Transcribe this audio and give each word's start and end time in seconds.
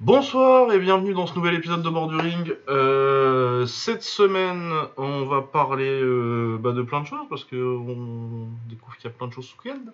Bonsoir 0.00 0.72
et 0.72 0.78
bienvenue 0.78 1.12
dans 1.12 1.26
ce 1.26 1.34
nouvel 1.34 1.56
épisode 1.56 1.82
de 1.82 1.90
Borduring. 1.90 2.54
Euh, 2.70 3.66
cette 3.66 4.02
semaine, 4.02 4.72
on 4.96 5.26
va 5.26 5.42
parler 5.42 6.00
euh, 6.00 6.56
bah, 6.58 6.72
de 6.72 6.80
plein 6.80 7.02
de 7.02 7.06
choses 7.06 7.26
parce 7.28 7.44
qu'on 7.44 8.48
découvre 8.70 8.96
qu'il 8.96 9.04
y 9.04 9.12
a 9.12 9.14
plein 9.14 9.26
de 9.26 9.34
choses 9.34 9.48
ce 9.48 9.68
week-end. 9.68 9.92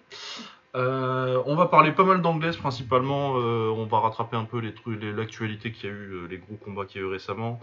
Euh, 0.77 1.43
on 1.47 1.57
va 1.57 1.67
parler 1.67 1.91
pas 1.91 2.05
mal 2.05 2.23
d'anglaise 2.23 2.57
principalement. 2.57 3.33
on 3.33 3.85
va 3.87 3.99
rattraper 3.99 4.37
un 4.37 4.45
peu 4.45 4.61
l'actualité 4.61 5.73
qu'il 5.73 5.91
y 5.91 5.93
a 5.93 5.97
eu, 5.97 6.29
les 6.31 6.39
gros 6.39 6.55
combats 6.55 6.85
qu'il 6.85 7.01
y 7.01 7.05
a 7.05 7.09
eu 7.09 7.11
récemment. 7.11 7.59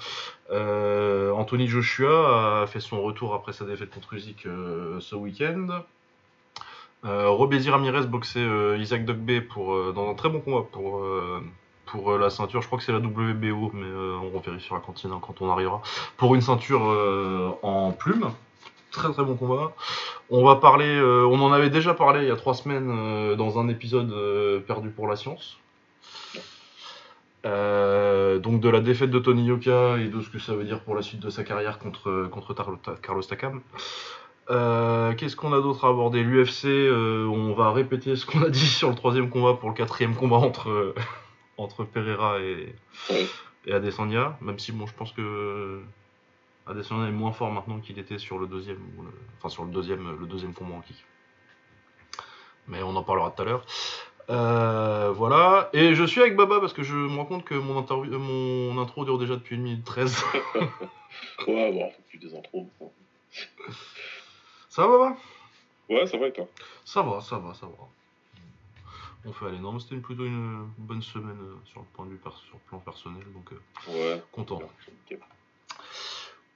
Anthony 0.52 1.70
Joshua 1.70 2.64
a 2.64 2.68
fait 2.68 2.82
son 2.82 3.02
retour 3.04 3.36
après 3.36 3.54
sa 3.54 3.64
défaite 3.64 3.92
contre 3.92 4.16
Usyk 4.16 4.50
ce 5.00 5.16
week-end. 5.16 5.68
Euh, 7.06 7.30
Robézy 7.30 7.70
Ramirez 7.70 8.08
boxait 8.08 8.46
Isaac 8.80 9.06
Dogbe 9.06 9.40
pour 9.48 9.94
dans 9.94 10.10
un 10.10 10.16
très 10.16 10.28
bon 10.28 10.42
combat 10.42 10.68
pour 10.70 11.06
pour 11.86 12.12
euh, 12.12 12.18
la 12.18 12.30
ceinture. 12.30 12.62
Je 12.62 12.68
crois 12.68 12.78
que 12.80 12.84
c'est 12.86 12.92
la 12.92 13.00
WBO, 13.00 13.72
mais 13.74 13.86
euh, 13.86 14.18
on 14.34 14.40
vérifiera 14.40 14.82
quand, 14.86 15.04
il- 15.04 15.10
quand 15.22 15.42
on 15.42 15.50
arrivera. 15.52 15.82
Pour 16.18 16.36
une 16.36 16.42
ceinture 16.42 16.84
euh, 16.90 17.50
en 17.62 17.92
plume. 17.92 18.30
Très 18.92 19.12
très 19.12 19.24
bon 19.24 19.36
combat. 19.36 19.72
On 20.30 20.46
va 20.46 20.56
parler, 20.58 21.02
on 21.02 21.42
en 21.42 21.52
avait 21.52 21.72
déjà 21.72 21.96
parlé 21.96 22.22
il 22.22 22.28
y 22.28 22.32
a 22.32 22.36
trois 22.36 22.54
semaines 22.54 23.36
dans 23.36 23.58
un 23.58 23.68
épisode 23.68 24.14
perdu 24.68 24.90
pour 24.90 25.08
la 25.08 25.16
science. 25.16 25.58
Donc 27.44 28.60
de 28.60 28.70
la 28.70 28.82
défaite 28.82 29.10
de 29.10 29.18
Tony 29.20 29.46
Yoka 29.46 29.98
et 29.98 30.10
de 30.10 30.22
ce 30.22 30.30
que 30.30 30.38
ça 30.38 30.54
veut 30.54 30.64
dire 30.64 30.80
pour 30.82 30.94
la 30.96 31.02
suite 31.02 31.20
de 31.22 31.32
sa 31.32 31.44
carrière 31.44 31.80
contre, 31.80 32.28
contre 32.32 32.54
Carlos 33.02 33.24
Takam. 33.24 33.62
Qu'est-ce 34.48 35.36
qu'on 35.36 35.54
a 35.54 35.62
d'autre 35.62 35.86
à 35.86 35.90
aborder? 35.90 36.22
L'UFC, 36.22 36.66
on 36.66 37.54
va 37.54 37.72
répéter 37.72 38.16
ce 38.16 38.28
qu'on 38.28 38.44
a 38.44 38.50
dit 38.50 38.60
sur 38.60 38.90
le 38.90 38.96
troisième 38.96 39.30
combat 39.32 39.56
pour 39.56 39.70
le 39.70 39.76
quatrième 39.76 40.14
combat 40.14 40.38
entre, 40.38 40.94
entre 41.58 41.84
Pereira 41.84 42.40
et, 42.42 42.76
et 43.66 43.74
Adesanya, 43.74 44.38
même 44.42 44.60
si 44.60 44.72
bon, 44.72 44.86
je 44.88 44.94
pense 44.94 45.12
que 45.12 45.82
Adesanya 46.66 47.08
est 47.08 47.12
moins 47.12 47.32
fort 47.32 47.52
maintenant 47.52 47.80
qu'il 47.80 48.00
était 48.00 48.18
sur 48.18 48.40
le 48.40 48.48
deuxième, 48.48 48.80
le- 48.98 49.12
enfin 49.38 49.50
sur 49.50 49.64
le 49.66 49.72
deuxième, 49.72 50.18
le 50.20 50.26
deuxième 50.26 50.54
combat 50.54 50.76
en 50.76 50.82
kick. 50.82 51.04
Mais 52.68 52.82
on 52.82 52.96
en 52.96 53.04
parlera 53.04 53.32
tout 53.32 53.42
à 53.42 53.46
l'heure. 53.46 53.66
Euh, 54.30 55.12
voilà, 55.12 55.70
et 55.74 55.96
je 55.96 56.04
suis 56.06 56.22
avec 56.22 56.38
Baba 56.38 56.62
parce 56.62 56.72
que 56.72 56.82
je 56.82 56.96
me 56.96 57.18
rends 57.18 57.26
compte 57.26 57.44
que 57.44 57.56
mon, 57.56 57.78
interview, 57.78 58.14
euh, 58.14 58.18
mon 58.18 58.82
intro 58.82 59.04
dure 59.04 59.18
déjà 59.20 59.36
depuis 59.36 59.58
1 59.58 59.60
minute 59.60 59.84
13. 59.84 60.24
Ouais, 60.56 60.62
bon, 61.74 61.92
faut 61.92 62.02
plus 62.08 62.20
des 62.20 62.34
intros. 62.34 62.66
ça 64.70 64.88
va 64.88 64.98
Baba? 64.98 65.18
Ouais, 65.90 66.08
ça 66.08 66.18
va 66.18 66.28
et 66.28 66.32
toi? 66.32 66.48
Ça 66.86 67.02
va, 67.02 67.20
ça 67.20 67.38
va, 67.38 67.54
ça 67.54 67.66
va. 67.66 67.74
On 69.26 69.32
fait 69.32 69.46
aller. 69.46 69.60
Non, 69.60 69.72
mais 69.74 69.80
c'était 69.80 69.96
une- 69.96 70.02
plutôt 70.02 70.26
une 70.26 70.68
bonne 70.78 71.02
semaine 71.02 71.38
euh, 71.42 71.56
sur 71.66 71.80
le 71.82 71.86
point 71.94 72.06
de 72.06 72.12
vue 72.12 72.20
sur 72.24 72.56
le 72.56 72.60
plan 72.70 72.80
personnel, 72.80 73.24
donc 73.34 73.52
euh, 73.54 73.62
Ouais. 73.92 74.22
content. 74.32 74.62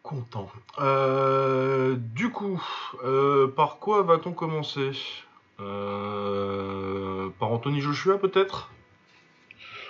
Content. 0.04 0.50
Euh, 0.80 1.96
du 1.98 2.30
coup, 2.32 2.62
par 3.56 3.80
quoi 3.80 4.04
va-t-on 4.04 4.34
commencer? 4.34 4.92
Par 5.58 7.52
Anthony 7.52 7.82
Joshua 7.82 8.18
peut-être? 8.18 8.72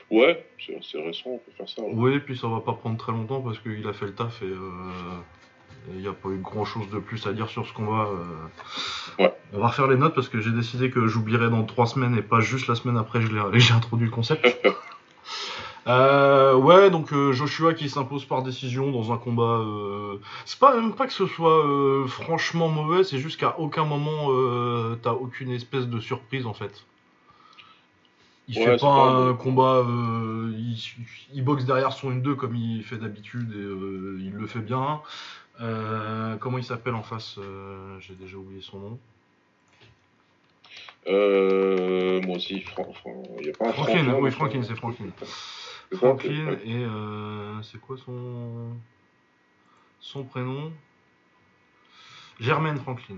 Ouais, 0.10 0.48
c'est 0.58 1.02
récent, 1.02 1.30
on 1.32 1.38
peut 1.40 1.52
faire 1.58 1.68
ça. 1.68 1.82
ouais. 1.82 1.92
Oui, 1.94 2.20
puis 2.20 2.38
ça 2.38 2.48
va 2.48 2.62
pas 2.62 2.74
prendre 2.74 2.98
très 2.98 3.12
longtemps 3.12 3.42
parce 3.42 3.60
qu'il 3.60 3.86
a 3.88 3.94
fait 3.94 4.06
le 4.06 4.16
taf 4.16 4.42
et 4.42 4.46
euh, 4.46 5.20
il 5.90 5.98
n'y 6.00 6.08
a 6.08 6.14
pas 6.14 6.30
eu 6.30 6.38
grand 6.38 6.64
chose 6.66 6.90
de 6.90 7.00
plus 7.00 7.28
à 7.28 7.34
dire 7.34 7.50
sur 7.50 7.68
ce 7.68 7.74
combat. 7.74 8.08
euh. 8.08 8.48
Ouais. 9.20 9.34
On 9.54 9.60
va 9.60 9.68
refaire 9.68 9.88
les 9.88 9.98
notes 9.98 10.14
parce 10.16 10.30
que 10.30 10.40
j'ai 10.42 10.52
décidé 10.52 10.90
que 10.92 11.08
j'oublierai 11.08 11.50
dans 11.50 11.64
trois 11.64 11.88
semaines 11.88 12.16
et 12.18 12.22
pas 12.22 12.40
juste 12.42 12.68
la 12.68 12.76
semaine 12.76 12.98
après 12.98 13.22
je 13.22 13.28
l'ai- 13.28 13.60
j'ai 13.60 13.74
introduit 13.74 14.06
le 14.06 14.12
concept. 14.12 14.46
Euh, 15.88 16.54
ouais, 16.56 16.90
donc 16.90 17.14
euh, 17.14 17.32
Joshua 17.32 17.74
qui 17.74 17.90
s'impose 17.90 18.26
par 18.26 18.44
décision 18.44 18.92
dans 18.92 19.14
un 19.14 19.18
combat. 19.18 19.62
euh, 19.62 20.18
C'est 20.44 20.60
pas 20.60 20.76
même 20.76 20.94
pas 20.94 21.08
que 21.08 21.14
ce 21.14 21.26
soit 21.26 21.64
franchement 22.08 22.68
mauvais, 22.68 23.06
c'est 23.06 23.20
juste 23.20 23.40
qu'à 23.40 23.58
aucun 23.58 23.86
moment 23.86 24.28
t'as 25.02 25.14
aucune 25.14 25.50
espèce 25.52 25.88
de 25.88 26.00
surprise 26.02 26.46
en 26.46 26.54
fait. 26.54 26.84
Il 28.50 28.58
Ouais, 28.58 28.66
fait 28.66 28.78
pas 28.78 29.30
un 29.30 29.34
combat, 29.34 29.86
il, 29.88 30.78
il 31.34 31.44
boxe 31.46 31.64
derrière 31.64 31.94
son 31.94 32.12
1-2 32.12 32.36
comme 32.36 32.56
il 32.56 32.84
fait 32.84 32.98
d'habitude 32.98 33.54
et 33.54 34.26
il 34.26 34.34
le 34.34 34.46
fait 34.46 34.60
bien. 34.60 35.00
Comment 36.42 36.58
il 36.58 36.66
s'appelle 36.66 36.96
en 36.96 37.04
face 37.04 37.40
J'ai 38.02 38.16
déjà 38.16 38.36
oublié 38.36 38.62
son 38.62 38.80
nom. 38.80 39.00
Euh, 41.08 42.22
moi 42.22 42.36
aussi, 42.36 42.62
Fran- 42.62 42.94
il 43.42 43.50
a 43.50 43.54
pas 43.54 43.70
un 43.70 43.72
Franklin, 43.74 44.04
Franklin, 44.04 44.20
oui, 44.22 44.32
Franklin, 44.32 44.64
c'est 44.64 44.76
Franklin. 44.76 45.06
Franklin 45.94 46.48
ouais. 46.48 46.60
et 46.66 46.84
euh, 46.84 47.62
c'est 47.62 47.80
quoi 47.80 47.98
son 47.98 48.76
son 50.00 50.24
prénom? 50.26 50.72
Germaine 52.40 52.78
Franklin. 52.78 53.16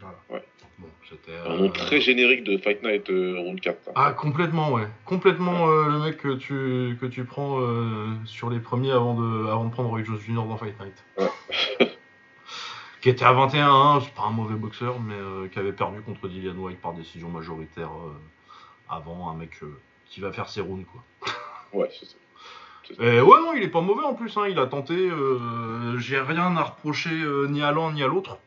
Voilà. 0.00 0.18
Ouais. 0.30 0.44
Bon, 0.78 0.88
c'était. 1.08 1.32
Un 1.32 1.50
euh, 1.52 1.58
nom 1.58 1.68
très 1.70 2.00
générique 2.00 2.44
de 2.44 2.56
Fight 2.58 2.82
Night 2.82 3.10
euh, 3.10 3.38
Round 3.38 3.60
4. 3.60 3.88
hein. 3.88 3.92
Ah 3.94 4.12
complètement 4.12 4.72
ouais, 4.72 4.86
complètement 5.04 5.68
euh, 5.68 5.88
le 5.88 5.98
mec 5.98 6.18
que 6.18 6.36
tu 6.36 6.96
que 7.00 7.06
tu 7.06 7.24
prends 7.24 7.60
euh, 7.60 8.06
sur 8.24 8.48
les 8.50 8.60
premiers 8.60 8.92
avant 8.92 9.14
de 9.14 9.46
avant 9.48 9.64
de 9.64 9.70
prendre 9.70 9.88
Roy 9.90 10.04
Jones 10.04 10.18
Jr 10.18 10.34
dans 10.34 10.56
Fight 10.56 10.78
Night. 10.80 11.04
Ouais. 11.18 11.86
qui 13.00 13.08
était 13.08 13.24
à 13.24 13.32
21, 13.32 14.00
c'est 14.00 14.14
pas 14.14 14.24
un 14.24 14.30
mauvais 14.30 14.54
boxeur, 14.56 15.00
mais 15.00 15.14
euh, 15.14 15.48
qui 15.48 15.58
avait 15.58 15.72
perdu 15.72 16.02
contre 16.02 16.28
Dillian 16.28 16.56
White 16.56 16.80
par 16.80 16.92
décision 16.92 17.28
majoritaire 17.28 17.90
euh, 17.90 18.12
avant 18.88 19.30
un 19.30 19.34
mec 19.34 19.50
euh, 19.62 19.78
qui 20.06 20.20
va 20.20 20.32
faire 20.32 20.48
ses 20.48 20.60
rounds 20.60 20.86
quoi. 20.90 21.02
Ouais, 21.72 21.88
c'est 21.98 22.06
ça. 22.06 22.16
Et 22.98 23.20
ouais, 23.20 23.40
non, 23.40 23.52
il 23.54 23.62
est 23.62 23.68
pas 23.68 23.80
mauvais 23.80 24.02
en 24.02 24.14
plus. 24.14 24.36
Hein. 24.36 24.48
Il 24.48 24.58
a 24.58 24.66
tenté. 24.66 25.08
J'ai 25.98 26.20
rien 26.20 26.56
à 26.56 26.64
reprocher 26.64 27.14
ni 27.48 27.62
à 27.62 27.70
l'un 27.70 27.92
ni 27.92 28.02
à 28.02 28.08
l'autre. 28.08 28.38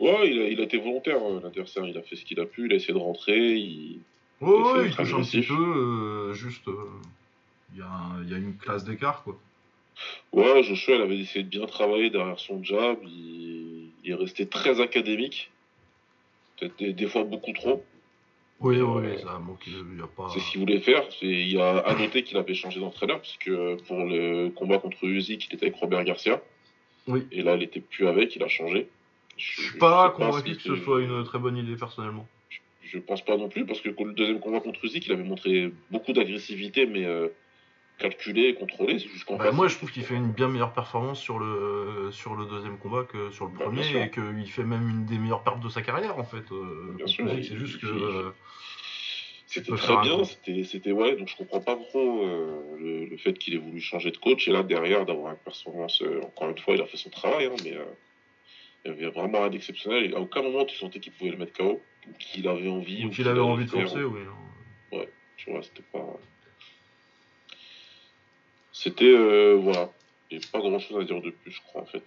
Ouais, 0.00 0.30
il 0.30 0.40
a, 0.40 0.48
il 0.48 0.58
a 0.58 0.62
été 0.62 0.78
volontaire, 0.78 1.18
l'adversaire. 1.42 1.84
Il 1.86 1.98
a 1.98 2.00
fait 2.00 2.16
ce 2.16 2.24
qu'il 2.24 2.40
a 2.40 2.46
pu, 2.46 2.64
il 2.64 2.72
a 2.72 2.76
essayé 2.76 2.94
de 2.94 2.98
rentrer. 2.98 3.56
Il... 3.56 4.00
Ouais, 4.40 4.50
Il 4.56 4.62
ouais, 4.64 4.86
il 4.86 4.96
touche 4.96 5.12
un 5.12 5.20
petit 5.20 5.42
peu. 5.42 6.32
juste, 6.32 6.70
il 7.74 7.76
y, 7.76 8.30
y 8.30 8.34
a 8.34 8.38
une 8.38 8.56
classe 8.56 8.84
d'écart, 8.84 9.22
quoi. 9.22 9.36
Ouais, 10.32 10.62
Joshua, 10.62 10.96
il 10.96 11.02
avait 11.02 11.18
essayé 11.18 11.44
de 11.44 11.48
bien 11.48 11.66
travailler 11.66 12.10
derrière 12.10 12.38
son 12.38 12.62
jab. 12.62 12.98
Il, 13.04 13.90
il 14.04 14.10
est 14.10 14.14
resté 14.14 14.46
très 14.46 14.80
académique. 14.80 15.50
Peut-être 16.58 16.78
des, 16.78 16.92
des 16.92 17.06
fois 17.06 17.24
beaucoup 17.24 17.52
trop. 17.52 17.84
Oui, 18.60 18.76
Euh, 18.78 18.84
oui, 18.84 19.18
ça 19.20 19.38
manque. 19.38 19.66
Il 19.66 19.98
y 19.98 20.02
a 20.02 20.06
pas. 20.06 20.28
C'est 20.32 20.40
ce 20.40 20.50
qu'il 20.50 20.60
voulait 20.60 20.80
faire. 20.80 21.04
Il 21.20 21.50
y 21.50 21.60
a 21.60 21.78
à 21.86 21.94
noter 21.94 22.22
qu'il 22.22 22.36
avait 22.36 22.54
changé 22.54 22.80
d'entraîneur, 22.80 23.20
puisque 23.20 23.50
pour 23.86 24.04
le 24.04 24.50
combat 24.50 24.78
contre 24.78 25.04
Usyk, 25.04 25.48
il 25.50 25.54
était 25.56 25.66
avec 25.66 25.76
Robert 25.76 26.04
Garcia. 26.04 26.40
Oui. 27.08 27.26
Et 27.32 27.42
là, 27.42 27.56
il 27.56 27.62
était 27.62 27.80
plus 27.80 28.06
avec, 28.06 28.36
il 28.36 28.42
a 28.42 28.48
changé. 28.48 28.88
Je 29.36 29.62
suis 29.62 29.78
pas 29.78 30.10
convaincu 30.10 30.56
que 30.56 30.62
ce 30.62 30.76
soit 30.76 31.00
une 31.00 31.24
très 31.24 31.38
bonne 31.38 31.56
idée 31.56 31.74
personnellement. 31.74 32.28
Je 32.82 32.98
pense 32.98 33.24
pas 33.24 33.36
non 33.36 33.48
plus, 33.48 33.64
parce 33.64 33.80
que 33.80 33.88
le 33.88 34.12
deuxième 34.12 34.38
combat 34.38 34.60
contre 34.60 34.84
Usyk, 34.84 35.06
il 35.06 35.12
avait 35.12 35.24
montré 35.24 35.72
beaucoup 35.90 36.12
d'agressivité, 36.12 36.86
mais 36.86 37.04
euh, 37.04 37.28
calculé, 37.98 38.54
contrôlé. 38.54 38.98
C'est 38.98 39.08
juste 39.08 39.24
qu'en 39.24 39.36
Bah, 39.36 39.52
moi, 39.52 39.68
je 39.68 39.76
trouve 39.76 39.90
qu'il 39.92 40.02
fait 40.04 40.14
une 40.16 40.32
bien 40.32 40.48
meilleure 40.48 40.72
performance 40.72 41.20
sur 41.20 41.38
le 41.38 42.10
sur 42.12 42.34
le 42.34 42.46
deuxième 42.46 42.78
combat 42.78 43.04
que 43.04 43.30
sur 43.30 43.46
le 43.46 43.52
Bah, 43.52 43.64
premier 43.64 44.04
et 44.04 44.10
qu'il 44.10 44.50
fait 44.50 44.64
même 44.64 44.88
une 44.88 45.04
des 45.04 45.18
meilleures 45.18 45.42
pertes 45.44 45.60
de 45.60 45.68
sa 45.68 45.82
carrière 45.82 46.18
en 46.18 46.24
fait. 46.24 46.50
euh, 46.52 46.94
Bien 46.96 47.06
sûr, 47.06 47.28
c'est 47.30 47.56
juste 47.56 47.80
que. 47.80 47.86
euh, 47.86 48.30
C'était 49.46 49.76
très 49.76 49.96
bien, 49.98 50.24
c'était, 50.24 50.92
ouais, 50.92 51.14
donc 51.16 51.28
je 51.28 51.36
comprends 51.36 51.60
pas 51.60 51.76
trop 51.76 52.22
euh, 52.24 52.76
le, 52.78 53.04
le 53.04 53.16
fait 53.18 53.34
qu'il 53.34 53.52
ait 53.54 53.58
voulu 53.58 53.80
changer 53.80 54.10
de 54.10 54.16
coach 54.16 54.48
et 54.48 54.50
là 54.52 54.62
derrière 54.62 55.04
d'avoir 55.04 55.32
une 55.32 55.38
performance, 55.38 56.00
euh, 56.00 56.22
encore 56.22 56.48
une 56.48 56.58
fois 56.58 56.74
il 56.74 56.80
a 56.80 56.86
fait 56.86 56.96
son 56.96 57.10
travail, 57.10 57.46
hein, 57.46 57.56
mais 57.62 57.74
euh, 57.74 57.84
il 58.84 58.92
y 58.92 58.94
avait 58.94 59.10
vraiment 59.10 59.40
rien 59.40 59.50
d'exceptionnel 59.50 60.10
et 60.10 60.14
à 60.14 60.20
aucun 60.20 60.40
moment 60.42 60.64
tu 60.64 60.76
sentais 60.76 61.00
qu'il 61.00 61.12
pouvait 61.12 61.30
le 61.32 61.36
mettre 61.36 61.52
KO, 61.52 61.82
qu'il 62.18 62.48
avait 62.48 62.68
envie, 62.70 63.04
ou 63.04 63.10
qu'il 63.10 63.28
avait 63.28 63.40
envie 63.40 63.66
de 63.66 63.70
forcer, 63.70 64.02
ou- 64.02 64.14
oui. 64.14 64.22
hein. 64.94 65.04
tu 65.36 65.50
vois, 65.50 65.62
c'était 65.62 65.84
pas. 65.92 66.18
C'était, 68.72 69.04
euh, 69.14 69.58
voilà, 69.60 69.90
il 70.30 70.38
n'y 70.38 70.44
a 70.44 70.46
pas 70.50 70.58
grand 70.60 70.78
chose 70.78 71.00
à 71.02 71.04
dire 71.04 71.20
de 71.20 71.30
plus, 71.30 71.50
je 71.52 71.60
crois 71.62 71.82
en 71.82 71.86
fait. 71.86 72.04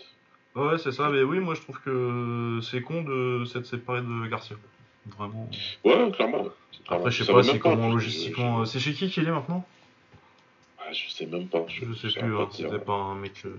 Ouais, 0.56 0.78
c'est 0.78 0.92
ça, 0.92 1.10
mais 1.10 1.22
oui, 1.22 1.40
moi 1.40 1.54
je 1.54 1.62
trouve 1.62 1.80
que 1.82 2.60
c'est 2.62 2.82
con 2.82 3.04
de 3.04 3.44
s'être 3.46 3.66
séparé 3.66 4.02
de 4.02 4.28
Garcia. 4.28 4.56
Vraiment. 5.18 5.50
Ouais, 5.84 6.12
clairement. 6.12 6.46
C'est 6.72 6.94
Après, 6.94 7.12
je 7.12 7.24
sais 7.24 7.32
pas 7.32 7.44
si 7.44 7.60
comment 7.60 7.90
je- 7.90 7.96
logistiquement. 7.96 8.66
je- 8.66 8.70
C'est 8.72 8.80
chez 8.80 8.94
qui 8.94 9.10
qu'il 9.10 9.28
est 9.28 9.32
maintenant? 9.32 9.66
Ah, 10.80 10.92
je 10.92 11.10
sais 11.10 11.26
même 11.28 11.48
pas. 11.48 11.66
Je 11.68 11.94
sais 11.94 12.10
saurais 12.10 12.26
plus, 12.26 12.38
hein, 12.38 12.48
c'était 12.52 12.80
pas 12.80 12.94
un 12.94 13.16
mec 13.16 13.44
euh. 13.46 13.56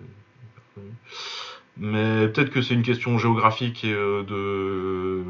Mais 1.76 2.28
peut-être 2.28 2.50
que 2.50 2.62
c'est 2.62 2.74
une 2.74 2.82
question 2.82 3.18
géographique 3.18 3.84
et 3.84 3.92
euh, 3.92 4.22
de... 4.24 5.24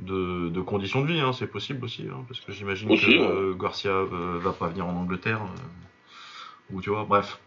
de. 0.00 0.48
de 0.48 0.60
conditions 0.60 1.02
de 1.02 1.12
vie, 1.12 1.20
hein, 1.20 1.32
c'est 1.32 1.46
possible 1.46 1.84
aussi, 1.84 2.06
hein, 2.10 2.24
parce 2.28 2.40
que 2.40 2.52
j'imagine 2.52 2.88
que 2.88 3.10
euh, 3.10 3.54
Garcia 3.54 3.90
euh, 3.90 4.38
va 4.40 4.52
pas 4.52 4.68
venir 4.68 4.86
en 4.86 4.96
Angleterre. 4.96 5.42
euh, 5.42 6.74
ou 6.74 6.80
tu 6.80 6.90
vois, 6.90 7.04
bref. 7.04 7.38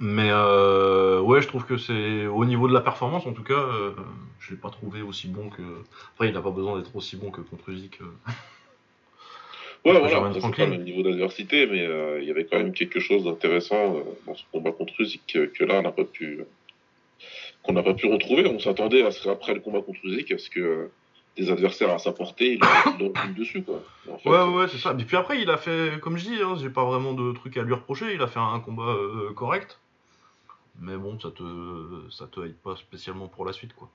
Mais 0.00 0.28
euh, 0.30 1.20
ouais, 1.20 1.40
je 1.40 1.46
trouve 1.46 1.64
que 1.64 1.76
c'est 1.76 2.26
au 2.26 2.44
niveau 2.44 2.66
de 2.68 2.74
la 2.74 2.80
performance, 2.80 3.26
en 3.26 3.32
tout 3.32 3.44
cas, 3.44 3.64
je 4.40 4.50
l'ai 4.50 4.56
pas 4.56 4.70
trouvé 4.70 5.02
aussi 5.02 5.28
bon 5.28 5.50
que. 5.50 5.62
Après, 6.14 6.28
il 6.28 6.34
n'a 6.34 6.42
pas 6.42 6.50
besoin 6.50 6.78
d'être 6.78 6.94
aussi 6.96 7.16
bon 7.16 7.30
que 7.30 7.40
contre 7.40 7.70
euh. 7.70 7.74
Ouais, 9.84 9.98
voilà, 10.00 10.16
après, 10.16 10.40
c'est 10.40 10.56
pas 10.56 10.66
le 10.66 10.82
niveau 10.82 11.02
d'adversité, 11.02 11.66
mais 11.66 11.86
il 12.20 12.26
y 12.26 12.30
avait 12.30 12.44
quand 12.44 12.58
même 12.58 12.72
quelque 12.72 12.98
chose 12.98 13.24
d'intéressant 13.24 14.02
dans 14.26 14.34
ce 14.34 14.42
combat 14.50 14.72
contre 14.72 15.00
Usyk 15.00 15.52
que, 15.52 15.64
là, 15.64 15.78
on 15.78 15.82
n'a 15.82 15.92
pas 15.92 16.04
pu, 16.04 16.40
qu'on 17.62 17.72
n'a 17.72 17.82
pas 17.84 17.94
pu 17.94 18.06
retrouver. 18.06 18.46
On 18.46 18.58
s'attendait 18.58 19.04
à 19.04 19.12
ce 19.12 19.22
qu'après 19.22 19.54
le 19.54 19.60
combat 19.60 19.80
contre 19.80 20.00
Usyk, 20.04 20.32
à 20.32 20.38
ce 20.38 20.50
que 20.50 20.90
des 21.36 21.50
adversaires 21.50 21.90
à 21.90 21.98
sa 21.98 22.12
portée, 22.12 22.54
il 22.54 22.64
roule 23.04 23.34
dessus, 23.34 23.62
quoi. 23.62 23.82
En 24.10 24.18
fait, 24.18 24.28
Ouais, 24.28 24.42
ouais, 24.54 24.68
c'est 24.68 24.78
ça. 24.78 24.94
Et 24.98 25.04
puis 25.04 25.16
après, 25.16 25.40
il 25.40 25.50
a 25.50 25.56
fait, 25.56 26.00
comme 26.00 26.16
je 26.16 26.24
dis, 26.28 26.40
hein, 26.42 26.56
j'ai 26.60 26.70
pas 26.70 26.84
vraiment 26.84 27.12
de 27.12 27.32
trucs 27.32 27.56
à 27.56 27.62
lui 27.62 27.74
reprocher. 27.74 28.14
Il 28.14 28.22
a 28.22 28.26
fait 28.28 28.38
un 28.40 28.60
combat 28.60 28.84
euh, 28.94 29.32
correct. 29.34 29.80
Mais 30.80 30.96
bon, 30.96 31.18
ça 31.20 31.30
te, 31.30 31.42
ça 32.10 32.26
te 32.26 32.40
aide 32.40 32.56
pas 32.56 32.76
spécialement 32.76 33.28
pour 33.28 33.44
la 33.44 33.52
suite, 33.52 33.74
quoi. 33.74 33.88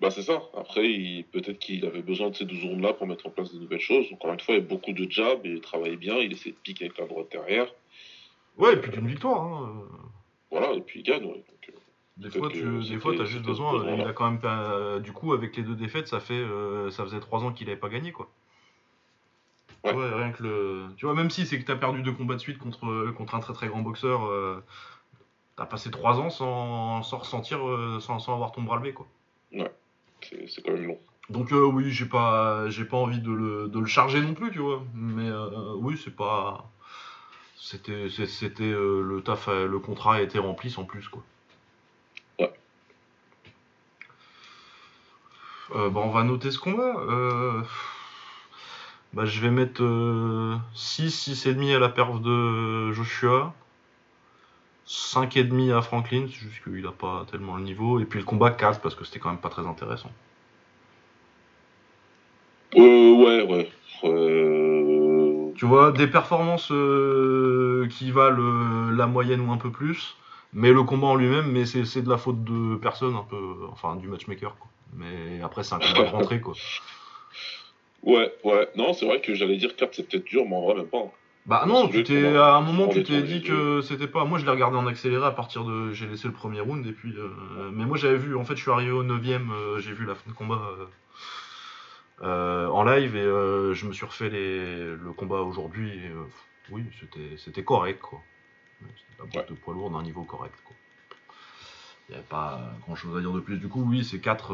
Bah 0.00 0.10
c'est 0.10 0.22
ça. 0.22 0.42
Après, 0.56 0.88
il- 0.90 1.24
peut-être 1.24 1.58
qu'il 1.60 1.84
avait 1.86 2.02
besoin 2.02 2.30
de 2.30 2.34
ces 2.34 2.44
deux 2.44 2.56
zones-là 2.56 2.94
pour 2.94 3.06
mettre 3.06 3.26
en 3.26 3.30
place 3.30 3.52
de 3.54 3.60
nouvelles 3.60 3.78
choses. 3.80 4.06
Encore 4.12 4.32
une 4.32 4.40
fois, 4.40 4.54
il 4.54 4.58
y 4.58 4.60
a 4.60 4.66
beaucoup 4.66 4.92
de 4.92 5.08
jabs, 5.10 5.44
et 5.46 5.50
il 5.50 5.60
travaillait 5.60 5.96
bien, 5.96 6.16
il 6.16 6.32
essaie 6.32 6.50
de 6.50 6.56
piquer 6.56 6.86
avec 6.86 6.98
la 6.98 7.06
droite 7.06 7.28
derrière. 7.30 7.66
Ouais, 8.58 8.74
et 8.74 8.76
puis 8.76 8.90
d'une 8.90 9.06
victoire. 9.06 9.40
Hein. 9.42 9.82
Voilà, 10.50 10.72
et 10.72 10.80
puis 10.80 11.00
il 11.00 11.02
gagne, 11.04 11.24
ouais. 11.24 11.32
Donc, 11.48 11.68
euh, 11.68 11.72
Des 12.16 12.30
fois, 12.30 12.48
tu, 12.48 12.62
des 12.78 12.82
c'était- 12.84 12.98
fois, 13.00 13.14
t'as 13.16 13.24
juste 13.24 13.44
besoin. 13.44 13.84
euh, 13.84 13.96
il 13.96 14.06
a 14.06 14.12
quand 14.12 14.30
même 14.30 14.40
euh, 14.44 15.00
du 15.00 15.12
coup, 15.12 15.32
avec 15.32 15.56
les 15.56 15.62
deux 15.64 15.74
défaites, 15.74 16.06
ça 16.06 16.20
fait, 16.20 16.34
euh, 16.34 16.90
ça 16.90 17.02
faisait 17.04 17.18
trois 17.20 17.42
ans 17.42 17.52
qu'il 17.52 17.68
avait 17.68 17.76
pas 17.78 17.88
gagné, 17.88 18.12
quoi. 18.12 18.28
Ouais. 19.84 19.92
rien 19.92 20.30
que 20.30 20.42
le, 20.42 20.86
tu 20.96 21.04
vois, 21.04 21.14
même 21.14 21.28
si 21.28 21.44
c'est 21.44 21.58
que 21.58 21.64
t'as 21.66 21.76
perdu 21.76 22.02
deux 22.02 22.12
combats 22.12 22.34
de 22.34 22.40
suite 22.40 22.56
contre 22.58 23.10
contre 23.10 23.34
un 23.34 23.40
très 23.40 23.52
très 23.52 23.68
grand 23.68 23.82
boxeur, 23.82 24.24
euh, 24.24 24.62
t'as 25.56 25.66
passé 25.66 25.90
trois 25.90 26.18
ans 26.20 26.30
sans, 26.30 27.02
sans 27.02 27.18
ressentir, 27.18 27.66
euh, 27.68 28.00
sans, 28.00 28.18
sans 28.18 28.32
avoir 28.32 28.52
ton 28.52 28.62
bras 28.62 28.76
levé, 28.78 28.94
quoi. 28.94 29.06
c'est 30.22 30.46
c'est 30.48 30.62
quand 30.62 30.72
même 30.72 30.86
long. 30.86 30.98
Donc 31.28 31.52
euh, 31.52 31.64
oui, 31.66 31.90
j'ai 31.90 32.06
pas, 32.06 32.68
j'ai 32.70 32.84
pas 32.84 32.96
envie 32.96 33.20
de 33.20 33.30
le, 33.32 33.68
de 33.68 33.78
le 33.78 33.86
charger 33.86 34.20
non 34.22 34.32
plus, 34.34 34.50
tu 34.52 34.60
vois. 34.60 34.82
Mais 34.94 35.28
euh, 35.28 35.74
oui, 35.76 36.00
c'est 36.02 36.14
pas, 36.14 36.70
c'était, 37.56 38.08
c'était 38.08 38.62
euh, 38.64 39.02
le 39.02 39.20
taf, 39.22 39.48
euh, 39.48 39.66
le 39.66 39.78
contrat 39.80 40.14
a 40.16 40.20
été 40.22 40.38
rempli 40.38 40.70
sans 40.70 40.84
plus, 40.84 41.08
quoi. 41.08 41.22
Euh, 45.72 45.88
bah, 45.88 46.00
on 46.04 46.10
va 46.10 46.24
noter 46.24 46.50
ce 46.50 46.58
combat. 46.58 46.96
Euh, 47.08 47.62
bah, 49.12 49.24
je 49.24 49.40
vais 49.40 49.50
mettre 49.50 49.82
euh, 49.82 50.56
6, 50.74 51.28
6,5 51.28 51.76
à 51.76 51.78
la 51.78 51.88
perf 51.88 52.20
de 52.20 52.92
Joshua. 52.92 53.54
5,5 54.86 55.72
à 55.72 55.80
Franklin, 55.80 56.26
juste 56.26 56.62
qu'il 56.62 56.86
a 56.86 56.92
pas 56.92 57.24
tellement 57.30 57.56
le 57.56 57.62
niveau. 57.62 58.00
Et 58.00 58.04
puis 58.04 58.18
le 58.18 58.24
combat 58.24 58.50
4 58.50 58.80
parce 58.80 58.94
que 58.94 59.04
c'était 59.04 59.18
quand 59.18 59.30
même 59.30 59.38
pas 59.38 59.48
très 59.48 59.66
intéressant. 59.66 60.10
Euh, 62.76 63.14
ouais, 63.14 63.42
ouais. 63.42 63.70
Tu 65.56 65.66
vois, 65.66 65.92
des 65.92 66.08
performances 66.08 66.66
qui 67.96 68.10
valent 68.10 68.90
la 68.90 69.06
moyenne 69.06 69.40
ou 69.40 69.52
un 69.52 69.56
peu 69.56 69.70
plus, 69.70 70.16
mais 70.52 70.72
le 70.72 70.82
combat 70.82 71.06
en 71.06 71.14
lui-même, 71.14 71.50
mais 71.50 71.64
c'est 71.64 71.84
c'est 71.86 72.02
de 72.02 72.10
la 72.10 72.18
faute 72.18 72.44
de 72.44 72.76
personne, 72.76 73.14
un 73.14 73.22
peu, 73.22 73.36
enfin 73.70 73.96
du 73.96 74.08
matchmaker, 74.08 74.56
quoi. 74.58 74.68
Mais 74.94 75.40
après, 75.42 75.62
c'est 75.64 75.74
un 75.74 75.78
combat 75.78 76.04
de 76.04 76.10
rentrée, 76.16 76.40
quoi. 76.40 76.54
Ouais, 78.02 78.32
ouais. 78.44 78.68
Non, 78.76 78.92
c'est 78.92 79.06
vrai 79.06 79.20
que 79.20 79.34
j'allais 79.34 79.56
dire 79.56 79.76
4, 79.76 79.94
c'est 79.94 80.08
peut-être 80.08 80.24
dur, 80.24 80.44
mais 80.46 80.56
en 80.56 80.62
vrai, 80.62 80.74
même 80.74 80.86
pas. 80.86 81.10
Bah 81.46 81.64
non, 81.66 81.88
tu 81.88 82.02
t'es 82.04 82.24
à 82.36 82.54
un 82.54 82.62
moment 82.62 82.88
tu 82.88 83.02
t'es 83.02 83.20
dit 83.22 83.42
que 83.42 83.82
c'était 83.82 84.06
pas. 84.06 84.24
Moi 84.24 84.38
je 84.38 84.46
l'ai 84.46 84.50
regardé 84.50 84.78
en 84.78 84.86
accéléré 84.86 85.26
à 85.26 85.30
partir 85.30 85.62
de. 85.64 85.92
J'ai 85.92 86.06
laissé 86.06 86.26
le 86.26 86.32
premier 86.32 86.60
round 86.60 86.86
et 86.86 86.92
puis. 86.92 87.12
euh, 87.18 87.70
Mais 87.70 87.84
moi 87.84 87.98
j'avais 87.98 88.16
vu. 88.16 88.34
En 88.34 88.44
fait 88.46 88.56
je 88.56 88.62
suis 88.62 88.70
arrivé 88.70 88.90
au 88.92 89.02
9 89.02 89.20
e 89.22 89.78
j'ai 89.78 89.92
vu 89.92 90.06
la 90.06 90.14
fin 90.14 90.30
de 90.30 90.34
combat 90.34 90.54
euh, 90.78 90.86
euh, 92.22 92.66
en 92.68 92.82
live 92.84 93.14
et 93.14 93.20
euh, 93.20 93.74
je 93.74 93.86
me 93.86 93.92
suis 93.92 94.06
refait 94.06 94.30
les... 94.30 94.96
le 94.96 95.12
combat 95.14 95.42
aujourd'hui. 95.42 95.90
euh, 96.06 96.24
oui, 96.70 96.82
c'était 97.36 97.62
correct 97.62 98.00
quoi. 98.00 98.22
C'était 98.80 99.22
la 99.22 99.26
boîte 99.26 99.50
de 99.50 99.54
poids 99.54 99.74
lourd 99.74 99.90
d'un 99.90 100.02
niveau 100.02 100.22
correct 100.24 100.54
quoi. 100.64 100.74
Il 102.08 102.12
n'y 102.12 102.18
avait 102.18 102.28
pas 102.28 102.60
grand 102.82 102.94
chose 102.96 103.16
à 103.16 103.20
dire 103.20 103.32
de 103.32 103.40
plus. 103.40 103.56
Du 103.58 103.68
coup, 103.68 103.82
oui, 103.88 104.04
c'est 104.04 104.20
4. 104.20 104.48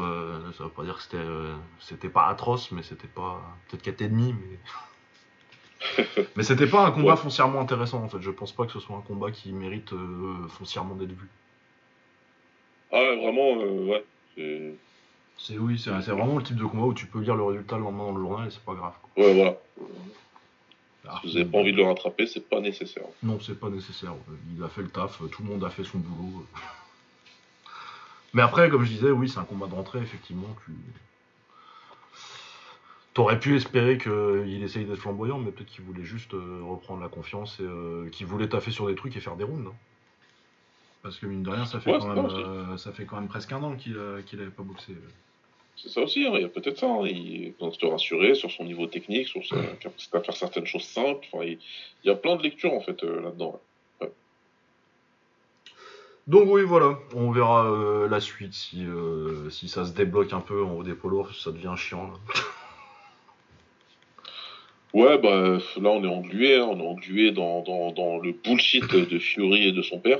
ça 0.57 0.63
veut 0.63 0.69
pas 0.69 0.83
dire 0.83 0.95
que 0.97 1.03
c'était 1.03 1.17
euh, 1.17 1.53
c'était 1.79 2.09
pas 2.09 2.27
atroce, 2.27 2.71
mais 2.71 2.81
c'était 2.83 3.07
pas. 3.09 3.41
Peut-être 3.69 3.99
4,5, 4.01 4.09
mais. 4.33 4.59
Mais 6.35 6.43
c'était 6.43 6.67
pas 6.67 6.85
un 6.85 6.91
combat 6.91 7.11
Ouais. 7.13 7.17
foncièrement 7.17 7.59
intéressant 7.59 8.03
en 8.03 8.07
fait. 8.07 8.21
Je 8.21 8.29
pense 8.29 8.51
pas 8.51 8.67
que 8.67 8.71
ce 8.71 8.79
soit 8.79 8.95
un 8.95 9.01
combat 9.01 9.31
qui 9.31 9.51
mérite 9.51 9.91
euh, 9.93 10.47
foncièrement 10.49 10.93
d'être 10.93 11.11
vu. 11.11 11.27
Ah, 12.91 12.97
ouais, 12.99 13.15
vraiment, 13.17 13.59
euh, 13.61 13.85
ouais. 13.87 14.05
C'est- 14.35 14.75
C'est 15.39 15.57
oui, 15.57 15.79
c'est 15.79 15.89
c'est 16.03 16.11
vraiment 16.11 16.37
le 16.37 16.43
type 16.43 16.55
de 16.57 16.65
combat 16.65 16.85
où 16.85 16.93
tu 16.93 17.07
peux 17.07 17.19
lire 17.19 17.35
le 17.35 17.43
résultat 17.43 17.77
le 17.77 17.81
lendemain 17.83 18.03
dans 18.05 18.11
le 18.15 18.21
journal 18.21 18.47
et 18.47 18.51
c'est 18.51 18.63
pas 18.63 18.75
grave. 18.75 18.93
quoi. 19.01 19.23
Ouais, 19.25 19.33
voilà. 19.33 19.57
Alors, 21.03 21.19
Si 21.21 21.27
vous 21.31 21.35
avez 21.37 21.45
pas 21.45 21.57
envie 21.57 21.71
de 21.71 21.77
le 21.77 21.83
rattraper, 21.85 22.27
c'est 22.27 22.47
pas 22.47 22.59
nécessaire. 22.61 23.05
Non, 23.23 23.39
c'est 23.39 23.59
pas 23.59 23.69
nécessaire. 23.69 24.13
Il 24.55 24.63
a 24.63 24.69
fait 24.69 24.83
le 24.83 24.89
taf, 24.89 25.19
tout 25.31 25.41
le 25.41 25.49
monde 25.49 25.63
a 25.63 25.71
fait 25.71 25.83
son 25.83 25.97
boulot. 25.97 26.45
Mais 28.33 28.41
après, 28.41 28.69
comme 28.69 28.83
je 28.83 28.89
disais, 28.91 29.11
oui, 29.11 29.27
c'est 29.27 29.39
un 29.39 29.43
combat 29.43 29.67
de 29.67 29.73
rentrée, 29.75 29.99
effectivement. 29.99 30.47
Tu 30.65 30.71
T'aurais 33.13 33.39
pu 33.39 33.57
espérer 33.57 33.97
qu'il 33.97 34.63
essaye 34.63 34.85
d'être 34.85 34.97
flamboyant, 34.99 35.37
mais 35.37 35.51
peut-être 35.51 35.67
qu'il 35.69 35.83
voulait 35.83 36.03
juste 36.03 36.33
euh, 36.33 36.61
reprendre 36.63 37.01
la 37.01 37.09
confiance 37.09 37.59
et 37.59 37.63
euh, 37.63 38.07
qu'il 38.09 38.25
voulait 38.25 38.47
taffer 38.47 38.71
sur 38.71 38.87
des 38.87 38.95
trucs 38.95 39.17
et 39.17 39.19
faire 39.19 39.35
des 39.35 39.43
rounds. 39.43 39.67
hein. 39.67 39.75
Parce 41.03 41.17
que 41.17 41.25
mine 41.25 41.43
de 41.43 41.49
rien, 41.49 41.65
ça 41.65 41.81
fait, 41.81 41.91
Ouais, 41.91 41.97
quand, 41.99 42.13
même, 42.13 42.25
euh, 42.31 42.77
ça 42.77 42.93
fait 42.93 43.05
quand 43.05 43.17
même 43.17 43.27
presque 43.27 43.51
un 43.51 43.61
an 43.63 43.75
qu'il 43.75 43.97
a- 43.97 44.21
qu'il 44.21 44.39
avait 44.39 44.51
pas 44.51 44.63
boxé. 44.63 44.93
C'est 45.75 45.89
ça 45.89 46.01
aussi, 46.01 46.23
hein, 46.25 46.31
il 46.35 46.41
y 46.41 46.45
a 46.45 46.49
peut-être 46.49 46.77
ça. 46.77 46.85
hein. 46.87 47.05
Il 47.05 47.51
besoin 47.53 47.69
de 47.69 47.73
se 47.73 47.85
rassurer 47.85 48.35
sur 48.35 48.49
son 48.51 48.63
niveau 48.63 48.85
technique, 48.87 49.27
sur 49.27 49.45
sa 49.45 49.55
capacité 49.81 50.17
à 50.17 50.21
faire 50.21 50.35
certaines 50.35 50.65
choses 50.67 50.83
simples. 50.83 51.27
Enfin, 51.33 51.43
il... 51.43 51.57
il 52.03 52.07
y 52.07 52.09
a 52.09 52.15
plein 52.15 52.35
de 52.37 52.43
lectures 52.43 52.71
en 52.73 52.81
fait 52.81 53.03
euh, 53.03 53.19
là-dedans. 53.21 53.59
Donc 56.27 56.43
oui, 56.47 56.61
voilà, 56.63 56.97
on 57.15 57.31
verra 57.31 57.65
euh, 57.71 58.07
la 58.07 58.19
suite 58.19 58.53
si, 58.53 58.85
euh, 58.85 59.49
si 59.49 59.67
ça 59.67 59.85
se 59.85 59.93
débloque 59.93 60.33
un 60.33 60.39
peu 60.39 60.63
en 60.63 60.71
haut 60.73 60.83
des 60.83 60.93
polos, 60.93 61.27
ça 61.43 61.51
devient 61.51 61.73
chiant. 61.75 62.07
Là. 62.07 62.13
Ouais, 64.93 65.17
bah 65.17 65.57
là 65.81 65.89
on 65.89 66.03
est 66.03 66.07
englué, 66.07 66.55
hein, 66.57 66.67
on 66.69 66.77
est 66.77 66.85
englué 66.85 67.31
dans, 67.31 67.61
dans, 67.61 67.93
dans 67.93 68.17
le 68.17 68.33
bullshit 68.33 68.83
de 68.93 69.19
Fury 69.19 69.69
et 69.69 69.71
de 69.71 69.81
son 69.81 69.99
père. 69.99 70.19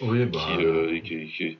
Oui, 0.00 0.24
bah, 0.26 0.38
qui, 0.56 0.64
euh, 0.64 1.00
qui- 1.00 1.26
qui- 1.26 1.58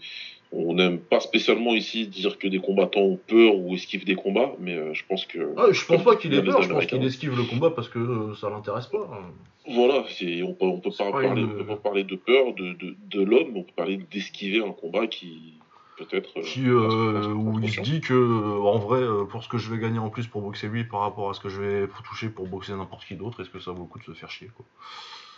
on 0.52 0.74
n'aime 0.74 1.00
pas 1.00 1.18
spécialement 1.18 1.74
ici 1.74 2.06
dire 2.06 2.38
que 2.38 2.46
des 2.46 2.60
combattants 2.60 3.00
ont 3.00 3.16
peur 3.26 3.56
ou 3.56 3.74
esquivent 3.74 4.04
des 4.04 4.14
combats, 4.14 4.52
mais 4.60 4.94
je 4.94 5.02
pense 5.08 5.26
que. 5.26 5.52
Ah, 5.56 5.66
je 5.72 5.84
pense 5.84 6.04
pas 6.04 6.14
qu'il 6.14 6.32
ait 6.32 6.42
peur, 6.44 6.62
je 6.62 6.68
pense 6.68 6.86
qu'il 6.86 6.94
Américains. 6.94 7.06
esquive 7.08 7.36
le 7.36 7.42
combat 7.42 7.70
parce 7.70 7.88
que 7.88 8.34
ça 8.40 8.48
l'intéresse 8.50 8.86
pas. 8.86 9.10
hein. 9.12 9.32
Voilà, 9.66 10.04
on 10.44 10.54
peut, 10.54 10.66
on 10.66 10.80
peut 10.80 10.90
pas 10.96 11.10
parler, 11.10 11.40
une- 11.40 11.50
on 11.52 11.58
peut 11.58 11.66
pas 11.66 11.76
parler 11.76 12.04
de 12.04 12.16
peur 12.16 12.54
de, 12.54 12.74
de, 12.74 12.96
de 13.08 13.22
l'homme, 13.22 13.56
on 13.56 13.62
peut 13.62 13.72
parler 13.74 13.96
d'esquiver 13.96 14.62
un 14.62 14.72
combat 14.72 15.06
qui 15.06 15.54
peut-être. 15.96 16.38
euh, 16.38 16.42
Qui, 16.42 16.68
euh, 16.68 17.28
où 17.32 17.58
il 17.60 17.70
se 17.70 17.80
dit 17.80 18.00
que, 18.00 18.12
euh, 18.14 18.60
en 18.62 18.78
vrai, 18.78 19.02
pour 19.30 19.42
ce 19.42 19.48
que 19.48 19.58
je 19.58 19.72
vais 19.72 19.78
gagner 19.80 19.98
en 19.98 20.10
plus 20.10 20.26
pour 20.26 20.42
boxer 20.42 20.68
lui 20.68 20.84
par 20.84 21.00
rapport 21.00 21.30
à 21.30 21.34
ce 21.34 21.40
que 21.40 21.48
je 21.48 21.60
vais 21.62 21.88
toucher 22.04 22.28
pour 22.28 22.46
boxer 22.46 22.72
n'importe 22.74 23.06
qui 23.06 23.14
d'autre, 23.14 23.40
est-ce 23.40 23.50
que 23.50 23.60
ça 23.60 23.70
vaut 23.72 23.82
le 23.84 23.88
coup 23.88 23.98
de 24.00 24.04
se 24.04 24.12
faire 24.12 24.30
chier 24.30 24.48
quoi? 24.48 24.66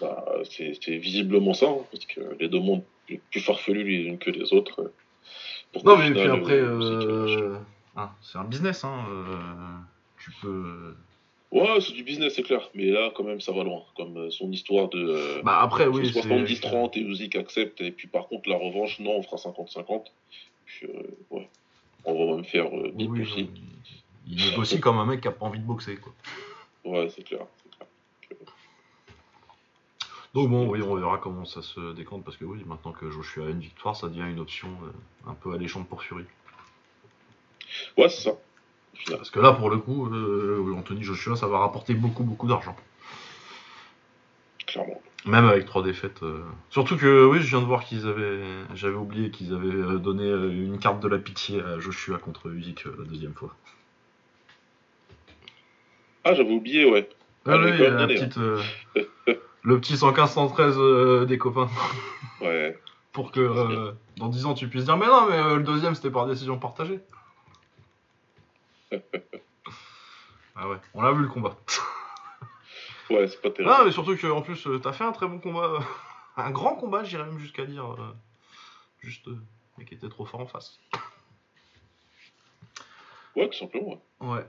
Bah, 0.00 0.24
c'est 0.50 0.96
visiblement 0.96 1.54
ça, 1.54 1.66
hein, 1.68 1.84
parce 1.90 2.04
que 2.06 2.20
les 2.40 2.48
deux 2.48 2.60
mondes 2.60 2.84
plus, 3.06 3.18
plus 3.30 3.40
farfelus 3.40 3.84
les 3.84 4.10
uns 4.10 4.16
que 4.16 4.30
les 4.30 4.52
autres. 4.52 4.92
Non, 5.84 5.96
mais 5.98 6.10
puis 6.10 6.20
après, 6.20 6.54
euh, 6.54 6.80
c'est 7.60 8.00
hein, 8.00 8.10
c'est 8.22 8.38
un 8.38 8.44
business, 8.44 8.84
hein. 8.84 9.04
euh, 9.08 9.78
tu 10.18 10.30
peux. 10.42 10.94
Ouais, 11.52 11.80
c'est 11.80 11.92
du 11.92 12.02
business, 12.02 12.34
c'est 12.34 12.42
clair. 12.42 12.68
Mais 12.74 12.86
là, 12.86 13.10
quand 13.14 13.24
même, 13.24 13.40
ça 13.40 13.52
va 13.52 13.62
loin. 13.62 13.82
Comme 13.96 14.16
euh, 14.16 14.30
son 14.30 14.50
histoire 14.50 14.88
de 14.88 14.98
euh, 14.98 15.42
Bah 15.42 15.60
après, 15.60 15.86
oui, 15.86 16.10
c'est. 16.12 16.20
70-30 16.20 16.98
et 16.98 17.02
Usyk 17.02 17.36
accepte. 17.36 17.80
Et 17.80 17.92
puis 17.92 18.08
par 18.08 18.26
contre, 18.28 18.48
la 18.48 18.56
revanche, 18.56 18.98
non, 18.98 19.16
on 19.16 19.22
fera 19.22 19.36
50-50. 19.36 20.06
Puis, 20.66 20.88
euh, 20.88 21.02
ouais. 21.30 21.48
On 22.04 22.14
va 22.14 22.36
même 22.36 22.44
faire 22.44 22.66
euh, 22.66 22.92
Oui, 22.94 23.08
bit 23.08 23.26
oui, 23.36 23.50
il, 24.28 24.36
négocie 24.36 24.80
comme 24.80 24.98
un 24.98 25.06
mec 25.06 25.20
qui 25.20 25.28
a 25.28 25.32
pas 25.32 25.46
envie 25.46 25.58
de 25.58 25.64
boxer 25.64 25.96
quoi. 25.96 26.12
Ouais, 26.84 27.08
c'est 27.08 27.22
clair. 27.22 27.46
Donc 30.34 30.50
bon, 30.50 30.68
oui, 30.68 30.82
on 30.82 30.94
verra 30.94 31.18
comment 31.18 31.44
ça 31.44 31.62
se 31.62 31.94
décante 31.94 32.24
parce 32.24 32.36
que 32.36 32.44
oui, 32.44 32.62
maintenant 32.66 32.92
que 32.92 33.10
Joshua 33.10 33.46
a 33.46 33.50
une 33.50 33.60
victoire, 33.60 33.96
ça 33.96 34.08
devient 34.08 34.30
une 34.30 34.38
option 34.38 34.68
euh, 34.68 35.30
un 35.30 35.34
peu 35.34 35.52
alléchante 35.54 35.88
pour 35.88 36.02
Fury. 36.02 36.24
Ouais, 37.96 38.08
c'est 38.08 38.22
ça. 38.22 38.38
Parce 39.10 39.30
que 39.30 39.40
là, 39.40 39.52
pour 39.52 39.70
le 39.70 39.78
coup, 39.78 40.06
euh, 40.12 40.74
Anthony 40.76 41.02
Joshua, 41.02 41.36
ça 41.36 41.46
va 41.46 41.58
rapporter 41.58 41.94
beaucoup, 41.94 42.24
beaucoup 42.24 42.46
d'argent. 42.48 42.76
Clairement. 44.66 45.00
Même 45.24 45.44
avec 45.46 45.64
trois 45.66 45.82
défaites. 45.82 46.22
euh. 46.22 46.42
Surtout 46.70 46.96
que, 46.96 47.24
oui, 47.26 47.40
je 47.40 47.46
viens 47.48 47.60
de 47.60 47.66
voir 47.66 47.84
qu'ils 47.84 48.06
avaient. 48.06 48.42
J'avais 48.74 48.94
oublié 48.94 49.30
qu'ils 49.30 49.54
avaient 49.54 49.68
euh, 49.74 49.98
donné 49.98 50.24
euh, 50.24 50.50
une 50.50 50.78
carte 50.78 51.00
de 51.00 51.08
la 51.08 51.18
pitié 51.18 51.60
à 51.62 51.78
Joshua 51.80 52.18
contre 52.18 52.48
Usyk 52.50 52.84
la 52.84 53.04
deuxième 53.04 53.34
fois. 53.34 53.54
Ah, 56.24 56.34
j'avais 56.34 56.52
oublié, 56.52 56.84
ouais. 56.90 57.08
Ah, 57.46 57.52
Ah, 57.54 57.58
oui, 57.64 57.78
la 57.78 58.06
petite, 58.08 58.38
euh, 58.38 58.60
le 59.62 59.80
petit 59.80 59.94
115-113 59.94 60.74
euh, 60.78 61.24
des 61.26 61.38
copains. 61.38 61.68
Ouais. 62.40 62.76
Pour 63.12 63.30
que 63.32 63.92
dans 64.16 64.28
10 64.28 64.46
ans 64.46 64.54
tu 64.54 64.68
puisses 64.68 64.84
dire, 64.84 64.96
mais 64.96 65.06
non, 65.06 65.26
mais 65.30 65.54
le 65.56 65.62
deuxième 65.62 65.94
c'était 65.94 66.10
par 66.10 66.26
décision 66.26 66.58
partagée. 66.58 67.00
Ah 70.54 70.68
ouais, 70.68 70.76
on 70.94 71.02
l'a 71.02 71.12
vu 71.12 71.22
le 71.22 71.28
combat. 71.28 71.56
Ouais, 73.08 73.28
c'est 73.28 73.40
pas 73.40 73.50
terrible. 73.50 73.72
Ah, 73.72 73.82
mais 73.84 73.92
surtout 73.92 74.16
que 74.16 74.26
en 74.26 74.42
plus, 74.42 74.66
euh, 74.66 74.80
t'as 74.80 74.92
fait 74.92 75.04
un 75.04 75.12
très 75.12 75.28
bon 75.28 75.38
combat. 75.38 75.78
un 76.36 76.50
grand 76.50 76.74
combat, 76.74 77.04
j'irais 77.04 77.24
même 77.24 77.38
jusqu'à 77.38 77.64
dire. 77.64 77.92
euh, 77.92 78.12
juste. 78.98 79.28
euh, 79.28 79.38
mais 79.78 79.84
qui 79.84 79.94
était 79.94 80.08
trop 80.08 80.24
fort 80.26 80.40
en 80.40 80.46
face. 80.48 80.80
Ouais, 83.36 83.48
tout 83.48 83.56
simplement. 83.58 84.02
ouais. 84.22 84.28
Ouais. 84.28 84.46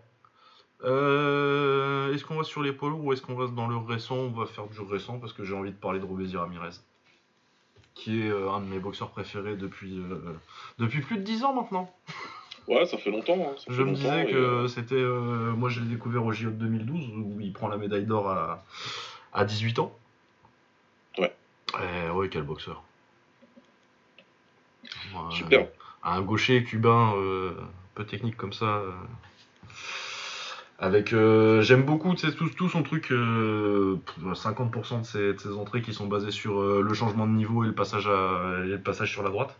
Euh, 0.83 2.11
est-ce 2.15 2.25
qu'on 2.25 2.37
va 2.37 2.43
sur 2.43 2.63
les 2.63 2.73
polos 2.73 2.99
ou 2.99 3.13
est-ce 3.13 3.21
qu'on 3.21 3.35
reste 3.35 3.53
dans 3.53 3.67
le 3.67 3.77
récent? 3.77 4.15
On 4.15 4.31
va 4.31 4.47
faire 4.47 4.65
du 4.65 4.79
récent 4.79 5.19
parce 5.19 5.33
que 5.33 5.43
j'ai 5.43 5.53
envie 5.53 5.71
de 5.71 5.77
parler 5.77 5.99
de 5.99 6.05
Robézy 6.05 6.35
Ramirez. 6.35 6.77
Qui 7.93 8.21
est 8.25 8.31
un 8.31 8.59
de 8.59 8.65
mes 8.65 8.79
boxeurs 8.79 9.11
préférés 9.11 9.55
depuis, 9.55 10.01
depuis 10.79 11.01
plus 11.01 11.17
de 11.17 11.23
10 11.23 11.43
ans 11.43 11.53
maintenant. 11.53 11.95
Ouais, 12.67 12.85
ça 12.85 12.97
fait 12.97 13.11
longtemps. 13.11 13.37
hein, 13.49 13.55
ça 13.57 13.63
Je 13.69 13.75
fait 13.81 13.83
me 13.89 13.95
disais 13.95 14.25
que 14.25 14.35
euh, 14.35 14.67
c'était. 14.67 14.95
euh, 14.95 15.53
moi, 15.55 15.69
je 15.69 15.79
l'ai 15.79 15.87
découvert 15.87 16.25
au 16.25 16.31
JO 16.33 16.49
de 16.49 16.55
2012 16.55 17.05
où 17.15 17.39
il 17.39 17.53
prend 17.53 17.67
la 17.69 17.77
médaille 17.77 18.05
d'or 18.05 18.29
à, 18.29 18.63
à 19.33 19.45
18 19.45 19.79
ans. 19.79 19.97
Ouais. 21.17 21.31
Et 21.81 22.09
ouais, 22.11 22.27
quel 22.29 22.43
boxeur. 22.43 22.83
Ouais, 24.83 25.31
Super. 25.31 25.65
Un 26.03 26.21
gaucher 26.21 26.63
cubain, 26.63 27.13
euh, 27.15 27.51
un 27.59 27.67
peu 27.95 28.03
technique 28.05 28.35
comme 28.37 28.53
ça. 28.53 28.65
euh, 28.65 28.91
avec. 30.79 31.13
euh, 31.13 31.61
J'aime 31.61 31.83
beaucoup 31.83 32.13
tout, 32.15 32.49
tout 32.49 32.69
son 32.69 32.83
truc. 32.83 33.11
euh, 33.11 33.95
50% 34.33 34.99
de 34.99 35.05
ses, 35.05 35.33
de 35.33 35.39
ses 35.39 35.53
entrées 35.53 35.81
qui 35.81 35.93
sont 35.93 36.07
basées 36.07 36.31
sur 36.31 36.59
euh, 36.59 36.81
le 36.81 36.93
changement 36.93 37.25
de 37.27 37.31
niveau 37.31 37.63
et 37.63 37.67
le 37.67 37.73
passage, 37.73 38.07
à, 38.07 38.59
et 38.65 38.67
le 38.67 38.79
passage 38.79 39.09
sur 39.11 39.23
la 39.23 39.29
droite. 39.29 39.57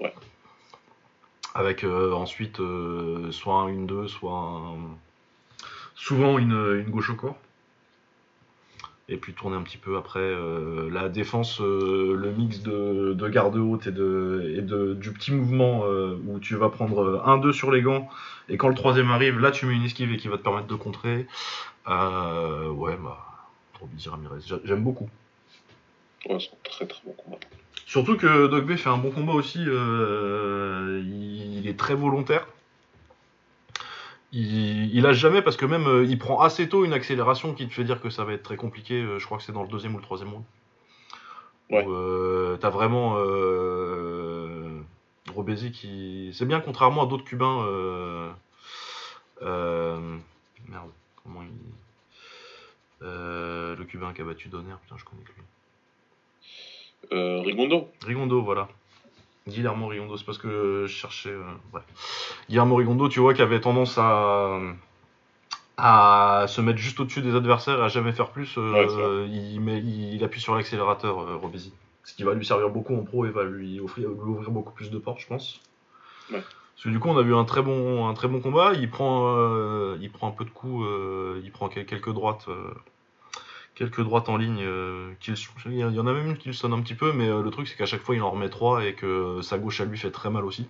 Ouais. 0.00 0.12
Avec 1.54 1.84
euh, 1.84 2.12
ensuite 2.12 2.60
euh, 2.60 3.30
soit 3.32 3.54
un 3.62 3.68
1-2, 3.68 4.06
soit 4.08 4.32
un- 4.36 4.96
souvent 5.94 6.38
une, 6.38 6.52
une 6.52 6.90
gauche 6.90 7.10
au 7.10 7.14
corps. 7.16 7.38
Et 9.08 9.16
puis 9.16 9.32
tourner 9.34 9.56
un 9.56 9.62
petit 9.62 9.78
peu 9.78 9.96
après 9.96 10.20
euh, 10.20 10.88
la 10.90 11.08
défense, 11.08 11.60
le 11.60 12.32
mix 12.36 12.62
de, 12.62 13.12
de 13.14 13.28
garde 13.28 13.56
haute 13.56 13.86
et, 13.88 13.92
de, 13.92 14.54
et 14.56 14.62
de, 14.62 14.94
du 14.94 15.12
petit 15.12 15.32
mouvement 15.32 15.82
où 16.26 16.38
tu 16.38 16.54
vas 16.56 16.68
prendre 16.70 17.22
1-2 17.26 17.52
sur 17.52 17.70
les 17.72 17.82
gants 17.82 18.08
et 18.48 18.56
quand 18.56 18.68
le 18.68 18.74
troisième 18.74 19.10
arrive, 19.10 19.38
là 19.38 19.50
tu 19.50 19.66
mets 19.66 19.74
une 19.74 19.82
esquive 19.84 20.12
et 20.12 20.16
qui 20.16 20.28
va 20.28 20.38
te 20.38 20.42
permettre 20.42 20.68
de 20.68 20.74
contrer. 20.76 21.26
Ouais, 21.86 22.96
bah, 22.96 23.18
Ramirez, 24.06 24.40
j'a- 24.46 24.60
j'aime 24.64 24.82
beaucoup. 24.82 25.08
Ouais, 26.28 26.38
c'est 26.40 26.52
un 26.52 26.58
très 26.64 26.86
très 26.86 27.00
bon 27.04 27.12
combat. 27.12 27.38
Surtout 27.86 28.16
que 28.16 28.46
Dog 28.46 28.64
B 28.64 28.76
fait 28.76 28.88
un 28.88 28.96
bon 28.98 29.10
combat 29.10 29.32
aussi. 29.32 29.62
euh, 29.66 31.00
il, 31.04 31.58
il 31.58 31.68
est 31.68 31.78
très 31.78 31.94
volontaire. 31.94 32.46
Il, 34.32 34.94
il 34.94 35.02
lâche 35.02 35.18
jamais 35.18 35.42
parce 35.42 35.56
que 35.58 35.66
même 35.66 35.86
euh, 35.86 36.04
il 36.04 36.18
prend 36.18 36.40
assez 36.40 36.68
tôt 36.68 36.84
une 36.86 36.94
accélération 36.94 37.52
qui 37.52 37.68
te 37.68 37.74
fait 37.74 37.84
dire 37.84 38.00
que 38.00 38.08
ça 38.08 38.24
va 38.24 38.32
être 38.32 38.42
très 38.42 38.56
compliqué. 38.56 38.94
euh, 39.02 39.18
je 39.18 39.26
crois 39.26 39.36
que 39.38 39.44
c'est 39.44 39.52
dans 39.52 39.62
le 39.62 39.68
deuxième 39.68 39.94
ou 39.94 39.98
le 39.98 40.02
troisième 40.02 40.30
round. 40.30 40.44
Ouais. 41.70 41.84
Euh, 41.86 42.56
T'as 42.58 42.70
vraiment 42.70 43.16
Robézy 45.34 45.70
qui. 45.72 46.30
C'est 46.34 46.46
bien 46.46 46.60
contrairement 46.60 47.02
à 47.02 47.06
d'autres 47.06 47.24
Cubains. 47.24 47.66
merde, 49.40 50.90
comment 51.22 51.42
il. 51.42 51.50
Le 53.02 53.84
Cubain 53.84 54.12
qui 54.12 54.22
a 54.22 54.24
battu 54.24 54.48
Donner, 54.48 54.74
putain, 54.82 54.96
je 54.96 55.04
connais 55.04 55.22
que 55.22 55.32
lui. 55.32 55.42
Euh, 57.12 57.40
Rigondo 57.44 57.88
Rigondo, 58.06 58.42
voilà. 58.42 58.68
Guillermo 59.48 59.88
Rigondo, 59.88 60.16
c'est 60.16 60.24
parce 60.24 60.38
que 60.38 60.84
je 60.86 60.92
cherchais. 60.92 61.30
euh, 61.30 61.42
ouais. 61.74 61.80
Guillermo 62.48 62.76
Rigondo, 62.76 63.08
tu 63.08 63.18
vois, 63.20 63.34
qui 63.34 63.42
avait 63.42 63.60
tendance 63.60 63.98
à, 63.98 64.58
à 65.76 66.44
se 66.48 66.60
mettre 66.60 66.78
juste 66.78 67.00
au-dessus 67.00 67.22
des 67.22 67.34
adversaires 67.34 67.78
et 67.80 67.82
à 67.84 67.88
jamais 67.88 68.12
faire 68.12 68.30
plus. 68.30 68.54
euh, 68.58 68.72
Ouais, 69.24 69.28
il, 69.30 69.60
met, 69.60 69.80
il 69.80 70.22
appuie 70.22 70.40
sur 70.40 70.54
l'accélérateur, 70.54 71.20
euh, 71.20 71.36
Robézy. 71.36 71.72
Ce 72.04 72.14
qui 72.14 72.22
va 72.24 72.34
lui 72.34 72.44
servir 72.46 72.68
beaucoup 72.70 72.94
en 72.96 73.02
pro 73.04 73.26
et 73.26 73.30
va 73.30 73.44
lui, 73.44 73.80
offrir, 73.80 74.08
lui 74.08 74.16
ouvrir 74.30 74.50
beaucoup 74.50 74.72
plus 74.72 74.90
de 74.90 74.98
portes, 74.98 75.20
je 75.20 75.26
pense. 75.26 75.60
Ouais. 76.32 76.40
Parce 76.40 76.84
que 76.84 76.88
du 76.88 76.98
coup, 76.98 77.08
on 77.08 77.16
a 77.18 77.22
vu 77.22 77.34
un 77.34 77.44
très 77.44 77.62
bon, 77.62 78.08
un 78.08 78.14
très 78.14 78.28
bon 78.28 78.40
combat. 78.40 78.72
Il 78.74 78.90
prend, 78.90 79.36
euh, 79.36 79.96
il 80.00 80.10
prend 80.10 80.28
un 80.28 80.32
peu 80.32 80.44
de 80.44 80.50
coups, 80.50 80.84
il 81.44 81.50
prend 81.52 81.68
quel- 81.68 81.86
quelques 81.86 82.12
droites. 82.12 82.46
Euh, 83.72 83.78
quelques 83.78 84.02
droites 84.02 84.28
en 84.28 84.36
ligne. 84.36 84.60
euh, 84.62 85.12
qu'il- 85.20 85.34
il 85.66 85.76
y 85.78 85.84
en 86.00 86.06
a 86.06 86.12
même 86.12 86.26
une 86.28 86.36
qui 86.36 86.48
le 86.48 86.54
sonne 86.54 86.72
un 86.72 86.80
petit 86.80 86.94
peu, 86.94 87.12
mais 87.12 87.28
euh, 87.28 87.42
le 87.42 87.50
truc 87.50 87.68
c'est 87.68 87.76
qu'à 87.76 87.86
chaque 87.86 88.02
fois 88.02 88.14
il 88.14 88.22
en 88.22 88.30
remet 88.30 88.48
trois 88.48 88.84
et 88.84 88.94
que 88.94 89.40
sa 89.42 89.58
gauche 89.58 89.80
à 89.80 89.84
lui 89.84 89.98
fait 89.98 90.10
très 90.10 90.30
mal 90.30 90.44
aussi. 90.44 90.66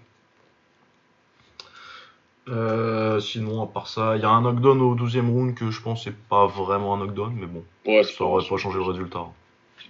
Euh, 2.49 3.21
sinon, 3.21 3.62
à 3.62 3.66
part 3.66 3.87
ça, 3.87 4.16
il 4.16 4.23
y 4.23 4.25
a 4.25 4.30
un 4.30 4.40
knockdown 4.42 4.80
au 4.80 4.97
12ème 4.97 5.30
round 5.30 5.54
que 5.54 5.71
je 5.71 5.80
pense 5.80 6.02
c'est 6.04 6.16
pas 6.28 6.47
vraiment 6.47 6.94
un 6.94 6.99
knockdown, 6.99 7.32
mais 7.38 7.47
bon, 7.47 7.64
Ouais, 7.87 8.02
ça 8.02 8.25
aurait 8.25 8.44
pas 8.49 8.56
changé 8.56 8.78
le 8.78 8.85
résultat. 8.85 9.26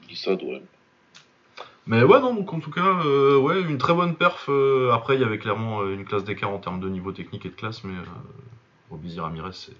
Glissade, 0.06 0.42
ouais. 0.42 0.62
Mais 1.86 2.02
ouais, 2.04 2.20
non, 2.20 2.34
donc 2.34 2.52
en 2.52 2.60
tout 2.60 2.70
cas, 2.70 3.00
euh, 3.04 3.38
ouais, 3.38 3.60
une 3.62 3.78
très 3.78 3.94
bonne 3.94 4.14
perf. 4.16 4.46
euh, 4.50 4.92
après, 4.92 5.14
il 5.16 5.20
y 5.22 5.24
avait 5.24 5.38
clairement 5.38 5.80
euh, 5.80 5.94
une 5.94 6.04
classe 6.04 6.24
d'écart 6.24 6.50
en 6.50 6.58
termes 6.58 6.78
de 6.78 6.88
niveau 6.90 7.10
technique 7.12 7.46
et 7.46 7.48
de 7.48 7.54
classe, 7.54 7.82
mais 7.84 7.94
Robézy 8.92 9.20
Ramirez, 9.20 9.52
c'est 9.54 9.72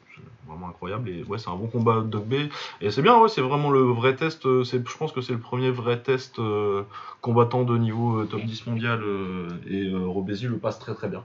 vraiment 0.47 0.69
incroyable. 0.69 1.11
Et 1.11 1.23
ouais, 1.25 1.39
c'est 1.39 1.51
un 1.51 1.55
bon 1.55 1.67
combat 1.67 2.01
Dog 2.01 2.25
B. 2.25 2.35
Et 2.81 2.91
c'est 2.91 3.03
bien, 3.03 3.19
ouais, 3.19 3.29
c'est 3.29 3.43
vraiment 3.43 3.71
le 3.71 3.83
vrai 3.83 4.17
test. 4.17 4.47
euh, 4.47 4.65
Je 4.65 4.97
pense 4.97 5.13
que 5.13 5.21
c'est 5.21 5.35
le 5.35 5.39
premier 5.39 5.71
vrai 5.71 6.01
test 6.01 6.39
euh, 6.39 6.83
combattant 7.21 7.65
de 7.65 7.77
niveau 7.77 8.21
euh, 8.21 8.25
top 8.25 8.41
10 8.41 8.67
mondial. 8.67 9.03
et 9.69 9.91
Robézy 9.95 10.47
le 10.47 10.57
passe 10.59 10.79
très 10.79 10.95
très 10.95 11.09
bien. 11.09 11.25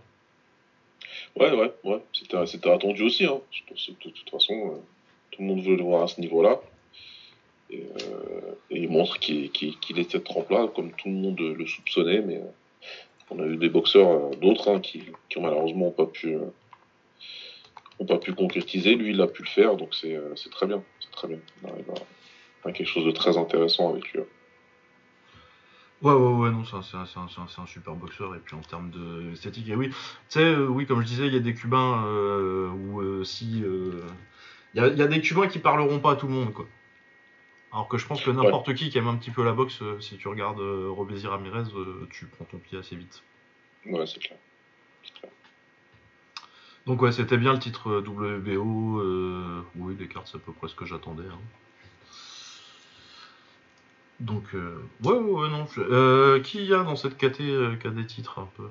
Ouais, 1.37 1.51
ouais, 1.51 1.73
ouais. 1.85 2.03
C'était 2.13 2.69
attendu 2.69 3.03
aussi. 3.03 3.25
Hein. 3.25 3.39
Je 3.51 3.61
pense 3.69 3.89
de 3.89 4.09
toute 4.09 4.29
façon, 4.29 4.81
tout 5.31 5.41
le 5.41 5.47
monde 5.47 5.61
veut 5.61 5.77
le 5.77 5.83
voir 5.83 6.03
à 6.03 6.07
ce 6.07 6.19
niveau-là. 6.19 6.59
Et, 7.69 7.83
il 8.69 8.89
montre 8.89 9.17
qu'il 9.19 9.49
qu'il 9.49 9.99
est 9.99 10.11
cette 10.11 10.25
trempe-là, 10.25 10.67
comme 10.75 10.91
tout 10.91 11.07
le 11.07 11.15
monde 11.15 11.39
le 11.39 11.65
soupçonnait. 11.65 12.21
Mais 12.21 12.41
on 13.29 13.39
a 13.39 13.45
eu 13.45 13.55
des 13.57 13.69
boxeurs, 13.69 14.31
d'autres, 14.41 14.69
hein, 14.69 14.79
qui, 14.79 15.03
qui 15.29 15.39
malheureusement 15.39 15.91
pas 15.91 16.05
pu, 16.05 16.37
euh, 17.99 18.03
ont 18.03 18.05
pas 18.05 18.17
pu 18.17 18.33
concrétiser. 18.33 18.95
Lui, 18.95 19.11
il 19.11 19.21
a 19.21 19.27
pu 19.27 19.43
le 19.43 19.49
faire, 19.49 19.75
donc 19.75 19.93
c'est 19.93 20.15
euh, 20.15 20.33
très 20.51 20.67
bien. 20.67 20.83
C'est 20.99 21.11
très 21.11 21.27
bien. 21.27 21.39
On 21.63 21.71
arrive 21.71 21.85
à 22.65 22.71
quelque 22.71 22.87
chose 22.87 23.05
de 23.05 23.11
très 23.11 23.37
intéressant 23.37 23.89
avec 23.89 24.11
lui. 24.11 24.21
Ouais, 26.03 26.13
ouais, 26.13 26.33
ouais, 26.33 26.51
non, 26.51 26.63
c'est 26.63 26.97
un, 26.97 27.65
super 27.65 27.95
boxeur. 27.95 28.35
Et 28.35 28.39
puis 28.39 28.55
en 28.55 28.61
termes 28.61 28.91
de 28.91 29.31
esthétique, 29.33 29.67
et 29.69 29.75
oui, 29.75 29.89
tu 29.89 29.95
sais, 30.29 30.43
euh, 30.43 30.67
oui, 30.67 30.85
comme 30.85 31.01
je 31.01 31.07
disais, 31.07 31.27
il 31.27 31.33
y 31.33 31.37
a 31.37 31.39
des 31.39 31.55
Cubains 31.55 32.03
euh, 32.05 32.69
où 32.69 33.01
euh, 33.01 33.23
si. 33.23 33.63
Il 34.73 34.81
y, 34.81 34.83
a, 34.83 34.87
il 34.87 34.97
y 34.97 35.01
a 35.01 35.07
des 35.07 35.21
Cubains 35.21 35.47
qui 35.47 35.57
parleront 35.57 35.99
pas 35.99 36.11
à 36.11 36.15
tout 36.15 36.27
le 36.27 36.33
monde, 36.33 36.53
quoi. 36.53 36.67
Alors 37.71 37.87
que 37.87 37.97
je 37.97 38.05
pense 38.05 38.23
que 38.23 38.29
n'importe 38.29 38.73
qui 38.75 38.89
qui 38.89 38.97
aime 38.97 39.07
un 39.07 39.17
petit 39.17 39.31
peu 39.31 39.43
la 39.43 39.53
boxe, 39.53 39.81
si 39.99 40.17
tu 40.17 40.27
regardes 40.27 40.59
Robézy 40.59 41.27
Ramirez, 41.27 41.63
tu 42.11 42.25
prends 42.27 42.45
ton 42.45 42.57
pied 42.59 42.77
assez 42.77 42.95
vite. 42.95 43.23
Ouais, 43.85 44.05
c'est 44.05 44.19
clair. 44.19 44.37
Donc 46.87 47.01
ouais, 47.01 47.11
c'était 47.11 47.37
bien 47.37 47.51
le 47.53 47.59
titre 47.59 47.89
euh, 47.89 48.01
WBO. 48.01 48.99
euh, 49.01 49.61
oui, 49.75 49.95
les 49.99 50.07
cartes, 50.07 50.29
c'est 50.31 50.37
à 50.37 50.39
peu 50.39 50.53
près 50.53 50.69
ce 50.69 50.75
que 50.75 50.85
j'attendais. 50.85 51.27
hein. 51.27 51.39
Donc, 54.21 54.45
euh, 54.55 54.81
ouais, 55.03 55.11
ouais, 55.13 55.41
ouais, 55.41 55.49
non. 55.49 55.67
euh, 55.77 56.39
qui 56.39 56.65
y 56.65 56.73
a 56.73 56.83
dans 56.83 56.95
cette 56.95 57.17
KT 57.17 57.41
euh, 57.41 57.75
qui 57.75 57.87
a 57.87 57.91
des 57.91 58.05
titres 58.05 58.39
un 58.39 58.49
peu 58.57 58.69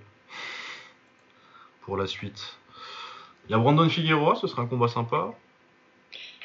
Pour 1.82 1.96
la 1.96 2.06
suite? 2.06 2.58
Il 3.49 3.52
y 3.52 3.54
a 3.54 3.58
Brandon 3.58 3.88
Figueroa, 3.88 4.35
ce 4.35 4.49
serait 4.49 4.62
un 4.62 4.66
combat 4.66 4.88
sympa. 4.88 5.35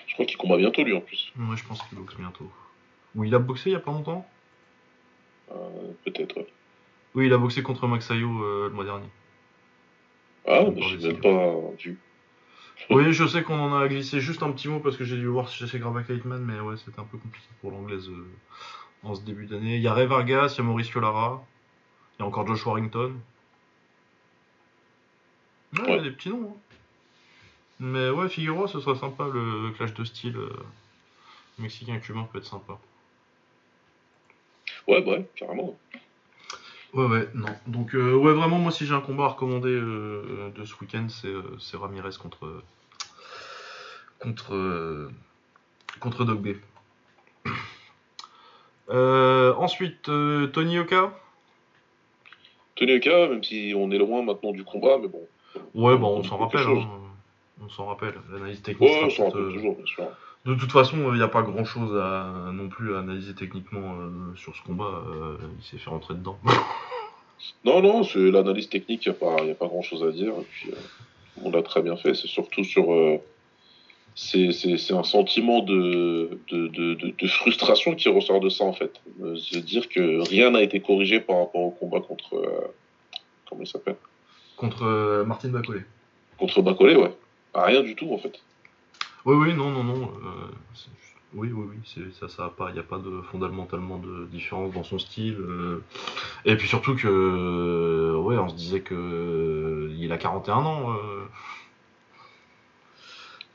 Je 0.05 0.13
crois 0.13 0.25
qu'il 0.25 0.37
combat 0.37 0.57
bientôt, 0.57 0.83
lui, 0.83 0.93
en 0.93 1.01
plus. 1.01 1.31
Ouais, 1.39 1.57
je 1.57 1.65
pense 1.65 1.81
qu'il 1.83 1.97
boxe 1.97 2.15
bientôt. 2.15 2.51
Ou 3.15 3.23
il 3.23 3.33
a 3.33 3.39
boxé 3.39 3.69
il 3.69 3.73
y 3.73 3.75
a 3.75 3.79
pas 3.79 3.91
longtemps? 3.91 4.29
Peut-être, 6.05 6.35
ouais. 6.37 6.47
Oui, 7.15 7.25
il 7.27 7.33
a 7.33 7.37
boxé 7.37 7.63
contre 7.63 7.87
Maxayo 7.87 8.27
le 8.67 8.69
mois 8.69 8.83
dernier. 8.85 9.07
Ah, 10.48 10.65
j'ai 10.75 10.98
même 10.98 11.21
pas 11.21 11.53
vu. 11.77 11.98
Oui, 12.89 13.13
je 13.13 13.25
sais 13.27 13.43
qu'on 13.43 13.60
en 13.60 13.77
a 13.77 13.88
glissé 13.88 14.19
juste 14.19 14.43
un 14.43 14.51
petit 14.51 14.67
mot 14.67 14.79
parce 14.79 14.98
que 14.98 15.05
j'ai 15.05 15.15
dû 15.17 15.27
voir 15.27 15.48
chez 15.48 15.67
chez 15.67 15.79
Grava 15.79 16.03
Kaitman, 16.03 16.41
mais 16.43 16.60
ouais, 16.60 16.75
c'était 16.77 17.00
un 17.00 17.05
peu 17.05 17.17
compliqué 17.17 17.48
pour 17.62 17.71
l'anglaise 17.71 18.10
euh, 18.10 18.27
en 19.03 19.15
ce 19.15 19.21
début 19.21 19.45
d'année. 19.45 19.75
Il 19.75 19.81
y 19.81 19.88
a 19.88 19.93
Ray 19.93 20.07
Vargas, 20.07 20.55
il 20.55 20.57
y 20.57 20.62
a 20.62 20.63
Mauricio 20.63 21.00
Lara, 21.00 21.43
il 22.17 22.21
y 22.21 22.25
a 22.25 22.27
encore 22.27 22.45
Josh 22.48 22.65
Warrington. 22.65 23.13
Ouais, 25.74 25.83
il 25.88 25.95
y 25.95 26.00
a 26.00 26.01
des 26.01 26.12
petits 26.12 26.29
noms. 26.29 26.55
hein. 26.57 26.75
Mais 27.79 28.10
ouais, 28.10 28.29
Figueroa, 28.29 28.67
ce 28.67 28.79
serait 28.79 29.00
sympa 29.00 29.27
le 29.31 29.71
clash 29.71 29.93
de 29.93 30.03
style 30.03 30.38
euh, 30.38 30.50
mexicain-cubain 31.60 32.27
peut 32.31 32.39
être 32.39 32.45
sympa. 32.45 32.77
Ouais, 34.88 35.03
ouais, 35.03 35.25
carrément. 35.36 35.77
Ouais, 36.93 37.05
ouais, 37.05 37.29
non. 37.33 37.48
Donc, 37.67 37.95
euh, 37.95 38.13
ouais, 38.13 38.33
vraiment, 38.33 38.57
moi, 38.60 38.71
si 38.71 38.86
j'ai 38.86 38.93
un 38.93 39.01
combat 39.01 39.25
à 39.25 39.27
recommander 39.29 39.69
euh, 39.69 40.51
de 40.55 40.65
ce 40.65 40.74
week-end, 40.81 41.07
c'est 41.10 41.27
euh, 41.27 41.43
c'est 41.60 41.77
Ramirez 41.77 42.10
contre. 42.21 42.62
contre. 44.19 44.53
euh, 44.55 45.10
contre. 46.00 46.25
Euh, 48.89 49.53
ensuite, 49.55 50.10
euh, 50.10 50.48
Tony 50.48 50.77
Oka. 50.77 51.17
Tony 52.75 52.98
Oka, 52.98 53.29
même 53.29 53.41
si 53.43 53.74
on 53.74 53.89
est 53.89 53.98
loin 53.98 54.21
maintenant 54.21 54.51
du 54.51 54.65
combat, 54.65 54.98
mais 55.01 55.07
bon. 55.07 55.25
Ouais, 55.74 55.95
bon, 55.95 56.17
on 56.17 56.19
dit 56.19 56.27
s'en 56.27 56.38
rappelle. 56.38 56.67
hein. 56.67 56.89
On 57.63 57.69
s'en 57.69 57.86
rappelle. 57.86 58.15
L'analyse 58.31 58.62
technique 58.62 58.89
Ouais, 58.89 59.03
on 59.05 59.10
s'en 59.10 59.25
rappelle 59.25 59.43
euh, 59.43 59.51
toujours, 59.53 59.75
bien 59.77 59.86
sûr. 59.86 60.03
De 60.45 60.55
toute 60.55 60.71
façon, 60.71 60.98
il 61.12 61.17
n'y 61.17 61.21
a 61.21 61.27
pas 61.27 61.43
grand 61.43 61.63
chose 61.65 61.95
à, 62.01 62.51
non 62.51 62.67
plus 62.67 62.95
à 62.95 63.00
analyser 63.00 63.36
techniquement 63.36 63.95
euh, 64.00 64.36
sur 64.36 64.55
ce 64.55 64.62
combat. 64.63 64.86
euh, 65.07 65.38
il 65.60 65.63
s'est 65.63 65.77
fait 65.77 65.89
rentrer 65.89 66.13
dedans. 66.15 66.38
Non, 67.65 67.81
non, 67.81 68.03
c'est 68.03 68.19
l'analyse 68.29 68.69
technique, 68.69 69.03
il 69.03 69.10
n'y 69.10 69.15
a, 69.15 69.19
pas- 69.19 69.43
y 69.43 69.50
a 69.50 69.55
pas 69.55 69.65
grand 69.65 69.81
chose 69.81 70.03
à 70.03 70.12
dire. 70.12 70.31
Et 70.39 70.43
puis, 70.51 70.69
euh, 70.69 70.75
on 71.43 71.50
l'a 71.50 71.63
très 71.63 71.81
bien 71.81 71.95
fait. 71.98 72.13
C'est 72.13 72.27
surtout 72.27 72.63
sur. 72.63 72.93
euh, 72.93 73.17
c'est 74.13 74.51
c'est- 74.51 74.77
c'est 74.77 74.93
un 74.93 75.01
sentiment 75.03 75.62
de, 75.62 76.38
de, 76.50 76.67
de, 76.67 76.93
de- 76.93 77.27
frustration 77.27 77.95
qui 77.95 78.10
ressort 78.10 78.41
de 78.41 78.50
ça, 78.50 78.63
en 78.63 78.74
fait. 78.74 79.01
Euh, 79.24 79.36
Se 79.38 79.57
dire 79.57 79.89
que 79.89 80.21
rien 80.29 80.51
n'a 80.51 80.62
été 80.62 80.81
corrigé 80.81 81.19
par 81.19 81.39
rapport 81.39 81.62
au 81.62 81.71
combat 81.71 82.00
contre. 82.00 82.36
euh, 82.36 82.67
comment 83.50 83.62
il 83.63 83.67
s'appelle? 83.67 83.95
Contre 84.55 84.83
euh, 84.86 85.25
Martin 85.25 85.50
Bacolé. 85.50 85.81
Contre 86.38 86.62
Bacolé, 86.62 86.95
ouais. 86.95 87.12
Ah, 87.55 87.65
rien 87.65 87.81
du 87.81 87.95
tout, 87.95 88.13
en 88.13 88.19
fait. 88.19 88.39
Oui, 89.25 89.35
oui, 89.35 89.53
non, 89.53 89.69
non, 89.71 89.83
non. 89.83 90.11
euh, 90.23 90.47
oui, 91.33 91.49
oui, 91.53 91.65
oui, 91.71 91.77
c'est- 91.85 92.11
ça, 92.19 92.27
ça 92.27 92.45
a 92.45 92.49
pas, 92.49 92.69
il 92.69 92.73
n'y 92.73 92.79
a 92.79 92.83
pas 92.83 92.97
de 92.97 93.21
fondamentalement 93.21 93.97
de 93.99 94.25
différence 94.25 94.73
dans 94.73 94.83
son 94.83 94.99
style. 94.99 95.37
euh. 95.39 95.79
et 96.45 96.55
puis 96.57 96.67
surtout 96.67 96.95
que, 96.95 97.07
euh, 97.07 98.17
ouais, 98.19 98.37
on 98.37 98.49
se 98.49 98.55
disait 98.55 98.81
que 98.81 99.89
il 99.97 100.11
a 100.11 100.17
41 100.17 100.65
ans, 100.65 100.95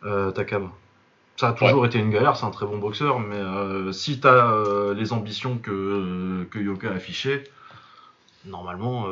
euh, 0.05 0.31
Takam. 0.33 0.71
Ça 1.37 1.49
a 1.51 1.53
toujours 1.53 1.87
été 1.87 1.99
une 1.99 2.11
galère, 2.11 2.37
c'est 2.37 2.47
un 2.47 2.51
très 2.51 2.67
bon 2.67 2.79
boxeur, 2.79 3.21
mais 3.21 3.93
si 3.93 4.21
tu 4.21 4.27
as 4.27 4.95
les 4.97 5.13
ambitions 5.13 5.59
que, 5.59 6.45
que 6.51 6.59
Yoka 6.59 6.91
a 6.91 6.95
affichées, 6.95 7.45
normalement, 8.47 9.07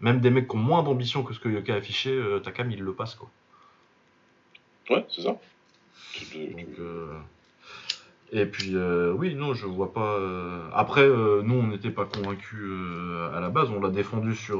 même 0.00 0.20
des 0.20 0.30
mecs 0.30 0.48
qui 0.48 0.56
ont 0.56 0.58
moins 0.60 0.82
d'ambition 0.84 1.22
que 1.24 1.34
ce 1.34 1.40
que 1.40 1.48
Yoka 1.48 1.74
a 1.74 1.76
affiché, 1.78 2.10
euh, 2.12 2.38
Takam 2.40 2.70
il 2.70 2.80
le 2.82 2.92
passe 2.94 3.14
quoi. 3.16 3.30
Ouais, 4.90 5.04
c'est 5.10 5.22
ça. 5.22 5.36
Donc, 6.52 6.68
euh, 6.78 7.18
Et 8.32 8.46
puis, 8.46 8.74
euh, 8.74 9.12
oui, 9.12 9.34
non, 9.34 9.54
je 9.54 9.66
vois 9.66 9.92
pas. 9.92 10.14
euh, 10.18 10.68
Après, 10.72 11.02
euh, 11.02 11.42
nous, 11.42 11.54
on 11.54 11.66
n'était 11.68 11.90
pas 11.90 12.04
convaincus 12.04 12.58
à 13.34 13.40
la 13.40 13.48
base. 13.48 13.70
On 13.70 13.80
l'a 13.80 13.90
défendu 13.90 14.34
sur 14.34 14.58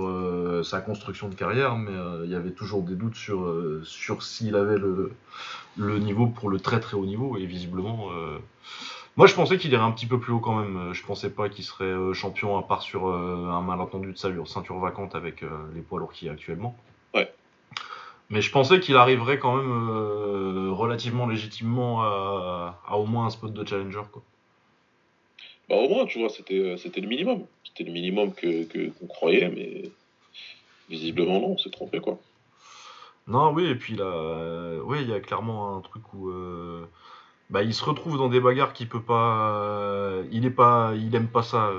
sa 0.65 0.81
construction 0.81 1.29
de 1.29 1.35
carrière, 1.35 1.77
mais 1.77 1.93
il 2.25 2.31
y 2.31 2.35
avait 2.35 2.53
toujours 2.53 2.83
des 2.83 2.95
doutes 2.95 3.17
sur, 3.17 3.51
sur 3.85 4.23
s'il 4.23 4.55
avait 4.57 4.79
le, 4.79 5.13
le 5.77 5.99
niveau 5.99 6.27
pour 6.27 6.51
le 6.51 6.61
très 6.61 6.81
très 6.81 6.97
haut 6.97 7.07
niveau. 7.07 7.37
Et 7.39 7.47
visiblement, 7.47 8.11
moi, 9.17 9.27
je 9.27 9.35
pensais 9.35 9.59
qu'il 9.59 9.73
irait 9.73 9.83
un 9.85 9.93
petit 9.93 10.07
peu 10.07 10.19
plus 10.21 10.33
haut 10.33 10.41
quand 10.41 10.59
même. 10.61 10.93
Je 10.93 11.03
pensais 11.05 11.31
pas 11.31 11.49
qu'il 11.49 11.65
serait 11.65 12.15
champion 12.15 12.59
à 12.59 12.63
part 12.63 12.83
sur 12.83 13.09
un 13.09 13.63
malentendu 13.63 14.13
de 14.13 14.19
sa 14.19 14.31
ceinture 14.47 14.79
vacante 14.79 15.15
avec 15.15 15.43
les 15.75 15.83
poids 15.83 16.01
lourds 16.01 16.13
qu'il 16.13 16.27
y 16.27 16.31
a 16.31 16.35
actuellement. 16.35 16.77
Mais 18.31 18.41
je 18.41 18.51
pensais 18.51 18.81
qu'il 18.81 18.97
arriverait 18.97 19.39
quand 19.39 19.57
même 19.57 19.91
euh, 19.91 20.71
relativement 20.73 21.27
légitimement 21.27 22.03
à, 22.03 22.81
à 22.87 22.97
au 22.97 23.07
moins 23.07 23.27
un 23.27 23.31
spot 23.31 23.53
de 23.53 23.67
challenger. 23.67 24.03
Quoi. 24.11 24.23
Bah, 25.69 25.77
au 25.77 25.89
moins, 25.89 26.07
tu 26.07 26.19
vois, 26.19 26.29
c'était 26.29 26.59
euh, 26.59 26.77
c'était 26.77 27.01
le 27.01 27.09
minimum. 27.09 27.45
C'était 27.65 27.85
le 27.85 27.93
minimum 27.93 28.33
que 28.33 28.65
que- 28.65 28.91
qu'on 28.91 29.07
croyait, 29.07 29.49
mais 29.49 29.91
visiblement, 30.89 31.41
non, 31.41 31.49
on 31.51 31.59
s'est 31.59 31.71
trompé, 31.71 32.01
quoi. 32.01 32.19
Non, 33.27 33.53
oui, 33.53 33.67
et 33.67 33.75
puis 33.75 33.95
là, 33.97 34.05
euh, 34.05 34.81
oui, 34.85 34.99
il 35.01 35.09
y 35.09 35.15
a 35.15 35.21
clairement 35.21 35.77
un 35.77 35.81
truc 35.81 36.03
où 36.13 36.29
euh, 36.29 36.87
bah, 37.49 37.63
il 37.63 37.73
se 37.73 37.85
retrouve 37.85 38.19
dans 38.19 38.29
des 38.29 38.41
bagarres 38.41 38.73
qu'il 38.75 38.89
peut 38.89 39.03
pas, 39.03 40.21
il 40.31 40.45
est 40.45 40.51
pas, 40.51 40.93
il 40.95 41.15
aime 41.15 41.29
pas 41.29 41.43
ça, 41.43 41.71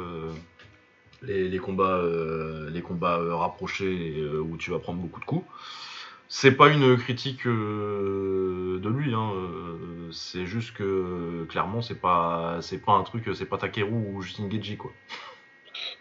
les, 1.22 1.48
les 1.48 1.60
combats, 1.60 2.02
les 2.72 2.82
combats 2.82 3.20
rapprochés 3.36 4.26
où 4.40 4.58
tu 4.58 4.72
vas 4.72 4.80
prendre 4.80 5.00
beaucoup 5.00 5.20
de 5.20 5.26
coups. 5.26 5.46
C'est 6.28 6.52
pas 6.54 6.70
une 6.70 6.98
critique 6.98 7.46
euh, 7.46 8.80
de 8.82 8.90
lui, 8.90 9.14
hein, 9.14 9.32
euh, 9.36 10.10
c'est 10.12 10.46
juste 10.46 10.74
que 10.74 11.46
clairement 11.50 11.82
c'est 11.82 12.00
pas, 12.02 12.58
c'est 12.62 12.80
pas 12.84 12.94
un 12.94 13.04
truc, 13.04 13.30
c'est 13.36 13.46
pas 13.46 13.58
Takeru 13.58 13.92
ou 13.92 14.22
Justin 14.22 14.50
Geji 14.50 14.76
quoi. 14.78 14.92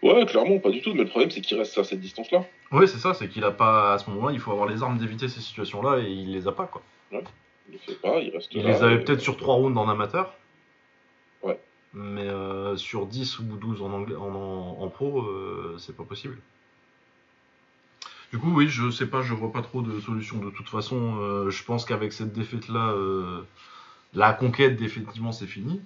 Ouais, 0.01 0.25
clairement, 0.25 0.59
pas 0.59 0.69
du 0.71 0.81
tout. 0.81 0.93
Mais 0.93 1.03
le 1.03 1.09
problème, 1.09 1.31
c'est 1.31 1.41
qu'il 1.41 1.57
reste 1.57 1.77
à 1.77 1.83
cette 1.83 1.99
distance-là. 1.99 2.43
Oui, 2.71 2.87
c'est 2.87 2.97
ça, 2.97 3.13
c'est 3.13 3.27
qu'il 3.29 3.43
a 3.43 3.51
pas 3.51 3.93
à 3.93 3.97
ce 3.99 4.09
moment-là, 4.09 4.33
il 4.33 4.39
faut 4.39 4.51
avoir 4.51 4.67
les 4.67 4.81
armes 4.83 4.97
d'éviter 4.97 5.27
ces 5.27 5.41
situations-là 5.41 5.99
et 5.99 6.09
il 6.11 6.31
les 6.33 6.47
a 6.47 6.51
pas 6.51 6.65
quoi. 6.65 6.81
Il 7.11 7.19
le 7.73 7.77
fait 7.79 7.95
pas, 8.01 8.19
il 8.19 8.31
reste 8.31 8.51
Il 8.53 8.63
là. 8.63 8.69
les 8.71 8.83
avait 8.83 8.95
et- 8.95 8.99
peut-être 8.99 9.21
sur 9.21 9.37
3 9.37 9.55
rounds 9.55 9.77
en 9.79 9.87
amateur. 9.89 10.33
Ouais. 11.43 11.59
Mais 11.93 12.27
euh, 12.27 12.75
sur 12.77 13.05
10 13.05 13.39
ou 13.39 13.43
12 13.43 13.81
en, 13.81 13.91
anglais, 13.91 14.15
en, 14.15 14.33
en, 14.35 14.81
en 14.81 14.89
pro, 14.89 15.21
euh, 15.21 15.75
c'est 15.79 15.95
pas 15.95 16.03
possible. 16.03 16.37
Du 18.35 18.41
coup, 18.41 18.51
oui, 18.53 18.67
je 18.67 18.89
sais 18.89 19.05
pas, 19.07 19.21
je 19.21 19.33
vois 19.33 19.49
pas 19.49 19.61
trop 19.61 19.81
de 19.81 19.97
solution. 20.01 20.39
De 20.39 20.49
toute 20.49 20.67
façon, 20.67 21.15
euh, 21.21 21.49
je 21.49 21.63
pense 21.63 21.85
qu'avec 21.85 22.11
cette 22.11 22.33
défaite-là, 22.33 22.89
euh, 22.89 23.43
la 24.13 24.33
conquête, 24.33 24.75
définitivement, 24.75 25.31
c'est 25.31 25.47
fini. 25.47 25.79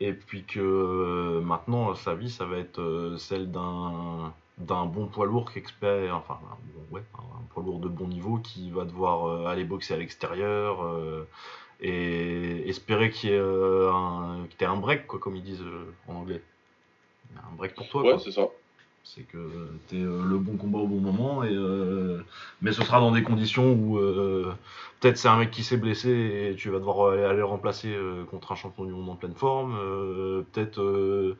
Et 0.00 0.14
puis 0.14 0.44
que 0.44 0.58
euh, 0.58 1.42
maintenant, 1.42 1.94
sa 1.94 2.14
vie, 2.14 2.30
ça 2.30 2.46
va 2.46 2.56
être 2.56 3.16
celle 3.18 3.50
d'un 3.52 4.32
d'un 4.56 4.86
bon 4.86 5.08
poids 5.08 5.26
lourd 5.26 5.50
expert, 5.56 6.16
enfin, 6.16 6.38
ouais, 6.90 7.02
un 7.18 7.44
poids 7.52 7.62
lourd 7.62 7.80
de 7.80 7.88
bon 7.88 8.08
niveau 8.08 8.38
qui 8.38 8.70
va 8.70 8.86
devoir 8.86 9.46
aller 9.46 9.64
boxer 9.64 9.92
à 9.92 9.98
l'extérieur 9.98 10.78
et 11.82 12.66
espérer 12.66 13.10
qu'il 13.10 13.28
y 13.28 13.32
ait 13.34 13.38
un, 13.38 14.46
qu'il 14.48 14.62
y 14.62 14.64
ait 14.64 14.72
un 14.72 14.78
break, 14.78 15.06
quoi, 15.06 15.18
comme 15.18 15.36
ils 15.36 15.42
disent 15.42 15.64
en 16.08 16.14
anglais. 16.14 16.42
Un 17.36 17.54
break 17.56 17.74
pour 17.74 17.90
toi, 17.90 18.04
Ouais, 18.04 18.12
quoi. 18.12 18.20
c'est 18.20 18.32
ça. 18.32 18.48
C'est 19.14 19.22
que 19.22 19.38
t'es 19.86 20.00
euh, 20.00 20.24
le 20.24 20.36
bon 20.36 20.56
combat 20.56 20.80
au 20.80 20.88
bon 20.88 21.00
moment, 21.00 21.42
euh, 21.44 22.20
mais 22.60 22.72
ce 22.72 22.82
sera 22.82 22.98
dans 22.98 23.12
des 23.12 23.22
conditions 23.22 23.72
où 23.72 23.98
euh, 23.98 24.52
peut-être 25.00 25.16
c'est 25.16 25.28
un 25.28 25.36
mec 25.38 25.52
qui 25.52 25.62
s'est 25.62 25.76
blessé 25.76 26.10
et 26.10 26.56
tu 26.56 26.70
vas 26.70 26.80
devoir 26.80 27.12
aller, 27.12 27.22
aller 27.22 27.38
le 27.38 27.44
remplacer 27.44 27.96
contre 28.30 28.50
un 28.50 28.56
champion 28.56 28.84
du 28.84 28.90
monde 28.92 29.08
en 29.08 29.14
pleine 29.14 29.34
forme. 29.34 29.74
peut-être 30.52 31.36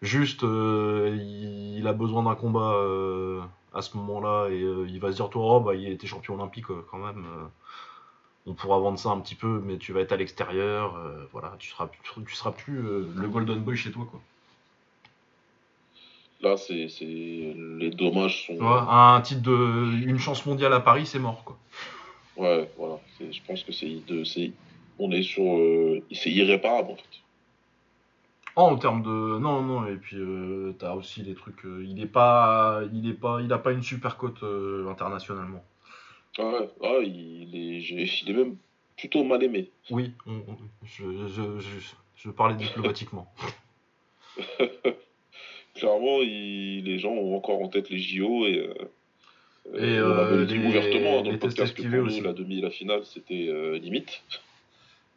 juste 0.00 0.42
il, 0.42 1.84
a 1.86 1.92
besoin 1.92 2.22
d'un 2.22 2.36
combat 2.36 2.76
à 3.74 3.82
ce 3.82 3.96
moment-là 3.96 4.48
et 4.50 4.60
il 4.60 5.00
va 5.00 5.10
se 5.10 5.16
dire 5.16 5.28
toi 5.28 5.56
oh, 5.56 5.60
bah, 5.60 5.74
il 5.74 5.88
était 5.88 6.06
champion 6.06 6.34
olympique 6.34 6.66
quand 6.88 6.98
même. 6.98 7.26
on 8.46 8.54
pourra 8.54 8.78
vendre 8.78 8.98
ça 8.98 9.10
un 9.10 9.18
petit 9.20 9.34
peu, 9.34 9.60
mais 9.64 9.76
tu 9.78 9.92
vas 9.92 10.00
être 10.00 10.12
à 10.12 10.16
l'extérieur. 10.16 10.96
voilà, 11.32 11.56
tu 11.58 11.70
seras, 11.70 11.88
tu, 11.88 12.24
tu 12.24 12.34
seras 12.36 12.52
plus 12.52 12.80
le 12.80 13.28
golden 13.28 13.58
boy 13.58 13.76
chez 13.76 13.90
toi 13.90 14.06
quoi. 14.08 14.20
Là, 16.40 16.56
c'est 16.56 16.88
c'est- 16.88 17.04
les 17.04 17.90
dommages 17.90 18.46
sont. 18.46 18.60
Un 18.64 19.20
titre 19.20 19.42
de 19.42 20.06
une 20.06 20.18
chance 20.18 20.46
mondiale 20.46 20.72
à 20.72 20.80
Paris, 20.80 21.04
c'est 21.06 21.18
mort 21.18 21.42
quoi. 21.44 21.58
Ouais, 22.36 22.70
voilà. 22.78 23.00
Je 23.20 23.40
pense 23.46 23.64
que 23.64 23.72
c'est 23.72 24.00
on 25.00 25.12
est 25.12 25.22
sur, 25.22 25.44
euh, 25.56 26.02
c'est 26.12 26.30
irréparable 26.30 26.92
en 26.92 26.96
fait. 26.96 27.02
Oh, 28.56 28.62
en 28.62 28.76
termes 28.76 29.02
de 29.02 29.38
non 29.38 29.62
non 29.62 29.86
et 29.86 29.94
puis 29.96 30.16
euh, 30.16 30.74
t'as 30.78 30.94
aussi 30.94 31.22
les 31.22 31.34
trucs 31.36 31.64
euh, 31.64 31.84
il 31.88 32.00
est 32.00 32.06
pas 32.06 32.80
il 32.92 33.08
est 33.08 33.14
pas 33.14 33.40
il 33.40 33.52
a 33.52 33.58
pas 33.58 33.70
une 33.70 33.84
super 33.84 34.16
cote 34.16 34.42
euh, 34.42 34.88
internationalement 34.90 35.64
Ouais, 36.38 36.68
ah, 36.82 36.98
il 37.04 37.54
est, 37.54 37.80
il 37.80 38.30
est 38.30 38.32
même 38.32 38.56
plutôt 38.96 39.22
mal 39.22 39.40
aimé. 39.44 39.70
oui 39.90 40.12
on- 40.26 40.32
on- 40.48 40.58
je, 40.84 41.04
je, 41.28 41.60
je, 41.60 41.78
je 42.16 42.30
parlais 42.30 42.54
diplomatiquement 42.66 43.32
Clairement, 45.78 46.20
il- 46.22 46.82
les 46.84 46.98
gens 46.98 47.12
ont 47.12 47.36
encore 47.36 47.62
en 47.62 47.68
tête 47.68 47.88
les 47.90 47.98
JO 47.98 48.46
et. 48.46 48.58
euh, 48.58 48.74
Et, 49.74 50.00
on 50.00 50.06
euh, 50.06 50.34
avait 50.36 50.46
dit 50.46 50.58
les- 50.58 50.66
ouvertement 50.66 51.18
hein, 51.18 51.22
dans 51.22 51.24
les 51.24 51.32
le 51.32 51.38
podcast 51.38 51.74
que 51.74 51.82
pour 51.82 51.90
nous, 51.90 52.06
aussi. 52.06 52.20
la 52.22 52.32
demi 52.32 52.58
et 52.58 52.62
la 52.62 52.70
finale, 52.70 53.02
c'était 53.04 53.48
euh, 53.48 53.78
limite. 53.78 54.22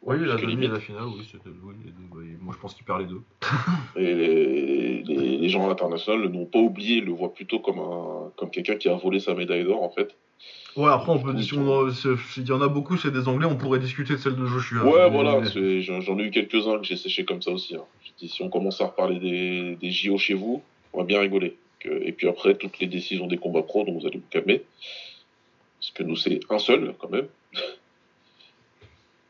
Oui 0.04 0.16
la 0.26 0.36
demi 0.36 0.52
et 0.52 0.56
limite. 0.56 0.70
la 0.72 0.80
finale 0.80 1.04
oui 1.06 1.26
c'était 1.30 1.48
oui, 1.62 1.74
oui. 2.14 2.24
moi 2.40 2.52
je 2.56 2.60
pense 2.60 2.74
qu'il 2.74 2.84
perd 2.84 3.00
les 3.00 3.06
deux 3.06 3.20
Et 3.96 4.14
les, 4.14 5.02
les, 5.02 5.36
les 5.38 5.48
gens 5.48 5.64
à 5.64 5.68
l'international 5.68 6.22
ne 6.22 6.28
l'ont 6.28 6.46
pas 6.46 6.58
oublié, 6.58 7.00
le 7.00 7.12
voient 7.12 7.32
plutôt 7.34 7.60
comme, 7.60 7.78
un, 7.78 8.30
comme 8.36 8.50
quelqu'un 8.50 8.76
qui 8.76 8.88
a 8.88 8.94
volé 8.94 9.20
sa 9.20 9.34
médaille 9.34 9.64
d'or 9.64 9.82
en 9.82 9.90
fait. 9.90 10.14
ouais 10.76 10.90
après 10.90 11.12
on 11.12 11.18
peut 11.20 11.36
si 11.40 11.54
on 11.54 11.90
c'est- 11.90 12.16
s'il 12.32 12.46
y 12.48 12.52
en 12.52 12.60
a 12.62 12.68
beaucoup 12.68 12.96
c'est 12.96 13.10
des 13.12 13.28
anglais 13.28 13.46
on 13.46 13.56
pourrait 13.56 13.78
discuter 13.78 14.14
de 14.14 14.18
celle 14.18 14.36
de 14.36 14.46
Joshua 14.46 14.84
Ouais, 14.84 15.04
Mais- 15.04 15.10
voilà, 15.10 15.42
j'en 15.44 16.18
ai 16.18 16.22
eu 16.24 16.30
quelques-uns 16.30 16.78
que 16.78 16.84
j'ai 16.84 16.96
séché 16.96 17.24
comme 17.24 17.42
ça 17.42 17.50
aussi. 17.52 17.76
hein. 17.76 17.84
J'ai 18.04 18.12
dit, 18.18 18.28
si 18.28 18.42
on 18.42 18.48
commence 18.50 18.80
à 18.80 18.86
reparler 18.86 19.18
des, 19.20 19.76
des 19.76 19.90
JO 19.90 20.18
chez 20.18 20.34
vous, 20.34 20.62
on 20.92 20.98
va 20.98 21.04
bien 21.04 21.20
rigoler. 21.20 21.56
Et 21.84 22.12
puis 22.12 22.28
après, 22.28 22.54
toutes 22.54 22.78
les 22.78 22.86
décisions 22.86 23.26
des 23.26 23.38
combats 23.38 23.62
pro, 23.62 23.84
donc 23.84 24.00
vous 24.00 24.06
allez 24.06 24.18
vous 24.18 24.28
calmer. 24.30 24.62
Parce 25.80 25.90
que 25.92 26.02
nous, 26.04 26.14
c'est 26.14 26.38
un 26.50 26.58
seul, 26.60 26.94
quand 27.00 27.10
même. 27.10 27.26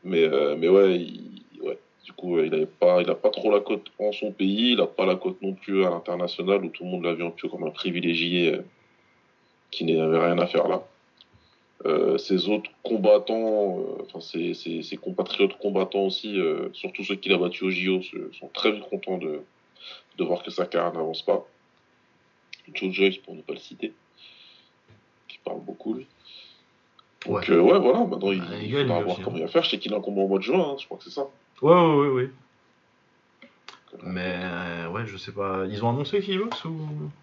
Mais, 0.03 0.23
euh, 0.23 0.55
mais 0.57 0.67
ouais, 0.67 0.99
il, 0.99 1.61
ouais, 1.61 1.77
du 2.05 2.13
coup, 2.13 2.39
il 2.39 2.51
n'a 2.51 2.65
pas, 2.65 2.99
a 3.01 3.15
pas 3.15 3.29
trop 3.29 3.51
la 3.51 3.59
cote 3.59 3.91
en 3.99 4.11
son 4.11 4.31
pays, 4.31 4.71
il 4.71 4.77
n'a 4.77 4.87
pas 4.87 5.05
la 5.05 5.15
cote 5.15 5.41
non 5.41 5.53
plus 5.53 5.85
à 5.85 5.89
l'international, 5.89 6.63
où 6.65 6.69
tout 6.69 6.83
le 6.83 6.89
monde 6.89 7.03
l'a 7.03 7.13
vu 7.13 7.23
un 7.23 7.31
peu 7.31 7.47
comme 7.49 7.63
un 7.63 7.71
privilégié 7.71 8.53
euh, 8.53 8.61
qui 9.71 9.85
n'avait 9.85 10.17
rien 10.19 10.37
à 10.39 10.47
faire 10.47 10.67
là. 10.67 10.83
Euh, 11.85 12.17
ses 12.17 12.47
autres 12.47 12.69
combattants, 12.83 13.79
enfin 14.01 14.21
ses, 14.21 14.53
ses- 14.53 14.97
compatriotes 14.97 15.57
combattants 15.57 16.05
aussi, 16.05 16.39
surtout 16.71 17.03
ceux 17.03 17.15
qu'il 17.15 17.33
a 17.33 17.37
battus 17.37 17.63
au 17.63 17.71
JO, 17.71 18.01
sont 18.01 18.47
très 18.53 18.79
contents 18.79 19.17
de, 19.17 19.41
de 20.17 20.23
voir 20.23 20.43
que 20.43 20.51
sa 20.51 20.65
carrière 20.65 20.93
n'avance 20.93 21.23
pas. 21.23 21.45
Joe 22.73 22.91
Joyce, 22.93 23.17
pour 23.17 23.35
ne 23.35 23.41
pas 23.41 23.53
le 23.53 23.59
citer, 23.59 23.91
qui 25.27 25.37
parle 25.43 25.59
beaucoup 25.61 25.93
lui. 25.95 26.07
Donc, 27.25 27.47
ouais, 27.47 27.57
ouais 27.57 27.79
voilà, 27.79 27.99
maintenant 28.05 28.31
il, 28.31 28.39
Bah, 28.39 28.45
il 28.61 28.75
lui 28.75 28.83
voir 28.83 29.03
comment 29.23 29.37
hein. 29.37 29.39
il 29.39 29.41
va 29.41 29.47
faire. 29.47 29.63
Je 29.63 29.69
sais 29.69 29.79
qu'il 29.79 29.93
a 29.93 29.97
un 29.97 30.01
combat 30.01 30.21
au 30.21 30.27
mois 30.27 30.39
de 30.39 30.43
juin, 30.43 30.59
hein, 30.59 30.75
je 30.79 30.85
crois 30.85 30.97
que 30.97 31.03
c'est 31.03 31.09
ça. 31.09 31.27
Ouais, 31.61 31.73
ouais, 31.73 31.95
ouais, 31.95 32.07
ouais. 32.09 32.29
Mais 34.01 34.39
euh, 34.41 34.89
ouais, 34.89 35.05
je 35.05 35.17
sais 35.17 35.31
pas. 35.31 35.65
Ils 35.69 35.83
ont 35.85 35.89
annoncé 35.89 36.19
qu'il 36.21 36.39
boxe 36.39 36.65
ou? 36.65 36.75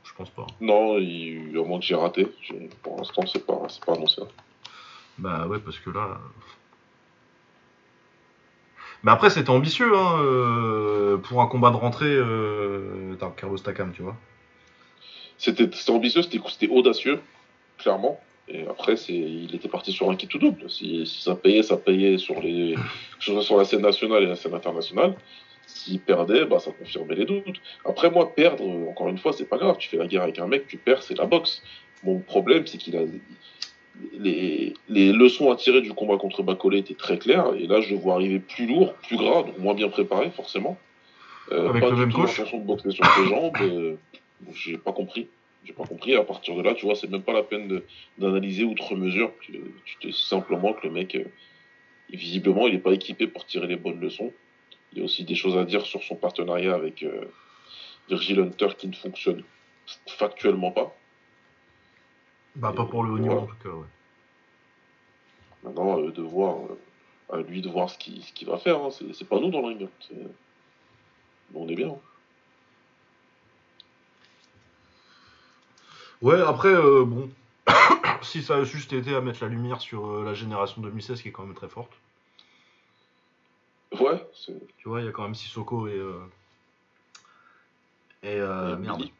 Je 0.04 0.12
pense 0.14 0.30
pas. 0.30 0.46
Non, 0.60 0.98
il, 0.98 1.56
à 1.58 1.62
moins 1.64 1.80
que 1.80 1.84
j'ai 1.84 1.96
raté. 1.96 2.28
Pour 2.82 2.96
l'instant, 2.96 3.26
c'est 3.26 3.44
pas, 3.44 3.62
c'est 3.68 3.84
pas 3.84 3.94
annoncé. 3.94 4.22
Bah 5.18 5.46
ouais, 5.48 5.58
parce 5.58 5.78
que 5.78 5.90
là. 5.90 6.18
Mais 9.02 9.10
après, 9.10 9.30
c'était 9.30 9.50
ambitieux, 9.50 9.96
hein. 9.96 10.20
euh, 10.22 11.16
pour 11.16 11.40
un 11.42 11.46
combat 11.46 11.70
de 11.70 11.76
rentrée, 11.76 12.14
euh, 12.14 13.16
Carlos 13.36 13.58
Takam, 13.58 13.92
tu 13.92 14.02
vois. 14.02 14.16
C'était 15.38 15.68
c'était 15.72 15.90
ambitieux, 15.90 16.22
c'était 16.22 16.38
c'était 16.48 16.68
audacieux, 16.68 17.20
clairement. 17.78 18.20
Et 18.52 18.62
après, 18.68 18.96
c'est, 18.96 19.14
il 19.14 19.54
était 19.54 19.68
parti 19.68 19.92
sur 19.92 20.10
un 20.10 20.16
kit 20.16 20.26
tout 20.26 20.38
double. 20.38 20.68
Si, 20.68 21.06
si 21.06 21.22
ça 21.22 21.36
payait, 21.36 21.62
ça 21.62 21.76
payait 21.76 22.18
sur 22.18 22.40
les, 22.40 22.74
que 22.74 23.24
ce 23.24 23.32
soit 23.32 23.42
sur 23.42 23.56
la 23.56 23.64
scène 23.64 23.82
nationale 23.82 24.24
et 24.24 24.26
la 24.26 24.36
scène 24.36 24.54
internationale. 24.54 25.14
S'il 25.66 26.00
perdait, 26.00 26.44
bah, 26.46 26.58
ça 26.58 26.72
confirmait 26.72 27.14
les 27.14 27.24
doutes. 27.26 27.60
Après, 27.84 28.10
moi, 28.10 28.34
perdre, 28.34 28.64
encore 28.88 29.08
une 29.08 29.18
fois, 29.18 29.32
c'est 29.32 29.48
pas 29.48 29.56
grave. 29.56 29.76
Tu 29.78 29.88
fais 29.88 29.98
la 29.98 30.08
guerre 30.08 30.22
avec 30.22 30.40
un 30.40 30.48
mec, 30.48 30.66
tu 30.66 30.78
perds, 30.78 31.02
c'est 31.02 31.16
la 31.16 31.26
boxe. 31.26 31.62
Mon 32.02 32.18
problème, 32.18 32.66
c'est 32.66 32.78
qu'il 32.78 32.96
a. 32.96 33.02
Les, 34.18 34.74
les 34.88 35.12
leçons 35.12 35.52
à 35.52 35.56
tirer 35.56 35.82
du 35.82 35.92
combat 35.92 36.16
contre 36.16 36.42
Bacolé 36.42 36.78
étaient 36.78 36.94
très 36.94 37.18
claires. 37.18 37.52
Et 37.56 37.66
là, 37.66 37.80
je 37.80 37.90
le 37.90 37.96
vois 38.00 38.14
arriver 38.14 38.40
plus 38.40 38.66
lourd, 38.66 38.94
plus 38.94 39.16
gras, 39.16 39.42
donc 39.42 39.58
moins 39.58 39.74
bien 39.74 39.88
préparé, 39.88 40.30
forcément. 40.30 40.78
Euh, 41.52 41.68
Avec 41.68 41.82
pas 41.82 41.90
le 41.90 41.94
du 41.94 42.00
même 42.00 42.10
tout 42.10 42.22
coach 42.22 42.40
de 42.40 42.58
boxer 42.58 42.90
sur 42.90 43.04
ses 43.04 43.26
jambes. 43.26 43.56
euh, 43.60 43.96
j'ai 44.54 44.78
pas 44.78 44.92
compris. 44.92 45.28
J'ai 45.64 45.72
pas 45.72 45.84
compris. 45.84 46.14
À 46.14 46.24
partir 46.24 46.56
de 46.56 46.62
là, 46.62 46.74
tu 46.74 46.86
vois, 46.86 46.94
c'est 46.94 47.10
même 47.10 47.22
pas 47.22 47.32
la 47.32 47.42
peine 47.42 47.82
d'analyser 48.18 48.64
outre 48.64 48.96
mesure. 48.96 49.32
Tu, 49.40 49.60
tu 49.84 49.98
te 49.98 50.10
simplement 50.10 50.72
que 50.72 50.86
le 50.86 50.92
mec, 50.92 51.14
euh, 51.14 51.24
visiblement, 52.10 52.66
il 52.66 52.74
est 52.74 52.78
pas 52.78 52.92
équipé 52.92 53.26
pour 53.26 53.44
tirer 53.46 53.66
les 53.66 53.76
bonnes 53.76 54.00
leçons. 54.00 54.32
Il 54.92 54.98
y 54.98 55.00
a 55.02 55.04
aussi 55.04 55.24
des 55.24 55.34
choses 55.34 55.56
à 55.56 55.64
dire 55.64 55.84
sur 55.86 56.02
son 56.02 56.16
partenariat 56.16 56.74
avec 56.74 57.02
euh, 57.02 57.24
Virgil 58.08 58.40
Hunter 58.40 58.68
qui 58.76 58.88
ne 58.88 58.94
fonctionne 58.94 59.44
factuellement 60.08 60.72
pas. 60.72 60.96
Bah, 62.56 62.72
pas 62.74 62.84
pour 62.84 63.04
le 63.04 63.12
haut 63.12 63.18
niveau 63.18 63.38
en 63.38 63.46
tout 63.46 63.54
cas, 63.62 63.68
ouais. 63.68 63.86
Maintenant, 65.62 66.00
euh, 66.00 66.10
de 66.10 66.22
voir, 66.22 66.56
à 67.30 67.36
lui 67.38 67.60
de 67.60 67.68
voir 67.68 67.90
ce 67.90 67.98
qu'il 67.98 68.22
ce 68.24 68.44
va 68.46 68.58
faire. 68.58 68.78
hein. 68.82 68.88
C'est 68.90 69.28
pas 69.28 69.38
nous 69.38 69.50
dans 69.50 69.60
le 69.60 69.68
ring. 69.68 69.88
hein. 70.12 70.16
On 71.54 71.68
est 71.68 71.74
bien. 71.74 71.88
hein. 71.90 71.98
Ouais, 76.22 76.40
après, 76.40 76.68
euh, 76.68 77.04
bon. 77.04 77.30
si 78.22 78.42
ça 78.42 78.56
a 78.56 78.64
juste 78.64 78.92
été 78.92 79.14
à 79.14 79.20
mettre 79.20 79.42
la 79.42 79.48
lumière 79.48 79.80
sur 79.80 80.06
euh, 80.06 80.24
la 80.24 80.34
génération 80.34 80.82
2016 80.82 81.22
qui 81.22 81.28
est 81.28 81.32
quand 81.32 81.44
même 81.44 81.54
très 81.54 81.68
forte. 81.68 81.92
Ouais, 83.98 84.24
c'est 84.34 84.54
Tu 84.78 84.88
vois, 84.88 85.00
il 85.00 85.06
y 85.06 85.08
a 85.08 85.12
quand 85.12 85.22
même 85.22 85.34
Sissoko 85.34 85.88
et. 85.88 85.92
euh, 85.92 86.18
Et. 88.22 88.28
euh, 88.38 88.74
et 88.76 88.78
merde. 88.78 88.98
Billy. 88.98 89.12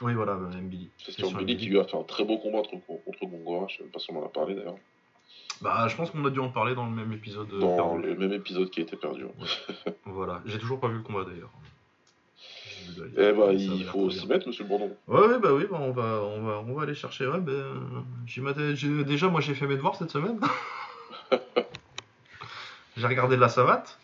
Oui, 0.00 0.14
voilà, 0.14 0.32
euh, 0.32 0.60
Mbili. 0.60 0.90
Christian 1.00 1.32
Billy 1.32 1.56
qui 1.56 1.66
lui 1.66 1.78
a 1.80 1.84
fait 1.84 1.96
un 1.96 2.04
très 2.04 2.24
beau 2.24 2.38
combat 2.38 2.62
contre, 2.62 2.86
contre 3.04 3.26
Gongora. 3.26 3.66
Je 3.68 3.76
sais 3.76 3.82
même 3.82 3.90
pas 3.92 3.98
si 3.98 4.10
on 4.12 4.22
en 4.22 4.26
a 4.26 4.28
parlé 4.28 4.54
d'ailleurs. 4.54 4.76
Bah, 5.60 5.88
je 5.88 5.96
pense 5.96 6.10
qu'on 6.12 6.24
a 6.24 6.30
dû 6.30 6.38
en 6.38 6.50
parler 6.50 6.74
dans 6.76 6.84
le 6.86 6.92
même 6.92 7.12
épisode. 7.12 7.52
euh, 7.52 7.58
Dans 7.60 7.76
perdu. 7.76 8.06
le 8.06 8.14
même 8.16 8.32
épisode 8.32 8.70
qui 8.70 8.78
a 8.80 8.82
été 8.84 8.96
perdu. 8.96 9.24
Voilà, 10.04 10.40
j'ai 10.46 10.58
toujours 10.58 10.78
pas 10.78 10.86
vu 10.88 10.98
le 10.98 11.02
combat 11.02 11.24
d'ailleurs. 11.24 11.50
Eh 13.16 13.32
bah, 13.32 13.52
il 13.52 13.84
faut 13.84 14.10
s'y 14.10 14.26
mettre, 14.26 14.46
monsieur 14.46 14.64
le 14.64 14.68
Bourdon. 14.68 14.96
Ouais, 15.06 15.38
bah 15.38 15.52
oui, 15.52 15.66
bah 15.70 15.78
on, 15.80 15.92
va, 15.92 16.22
on, 16.22 16.42
va, 16.42 16.64
on 16.66 16.74
va 16.74 16.82
aller 16.82 16.94
chercher. 16.94 17.26
Ouais, 17.26 17.40
ben, 17.40 17.64
j'ai 18.26 19.04
déjà, 19.04 19.28
moi 19.28 19.40
j'ai 19.40 19.54
fait 19.54 19.66
mes 19.66 19.76
devoirs 19.76 19.96
cette 19.96 20.10
semaine. 20.10 20.38
j'ai 22.96 23.06
regardé 23.06 23.36
de 23.36 23.40
la 23.40 23.48
savate. 23.48 23.98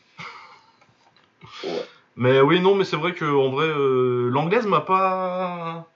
Ouais. 1.65 1.85
Mais 2.17 2.41
oui, 2.41 2.61
non, 2.61 2.75
mais 2.75 2.85
c'est 2.85 2.97
vrai 2.97 3.13
que 3.15 3.25
en 3.25 3.51
vrai, 3.51 3.67
euh, 3.67 4.29
l'anglaise 4.31 4.67
m'a 4.67 4.81
pas. 4.81 5.87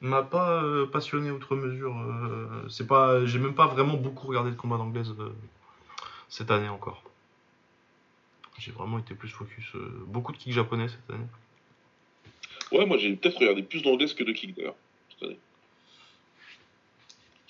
m'a 0.00 0.22
pas 0.22 0.62
euh, 0.62 0.86
passionné 0.86 1.30
outre 1.30 1.54
mesure. 1.56 1.96
euh, 1.98 2.66
c'est 2.68 2.86
pas, 2.86 3.24
j'ai 3.26 3.38
même 3.38 3.54
pas 3.54 3.66
vraiment 3.66 3.94
beaucoup 3.96 4.26
regardé 4.28 4.50
de 4.50 4.56
combat 4.56 4.76
d'anglaise 4.76 5.14
cette 6.28 6.50
année 6.50 6.68
encore. 6.68 7.02
J'ai 8.60 8.72
vraiment 8.72 8.98
été 8.98 9.14
plus 9.14 9.28
focus. 9.28 9.64
euh, 9.74 10.04
beaucoup 10.06 10.32
de 10.32 10.36
kicks 10.36 10.52
japonais 10.52 10.88
cette 10.88 11.10
année. 11.14 11.24
Ouais, 12.72 12.84
moi 12.86 12.98
j'ai 12.98 13.16
peut-être 13.16 13.38
regardé 13.38 13.62
plus 13.62 13.82
d'anglaise 13.82 14.12
que 14.14 14.22
de 14.22 14.32
kick 14.32 14.54
d'ailleurs. 14.54 14.74
cette 15.10 15.22
année. 15.22 15.38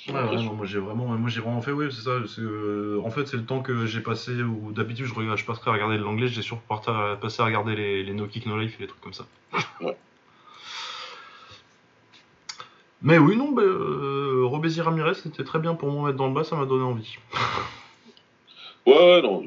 Ouais, 0.08 0.14
ouais, 0.14 0.20
l'impression. 0.22 0.50
non, 0.50 0.54
moi 0.54 0.66
j'ai 0.66 0.78
vraiment, 0.78 1.06
moi 1.06 1.28
j'ai 1.28 1.40
vraiment 1.40 1.60
fait, 1.60 1.72
oui, 1.72 1.86
c'est 1.90 2.02
ça. 2.02 2.12
euh, 2.38 3.02
en 3.04 3.10
fait, 3.10 3.26
c'est 3.26 3.36
le 3.36 3.44
temps 3.44 3.60
que 3.60 3.84
j'ai 3.86 4.00
passé 4.00 4.32
où 4.42 4.72
d'habitude 4.72 5.04
je, 5.06 5.12
regarde, 5.12 5.36
je 5.36 5.44
passerais 5.44 5.70
à 5.70 5.74
regarder 5.74 5.98
de 5.98 6.02
l'anglais, 6.02 6.28
j'ai 6.28 6.42
surtout 6.42 6.62
passé 6.68 7.42
à 7.42 7.44
regarder 7.44 7.74
les, 7.74 8.02
les 8.04 8.14
no 8.14 8.26
kick 8.26 8.46
no 8.46 8.58
life 8.58 8.76
et 8.78 8.82
les 8.82 8.88
trucs 8.88 9.00
comme 9.00 9.12
ça. 9.12 9.26
Ouais. 9.80 9.96
Mais 13.02 13.18
oui, 13.18 13.34
non, 13.36 13.50
bah, 13.52 13.62
euh, 13.62 14.46
Ramirez, 14.46 15.14
c'était 15.14 15.44
très 15.44 15.58
bien 15.58 15.74
pour 15.74 15.90
m'en 15.90 16.04
mettre 16.04 16.18
dans 16.18 16.28
le 16.28 16.34
bas, 16.34 16.44
ça 16.44 16.54
m'a 16.54 16.66
donné 16.66 16.84
envie. 16.84 17.16
Ouais, 18.86 18.94
ouais, 18.94 19.22
non. 19.22 19.42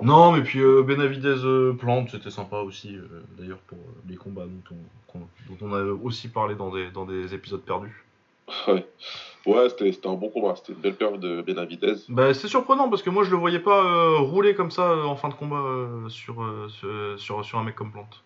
Non, 0.00 0.32
mais 0.32 0.42
puis 0.42 0.60
euh, 0.60 0.82
Benavidez 0.82 1.44
euh, 1.44 1.74
Plante, 1.74 2.10
c'était 2.10 2.30
sympa 2.30 2.56
aussi, 2.58 2.96
euh, 2.96 3.22
d'ailleurs, 3.38 3.58
pour 3.66 3.78
les 4.08 4.16
combats 4.16 4.46
dont 4.46 4.74
on, 4.76 5.12
qu'on- 5.12 5.28
dont 5.48 5.58
on 5.68 5.74
a 5.74 5.82
aussi 5.84 6.28
parlé 6.28 6.54
dans 6.54 6.70
des, 6.72 6.90
dans 6.90 7.04
des 7.04 7.34
épisodes 7.34 7.62
perdus. 7.62 8.04
Ouais, 8.66 8.86
ouais 9.46 9.68
c'était 9.68 10.06
un 10.06 10.14
bon 10.14 10.28
combat. 10.30 10.54
C'était 10.56 10.72
une 10.72 10.78
belle 10.80 10.94
perte 10.94 11.18
de 11.20 11.42
Benavidez. 11.42 11.94
Bah, 12.08 12.32
c'est 12.34 12.48
surprenant 12.48 12.88
parce 12.88 13.02
que 13.02 13.10
moi 13.10 13.24
je 13.24 13.30
le 13.30 13.36
voyais 13.36 13.58
pas 13.60 14.18
rouler 14.18 14.54
comme 14.54 14.70
ça 14.70 14.96
en 15.04 15.16
fin 15.16 15.28
de 15.28 15.34
combat 15.34 15.64
sur, 16.08 16.44
sur, 17.18 17.44
sur, 17.44 17.58
un 17.58 17.64
mec 17.64 17.74
comme 17.74 17.90
Plante. 17.92 18.22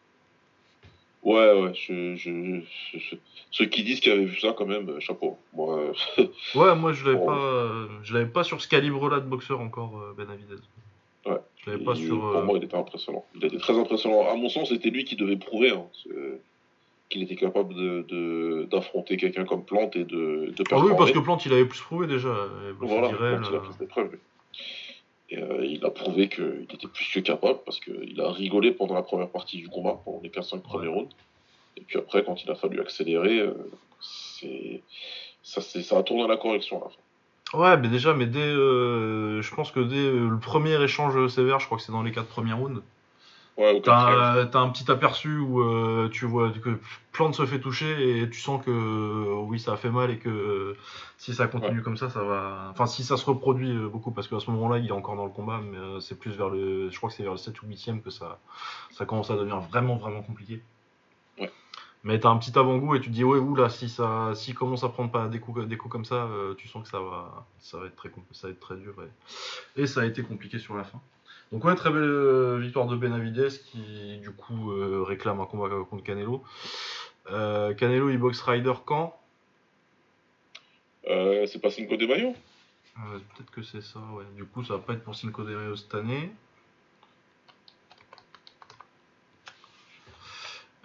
Ouais, 1.23 1.61
ouais. 1.63 1.73
Je, 1.75 2.17
je, 2.17 2.61
je- 2.93 2.99
je- 2.99 3.17
Ceux 3.51 3.67
qui 3.67 3.83
disent 3.83 4.01
qu'ils 4.01 4.13
avaient 4.13 4.25
vu 4.27 4.39
ça, 4.39 4.55
quand 4.57 4.67
même, 4.67 5.01
chapeau. 5.01 5.39
Moi, 5.55 5.93
Ouais, 6.55 6.75
moi 6.77 6.93
je 6.93 7.05
l'avais 7.05 7.17
Bon. 7.17 7.27
pas, 7.27 7.89
je 8.03 8.15
l'avais 8.15 8.31
pas 8.31 8.45
sur 8.45 8.61
ce 8.61 8.69
calibre-là 8.69 9.21
de 9.21 9.27
boxeur 9.27 9.61
encore, 9.61 10.01
Benavidez. 10.17 10.57
Ouais. 11.27 11.39
Je 11.65 11.71
l'avais 11.71 11.85
pas 11.85 11.93
il- 11.97 12.07
sur. 12.07 12.19
pour 12.21 12.37
euh, 12.37 12.45
moi, 12.45 12.59
il 12.59 12.65
était 12.65 12.77
impressionnant. 12.77 13.25
Il 13.35 13.45
était 13.45 13.59
très 13.59 13.79
impressionnant. 13.79 14.29
À 14.29 14.35
mon 14.37 14.49
sens, 14.49 14.69
c'était 14.69 14.91
lui 14.91 15.05
qui 15.05 15.17
devait 15.17 15.37
prouver 15.37 15.71
hein, 15.71 15.85
qu'il 17.09 17.23
était 17.23 17.37
capable 17.37 17.75
de- 17.75 18.05
de- 18.09 18.69
d'affronter 18.71 19.17
quelqu'un 19.17 19.45
comme 19.45 19.65
Plante 19.65 19.95
et 19.97 20.05
de, 20.05 20.07
de 20.07 20.53
Ah 20.59 20.63
performer. 20.65 20.91
oui, 20.91 20.97
parce 20.99 21.13
que 21.13 21.19
Plante 21.19 21.45
il 21.47 21.53
avait 21.53 21.65
plus 21.67 21.81
prouvé 21.81 22.07
déjà. 22.07 22.35
Voilà, 22.81 23.09
Plante, 23.09 23.47
il 23.51 23.57
a. 23.57 24.09
Et 25.29 25.39
euh, 25.39 25.65
il 25.67 25.85
a 25.85 25.91
prouvé 25.91 26.29
qu'il 26.29 26.67
était 26.73 26.87
plus 26.87 27.11
que 27.13 27.19
capable 27.21 27.59
parce 27.65 27.81
qu'il 27.81 28.21
a 28.21 28.31
rigolé 28.31 28.71
pendant 28.71 28.95
la 28.95 29.03
première 29.03 29.29
partie 29.29 29.57
du 29.57 29.69
combat, 29.69 30.01
pendant 30.05 30.21
les 30.23 30.29
15-5 30.31 30.61
premiers 30.63 30.87
rounds. 30.89 31.11
Et 31.77 31.81
puis 31.81 31.99
après, 31.99 32.25
quand 32.25 32.43
il 32.45 32.51
a 32.51 32.55
fallu 32.55 32.81
accélérer, 32.81 33.41
euh, 33.41 33.55
ça, 35.43 35.61
ça 35.61 35.99
a 35.99 36.03
tourné 36.05 36.23
à 36.25 36.29
la 36.29 36.37
correction 36.37 36.81
à 36.81 36.85
la 36.85 36.91
fin. 36.91 37.01
Ouais, 37.57 37.79
mais 37.79 37.89
déjà, 37.89 38.13
mais 38.13 38.27
dès, 38.27 38.41
euh, 38.41 39.41
je 39.41 39.55
pense 39.55 39.73
que 39.73 39.81
dès 39.81 39.97
euh, 39.97 40.29
le 40.29 40.39
premier 40.39 40.83
échange 40.83 41.27
sévère, 41.29 41.59
je 41.59 41.65
crois 41.65 41.79
que 41.79 41.85
c'est 41.85 41.93
dans 41.93 42.03
les 42.03 42.13
quatre 42.13 42.29
premiers 42.29 42.53
rounds. 42.53 42.83
Ouais, 43.57 43.73
au. 43.73 43.81
T'as 43.81 44.45
t'as 44.45 44.59
un 44.61 44.69
petit 44.69 44.91
aperçu 44.91 45.39
où 45.39 45.63
euh, 45.63 46.11
tu 46.13 46.27
vois 46.27 46.51
que 46.51 46.79
Plante 47.13 47.35
se 47.35 47.47
fait 47.47 47.59
toucher 47.59 48.21
et 48.21 48.29
tu 48.29 48.39
sens 48.39 48.63
que 48.63 49.33
oui 49.45 49.59
ça 49.59 49.73
a 49.73 49.77
fait 49.79 49.89
mal 49.89 50.11
et 50.11 50.19
que 50.19 50.77
si 51.17 51.33
ça 51.33 51.47
continue 51.47 51.81
comme 51.81 51.97
ça 51.97 52.11
ça 52.11 52.23
va 52.23 52.69
enfin 52.71 52.85
si 52.85 53.03
ça 53.03 53.17
se 53.17 53.25
reproduit 53.25 53.75
beaucoup 53.91 54.11
parce 54.11 54.29
qu'à 54.29 54.41
ce 54.41 54.51
moment-là 54.51 54.77
il 54.77 54.89
est 54.89 54.93
encore 54.93 55.17
dans 55.17 55.25
le 55.25 55.31
combat 55.31 55.59
mais 55.65 55.79
c'est 56.03 56.19
plus 56.19 56.33
vers 56.33 56.51
le 56.51 56.91
je 56.91 56.97
crois 56.99 57.09
que 57.09 57.17
c'est 57.17 57.23
vers 57.23 57.33
le 57.33 57.39
7 57.39 57.63
ou 57.63 57.67
8 57.67 58.03
que 58.05 58.11
ça 58.11 58.39
ça 58.91 59.07
commence 59.07 59.31
à 59.31 59.37
devenir 59.37 59.61
vraiment 59.61 59.97
vraiment 59.97 60.21
compliqué. 60.21 60.61
Mais 62.07 62.21
t'as 62.21 62.29
un 62.29 62.39
petit 62.39 62.57
avant-goût 62.57 62.95
et 62.95 63.01
tu 63.01 63.09
te 63.09 63.15
dis 63.15 63.25
ouais 63.25 63.41
oula 63.41 63.69
si 63.69 63.89
ça 63.89 64.31
si 64.37 64.55
commence 64.55 64.85
à 64.85 64.89
prendre 64.89 65.11
pas 65.11 65.27
des 65.27 65.41
coups 65.41 65.67
des 65.67 65.77
coups 65.77 65.91
comme 65.91 66.05
ça 66.05 66.27
euh, 66.27 66.55
tu 66.55 66.69
sens 66.69 66.85
que 66.85 66.89
ça 66.89 67.01
va 67.01 67.45
ça 67.59 67.79
va 67.79 67.87
être 67.87 67.97
très 67.97 68.13
ça 68.31 68.47
va 68.47 68.53
être 68.53 68.61
très 68.61 68.77
dur 68.77 68.95
et, 69.03 69.83
et 69.83 69.87
ça 69.89 70.03
a 70.03 70.05
été 70.05 70.23
compliqué 70.23 70.61
sur 70.61 70.77
la 70.77 70.85
fin. 70.85 71.01
Donc 71.51 71.65
ouais, 71.65 71.75
très 71.75 71.91
belle 71.91 72.03
euh, 72.03 72.59
victoire 72.59 72.87
de 72.87 72.95
Benavidez 72.95 73.49
qui 73.73 74.19
du 74.19 74.31
coup 74.31 74.71
euh, 74.71 75.03
réclame 75.03 75.41
un 75.41 75.47
combat 75.47 75.69
contre 75.91 76.05
Canelo. 76.05 76.45
Euh, 77.33 77.75
Canelo 77.75 78.09
il 78.11 78.19
boxe 78.19 78.41
Ryder 78.41 78.75
quand? 78.85 79.19
C'est 81.05 81.61
pas 81.61 81.71
Cinco 81.71 81.97
de 81.97 82.07
Mayo 82.07 82.35
Peut-être 82.95 83.51
que 83.51 83.63
c'est 83.63 83.83
ça, 83.83 83.99
ouais. 84.15 84.25
Du 84.37 84.45
coup 84.45 84.63
ça 84.63 84.75
va 84.75 84.81
pas 84.81 84.93
être 84.93 85.03
pour 85.03 85.17
Cinco 85.17 85.43
de 85.43 85.57
Mayo 85.57 85.75
cette 85.75 85.95
année. 85.97 86.31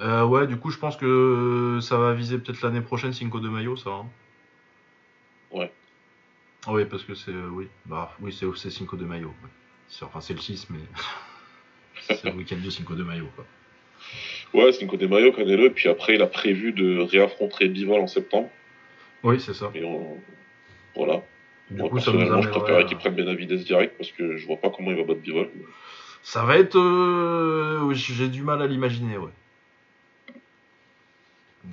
Euh, 0.02 0.26
ouais, 0.26 0.48
du 0.48 0.58
coup 0.58 0.72
je 0.72 0.78
pense 0.80 0.98
que 0.98 1.80
ça 1.82 1.98
va 1.98 2.14
viser 2.14 2.38
peut-être 2.40 2.62
l'année 2.62 2.82
prochaine 2.82 3.14
Cinco 3.14 3.40
de 3.40 3.50
Mayo, 3.50 3.76
ça. 3.76 3.92
hein. 3.92 4.06
Ouais. 5.52 5.72
Ah 6.66 6.74
oui, 6.74 6.86
parce 6.86 7.04
que 7.04 7.14
c'est 7.16 7.32
euh, 7.32 7.50
oui, 7.52 7.68
bah 7.86 8.12
oui 8.20 8.34
c'est 8.34 8.70
Cinco 8.72 8.96
de 8.96 9.06
Mayo. 9.06 9.28
ouais. 9.28 9.50
Enfin 10.04 10.22
c'est 10.22 10.34
le 10.34 10.40
6 10.40 10.68
mais 10.70 10.80
c'est 12.16 12.24
le 12.26 12.32
week-end 12.34 12.58
de 12.64 12.70
Cinco 12.70 12.96
de 12.96 13.04
Mayo 13.04 13.26
quoi. 13.36 13.46
Ouais, 14.54 14.72
Cinco 14.74 14.98
de 14.98 15.06
Mayo, 15.08 15.32
Canelo. 15.32 15.66
Et 15.66 15.70
puis 15.70 15.88
après, 15.88 16.16
il 16.16 16.22
a 16.22 16.28
prévu 16.28 16.72
de 16.74 17.00
réaffronter 17.00 17.70
Bivol 17.70 18.02
en 18.02 18.08
septembre. 18.08 18.50
Oui 19.24 19.40
c'est 19.40 19.54
ça. 19.54 19.70
Et 19.76 19.84
on... 19.84 20.18
voilà. 20.96 21.22
Du 21.70 21.78
Moi, 21.78 21.90
coup, 21.90 22.00
ça 22.00 22.12
nous 22.12 22.18
personnellement, 22.18 22.42
je 22.42 22.50
préférerais 22.50 22.86
qu'il 22.86 22.98
prenne 22.98 23.16
Benavides 23.16 23.54
direct 23.64 23.96
parce 23.98 24.12
que 24.12 24.36
je 24.38 24.46
vois 24.48 24.58
pas 24.58 24.70
comment 24.72 24.92
il 24.92 24.98
va 24.98 25.04
battre 25.04 25.22
Bivol. 25.22 25.50
Ça 26.24 26.44
va 26.44 26.58
être. 26.58 26.78
euh, 26.78 27.80
oui, 27.84 27.96
J'ai 27.96 28.28
du 28.30 28.42
mal 28.44 28.62
à 28.62 28.68
l'imaginer, 28.68 29.18
ouais. 29.18 29.30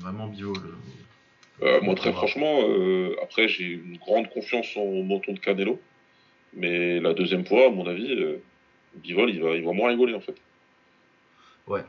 Vraiment 0.01 0.27
Bivol. 0.29 0.57
euh, 1.63 1.81
moi, 1.81 1.95
très 1.95 2.13
franchement, 2.13 2.61
euh, 2.69 3.17
après, 3.23 3.49
j'ai 3.49 3.65
une 3.65 3.97
grande 3.99 4.29
confiance 4.31 4.77
en 4.77 5.03
menton 5.03 5.33
de 5.33 5.39
Canelo. 5.39 5.81
Mais 6.55 7.01
la 7.01 7.15
deuxième 7.15 7.45
fois, 7.47 7.67
à 7.67 7.71
mon 7.71 7.87
avis, 7.87 8.11
euh, 8.13 8.43
Bivol, 8.97 9.31
il 9.31 9.41
va, 9.43 9.51
il 9.51 9.65
va 9.65 9.73
moins 9.73 9.91
rigoler 9.91 10.15
en 10.15 10.21
fait. 10.21 10.35
Ouais. 11.67 11.83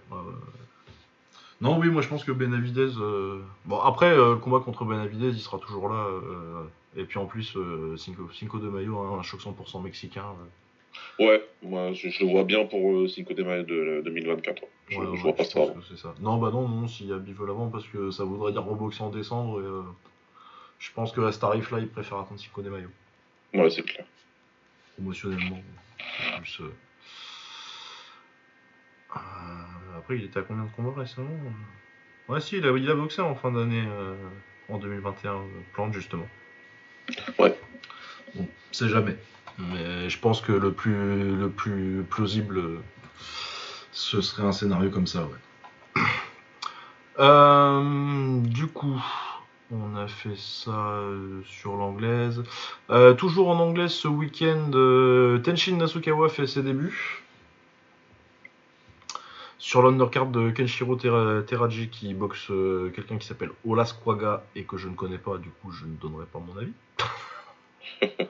Non, 1.62 1.78
oui, 1.78 1.90
moi 1.90 2.02
je 2.02 2.08
pense 2.08 2.24
que 2.24 2.32
Benavidez. 2.32 2.90
euh, 3.00 3.42
Bon, 3.66 3.80
après, 3.80 4.12
euh, 4.12 4.32
le 4.34 4.36
combat 4.38 4.60
contre 4.60 4.86
Benavidez, 4.86 5.30
il 5.30 5.40
sera 5.40 5.60
toujours 5.60 5.90
là. 5.90 6.08
euh, 6.08 6.64
Et 6.98 7.04
puis 7.06 7.20
en 7.20 7.26
plus, 7.26 7.58
Cinco, 7.98 8.30
Cinco 8.34 8.60
de 8.60 8.70
Mayo, 8.70 8.98
hein, 9.00 9.18
un 9.20 9.24
choc 9.24 9.42
100% 9.42 9.82
mexicain. 9.82 10.24
Ouais, 11.20 11.44
moi, 11.62 11.92
je, 11.94 12.10
je 12.10 12.24
le 12.24 12.32
vois 12.32 12.44
bien 12.44 12.66
pour 12.66 12.92
euh, 12.94 13.08
Cinco 13.08 13.34
de 13.34 13.44
Mayo 13.44 13.64
de 13.64 14.02
2024. 14.06 14.62
Je, 14.88 14.98
ouais, 14.98 15.06
je 15.06 15.10
ouais, 15.12 15.18
vois 15.18 15.36
pas 15.36 15.44
je 15.44 15.50
ça. 15.50 15.60
pense 15.60 15.70
avant. 15.70 15.80
que 15.80 15.86
c'est 15.90 15.98
ça. 15.98 16.16
Non, 16.22 16.38
bah 16.38 16.50
non, 16.52 16.68
non, 16.68 16.88
s'il 16.88 17.08
y 17.08 17.14
a 17.14 17.18
Bivol 17.18 17.50
avant, 17.50 17.70
parce 17.70 17.86
que 17.88 18.10
ça 18.12 18.24
voudrait 18.24 18.52
dire 18.54 18.64
reboxer 18.64 19.04
en 19.04 19.10
décembre. 19.10 19.62
Et, 19.62 19.66
euh, 19.66 19.82
Je 20.80 20.90
pense 20.94 21.12
que 21.12 21.30
ce 21.32 21.40
tarif-là, 21.40 21.80
il 21.80 21.90
préfère 21.90 22.20
attendre 22.20 22.40
Cinco 22.40 22.62
de 22.62 22.70
Mayo. 22.70 22.88
Ouais, 23.54 23.70
c'est 23.70 23.84
clair. 23.84 24.06
promotionnellement. 24.96 25.60
c'est 25.98 26.38
Plus, 26.38 26.62
euh, 26.62 26.72
euh, 29.16 29.98
après, 29.98 30.18
il 30.18 30.24
était 30.26 30.40
à 30.40 30.44
combien 30.44 30.64
de 30.66 30.72
combats 30.72 31.00
récemment? 31.02 31.30
Ouais, 32.28 32.40
si, 32.42 32.58
il 32.58 32.66
a, 32.66 32.72
il 32.78 32.90
a 32.90 32.96
boxé 32.96 33.22
en 33.22 33.36
fin 33.36 33.52
d'année, 33.52 33.84
en 34.70 34.78
2021, 34.78 35.34
euh, 35.34 35.40
Plante 35.74 35.94
justement. 35.94 36.28
Ouais. 37.40 37.54
Bon, 38.36 38.48
c'est 38.72 38.88
jamais. 38.88 39.16
Mais 39.60 40.10
je 40.10 40.20
pense 40.20 40.42
que 40.42 40.52
le 40.54 40.72
plus, 40.72 41.36
le 41.36 41.50
plus 41.50 42.04
plausible, 42.10 42.80
ce 43.92 44.22
serait 44.22 44.44
un 44.44 44.52
scénario 44.52 44.90
comme 44.90 45.08
ça. 45.08 45.28
Euh, 47.20 48.40
du 48.44 48.68
coup, 48.68 48.98
on 49.72 49.98
a 49.98 50.08
fait 50.08 50.38
ça 50.38 50.72
euh, 50.72 51.42
sur 51.44 51.76
l'anglaise. 51.76 52.44
Euh, 52.92 53.14
toujours 53.14 53.50
en 53.50 53.60
anglaise 53.60 53.92
ce 53.92 54.08
week-end, 54.08 54.72
Tenshin 55.44 55.76
Nasukawa 55.76 56.30
fait 56.30 56.48
ses 56.48 56.64
débuts. 56.64 57.22
Sur 59.58 59.82
l'undercard 59.82 60.28
de 60.28 60.50
Kenshiro 60.52 60.96
Tera- 60.96 61.42
Teraji 61.46 61.90
qui 61.90 62.14
boxe 62.14 62.54
quelqu'un 62.96 63.18
qui 63.18 63.28
s'appelle 63.28 63.52
Olas 63.68 63.94
Kwaga 64.02 64.42
et 64.56 64.64
que 64.64 64.78
je 64.78 64.88
ne 64.88 64.96
connais 64.96 65.18
pas, 65.18 65.38
du 65.38 65.50
coup 65.50 65.72
je 65.72 65.84
ne 65.84 65.96
donnerai 65.98 66.26
pas 66.26 66.40
mon 66.40 66.58
avis. 66.58 66.72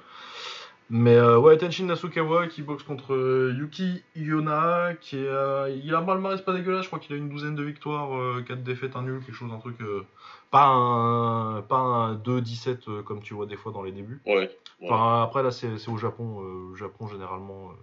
Mais 0.92 1.16
euh, 1.16 1.38
ouais, 1.38 1.56
Tenshin 1.58 1.86
Nasukawa 1.86 2.48
qui 2.48 2.64
boxe 2.64 2.82
contre 2.84 3.14
euh, 3.14 3.54
Yuki 3.58 4.02
Yona, 4.16 4.96
qui 5.00 5.18
est, 5.18 5.28
euh, 5.28 5.70
il 5.84 5.94
a 5.94 6.00
un 6.00 6.04
palmarès 6.04 6.42
pas 6.42 6.52
dégueulasse, 6.54 6.84
je 6.84 6.88
crois 6.88 6.98
qu'il 7.00 7.14
a 7.16 7.18
une 7.20 7.30
douzaine 7.30 7.56
de 7.56 7.62
victoires, 7.64 8.10
4 8.48 8.64
défaites, 8.64 8.96
un 8.96 9.04
nul, 9.04 9.20
quelque 9.24 9.36
chose, 9.36 9.52
un 9.54 9.60
truc. 9.60 9.80
euh, 9.82 10.04
pas 10.52 10.66
un, 10.66 11.62
pas 11.62 11.78
un 11.78 12.16
2-17 12.16 12.90
euh, 12.90 13.04
comme 13.04 13.22
tu 13.22 13.36
vois 13.36 13.46
des 13.46 13.56
fois 13.56 13.72
dans 13.72 13.84
les 13.84 13.92
débuts. 13.92 14.20
Ouais. 14.26 14.34
ouais. 14.36 14.50
Enfin, 14.90 15.22
après, 15.22 15.44
là, 15.44 15.52
c'est 15.52 15.68
au 15.88 15.98
Japon. 15.98 16.42
euh, 16.42 16.72
au 16.72 16.76
Japon, 16.76 17.08
généralement, 17.08 17.70
euh, 17.70 17.74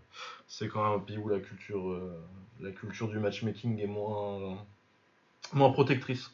c'est 0.49 0.67
quand 0.67 0.83
même 0.83 0.99
un 0.99 0.99
pays 0.99 1.19
où 1.19 1.29
la 1.29 1.39
culture, 1.39 1.89
euh, 1.89 2.21
la 2.61 2.73
culture 2.73 3.07
du 3.09 3.21
matchmaking 3.21 3.79
est 3.81 3.87
moins, 3.87 4.57
moins 5.53 5.71
protectrice. 5.71 6.33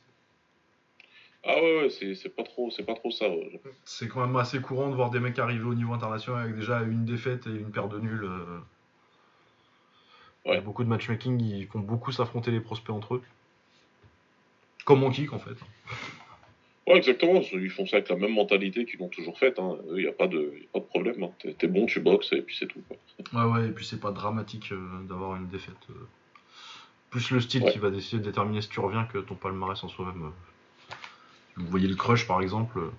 Ah 1.45 1.57
ouais, 1.61 1.83
ouais, 1.83 2.15
c'est 2.15 2.29
pas 2.29 2.45
trop, 2.45 2.71
c'est 2.71 2.85
pas 2.85 2.95
trop 2.95 3.11
ça. 3.11 3.29
ouais. 3.29 3.61
C'est 3.85 4.07
quand 4.09 4.21
même 4.25 4.37
assez 4.37 4.61
courant 4.61 4.91
de 4.91 4.95
voir 4.95 5.11
des 5.11 5.19
mecs 5.21 5.39
arriver 5.39 5.65
au 5.65 5.75
niveau 5.75 5.93
international 5.93 6.45
avec 6.45 6.55
déjà 6.57 6.83
une 6.83 7.05
défaite 7.05 7.47
et 7.47 7.51
une 7.51 7.71
paire 7.73 7.89
de 7.89 7.99
nuls. 7.99 8.25
euh. 8.25 8.59
Il 10.45 10.49
y 10.49 10.53
a 10.53 10.55
Ouais. 10.57 10.61
beaucoup 10.61 10.83
de 10.85 10.89
matchmaking, 10.89 11.41
ils 11.41 11.67
font 11.67 11.81
beaucoup 11.81 12.11
s'affronter 12.13 12.51
les 12.51 12.61
prospects 12.61 12.95
entre 12.95 13.15
eux. 13.17 13.23
Comme 14.85 15.03
en 15.05 15.11
kick, 15.11 15.33
en 15.33 15.39
fait. 15.39 15.57
Ouais, 16.89 16.97
exactement. 16.97 17.41
Ils 17.53 17.71
font 17.71 17.87
ça 17.87 17.97
avec 17.97 18.09
la 18.09 18.17
même 18.17 18.35
mentalité 18.35 18.85
qu'ils 18.85 18.99
l'ont 18.99 19.09
toujours 19.09 19.39
faite. 19.39 19.59
Hein. 19.61 19.79
Il 19.91 20.03
n'y 20.03 20.07
a, 20.09 20.13
pas 20.13 20.27
de 20.27 20.39
y 20.61 20.65
a 20.65 20.69
pas 20.73 20.81
de 20.81 20.85
problème. 20.85 21.23
Hein. 21.23 21.31
T'es 21.39 21.55
t'es 21.55 21.69
bon, 21.69 21.87
tu 21.87 22.01
boxes 22.01 22.33
et 22.33 22.43
puis 22.43 22.57
c'est 22.57 22.67
tout. 22.67 22.83
quoi. 22.89 22.97
Ouais, 23.47 23.53
ouais, 23.53 23.69
et 23.69 23.71
puis 23.71 23.85
c'est 23.87 24.01
pas 24.01 24.11
dramatique 24.11 24.71
euh, 24.73 25.03
d'avoir 25.09 25.37
une 25.37 25.47
défaite. 25.49 25.75
euh. 25.91 26.07
Plus 27.11 27.31
le 27.31 27.41
style 27.41 27.63
Ouais. 27.63 27.71
qui 27.73 27.79
va 27.79 27.91
décider 27.91 28.21
de 28.21 28.27
déterminer 28.27 28.63
si 28.63 28.69
tu 28.69 28.81
reviens 28.81 29.05
que 29.05 29.19
ton 29.19 29.37
palmarès 29.37 29.83
en 29.85 29.89
soi-même. 29.89 30.33
Vous 31.57 31.67
voyez 31.67 31.89
le 31.89 31.97
crush 31.97 32.27
par 32.27 32.41
exemple. 32.41 32.79
euh, 32.79 32.91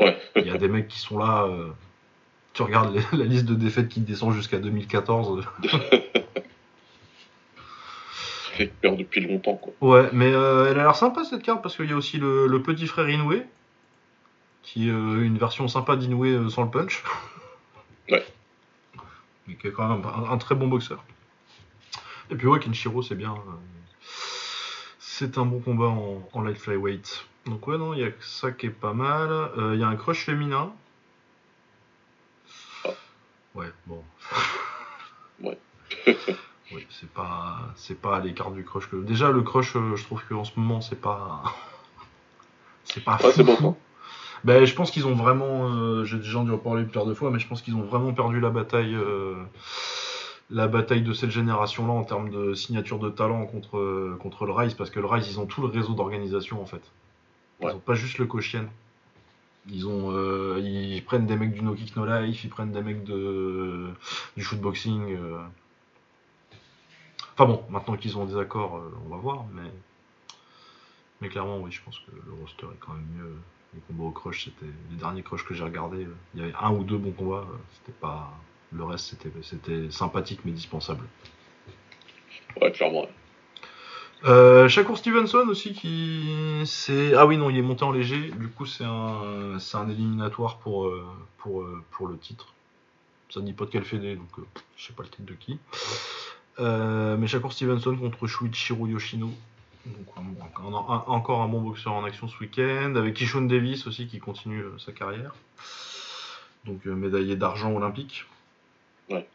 Ouais. 0.04 0.16
Il 0.36 0.46
y 0.46 0.50
a 0.50 0.58
des 0.58 0.68
mecs 0.68 0.86
qui 0.88 0.98
sont 1.00 1.18
là. 1.18 1.44
euh, 1.44 1.68
Tu 2.52 2.62
regardes 2.62 2.94
la 3.12 3.24
liste 3.24 3.46
de 3.46 3.54
défaites 3.54 3.88
qui 3.88 4.00
descend 4.00 4.32
jusqu'à 4.32 4.58
2014. 4.58 5.44
euh. 5.62 5.98
Ils 8.60 8.70
perdent 8.70 8.96
depuis 8.98 9.20
longtemps, 9.20 9.54
quoi. 9.54 9.72
Ouais, 9.80 10.08
mais 10.12 10.32
euh, 10.32 10.66
elle 10.70 10.80
a 10.80 10.82
l'air 10.82 10.96
sympa 10.96 11.22
cette 11.24 11.42
carte 11.44 11.62
parce 11.62 11.76
qu'il 11.76 11.88
y 11.88 11.92
a 11.92 11.96
aussi 11.96 12.18
le, 12.18 12.48
le 12.48 12.60
petit 12.62 12.88
frère 12.88 13.08
Inoue. 13.08 13.42
Qui 14.64 14.88
est 14.88 14.92
euh, 14.92 15.22
une 15.24 15.38
version 15.38 15.68
sympa 15.68 15.96
d'Inoue 15.96 16.50
sans 16.50 16.64
le 16.64 16.70
punch. 16.70 17.02
Ouais. 18.10 18.24
Mais 19.46 19.54
qui 19.56 19.66
est 19.66 19.70
quand 19.72 19.86
même 19.86 20.02
un, 20.06 20.30
un 20.32 20.38
très 20.38 20.54
bon 20.54 20.66
boxeur. 20.66 21.04
Et 22.30 22.34
puis 22.36 22.46
ouais, 22.46 22.58
Kenshiro 22.58 23.02
c'est 23.02 23.14
bien. 23.16 23.34
C'est 25.18 25.36
un 25.38 25.44
bon 25.44 25.58
combat 25.58 25.86
en, 25.86 26.22
en 26.32 26.42
light 26.42 26.56
flyweight. 26.58 27.26
Donc 27.46 27.66
ouais, 27.66 27.76
non, 27.76 27.92
il 27.92 28.00
y 28.00 28.04
a 28.04 28.10
ça 28.20 28.52
qui 28.52 28.66
est 28.66 28.70
pas 28.70 28.92
mal. 28.92 29.30
Euh, 29.32 29.74
Il 29.74 29.80
y 29.80 29.82
a 29.82 29.88
un 29.88 29.96
crush 29.96 30.24
féminin. 30.24 30.72
Ouais, 33.54 33.72
bon. 33.86 34.02
Ouais. 35.40 35.56
oui, 36.72 36.84
c'est 36.90 37.08
pas, 37.10 37.58
c'est 37.76 38.00
pas 38.00 38.16
à 38.16 38.20
l'écart 38.20 38.50
du 38.50 38.64
crush 38.64 38.88
que. 38.90 38.96
Déjà 38.96 39.30
le 39.30 39.42
crush, 39.42 39.76
euh, 39.76 39.94
je 39.94 40.02
trouve 40.04 40.20
qu'en 40.28 40.42
ce 40.44 40.50
moment 40.58 40.80
c'est 40.80 41.00
pas, 41.00 41.44
c'est 42.84 43.04
pas. 43.04 43.18
C'est 43.34 43.44
fou, 43.44 43.56
bon. 43.60 43.76
Ben, 44.44 44.64
je 44.64 44.74
pense 44.74 44.90
qu'ils 44.90 45.06
ont 45.06 45.14
vraiment. 45.14 45.68
euh, 45.70 46.04
J'ai 46.04 46.18
déjà 46.18 46.42
dû 46.44 46.50
en 46.50 46.58
parler 46.58 46.84
plusieurs 46.84 47.06
de 47.06 47.14
fois, 47.14 47.30
mais 47.30 47.38
je 47.40 47.48
pense 47.48 47.62
qu'ils 47.62 47.74
ont 47.76 47.82
vraiment 47.84 48.12
perdu 48.14 48.40
la 48.40 48.50
bataille. 48.50 48.94
euh, 48.96 49.36
la 50.50 50.66
bataille 50.66 51.02
de 51.02 51.12
cette 51.12 51.30
génération-là 51.30 51.92
en 51.92 52.04
termes 52.04 52.30
de 52.30 52.54
signature 52.54 52.98
de 52.98 53.10
talent 53.10 53.44
contre, 53.46 53.76
euh, 53.78 54.16
contre 54.20 54.46
le 54.46 54.52
Rise, 54.52 54.74
parce 54.74 54.90
que 54.90 54.98
le 55.00 55.06
Rise, 55.06 55.28
ils 55.28 55.38
ont 55.40 55.46
tout 55.46 55.60
le 55.60 55.68
réseau 55.68 55.92
d'organisation 55.94 56.62
en 56.62 56.66
fait. 56.66 56.82
Ils 57.60 57.66
Ouais. 57.66 57.72
ont 57.74 57.78
pas 57.80 57.94
juste 57.94 58.18
le 58.18 58.26
Koshien. 58.26 58.68
Ils 59.70 59.86
ont, 59.86 60.10
euh, 60.12 60.58
ils 60.62 61.04
prennent 61.04 61.26
des 61.26 61.36
mecs 61.36 61.52
du 61.52 61.60
No 61.62 61.74
Kick 61.74 61.94
No 61.96 62.06
Life, 62.06 62.42
ils 62.44 62.48
prennent 62.48 62.72
des 62.72 62.80
mecs 62.80 63.04
de 63.04 63.88
du 64.36 64.42
shootboxing. 64.42 65.14
euh. 65.16 65.38
Enfin 67.34 67.44
bon, 67.46 67.62
maintenant 67.68 67.96
qu'ils 67.96 68.16
ont 68.16 68.24
des 68.24 68.36
accords, 68.38 68.76
euh, 68.78 68.90
on 69.04 69.10
va 69.10 69.16
voir, 69.16 69.44
mais 69.54 69.70
mais 71.20 71.28
clairement 71.28 71.58
oui, 71.58 71.70
je 71.72 71.82
pense 71.82 71.98
que 71.98 72.10
le 72.26 72.32
roster 72.40 72.66
est 72.66 72.78
quand 72.80 72.94
même 72.94 73.06
mieux. 73.16 73.36
Les 73.74 73.80
combats 73.86 74.04
au 74.08 74.10
crush, 74.12 74.46
c'était 74.46 74.72
les 74.90 74.96
derniers 74.96 75.22
crush 75.22 75.44
que 75.44 75.52
j'ai 75.52 75.64
regardé, 75.64 76.04
euh, 76.04 76.14
il 76.34 76.40
y 76.40 76.42
avait 76.44 76.54
un 76.58 76.72
ou 76.72 76.84
deux 76.84 76.96
bons 76.96 77.12
combats, 77.12 77.44
c'était 77.74 77.96
pas 77.98 78.32
le 78.72 78.84
reste, 78.84 79.14
c'était 79.42 79.90
sympathique 79.90 80.40
mais 80.44 80.52
dispensable. 80.52 81.04
Ouais, 82.60 82.70
clairement. 82.72 83.06
Euh, 84.24 84.68
Shakur 84.68 84.98
Stevenson 84.98 85.46
aussi 85.48 85.72
qui 85.74 86.62
c'est 86.64 87.14
ah 87.14 87.24
oui 87.24 87.36
non 87.36 87.50
il 87.50 87.56
est 87.58 87.62
monté 87.62 87.84
en 87.84 87.92
léger. 87.92 88.30
Du 88.32 88.48
coup 88.48 88.66
c'est 88.66 88.84
un 88.84 89.58
c'est 89.60 89.76
un 89.76 89.88
éliminatoire 89.88 90.58
pour 90.58 90.86
euh, 90.86 91.06
pour 91.38 91.62
euh, 91.62 91.82
pour 91.92 92.08
le 92.08 92.18
titre. 92.18 92.52
Ça 93.30 93.40
dit 93.40 93.52
pas 93.52 93.64
de 93.66 93.70
quel 93.70 93.84
fédé 93.84 94.16
donc 94.16 94.28
euh, 94.38 94.42
je 94.76 94.86
sais 94.86 94.92
pas 94.92 95.04
le 95.04 95.08
titre 95.08 95.24
de 95.24 95.34
qui. 95.34 95.58
Euh, 96.58 97.16
mais 97.16 97.28
Shakur 97.28 97.52
Stevenson 97.52 97.96
contre 97.96 98.26
Shuichiro 98.26 98.88
Yoshino. 98.88 99.30
Donc 99.86 100.06
un- 100.16 100.62
un- 100.66 100.94
un- 100.94 101.04
encore 101.06 101.40
un 101.42 101.48
bon 101.48 101.60
boxeur 101.60 101.92
en 101.92 102.02
action 102.02 102.26
ce 102.26 102.36
week-end 102.40 102.96
avec 102.96 103.14
Kishon 103.14 103.42
Davis 103.42 103.86
aussi 103.86 104.08
qui 104.08 104.18
continue 104.18 104.64
sa 104.78 104.90
carrière. 104.90 105.32
Donc 106.64 106.84
médaillé 106.86 107.36
d'argent 107.36 107.72
olympique 107.72 108.26
Ouais. 109.10 109.26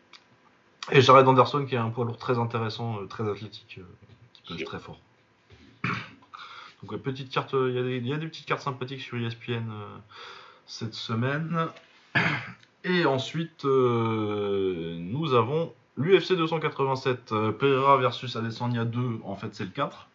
et 0.91 1.01
Jared 1.01 1.27
Anderson 1.27 1.65
qui 1.65 1.75
est 1.75 1.79
un 1.79 1.89
poids 1.89 2.05
lourd 2.05 2.17
très 2.17 2.37
intéressant 2.37 2.99
euh, 3.01 3.05
très 3.05 3.27
athlétique 3.29 3.79
euh, 3.79 3.83
qui 4.33 4.55
peut 4.57 4.63
très 4.65 4.79
fort 4.79 4.99
donc 6.83 6.93
euh, 6.93 6.97
petite 6.97 7.29
carte, 7.31 7.53
il 7.53 7.73
y, 7.73 7.79
a 7.79 7.83
des- 7.83 7.97
il 7.97 8.07
y 8.07 8.13
a 8.13 8.17
des 8.17 8.27
petites 8.27 8.45
cartes 8.45 8.61
sympathiques 8.61 9.01
sur 9.01 9.17
ESPN 9.17 9.63
cette 10.65 10.93
semaine. 10.93 11.67
Et 12.85 13.05
ensuite, 13.05 13.63
euh, 13.65 14.97
nous 14.99 15.33
avons 15.33 15.73
l'UFC 15.95 16.33
287, 16.35 17.31
euh, 17.31 17.51
Pereira 17.53 17.95
versus 17.97 18.35
Adesanya 18.35 18.83
2, 18.83 19.21
en 19.23 19.35
fait 19.37 19.55
c'est 19.55 19.63
le 19.63 19.69
4. 19.69 20.07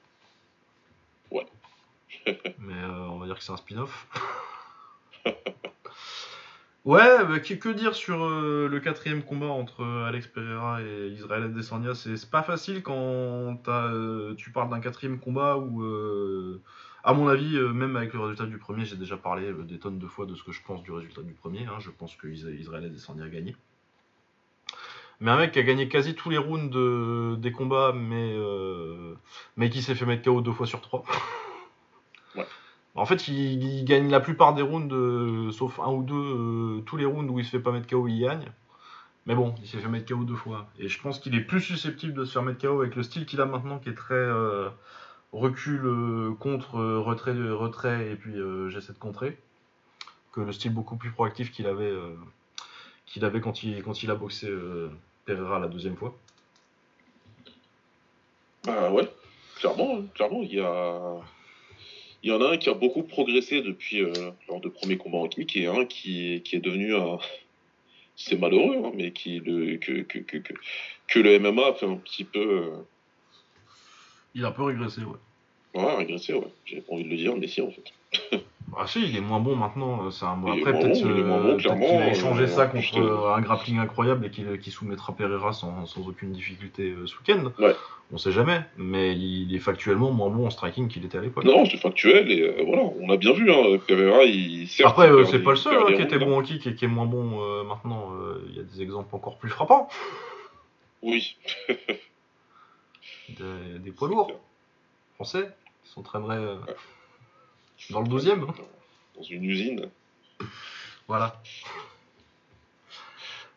Ouais. 1.31 1.47
Mais 2.27 2.75
euh, 2.75 3.07
on 3.09 3.19
va 3.19 3.27
dire 3.27 3.37
que 3.39 3.43
c'est 3.45 3.53
un 3.53 3.57
spin-off. 3.57 4.07
ouais, 6.85 7.25
bah, 7.25 7.39
que, 7.41 7.69
dire 7.71 7.95
sur 7.95 8.25
euh, 8.25 8.69
le 8.69 8.81
quatrième 8.81 9.23
combat 9.23 9.47
entre 9.47 9.83
euh, 9.83 10.07
Alex 10.09 10.27
Pereira 10.27 10.83
et 10.83 11.09
Israël 11.09 11.45
Adesanya 11.45 11.95
C'est 11.95 12.17
c'est 12.17 12.31
pas 12.31 12.43
facile 12.43 12.83
quand 12.83 13.59
euh, 13.69 14.35
tu 14.35 14.51
parles 14.51 14.71
d'un 14.71 14.81
quatrième 14.81 15.19
combat 15.21 15.57
où... 15.57 15.85
À 17.05 17.15
mon 17.15 17.29
avis, 17.29 17.59
même 17.59 17.97
avec 17.97 18.13
le 18.13 18.21
résultat 18.21 18.45
du 18.45 18.59
premier, 18.59 18.85
j'ai 18.85 18.97
déjà 18.97 19.17
parlé 19.17 19.53
des 19.65 19.79
tonnes 19.79 19.99
de 19.99 20.07
fois 20.07 20.27
de 20.27 20.35
ce 20.35 20.43
que 20.43 20.53
je 20.53 20.61
pense 20.63 20.83
du 20.83 20.91
résultat 20.93 21.23
du 21.23 21.33
premier. 21.33 21.65
hein. 21.65 21.79
Je 21.79 21.91
pense 21.91 22.17
que 22.17 22.27
Israël 22.27 22.85
a 22.85 22.89
descendu 22.89 23.23
à 23.23 23.29
gagner. 23.29 23.57
Mais 25.21 25.31
un 25.31 25.39
mec 25.39 25.53
qui 25.53 25.59
a 25.59 25.63
gagné 25.63 25.89
quasi 25.89 26.15
tous 26.15 26.29
les 26.29 26.39
rounds 26.39 26.69
de- 26.71 27.37
des 27.37 27.53
combats, 27.53 27.93
mais, 27.95 28.37
mais 29.57 29.71
qui 29.71 29.81
s'est 29.81 29.95
fait 29.95 30.07
mettre 30.07 30.25
KO 30.25 30.41
deux 30.43 30.53
fois 30.53 30.67
sur 30.67 30.81
trois. 30.81 31.05
En 32.99 33.07
fait, 33.07 33.29
il, 33.29 33.85
gagne 33.85 34.11
la 34.11 34.19
plupart 34.19 34.55
des 34.55 34.63
rounds, 34.63 34.93
euh, 34.93 35.53
sauf 35.53 35.79
un 35.79 35.93
ou 35.93 36.03
deux, 36.03 36.15
euh, 36.15 36.81
tous 36.81 36.97
les 36.97 37.05
rounds 37.05 37.31
où 37.33 37.39
il 37.39 37.45
se 37.45 37.51
fait 37.51 37.61
pas 37.61 37.71
mettre 37.71 37.87
KO, 37.87 38.09
il 38.09 38.21
gagne. 38.21 38.51
Mais 39.27 39.37
bon, 39.37 39.55
il 39.63 39.69
s'est 39.69 39.79
fait 39.79 39.89
mettre 39.89 40.13
KO 40.13 40.25
deux 40.25 40.35
fois. 40.35 40.69
Et 40.81 40.89
je 40.89 41.01
pense 41.01 41.21
qu'il 41.21 41.37
est 41.37 41.41
plus 41.41 41.61
susceptible 41.61 42.13
de 42.15 42.25
se 42.25 42.33
faire 42.33 42.43
mettre 42.43 42.61
KO 42.61 42.81
avec 42.81 42.97
le 42.97 43.05
style 43.05 43.25
qu'il 43.25 43.41
a 43.41 43.47
maintenant, 43.47 43.79
qui 43.79 43.89
est 43.89 43.95
très 43.95 44.15
euh, 44.15 44.69
recul, 45.33 45.83
contre, 46.41 46.81
retrait, 46.81 47.35
retrait, 47.35 48.11
et 48.11 48.17
puis 48.17 48.35
j'essaie 48.69 48.93
de 48.93 48.99
contrer, 48.99 49.39
que 50.33 50.41
le 50.41 50.53
style 50.53 50.75
beaucoup 50.75 50.97
plus 50.97 51.13
proactif 51.13 51.53
qu'il 51.53 51.69
avait, 51.69 51.95
qu'il 53.07 53.25
avait 53.25 53.41
quand, 53.41 53.63
il, 53.63 53.81
quand 53.85 54.03
il 54.03 54.11
a 54.11 54.17
boxé 54.17 54.53
Pereira 55.25 55.61
la 55.61 55.69
deuxième 55.69 55.97
fois. 55.97 56.17
Bah 58.65 58.91
ouais, 58.91 59.09
clairement, 59.57 60.03
clairement, 60.15 60.43
il 60.43 60.55
y 60.55 60.61
a. 60.61 61.21
Il 62.23 62.31
y 62.31 62.33
en 62.33 62.41
a 62.41 62.53
un 62.53 62.57
qui 62.57 62.69
a 62.69 62.75
beaucoup 62.75 63.03
progressé 63.03 63.63
depuis 63.63 64.03
euh, 64.03 64.13
lors 64.49 64.61
de 64.61 64.69
premier 64.69 64.97
combat 64.97 65.19
en 65.19 65.29
kick 65.29 65.57
et 65.57 65.67
un 65.67 65.85
qui, 65.85 66.43
qui 66.45 66.57
est 66.57 66.61
devenu 66.61 66.95
un. 66.95 67.19
C'est 68.17 68.37
malheureux, 68.37 68.83
hein, 68.85 68.91
mais 68.97 69.13
qui 69.13 69.39
le, 69.39 69.77
que, 69.77 70.03
que, 70.03 70.19
que, 70.19 70.39
que, 70.39 70.53
que 71.07 71.19
le 71.21 71.39
MMA 71.39 71.69
a 71.69 71.75
fait 71.75 71.87
un 71.87 71.97
petit 71.97 72.25
peu. 72.25 72.41
euh, 72.41 72.77
Il 74.35 74.45
a 74.45 74.49
un 74.49 74.53
peu 74.53 74.65
régressé, 74.65 75.03
ouais. 75.03 75.17
Ouais, 75.81 75.95
régressé, 75.95 76.35
ouais. 76.35 76.49
J'ai 76.65 76.81
pas 76.81 76.95
envie 76.95 77.05
de 77.05 77.11
le 77.11 77.17
dire, 77.17 77.37
mais 77.37 77.47
si, 77.47 77.61
en 77.61 77.71
fait. 77.71 78.41
Ah 78.77 78.87
si, 78.87 79.03
il 79.09 79.17
est 79.17 79.21
moins 79.21 79.41
bon 79.41 79.57
maintenant. 79.57 80.05
euh, 80.05 80.11
C'est 80.11 80.27
un... 80.27 80.39
Après, 80.47 80.73
peut-être 80.73 81.03
bon, 81.03 81.49
euh, 81.49 81.57
qu'il 81.57 81.71
a 81.71 82.11
échangé 82.11 82.43
euh, 82.43 82.47
ça 82.49 82.67
contre 82.67 82.99
un 83.35 83.41
grappling 83.41 83.79
incroyable 83.79 84.27
et 84.27 84.31
qu'il 84.31 84.73
soumettra 84.73 85.15
Pereira 85.15 85.53
sans, 85.53 85.87
sans 85.87 86.07
aucune 86.07 86.33
difficulté 86.33 86.91
euh, 86.91 87.07
ce 87.07 87.17
week-end. 87.17 87.51
Ouais. 87.59 87.75
On 88.13 88.19
sait 88.19 88.33
jamais, 88.33 88.61
mais 88.77 89.17
il 89.17 89.55
est 89.55 89.59
factuellement 89.59 90.11
moins 90.11 90.31
bon 90.31 90.47
en 90.47 90.51
striking 90.51 90.89
qu'il 90.89 91.05
était 91.05 91.19
à 91.19 91.21
l'époque. 91.21 91.45
Non, 91.45 91.65
c'est 91.67 91.77
factuel 91.77 92.31
et 92.31 92.65
voilà, 92.65 92.83
on 93.01 93.11
a 93.11 93.17
bien 93.17 93.33
vu, 93.33 93.51
hein, 93.51 93.79
Pereira, 93.87 94.25
il. 94.25 94.67
certes, 94.69 94.91
Après, 94.99 95.11
c'est 95.27 95.43
pas 95.43 95.51
le 95.51 95.57
seul 95.57 95.77
hein, 95.83 95.93
qui 95.95 96.03
était 96.03 96.19
bon 96.19 96.39
en 96.39 96.43
kick 96.43 96.67
et 96.67 96.75
qui 96.75 96.85
est 96.87 96.89
moins 96.89 97.07
bon 97.07 97.65
maintenant. 97.65 98.11
Il 98.49 98.57
y 98.57 98.61
a 98.61 98.63
des 98.63 98.83
exemples 98.83 99.15
encore 99.15 99.37
plus 99.39 99.51
frappants. 99.51 99.89
Oui. 101.03 101.37
Des, 103.29 103.79
des 103.79 103.91
poids 103.91 104.09
lourds 104.09 104.33
français 105.17 105.51
qui 105.85 105.91
s'entraîneraient 105.93 106.57
dans 107.91 108.01
le 108.03 108.09
12 108.09 108.29
e 108.29 108.37
Dans 109.17 109.23
une 109.23 109.45
usine. 109.45 109.89
Voilà. 111.07 111.41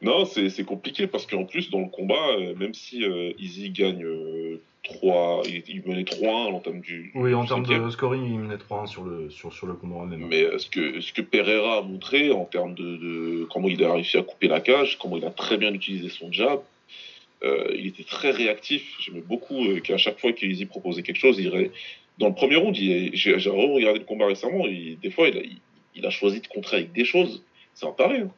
Non, 0.01 0.25
c'est 0.25 0.63
compliqué 0.65 1.05
parce 1.05 1.27
qu'en 1.27 1.43
plus, 1.45 1.69
dans 1.69 1.79
le 1.81 1.87
combat, 1.89 2.29
euh, 2.39 2.55
même 2.55 2.73
si 2.73 3.03
euh, 3.03 3.33
Easy 3.37 3.69
gagne 3.69 4.03
euh, 4.03 4.59
3, 4.83 5.43
il, 5.45 5.63
il 5.67 5.83
menait 5.85 6.01
3-1 6.03 6.47
à 6.47 6.49
l'entame 6.49 6.79
du. 6.81 7.11
Oui, 7.13 7.35
en 7.35 7.45
termes 7.45 7.63
de 7.67 7.89
scoring, 7.91 8.25
il 8.25 8.39
menait 8.39 8.55
3-1 8.55 8.87
sur 8.87 9.03
le, 9.03 9.29
sur, 9.29 9.53
sur 9.53 9.67
le 9.67 9.73
combat 9.73 10.05
même. 10.05 10.25
Mais 10.27 10.41
euh, 10.43 10.57
ce 10.57 10.67
que, 10.71 11.01
ce 11.01 11.13
que 11.13 11.21
Pereira 11.21 11.77
a 11.77 11.81
montré 11.83 12.31
en 12.31 12.45
termes 12.45 12.73
de, 12.73 12.97
de 12.97 13.47
comment 13.51 13.67
il 13.67 13.83
a 13.83 13.93
réussi 13.93 14.17
à 14.17 14.23
couper 14.23 14.47
la 14.47 14.59
cage, 14.59 14.97
comment 14.97 15.17
il 15.17 15.25
a 15.25 15.29
très 15.29 15.57
bien 15.57 15.71
utilisé 15.71 16.09
son 16.09 16.31
jab, 16.31 16.61
euh, 17.43 17.67
il 17.75 17.85
était 17.85 18.03
très 18.03 18.31
réactif. 18.31 18.95
J'aimais 19.01 19.21
beaucoup 19.21 19.63
qu'à 19.83 19.97
chaque 19.97 20.19
fois 20.19 20.31
qu'Easy 20.33 20.65
proposait 20.65 21.03
quelque 21.03 21.19
chose, 21.19 21.37
il 21.37 21.49
ré- 21.49 21.71
dans 22.17 22.27
le 22.27 22.35
premier 22.35 22.55
round, 22.57 22.75
j'ai 22.75 23.35
regardé 23.49 23.99
le 23.99 24.05
combat 24.05 24.27
récemment, 24.27 24.65
des 24.67 25.11
fois, 25.11 25.27
il 25.29 25.37
a, 25.37 25.41
il, 25.41 25.57
il 25.95 26.05
a 26.05 26.09
choisi 26.09 26.41
de 26.41 26.47
contrer 26.47 26.77
avec 26.77 26.91
des 26.93 27.05
choses. 27.05 27.43
C'est 27.73 27.85
un 27.85 27.91
taré. 27.91 28.19
Hein. 28.19 28.31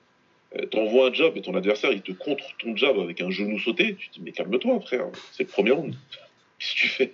Euh, 0.56 0.66
T'envoies 0.68 1.10
un 1.10 1.14
jab 1.14 1.36
et 1.36 1.42
ton 1.42 1.56
adversaire, 1.56 1.92
il 1.92 2.02
te 2.02 2.12
contre 2.12 2.46
ton 2.58 2.76
jab 2.76 3.00
avec 3.00 3.22
un 3.22 3.30
genou 3.32 3.60
sauté. 3.60 3.96
Tu 3.96 4.10
te 4.10 4.14
dis, 4.16 4.22
mais 4.24 4.32
calme-toi, 4.32 4.80
frère. 4.82 5.08
C'est 5.32 5.44
le 5.44 5.50
premier 5.50 5.72
round. 5.72 5.96
Qu'est-ce 6.60 6.74
que 6.74 6.80
tu 6.80 6.88
fais? 6.88 7.14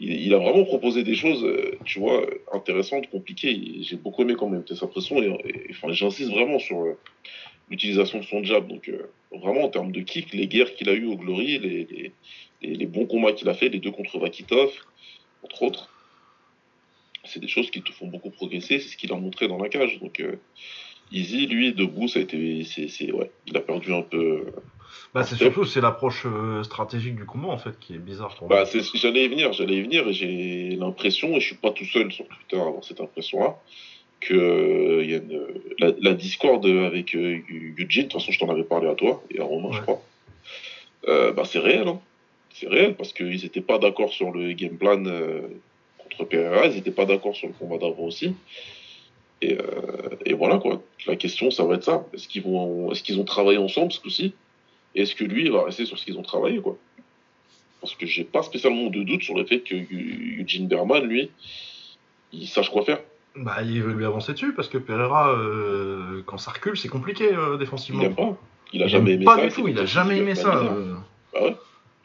Il, 0.00 0.34
a 0.34 0.38
vraiment 0.38 0.64
proposé 0.64 1.02
des 1.02 1.14
choses, 1.14 1.44
euh, 1.44 1.78
tu 1.84 1.98
vois, 1.98 2.26
intéressantes, 2.52 3.08
compliquées. 3.08 3.80
J'ai 3.80 3.96
beaucoup 3.96 4.22
aimé 4.22 4.34
quand 4.38 4.48
même 4.48 4.64
sa 4.66 4.86
pression. 4.86 5.22
Et, 5.22 5.68
enfin, 5.70 5.92
j'insiste 5.92 6.30
vraiment 6.30 6.58
sur 6.58 6.80
euh, 6.80 6.98
l'utilisation 7.70 8.18
de 8.18 8.24
son 8.24 8.44
jab. 8.44 8.68
Donc, 8.68 8.88
euh, 8.88 9.10
vraiment, 9.32 9.62
en 9.62 9.68
termes 9.68 9.92
de 9.92 10.00
kick, 10.00 10.32
les 10.32 10.46
guerres 10.46 10.74
qu'il 10.74 10.88
a 10.88 10.94
eues 10.94 11.06
au 11.06 11.16
Glory, 11.16 11.58
les, 12.62 12.86
bons 12.86 13.06
combats 13.06 13.32
qu'il 13.32 13.48
a 13.48 13.54
fait, 13.54 13.68
les 13.68 13.78
deux 13.78 13.90
contre 13.90 14.18
Vakitov, 14.18 14.70
entre 15.42 15.62
autres, 15.62 15.90
c'est 17.24 17.40
des 17.40 17.48
choses 17.48 17.70
qui 17.70 17.82
te 17.82 17.92
font 17.92 18.06
beaucoup 18.06 18.30
progresser. 18.30 18.78
C'est 18.78 18.88
ce 18.88 18.96
qu'il 18.96 19.12
a 19.12 19.16
montré 19.16 19.48
dans 19.48 19.58
la 19.58 19.68
cage. 19.68 19.98
Donc, 20.00 20.20
euh, 20.20 20.36
Easy, 21.12 21.46
lui, 21.46 21.72
debout, 21.72 22.08
ça 22.08 22.18
a 22.18 22.22
été, 22.22 22.64
c'est, 22.64 23.12
ouais, 23.12 23.30
il 23.46 23.56
a 23.56 23.60
perdu 23.60 23.92
un 23.92 24.02
peu. 24.02 24.52
Bah, 25.16 25.24
c'est 25.24 25.36
surtout 25.36 25.64
c'est 25.64 25.80
l'approche 25.80 26.26
euh, 26.26 26.62
stratégique 26.62 27.16
du 27.16 27.24
combat 27.24 27.48
en 27.48 27.56
fait 27.56 27.78
qui 27.80 27.94
est 27.94 27.98
bizarre 27.98 28.34
pour. 28.34 28.48
Bah, 28.48 28.66
c'est, 28.66 28.82
j'allais 28.96 29.24
y 29.24 29.28
venir, 29.28 29.50
j'allais 29.54 29.76
y 29.76 29.80
venir, 29.80 30.06
et 30.06 30.12
j'ai 30.12 30.76
l'impression, 30.76 31.28
et 31.28 31.40
je 31.40 31.46
suis 31.46 31.56
pas 31.56 31.70
tout 31.70 31.86
seul 31.86 32.12
sur 32.12 32.26
Twitter 32.28 32.58
à 32.58 32.66
avoir 32.66 32.84
cette 32.84 33.00
impression-là, 33.00 33.56
que 34.20 34.34
euh, 34.34 35.04
y 35.04 35.14
a 35.14 35.16
une, 35.16 35.40
la, 35.78 35.92
la 36.02 36.12
discorde 36.12 36.66
avec 36.66 37.14
euh, 37.14 37.38
Eugene, 37.48 38.02
de 38.02 38.08
toute 38.08 38.12
façon 38.12 38.30
je 38.30 38.38
t'en 38.38 38.50
avais 38.50 38.62
parlé 38.62 38.88
à 38.88 38.94
toi 38.94 39.22
et 39.30 39.40
à 39.40 39.44
Romain, 39.44 39.70
je 39.72 39.80
crois. 39.80 40.02
Euh, 41.08 41.32
bah, 41.32 41.44
c'est 41.46 41.60
réel, 41.60 41.88
hein. 41.88 41.98
C'est 42.52 42.68
réel 42.68 42.94
parce 42.94 43.14
qu'ils 43.14 43.42
étaient 43.46 43.62
pas 43.62 43.78
d'accord 43.78 44.12
sur 44.12 44.32
le 44.32 44.52
game 44.52 44.76
plan 44.76 45.02
contre 45.98 46.24
Pereira, 46.28 46.66
ils 46.66 46.76
étaient 46.76 46.90
pas 46.90 47.06
d'accord 47.06 47.34
sur 47.34 47.48
le 47.48 47.54
combat 47.54 47.78
d'avant 47.78 48.04
aussi. 48.04 48.34
Et, 49.40 49.56
et 50.26 50.34
voilà 50.34 50.58
quoi. 50.58 50.82
La 51.06 51.16
question, 51.16 51.50
ça 51.50 51.64
va 51.64 51.76
être 51.76 51.84
ça. 51.84 52.04
Est-ce 52.12 52.28
qu'ils 52.28 52.42
vont, 52.42 52.92
est-ce 52.92 53.02
qu'ils 53.02 53.18
ont 53.18 53.24
travaillé 53.24 53.56
ensemble 53.56 53.92
ce 53.92 54.00
coup-ci? 54.00 54.34
Et 54.96 55.02
est-ce 55.02 55.14
que 55.14 55.24
lui 55.24 55.44
il 55.44 55.52
va 55.52 55.62
rester 55.64 55.84
sur 55.86 55.98
ce 55.98 56.04
qu'ils 56.04 56.18
ont 56.18 56.22
travaillé 56.22 56.58
quoi? 56.60 56.76
Parce 57.80 57.94
que 57.94 58.06
j'ai 58.06 58.24
pas 58.24 58.42
spécialement 58.42 58.88
de 58.90 59.02
doute 59.02 59.22
sur 59.22 59.36
le 59.36 59.44
fait 59.44 59.60
que 59.60 59.74
Eu- 59.74 60.38
Eugene 60.40 60.66
Berman, 60.66 61.04
lui, 61.04 61.30
il 62.32 62.48
sache 62.48 62.70
quoi 62.70 62.84
faire. 62.84 63.00
Bah, 63.36 63.58
il 63.62 63.82
veut 63.82 63.92
lui 63.92 64.04
avancer 64.06 64.32
dessus 64.32 64.54
parce 64.54 64.68
que 64.68 64.78
Pereira, 64.78 65.30
euh, 65.32 66.22
quand 66.24 66.38
ça 66.38 66.50
recule, 66.50 66.76
c'est 66.76 66.88
compliqué 66.88 67.32
euh, 67.32 67.52
Il 67.54 67.58
défensivement. 67.58 68.02
aime 68.02 68.14
pas. 68.14 68.36
Il 68.72 68.82
a 68.82 68.86
Il 68.86 68.88
jamais 68.90 69.10
aime 69.12 69.16
aimé 69.18 69.24
pas 69.26 69.36
ça. 69.36 69.42
du 69.44 69.50
c'est 69.50 69.60
tout, 69.60 69.68
il 69.68 69.78
a 69.78 69.84
jamais 69.84 70.16
aimé 70.18 70.34
ça. 70.34 70.56
euh. 70.56 70.94
Bah 71.34 71.42
ouais. 71.44 71.56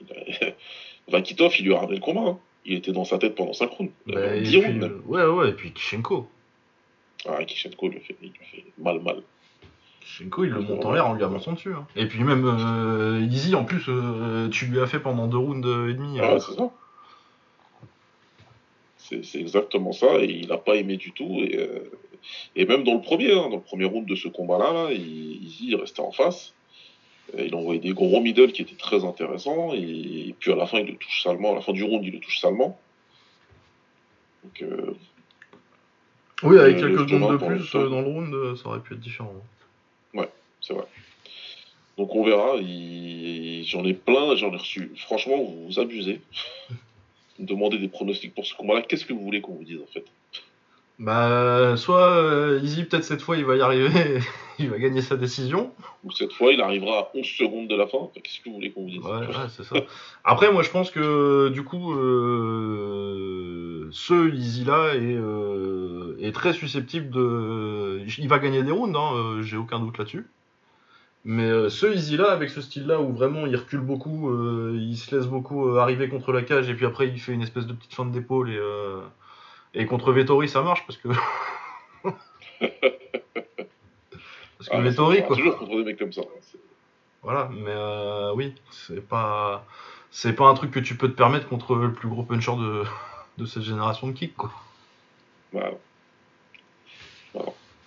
Il 0.02 0.12
a- 0.46 0.52
Vakitov, 1.12 1.54
il 1.60 1.66
lui 1.66 1.74
a 1.74 1.80
ramené 1.80 1.96
le 1.96 2.02
combat. 2.02 2.30
hein. 2.32 2.40
Il 2.66 2.74
était 2.76 2.92
dans 2.92 3.06
sa 3.06 3.18
tête 3.18 3.34
pendant 3.36 3.54
5 3.54 3.72
rounds. 3.72 3.92
Bah, 4.06 4.14
Euh, 4.18 4.36
et 4.36 4.42
10 4.42 4.52
puis, 4.60 4.66
rounds 4.68 4.80
même. 4.80 5.02
ouais, 5.08 5.24
ouais, 5.26 5.50
et 5.50 5.54
puis 5.54 5.72
Kishenko. 5.72 6.30
Ah, 7.28 7.44
Kishenko, 7.46 7.88
il 7.88 7.94
lui 7.94 8.00
fait, 8.02 8.16
il 8.22 8.28
lui 8.30 8.46
fait 8.52 8.66
mal, 8.78 9.00
mal. 9.00 9.22
Kishenko, 10.02 10.44
il 10.44 10.50
le 10.50 10.62
monte 10.62 10.84
en 10.86 10.92
l'air 10.92 11.08
en 11.08 11.14
lui 11.14 11.24
avançant 11.24 11.54
dessus. 11.54 11.74
hein. 11.74 11.86
Et 11.96 12.08
puis 12.08 12.24
même 12.24 12.46
euh, 12.46 13.26
Easy, 13.32 13.56
en 13.56 13.64
plus, 13.64 13.84
euh, 13.88 14.50
tu 14.50 14.66
lui 14.66 14.80
as 14.82 14.88
fait 14.88 15.00
pendant 15.00 15.28
deux 15.28 15.38
rounds 15.38 15.66
euh, 15.68 15.90
et 15.90 15.94
demi. 15.94 16.20
Ah, 16.20 16.34
euh. 16.34 16.40
c'est 16.40 16.54
ça. 16.56 16.72
C'est 19.24 19.40
exactement 19.40 19.92
ça, 19.92 20.20
et 20.20 20.26
il 20.26 20.48
n'a 20.48 20.58
pas 20.58 20.76
aimé 20.76 20.96
du 20.96 21.12
tout. 21.12 21.40
Et, 21.42 21.58
euh, 21.58 21.92
et 22.56 22.66
même 22.66 22.84
dans 22.84 22.94
le 22.94 23.02
premier, 23.02 23.34
hein, 23.34 23.50
dans 23.50 23.58
le 23.58 23.62
premier 23.62 23.84
round 23.86 24.06
de 24.08 24.16
ce 24.16 24.30
combat-là, 24.30 24.72
là, 24.72 24.92
il 24.94 25.76
restait 25.76 26.00
en 26.02 26.12
face. 26.12 26.54
Il 27.38 27.54
envoyait 27.56 27.80
des 27.82 27.94
gros 27.94 28.22
middle 28.22 28.52
qui 28.54 28.62
étaient 28.62 28.76
très 28.76 29.04
intéressants, 29.04 29.74
et, 29.74 30.34
puis 30.40 30.52
à 30.52 30.56
la 30.56 30.66
fin, 30.66 30.80
il 30.80 30.88
le 30.88 30.96
touche 30.96 31.24
salement. 31.24 31.52
À 31.52 31.56
la 31.56 31.62
fin 31.62 31.74
du 31.74 31.84
round, 31.84 32.04
il 32.06 32.14
le 32.14 32.20
touche 32.20 32.40
salement. 32.40 32.80
Donc, 34.44 34.64
Oui, 36.44 36.58
avec 36.58 36.78
quelques 36.78 37.10
secondes 37.10 37.34
de 37.34 37.46
plus 37.46 37.72
dans 37.74 38.02
le 38.02 38.08
round, 38.08 38.56
ça 38.58 38.70
aurait 38.70 38.80
pu 38.80 38.94
être 38.94 39.00
différent. 39.02 39.34
C'est 40.62 40.74
vrai. 40.74 40.86
Donc 41.98 42.16
on 42.16 42.24
verra. 42.24 42.56
il- 42.58 43.64
J'en 43.66 43.86
ai 43.86 43.94
plein, 43.94 44.36
j'en 44.36 44.52
ai 44.54 44.58
reçu. 44.58 44.92
Franchement, 44.98 45.38
vous 45.38 45.68
vous 45.68 45.80
abusez. 45.80 46.20
Vous 47.40 47.46
demandez 47.46 47.78
des 47.78 47.88
pronostics 47.88 48.34
pour 48.34 48.46
ce 48.46 48.56
combat-là. 48.56 48.82
Qu'est-ce 48.82 49.06
que 49.06 49.14
vous 49.14 49.22
voulez 49.24 49.40
qu'on 49.42 49.54
vous 49.54 49.64
dise 49.64 49.80
en 49.82 49.92
fait? 49.94 50.04
Bah, 51.00 51.76
soit 51.78 52.12
euh, 52.16 52.60
Easy, 52.62 52.84
peut-être 52.84 53.04
cette 53.04 53.22
fois, 53.22 53.36
il 53.38 53.44
va 53.46 53.56
y 53.56 53.62
arriver, 53.62 54.20
il 54.60 54.70
va 54.70 54.78
gagner 54.78 55.02
sa 55.02 55.16
décision. 55.16 55.72
Ou 56.04 56.12
cette 56.12 56.32
fois, 56.34 56.52
il 56.54 56.62
arrivera 56.62 57.00
à 57.00 57.10
11 57.16 57.26
secondes 57.26 57.68
de 57.68 57.76
la 57.76 57.88
fin. 57.88 58.10
Qu'est-ce 58.14 58.40
que 58.40 58.50
vous 58.50 58.56
voulez 58.56 58.72
qu'on 58.72 58.84
vous 58.84 58.90
dise? 58.90 59.00
Ouais, 59.00 59.26
ouais, 59.28 59.48
c'est 59.50 59.64
ça. 59.64 59.76
Après, 60.24 60.52
moi, 60.52 60.62
je 60.64 60.70
pense 60.70 60.92
que 60.92 61.50
du 61.50 61.64
coup, 61.64 61.94
euh, 62.82 63.90
ce 63.92 64.34
Easy 64.34 64.64
là 64.64 64.94
est, 64.96 65.00
euh, 65.16 66.18
est 66.22 66.32
très 66.34 66.54
susceptible 66.54 67.10
de. 67.10 68.04
Il 68.18 68.28
va 68.28 68.40
gagner 68.40 68.64
des 68.64 68.72
rounds, 68.72 68.96
hein, 68.98 69.14
euh, 69.16 69.42
j'ai 69.42 69.58
aucun 69.58 69.80
doute 69.80 69.98
là-dessus. 69.98 70.28
Mais 71.24 71.44
euh, 71.50 71.70
ce 71.70 71.86
Easy 71.86 72.18
là, 72.18 72.32
avec 72.32 72.50
ce 72.50 72.62
style 72.62 72.88
là 72.88 73.00
où 73.00 73.14
vraiment 73.14 73.46
il 73.46 73.56
recule 73.56 73.80
beaucoup, 73.82 74.30
euh, 74.32 74.76
il 74.80 74.98
se 74.98 75.16
laisse 75.16 75.28
beaucoup 75.28 75.68
euh, 75.70 75.78
arriver 75.80 76.10
contre 76.10 76.32
la 76.32 76.42
cage 76.42 76.68
et 76.70 76.74
puis 76.74 76.86
après 76.86 77.08
il 77.08 77.20
fait 77.20 77.34
une 77.34 77.44
espèce 77.44 77.68
de 77.68 77.74
petite 77.74 77.94
feinte 77.94 78.12
d'épaule 78.12 78.50
et, 78.50 78.60
et 79.80 79.86
contre 79.86 80.12
Vettori 80.12 80.50
ça 80.50 80.62
marche 80.64 80.84
parce 80.88 80.98
que. 80.98 81.10
parce 82.60 84.70
que 84.70 84.76
Ah, 84.76 84.82
Vettori 84.82 85.24
quoi. 85.24 85.36
toujours 85.36 85.58
contre 85.58 85.76
des 85.78 85.84
mecs 85.84 86.00
comme 86.00 86.14
ça. 86.14 86.22
C'est- 86.42 86.58
Voilà, 87.22 87.50
mais 87.54 87.76
oui, 88.36 88.56
c'est 88.72 89.08
pas 89.08 89.66
c'est 90.10 90.34
pas 90.34 90.48
un 90.48 90.56
truc 90.56 90.72
que 90.72 90.80
tu 90.80 90.96
peux 90.96 91.08
te 91.08 91.16
permettre 91.16 91.48
contre 91.48 91.76
le 91.76 91.94
plus 91.94 92.10
gros 92.10 92.24
puncher 92.24 92.56
de, 92.58 92.84
de 93.38 93.46
cette 93.46 93.64
génération 93.64 94.08
de 94.08 94.14
kick, 94.14 94.36
quoi. 94.36 94.52
Voilà. 95.54 95.72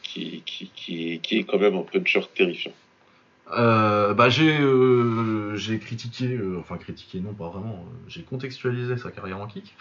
Qui, 0.03 0.43
qui, 0.47 0.70
qui, 0.74 1.20
qui 1.20 1.39
est 1.39 1.45
quand 1.45 1.59
même 1.59 1.76
un 1.76 1.82
puncher 1.82 2.22
terrifiant. 2.35 2.72
Euh, 3.53 4.14
bah 4.14 4.30
j'ai 4.30 4.59
euh, 4.59 5.55
j'ai 5.55 5.78
critiqué, 5.78 6.34
euh, 6.34 6.57
enfin 6.61 6.78
critiqué 6.78 7.20
non 7.20 7.34
pas 7.34 7.49
vraiment, 7.49 7.84
j'ai 8.09 8.22
contextualisé 8.22 8.97
sa 8.97 9.11
carrière 9.11 9.38
en 9.38 9.47
kick. 9.47 9.74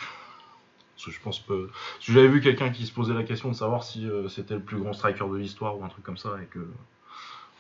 Parce 0.96 1.06
que 1.06 1.12
je 1.12 1.20
pense 1.22 1.40
que 1.40 1.68
que 1.68 1.72
j'avais 2.00 2.28
vu 2.28 2.42
quelqu'un 2.42 2.70
qui 2.72 2.86
se 2.86 2.92
posait 2.92 3.14
la 3.14 3.24
question 3.24 3.50
de 3.50 3.56
savoir 3.56 3.84
si 3.84 4.08
c'était 4.30 4.56
le 4.56 4.62
plus 4.62 4.78
grand 4.78 4.94
striker 4.94 5.26
de 5.32 5.38
l'histoire 5.38 5.78
ou 5.80 5.84
un 5.84 5.88
truc 5.88 6.04
comme 6.04 6.18
ça 6.18 6.32
et 6.42 6.46
que 6.46 6.60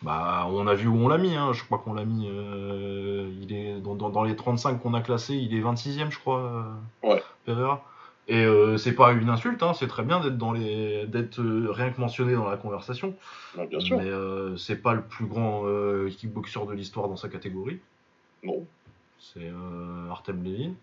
bah 0.01 0.45
on 0.49 0.67
a 0.67 0.75
vu 0.75 0.87
où 0.87 0.97
on 0.97 1.07
l'a 1.07 1.17
mis, 1.17 1.35
hein. 1.35 1.53
je 1.53 1.63
crois 1.63 1.79
qu'on 1.79 1.93
l'a 1.93 2.05
mis, 2.05 2.27
il 2.27 3.53
est 3.53 3.79
dans, 3.79 3.95
dans, 3.95 4.09
dans 4.09 4.23
les 4.23 4.35
35 4.35 4.81
qu'on 4.81 4.93
a 4.93 5.01
classés, 5.01 5.35
il 5.35 5.55
est 5.55 5.61
26ème 5.61 6.11
je 6.11 6.19
crois, 6.19 6.65
Ouais. 7.01 7.23
Pereira. 7.45 7.83
Et 8.29 8.45
euh, 8.45 8.77
c'est 8.77 8.93
pas 8.93 9.11
une 9.11 9.27
insulte, 9.29 9.61
hein, 9.63 9.73
c'est 9.73 9.87
très 9.87 10.03
bien 10.03 10.21
d'être 10.21 10.37
dans 10.37 10.53
les 10.53 11.05
d'être 11.07 11.39
euh, 11.41 11.67
rien 11.71 11.89
que 11.91 11.99
mentionné 11.99 12.33
dans 12.33 12.49
la 12.49 12.55
conversation. 12.55 13.15
Bah, 13.55 13.65
bien 13.65 13.79
sûr. 13.81 13.97
Mais 13.97 14.05
euh, 14.07 14.55
c'est 14.55 14.77
pas 14.81 14.93
le 14.93 15.01
plus 15.01 15.25
grand 15.25 15.63
kickboxer 16.09 16.65
de 16.67 16.73
l'histoire 16.73 17.09
dans 17.09 17.17
sa 17.17 17.27
catégorie. 17.27 17.79
Non. 18.43 18.65
C'est 19.19 19.51
Artem 20.09 20.43
Levin. 20.43 20.73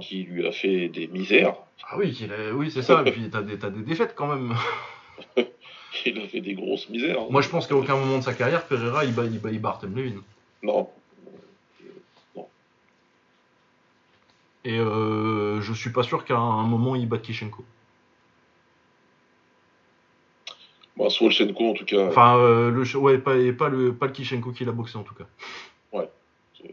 Qui, 0.00 0.22
lui 0.24 0.46
a 0.46 0.52
fait 0.52 0.88
des 0.88 1.06
misères. 1.08 1.54
Ah 1.90 1.96
oui, 1.98 2.16
a- 2.30 2.52
oui 2.54 2.70
c'est 2.70 2.82
ça. 2.82 3.02
Et 3.04 3.10
puis 3.12 3.28
t'as 3.30 3.42
des, 3.42 3.58
t'as 3.58 3.68
des 3.70 3.82
défaites 3.82 4.14
quand 4.14 4.28
même. 4.28 4.54
Il 6.06 6.18
a 6.20 6.28
fait 6.28 6.40
des 6.40 6.54
grosses 6.54 6.88
misères. 6.88 7.18
hein. 7.20 7.26
Moi 7.30 7.40
je 7.42 7.48
pense 7.48 7.66
qu'à 7.66 7.74
aucun 7.74 7.96
moment 7.96 8.18
de 8.18 8.22
sa 8.22 8.32
carrière, 8.34 8.66
Pereira 8.66 9.04
il 9.04 9.14
bat, 9.14 9.24
il 9.24 9.38
bat, 9.40 9.50
il 9.50 9.60
bat 9.60 9.70
Artem 9.70 9.94
Levin. 9.96 10.20
Non. 10.62 10.88
Et 14.66 14.80
euh, 14.80 15.60
je 15.60 15.72
suis 15.72 15.90
pas 15.90 16.02
sûr 16.02 16.24
qu'à 16.24 16.36
un 16.36 16.64
moment 16.64 16.96
il 16.96 17.08
batte 17.08 17.22
Kishenko. 17.22 17.64
Bah, 20.96 21.08
Swolchenko, 21.08 21.70
en 21.70 21.74
tout 21.74 21.84
cas, 21.84 22.08
Enfin, 22.08 22.36
euh, 22.38 22.72
le, 22.72 22.96
ouais, 22.98 23.18
pas, 23.18 23.36
et 23.36 23.52
pas, 23.52 23.68
le, 23.68 23.94
pas 23.94 24.06
le 24.06 24.12
Kishenko 24.12 24.50
qui 24.50 24.64
l'a 24.64 24.72
boxé 24.72 24.98
en 24.98 25.04
tout 25.04 25.14
cas. 25.14 25.26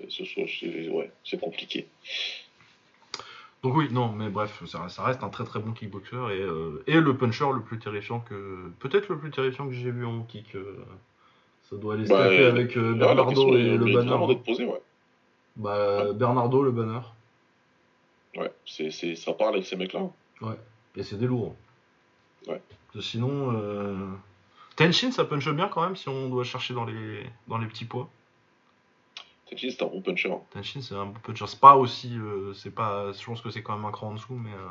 c'est- 0.09 0.25
ce 0.25 0.89
ouais, 0.89 1.11
c'est 1.23 1.39
compliqué. 1.39 1.87
Donc 3.61 3.75
oui, 3.75 3.89
non, 3.91 4.11
mais 4.11 4.29
bref, 4.29 4.63
ça, 4.65 4.89
ça 4.89 5.03
reste 5.03 5.23
un 5.23 5.29
très 5.29 5.43
très 5.43 5.59
bon 5.59 5.71
kickboxer 5.73 6.15
et, 6.31 6.41
euh, 6.41 6.83
et 6.87 6.99
le 6.99 7.15
puncher 7.15 7.45
le 7.53 7.61
plus 7.61 7.77
terrifiant 7.77 8.21
que... 8.21 8.71
Peut-être 8.79 9.07
le 9.09 9.19
plus 9.19 9.29
terrifiant 9.29 9.67
que 9.67 9.73
j'ai 9.73 9.91
vu 9.91 10.03
en 10.05 10.23
kick. 10.23 10.55
euh, 10.55 10.83
ça 11.69 11.75
doit 11.75 11.93
aller 11.93 12.05
se 12.05 12.09
Bah, 12.09 12.23
taper 12.23 12.45
avec 12.45 12.75
Ouais, 12.75 12.93
Bernardo 12.95 13.55
et 13.55 13.77
le 13.77 13.85
banner. 13.93 14.35
ouais. 14.65 14.81
Bah, 15.57 16.11
Bernardo, 16.13 16.63
le 16.63 16.71
banner. 16.71 16.99
Ouais, 18.35 18.51
c'est, 18.65 18.89
c'est, 18.91 19.15
ça 19.15 19.33
parle 19.33 19.55
avec 19.55 19.65
ces 19.65 19.75
mecs-là. 19.75 20.09
Et 20.95 21.03
c'est 21.03 21.17
des 21.17 21.27
lourds. 21.27 21.55
Ouais. 22.47 22.61
Parce 22.69 22.93
que 22.95 23.01
Sinon, 23.01 23.53
euh... 23.55 24.07
Tenshin, 24.75 25.11
ça 25.11 25.23
punch 25.25 25.47
bien 25.49 25.67
quand 25.67 25.83
même 25.83 25.95
si 25.95 26.09
on 26.09 26.29
doit 26.29 26.43
chercher 26.43 26.73
dans 26.73 26.85
les, 26.85 27.23
dans 27.47 27.57
les 27.57 27.67
petits 27.67 27.85
poids. 27.85 28.09
Tenshin, 29.49 29.69
c'est 29.69 29.83
un 29.83 29.87
bon 29.87 30.01
puncher. 30.01 30.31
hein. 30.31 30.41
Tenshin, 30.51 30.81
c'est 30.81 30.95
un 30.95 31.05
bon 31.05 31.19
puncher. 31.19 31.45
C'est 31.47 31.59
pas 31.59 31.75
aussi. 31.77 32.17
euh, 32.17 32.53
c'est 32.53 32.73
pas... 32.73 33.11
Je 33.11 33.23
pense 33.25 33.41
que 33.41 33.49
c'est 33.51 33.61
quand 33.63 33.75
même 33.75 33.85
un 33.85 33.91
cran 33.91 34.09
en 34.09 34.13
dessous, 34.15 34.33
mais. 34.35 34.51
euh, 34.51 34.69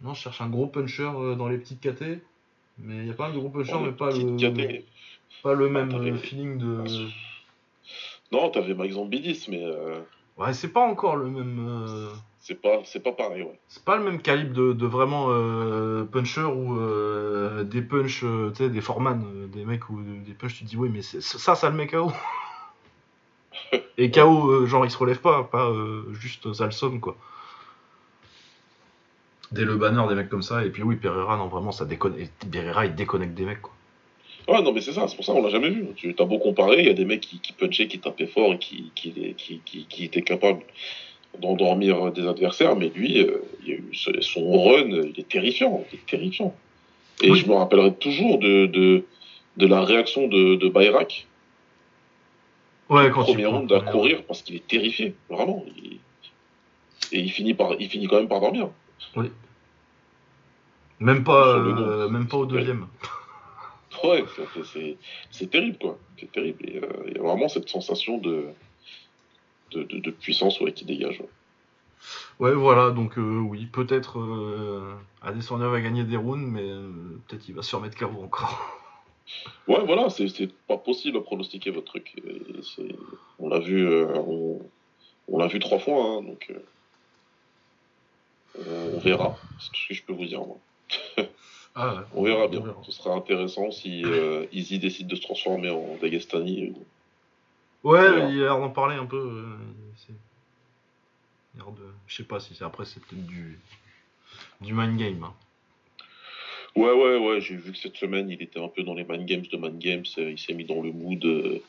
Non, 0.00 0.14
je 0.14 0.20
cherche 0.22 0.40
un 0.40 0.48
gros 0.48 0.66
puncher 0.66 1.02
euh, 1.14 1.34
dans 1.34 1.48
les 1.48 1.58
petites 1.58 1.80
KT. 1.80 2.20
Mais 2.78 2.96
il 2.98 3.06
y 3.06 3.10
a 3.10 3.14
pas 3.14 3.30
de 3.30 3.38
gros 3.38 3.50
punchers, 3.50 3.72
Dans 3.72 3.80
mais 3.82 3.92
pas 3.92 4.10
le, 4.10 4.36
KT. 4.36 4.84
pas 5.42 5.52
le 5.54 5.68
même 5.68 5.92
euh, 5.94 6.16
feeling 6.16 6.58
de. 6.58 6.84
Non, 8.30 8.50
t'avais 8.50 8.74
par 8.74 8.84
exemple 8.84 9.08
Bidis, 9.10 9.46
mais 9.48 9.64
euh, 9.64 10.00
Ouais, 10.38 10.52
c'est 10.54 10.68
pas 10.68 10.80
encore 10.86 11.16
le 11.16 11.28
même. 11.28 11.66
euh, 11.68 12.08
c'est, 12.40 12.54
pas, 12.54 12.80
c'est 12.84 13.00
pas 13.00 13.12
pareil, 13.12 13.42
ouais. 13.42 13.58
C'est 13.68 13.84
pas 13.84 13.96
le 13.96 14.04
même 14.04 14.22
calibre 14.22 14.54
de, 14.54 14.72
de 14.72 14.86
vraiment 14.86 15.26
euh, 15.30 16.04
puncher 16.04 16.42
ou 16.42 16.78
euh, 16.78 17.64
des 17.64 17.82
punch, 17.82 18.20
tu 18.20 18.26
sais, 18.54 18.70
des 18.70 18.80
foreman, 18.80 19.48
des 19.50 19.64
mecs 19.64 19.90
ou 19.90 20.00
des 20.00 20.32
punch, 20.34 20.54
tu 20.54 20.64
te 20.64 20.68
dis, 20.68 20.76
oui, 20.76 20.88
mais 20.92 21.02
c'est- 21.02 21.20
ça, 21.20 21.54
ça 21.54 21.68
le 21.70 21.76
met 21.76 21.86
KO. 21.88 22.12
Et 23.98 24.10
KO, 24.12 24.64
genre, 24.66 24.84
il 24.84 24.90
se 24.90 24.96
relève 24.98 25.20
pas, 25.20 25.42
pas 25.44 25.72
juste 26.12 26.52
ça 26.52 26.66
le 26.66 26.70
somme, 26.70 27.00
quoi. 27.00 27.16
Dès 29.50 29.64
le 29.64 29.76
banner, 29.76 30.06
des 30.08 30.14
mecs 30.14 30.28
comme 30.28 30.42
ça, 30.42 30.64
et 30.64 30.70
puis 30.70 30.82
oui, 30.82 30.96
Pereira, 30.96 31.36
non, 31.36 31.48
vraiment, 31.48 31.72
ça 31.72 31.84
déconne. 31.84 32.14
et 32.18 32.30
Pereira, 32.50 32.86
il 32.86 32.94
déconnecte 32.94 33.34
des 33.34 33.44
mecs, 33.44 33.62
quoi. 33.62 33.72
Ouais, 34.48 34.62
non, 34.62 34.72
mais 34.72 34.80
c'est 34.80 34.92
ça, 34.94 35.06
c'est 35.08 35.14
pour 35.16 35.24
ça 35.24 35.32
qu'on 35.32 35.42
l'a 35.42 35.50
jamais 35.50 35.68
vu. 35.68 35.86
Tu 35.94 36.14
as 36.18 36.24
beau 36.24 36.38
comparer, 36.38 36.78
il 36.80 36.86
y 36.86 36.90
a 36.90 36.94
des 36.94 37.04
mecs 37.04 37.20
qui, 37.20 37.38
qui 37.38 37.52
punchaient, 37.52 37.86
qui 37.86 37.98
tapaient 37.98 38.26
fort 38.26 38.54
et 38.54 38.58
qui, 38.58 38.90
qui, 38.94 39.12
qui, 39.36 39.60
qui, 39.64 39.84
qui 39.84 40.04
étaient 40.04 40.22
capables 40.22 40.62
d'endormir 41.38 42.10
des 42.12 42.26
adversaires, 42.26 42.74
mais 42.74 42.88
lui, 42.88 43.20
euh, 43.20 43.42
il 43.62 43.68
y 43.68 43.72
a 43.72 43.76
eu 43.76 44.22
son 44.22 44.50
run, 44.62 44.88
il 44.90 45.14
est 45.18 45.28
terrifiant, 45.28 45.84
il 45.92 45.98
est 45.98 46.06
terrifiant. 46.06 46.54
Et 47.22 47.30
Oui. 47.30 47.38
je 47.40 47.46
me 47.46 47.52
rappellerai 47.54 47.94
toujours 47.94 48.38
de, 48.38 48.66
de, 48.66 49.04
de 49.58 49.66
la 49.66 49.82
réaction 49.82 50.28
de, 50.28 50.54
de 50.56 50.68
Bayrak, 50.68 51.26
Ouais, 52.88 53.10
quand 53.10 53.22
premier 53.24 53.44
round, 53.44 53.70
à 53.70 53.80
courir, 53.80 54.22
parce 54.24 54.40
qu'il 54.40 54.56
est 54.56 54.66
terrifié, 54.66 55.14
vraiment. 55.28 55.62
Il- 55.76 55.98
Et 57.12 57.20
il 57.20 57.30
finit, 57.30 57.52
par, 57.52 57.74
il 57.78 57.88
finit 57.90 58.06
quand 58.06 58.16
même 58.16 58.28
par 58.28 58.40
dormir. 58.40 58.70
Même 61.00 61.22
pas, 61.22 61.58
euh, 61.58 62.08
même 62.08 62.26
pas 62.28 62.38
au 62.38 62.46
deuxième. 62.46 62.80
Ouais, 62.82 62.86
c'est- 64.64 64.96
c'est- 65.30 65.50
terrible, 65.50 65.78
quoi. 65.78 65.98
C'est 66.18 66.30
terrible. 66.32 66.68
Et, 66.68 66.78
euh, 66.78 66.88
il 67.06 67.16
y 67.16 67.18
a 67.18 67.22
vraiment 67.22 67.48
cette 67.48 67.68
sensation 67.68 68.18
de, 68.18 68.46
de, 69.72 69.82
de, 69.82 69.98
de 69.98 70.10
puissance 70.10 70.60
ouais, 70.60 70.72
qui 70.72 70.84
dégage. 70.84 71.20
ouais. 71.20 71.28
Ouais, 72.38 72.54
voilà, 72.54 72.90
donc 72.90 73.18
euh, 73.18 73.40
oui, 73.40 73.66
peut-être 73.66 74.20
euh, 74.20 74.94
Adesanya 75.22 75.68
va 75.68 75.80
gagner 75.80 76.04
des 76.04 76.16
rounds, 76.16 76.46
mais 76.48 76.62
euh, 76.62 76.92
peut-être 77.26 77.48
il 77.48 77.54
va 77.54 77.62
se 77.62 77.74
remettre 77.74 77.96
KO 77.96 78.22
encore. 78.22 78.74
Ouais, 79.66 79.84
voilà, 79.84 80.08
c'est 80.08 80.46
pas 80.66 80.78
possible 80.78 81.18
à 81.18 81.20
pronostiquer 81.20 81.68
votre 81.70 81.88
truc. 81.88 82.14
Et 82.16 82.40
On 83.38 83.50
l'a 83.50 83.58
vu, 83.58 83.86
on, 83.86 84.58
on 85.28 85.38
l'a 85.38 85.48
vu 85.48 85.58
trois 85.58 85.78
fois, 85.78 86.02
hein, 86.02 86.22
donc 86.22 86.50
on, 88.54 88.94
on 88.94 88.98
verra. 89.00 89.36
C'est 89.58 89.70
tout 89.70 89.80
ce 89.82 89.88
que 89.88 89.94
je 89.94 90.02
peux 90.04 90.14
vous 90.14 90.24
dire. 90.24 90.40
Moi. 90.40 90.56
Ah, 91.80 91.94
ouais, 91.94 92.00
On 92.14 92.22
verra 92.24 92.48
bien. 92.48 92.60
verra. 92.60 92.76
Ce 92.82 92.90
sera 92.92 93.14
intéressant 93.14 93.70
si 93.70 94.02
euh, 94.04 94.46
Izzy 94.52 94.78
décide 94.78 95.06
de 95.06 95.14
se 95.14 95.22
transformer 95.22 95.70
en 95.70 95.96
Dagestani. 96.00 96.70
ou- 96.70 96.84
Ouais, 97.90 98.08
il 98.32 98.40
a 98.40 98.44
l'air 98.46 98.58
d'en 98.58 98.70
parler 98.70 98.96
un 98.96 99.06
peu. 99.06 99.16
euh, 99.16 99.56
c'est- 99.96 100.12
il 101.54 101.60
a 101.60 101.64
l'air 101.64 101.72
de... 101.72 101.82
Je 102.08 102.16
sais 102.16 102.24
pas 102.24 102.40
si 102.40 102.54
c'est 102.54 102.64
après, 102.64 102.84
c'est 102.84 103.00
peut-être 103.04 103.24
du... 103.26 103.60
du 104.60 104.72
mind 104.74 104.96
game. 104.98 105.22
hein. 105.22 105.34
Ouais, 106.74 106.92
ouais, 106.92 107.16
ouais. 107.18 107.40
J'ai 107.40 107.56
vu 107.56 107.72
que 107.72 107.78
cette 107.78 107.96
semaine, 107.96 108.28
il 108.30 108.42
était 108.42 108.60
un 108.60 108.68
peu 108.68 108.82
dans 108.82 108.94
les 108.94 109.04
man 109.04 109.24
games 109.24 109.46
de 109.50 109.56
man 109.56 109.78
games. 109.78 110.04
euh, 110.18 110.30
Il 110.32 110.38
s'est 110.38 110.54
mis 110.54 110.64
dans 110.64 110.80
le 110.82 110.92
mood 110.92 111.24
euh, 111.24 111.62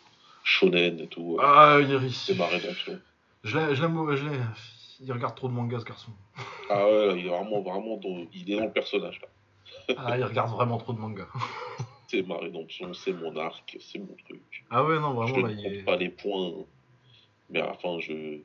shonen 0.43 0.99
et 0.99 1.07
tout. 1.07 1.37
euh, 1.39 1.43
Ah, 1.43 1.77
il 1.81 2.11
C'est 2.13 2.35
ma 2.37 2.47
rédemption. 2.47 2.99
Je 3.43 3.57
l'ai, 3.57 3.75
je 3.75 3.81
l'aime, 3.81 4.15
je 4.15 4.25
l'ai. 4.27 4.37
Il 5.01 5.11
regarde 5.13 5.35
trop 5.35 5.47
de 5.47 5.53
mangas, 5.53 5.79
ce 5.79 5.85
garçon. 5.85 6.11
Ah 6.69 6.85
ouais, 6.85 7.19
il 7.19 7.25
est 7.25 7.29
vraiment, 7.29 7.61
vraiment 7.61 7.95
dans, 7.97 8.25
il 8.33 8.51
est 8.51 8.57
dans 8.57 8.65
le 8.65 8.71
personnage. 8.71 9.21
Là. 9.21 9.27
Ah, 9.97 10.17
il 10.17 10.23
regarde 10.23 10.51
vraiment 10.51 10.77
trop 10.77 10.93
de 10.93 10.99
mangas. 10.99 11.27
C'est 12.07 12.25
ma 12.25 12.37
rédemption, 12.37 12.91
c'est 12.95 13.13
mon 13.13 13.37
arc, 13.37 13.77
c'est 13.79 13.99
mon 13.99 14.15
truc. 14.25 14.65
Ah 14.71 14.83
ouais, 14.83 14.99
non, 14.99 15.11
je 15.27 15.31
vraiment, 15.31 15.47
là, 15.47 15.53
ne 15.53 15.61
compte 15.61 15.73
est... 15.73 15.83
pas 15.83 15.95
les 15.95 16.09
points, 16.09 16.51
mais 17.51 17.59
à 17.59 17.67
la 17.67 17.73
fin, 17.75 17.99
je. 17.99 18.39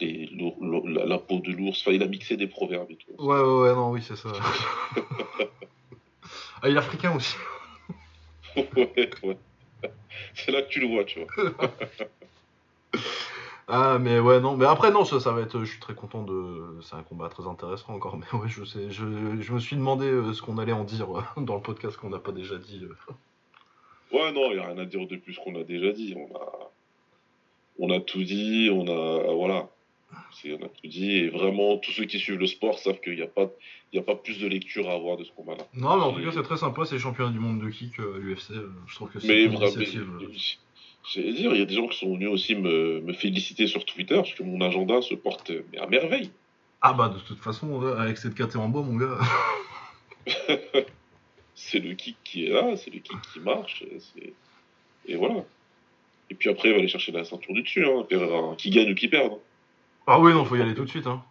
La 0.00 1.18
peau 1.18 1.40
de 1.40 1.50
l'ours, 1.50 1.80
enfin, 1.80 1.90
il 1.90 2.04
a 2.04 2.06
mixé 2.06 2.36
des 2.36 2.46
proverbes 2.46 2.88
et 2.88 2.96
tout. 2.96 3.10
Ouais, 3.18 3.40
ouais, 3.40 3.62
ouais, 3.62 3.74
non, 3.74 3.90
oui, 3.90 4.00
c'est 4.00 4.14
ça. 4.14 4.28
ah, 6.62 6.68
il 6.68 6.76
est 6.76 6.78
africain 6.78 7.16
aussi. 7.16 7.34
ouais, 8.56 9.10
ouais. 9.24 9.38
C'est 10.34 10.52
là 10.52 10.62
que 10.62 10.68
tu 10.68 10.78
le 10.78 10.86
vois, 10.86 11.04
tu 11.04 11.18
vois. 11.18 11.28
Ah, 13.70 13.98
mais 14.00 14.18
ouais, 14.18 14.40
non, 14.40 14.56
mais 14.56 14.64
après, 14.66 14.90
non, 14.90 15.04
ça, 15.04 15.20
ça 15.20 15.32
va 15.32 15.40
être. 15.42 15.60
Je 15.60 15.70
suis 15.70 15.80
très 15.80 15.94
content 15.94 16.22
de. 16.22 16.78
C'est 16.82 16.96
un 16.96 17.02
combat 17.02 17.28
très 17.28 17.46
intéressant 17.46 17.94
encore, 17.94 18.16
mais 18.18 18.38
ouais, 18.38 18.48
je 18.48 18.64
sais. 18.64 18.90
Je, 18.90 19.04
je 19.40 19.52
me 19.52 19.58
suis 19.60 19.76
demandé 19.76 20.06
euh, 20.06 20.32
ce 20.32 20.42
qu'on 20.42 20.58
allait 20.58 20.72
en 20.72 20.84
dire 20.84 21.16
euh, 21.16 21.22
dans 21.40 21.54
le 21.56 21.62
podcast 21.62 21.96
qu'on 21.96 22.10
n'a 22.10 22.18
pas 22.18 22.32
déjà 22.32 22.56
dit. 22.58 22.80
euh. 22.82 22.94
Ouais, 24.12 24.32
non, 24.32 24.50
il 24.50 24.54
n'y 24.54 24.58
a 24.58 24.66
rien 24.66 24.78
à 24.78 24.84
dire 24.84 25.06
de 25.06 25.16
plus 25.16 25.38
qu'on 25.38 25.54
a 25.58 25.62
déjà 25.62 25.92
dit. 25.92 26.14
On 26.16 26.34
a, 26.36 26.70
on 27.78 27.90
a 27.90 28.00
tout 28.00 28.22
dit, 28.24 28.70
on 28.72 28.86
a. 28.88 29.32
Voilà. 29.34 29.68
On 30.44 30.54
a 30.64 30.68
tout 30.68 30.88
dit, 30.88 31.18
et 31.18 31.28
vraiment, 31.28 31.76
tous 31.78 31.92
ceux 31.92 32.04
qui 32.04 32.18
suivent 32.18 32.38
le 32.40 32.46
sport 32.48 32.78
savent 32.80 32.98
qu'il 33.00 33.14
n'y 33.14 33.22
a, 33.22 33.28
pas- 33.28 33.48
il 33.92 33.96
y 33.96 33.98
a 34.00 34.02
pas 34.02 34.16
plus 34.16 34.40
de 34.40 34.48
lecture 34.48 34.88
à 34.90 34.94
avoir 34.94 35.16
de 35.16 35.22
ce 35.22 35.30
combat-là. 35.32 35.64
Non, 35.74 35.96
mais 35.98 36.02
en 36.02 36.12
tout 36.12 36.22
cas, 36.24 36.30
c'est 36.32 36.42
très 36.42 36.56
sympa, 36.56 36.84
c'est 36.84 36.96
les 36.96 37.00
championnats 37.00 37.30
du 37.30 37.38
monde 37.38 37.60
de 37.60 37.68
kick, 37.70 38.00
euh, 38.00 38.18
UFC. 38.20 38.50
euh, 38.52 38.68
je 38.88 38.94
trouve 38.96 39.10
que 39.10 39.20
c'est 39.20 39.44
une 39.44 39.52
initiative. 39.52 40.08
euh. 40.20 40.26
J'allais 41.12 41.32
dire, 41.32 41.52
il 41.54 41.58
y 41.58 41.62
a 41.62 41.66
des 41.66 41.74
gens 41.74 41.88
qui 41.88 41.98
sont 41.98 42.12
venus 42.14 42.28
aussi 42.28 42.54
me, 42.54 43.00
me 43.00 43.12
féliciter 43.12 43.66
sur 43.66 43.84
Twitter 43.84 44.16
parce 44.16 44.34
que 44.34 44.42
mon 44.42 44.60
agenda 44.60 45.00
se 45.02 45.14
porte 45.14 45.52
à 45.78 45.86
merveille. 45.86 46.30
Ah, 46.82 46.92
bah, 46.92 47.08
de 47.08 47.18
toute 47.20 47.38
façon, 47.38 47.80
avec 47.98 48.16
cette 48.18 48.34
KT 48.34 48.56
en 48.56 48.68
bois, 48.68 48.82
mon 48.82 48.96
gars. 48.96 49.18
C'est 51.54 51.78
le 51.80 51.94
kick 51.94 52.16
qui 52.24 52.46
est 52.46 52.50
là, 52.50 52.74
c'est 52.76 52.90
le 52.90 53.00
kick 53.00 53.20
qui 53.32 53.40
marche, 53.40 53.84
et, 55.06 55.16
voilà. 55.16 55.44
Et 56.30 56.34
puis 56.34 56.48
après, 56.48 56.68
il 56.68 56.72
va 56.72 56.78
aller 56.78 56.88
chercher 56.88 57.12
la 57.12 57.24
ceinture 57.24 57.52
du 57.52 57.62
dessus, 57.62 57.84
hein, 57.84 58.06
qui 58.56 58.70
gagne 58.70 58.90
ou 58.92 58.94
qui 58.94 59.08
perd. 59.08 59.32
hein. 59.34 59.38
Ah, 60.06 60.18
oui, 60.18 60.32
non, 60.32 60.44
faut 60.44 60.56
y 60.56 60.62
aller 60.62 60.74
tout 60.74 60.84
de 60.84 60.88
suite, 60.90 61.06
hein. 61.06 61.22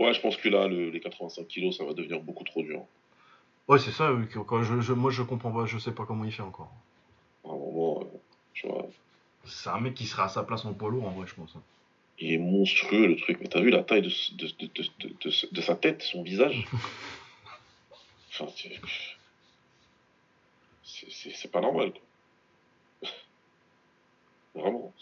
Ouais, 0.00 0.12
je 0.12 0.20
pense 0.20 0.36
que 0.36 0.48
là, 0.48 0.66
le- 0.66 0.90
les 0.90 1.00
85 1.00 1.46
kilos, 1.46 1.76
ça 1.76 1.84
va 1.84 1.92
devenir 1.92 2.20
beaucoup 2.20 2.44
trop 2.44 2.62
dur. 2.62 2.82
Ouais, 3.68 3.78
c'est 3.78 3.90
ça. 3.92 4.12
oui, 4.12 4.26
que- 4.28 4.38
quand 4.40 4.62
je, 4.62 4.80
je- 4.80 4.92
moi, 4.92 5.10
je 5.10 5.22
comprends 5.22 5.52
pas. 5.52 5.66
Je 5.66 5.78
sais 5.78 5.92
pas 5.92 6.04
comment 6.04 6.24
il 6.24 6.32
fait 6.32 6.42
encore. 6.42 6.72
À 7.44 7.48
un 7.48 7.52
moment, 7.52 8.00
euh, 8.02 8.18
tu 8.60 8.66
vois, 8.66 8.86
C'est 9.44 9.70
un 9.70 9.78
mec 9.80 9.94
qui 9.94 10.06
serait 10.06 10.24
à 10.24 10.28
sa 10.28 10.42
place 10.42 10.64
en 10.64 10.74
poids 10.74 10.90
lourd, 10.90 11.06
en 11.06 11.12
vrai, 11.12 11.26
je 11.28 11.34
pense. 11.34 11.50
hein. 11.56 11.62
il 12.18 12.32
est 12.32 12.38
monstrueux 12.38 13.06
le 13.06 13.16
truc. 13.16 13.38
Mais 13.40 13.48
t'as 13.48 13.60
vu 13.60 13.70
la 13.70 13.82
taille 13.84 14.02
de, 14.02 14.08
de, 14.08 14.46
de, 14.58 15.48
de, 15.52 15.60
sa 15.60 15.76
tête, 15.76 16.02
son 16.02 16.22
visage? 16.22 16.66
Enfin, 18.40 18.52
c'est. 20.84 21.50
pas 21.50 21.60
normal, 21.60 21.92
quoi. 21.92 23.10
Vraiment. 24.62 24.94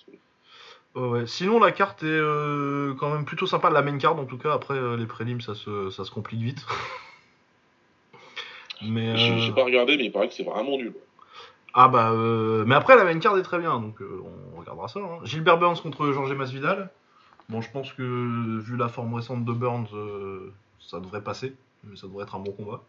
Ouais. 0.94 1.26
Sinon, 1.26 1.60
la 1.60 1.70
carte 1.72 2.02
est 2.02 2.06
euh, 2.06 2.94
quand 2.98 3.12
même 3.12 3.26
plutôt 3.26 3.46
sympa. 3.46 3.68
La 3.68 3.82
main 3.82 3.98
card, 3.98 4.18
en 4.18 4.24
tout 4.24 4.38
cas. 4.38 4.54
Après, 4.54 4.72
euh, 4.74 4.96
les 4.96 5.04
prélims, 5.06 5.42
ça 5.42 5.54
se, 5.54 5.90
ça 5.90 6.04
se 6.06 6.10
complique 6.10 6.40
vite. 6.40 6.64
Mais. 8.82 9.16
J'ai 9.18 9.32
euh, 9.32 9.38
j'ai 9.40 9.52
pas 9.52 9.64
regardé, 9.64 9.98
mais 9.98 10.04
il 10.06 10.12
paraît 10.12 10.28
que 10.28 10.34
c'est 10.34 10.42
vraiment 10.44 10.78
nul. 10.78 10.94
Ah 11.78 11.88
bah, 11.88 12.10
euh, 12.12 12.64
mais 12.66 12.74
après 12.74 12.96
la 12.96 13.04
main 13.04 13.18
card 13.18 13.36
est 13.36 13.42
très 13.42 13.58
bien, 13.58 13.78
donc 13.80 14.00
euh, 14.00 14.22
on 14.54 14.58
regardera 14.58 14.88
ça. 14.88 14.98
hein. 14.98 15.18
Gilbert 15.24 15.58
Burns 15.58 15.76
contre 15.82 16.10
Jorge 16.10 16.32
Masvidal. 16.32 16.90
Bon, 17.50 17.60
je 17.60 17.70
pense 17.70 17.92
que 17.92 18.02
vu 18.60 18.76
la 18.78 18.88
forme 18.88 19.12
récente 19.14 19.44
de 19.44 19.52
Burns, 19.52 19.86
euh, 19.94 20.52
ça 20.80 21.00
devrait 21.00 21.22
passer, 21.22 21.54
mais 21.84 21.96
ça 21.96 22.06
devrait 22.06 22.24
être 22.24 22.34
un 22.34 22.38
bon 22.40 22.52
combat. 22.52 22.80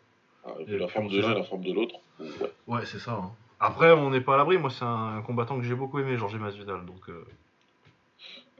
Ah, 0.45 0.51
Et 0.67 0.77
la 0.77 0.87
forme 0.87 1.09
de 1.09 1.19
l'un 1.19 1.33
la 1.33 1.43
forme 1.43 1.63
de 1.65 1.73
l'autre. 1.73 1.95
Ouais. 2.19 2.51
Ouais, 2.67 2.85
c'est 2.85 2.99
ça. 2.99 3.11
hein. 3.11 3.31
Après, 3.59 3.91
on 3.91 4.09
n'est 4.09 4.21
pas 4.21 4.35
à 4.35 4.37
l'abri. 4.37 4.57
Moi, 4.57 4.69
c'est 4.69 4.85
un 4.85 5.21
combattant 5.25 5.57
que 5.57 5.63
j'ai 5.63 5.75
beaucoup 5.75 5.99
aimé, 5.99 6.15
Jorge 6.17 6.37
Masvidal. 6.37 6.85
Donc, 6.85 7.09
euh, 7.09 7.25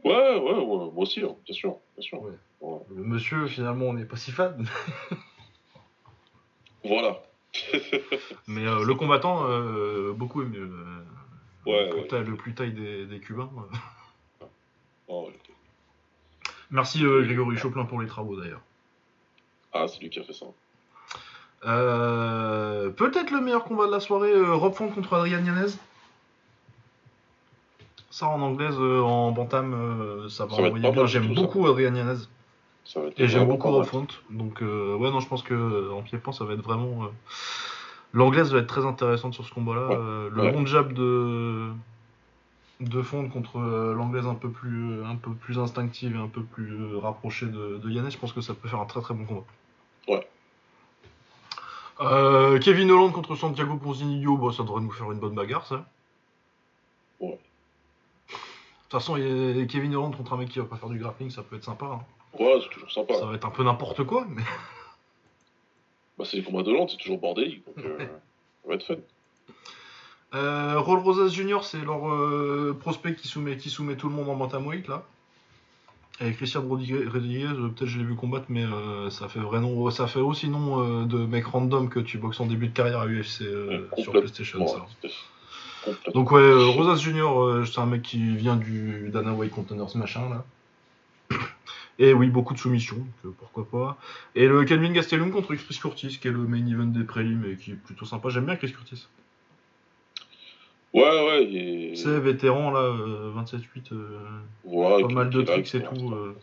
Ouais, 0.03 0.13
ouais, 0.13 0.53
ouais, 0.53 0.65
moi 0.65 0.91
aussi, 0.97 1.21
hein, 1.23 1.36
bien 1.45 1.55
sûr, 1.55 1.78
bien 1.97 2.03
sûr. 2.03 2.21
Ouais. 2.21 2.32
Ouais. 2.61 2.80
le 2.95 3.03
monsieur, 3.03 3.47
finalement, 3.47 3.86
on 3.86 3.93
n'est 3.93 4.05
pas 4.05 4.17
si 4.17 4.32
fan. 4.32 4.65
Voilà. 6.84 7.21
mais 8.47 8.66
euh, 8.66 8.84
le 8.84 8.95
combattant, 8.95 9.45
euh, 9.47 10.14
beaucoup 10.14 10.41
aimé. 10.41 10.58
euh, 10.58 11.03
Ouais, 11.66 11.84
le, 11.86 11.89
plus 11.91 11.99
ouais. 12.01 12.08
taille, 12.08 12.24
le 12.24 12.36
plus 12.36 12.53
taille 12.53 12.72
des, 12.72 13.05
des 13.05 13.20
Cubains. 13.20 13.49
euh. 14.41 14.45
Oh, 15.10 15.30
Merci 16.72 17.01
Grégory 17.01 17.58
Choplin 17.58 17.86
pour 17.86 18.01
les 18.01 18.08
travaux 18.08 18.39
d'ailleurs. 18.39 18.62
Ah, 19.74 19.86
c'est 19.88 19.99
lui 19.99 20.10
qui 20.10 20.20
a 20.20 20.24
fait 20.24 20.34
ça. 20.34 20.45
Peut-être 21.62 23.32
le 23.32 23.41
meilleur 23.41 23.64
combat 23.66 23.88
de 23.88 23.91
la 23.91 23.99
soirée, 23.99 24.34
Rob 24.51 24.74
Font 24.74 24.89
contre 24.89 25.14
Adrian 25.16 25.43
Yanez. 25.45 25.72
Ça 28.10 28.28
en 28.28 28.41
anglaise, 28.41 28.78
en 28.80 29.32
bantam, 29.32 30.28
ça 30.30 30.45
va 30.45 30.55
envoyer 30.55 30.89
bien. 30.91 31.05
J'aime 31.05 31.34
beaucoup 31.34 31.68
Adrian 31.68 31.93
Yanez. 31.95 32.20
Ça 32.88 33.01
va 33.01 33.07
être 33.07 33.19
Et 33.19 33.27
j'aime 33.27 33.47
beaucoup. 33.47 33.83
Font. 33.83 34.07
Donc 34.29 34.61
euh, 34.61 34.95
ouais, 34.95 35.11
non, 35.11 35.19
je 35.19 35.27
pense 35.27 35.43
que 35.43 35.91
en 35.91 36.01
pied-point, 36.01 36.31
ça 36.31 36.45
va 36.45 36.53
être 36.53 36.61
vraiment... 36.61 37.03
euh, 37.03 37.07
L'anglaise 38.13 38.53
va 38.53 38.59
être 38.59 38.67
très 38.67 38.85
intéressante 38.85 39.33
sur 39.33 39.45
ce 39.45 39.53
combat-là. 39.53 39.88
Ouais. 39.89 39.95
Euh, 39.99 40.29
le 40.31 40.51
bon 40.51 40.65
jab 40.65 40.93
de 40.93 41.69
de 42.79 43.01
Font 43.01 43.27
contre 43.27 43.59
l'anglaise 43.59 44.27
un 44.27 44.35
peu 44.35 44.49
plus 44.49 45.03
un 45.03 45.15
peu 45.15 45.31
plus 45.31 45.59
instinctive 45.59 46.15
et 46.15 46.19
un 46.19 46.27
peu 46.27 46.43
plus 46.43 46.95
rapprochée 46.97 47.47
de, 47.47 47.77
de 47.83 48.09
je 48.09 48.17
pense 48.17 48.31
que 48.33 48.41
ça 48.41 48.53
peut 48.53 48.69
faire 48.69 48.79
un 48.79 48.85
très 48.85 49.01
très 49.01 49.13
bon 49.15 49.25
combat. 49.25 49.43
Ouais. 50.07 50.27
Euh, 51.99 52.59
Kevin 52.59 52.91
Holland 52.91 53.11
contre 53.11 53.35
Santiago 53.35 53.75
Ponzinibbio, 53.77 54.38
bon, 54.38 54.51
ça 54.51 54.63
devrait 54.63 54.81
nous 54.81 54.91
faire 54.91 55.11
une 55.11 55.19
bonne 55.19 55.33
bagarre, 55.33 55.65
ça. 55.65 55.85
Ouais. 57.19 57.31
De 57.31 58.33
toute 58.83 58.91
façon, 58.91 59.15
Kevin 59.15 59.95
Holland 59.95 60.15
contre 60.15 60.33
un 60.33 60.38
mec 60.38 60.49
qui 60.49 60.59
va 60.59 60.65
pas 60.65 60.77
faire 60.77 60.89
du 60.89 60.99
grappling, 60.99 61.31
ça 61.31 61.41
peut 61.41 61.55
être 61.55 61.65
sympa. 61.65 61.85
hein. 61.88 61.99
Ouais, 62.39 62.59
c'est 62.61 62.69
toujours 62.69 62.91
sympa. 62.91 63.13
Ça 63.15 63.25
va 63.25 63.36
être 63.36 63.45
un 63.45 63.51
peu 63.51 63.63
n'importe 63.63 64.03
quoi, 64.03 64.25
mais. 64.30 64.43
Bah, 66.17 66.25
c'est 66.25 66.38
les 66.38 66.43
combats 66.43 66.63
de 66.63 66.71
Londres, 66.71 66.89
c'est 66.91 66.97
toujours 66.97 67.19
bordélique. 67.19 67.63
Donc, 67.65 67.86
euh, 67.86 67.97
ça 68.63 68.67
va 68.67 68.75
être 68.75 68.84
fun. 68.86 68.95
Euh, 70.34 70.80
Roll 70.80 70.99
Rosas 70.99 71.30
Jr., 71.30 71.59
c'est 71.63 71.84
leur 71.84 72.09
euh, 72.09 72.75
prospect 72.80 73.15
qui 73.15 73.28
soumet, 73.28 73.57
qui 73.57 73.69
soumet 73.69 73.95
tout 73.95 74.09
le 74.09 74.15
monde 74.15 74.30
en 74.30 74.36
bantamweight, 74.36 74.88
là. 74.88 75.03
Et 76.19 76.34
Christian 76.34 76.67
Rodriguez, 76.67 76.95
euh, 76.95 77.69
peut-être 77.69 77.86
je 77.86 77.99
l'ai 77.99 78.03
vu 78.03 78.15
combattre, 78.15 78.47
mais 78.49 78.63
euh, 78.63 79.11
ça 79.11 79.30
fait 79.30 79.39
vrai 79.39 79.59
nom, 79.61 79.89
ça 79.91 80.07
fait 80.07 80.19
aussi 80.19 80.49
nom 80.49 81.05
de 81.05 81.17
mec 81.17 81.45
random 81.45 81.89
que 81.89 81.99
tu 81.99 82.17
boxes 82.17 82.39
en 82.39 82.47
début 82.47 82.67
de 82.67 82.73
carrière 82.73 82.99
à 82.99 83.07
UFC 83.07 83.43
sur. 83.97 84.11
PlayStation. 84.11 84.59
Ouais, 84.59 84.67
ça. 84.67 85.91
Donc 86.13 86.32
ouais, 86.32 86.53
Rosas 86.73 86.97
Junior, 86.97 87.65
c'est 87.65 87.80
un 87.80 87.86
mec 87.86 88.01
qui 88.01 88.36
vient 88.36 88.57
du 88.57 89.09
Dana 89.13 89.32
White 89.32 89.51
Containers 89.51 89.95
machin 89.95 90.28
là. 90.28 90.43
Et 92.00 92.14
oui, 92.14 92.28
beaucoup 92.30 92.54
de 92.54 92.60
soumissions, 92.60 92.98
donc 92.98 93.08
euh, 93.26 93.30
pourquoi 93.39 93.66
pas. 93.70 93.98
Et 94.36 94.48
le 94.48 94.64
Calvin 94.66 94.91
Gastelum 94.91 95.32
contre 95.32 95.56
Chris 95.56 95.80
Curtis, 95.82 96.20
qui 96.22 96.28
est 96.28 96.32
le 96.32 96.38
main 96.39 96.66
event 96.68 96.86
des 96.86 97.04
prélims 97.04 97.43
et 97.45 97.56
qui 97.56 97.72
est 97.72 97.76
plutôt 97.76 98.06
sympa. 98.06 98.30
J'aime 98.30 98.45
bien 98.45 98.56
Chris 98.56 98.72
Curtis. 98.72 99.08
Ouais, 100.93 101.02
ouais, 101.28 101.43
et... 101.45 101.95
C'est 101.95 102.20
vétéran 102.20 102.72
là, 102.72 102.80
euh, 102.80 103.32
27-8, 103.36 103.93
euh, 103.93 104.20
Ouais, 104.64 105.00
et 105.00 105.04
pas 105.04 105.10
mal 105.10 105.30
de 105.30 105.41
tricks 105.41 105.76
et 105.76 105.84
tout, 105.84 106.12
euh. 106.14 106.36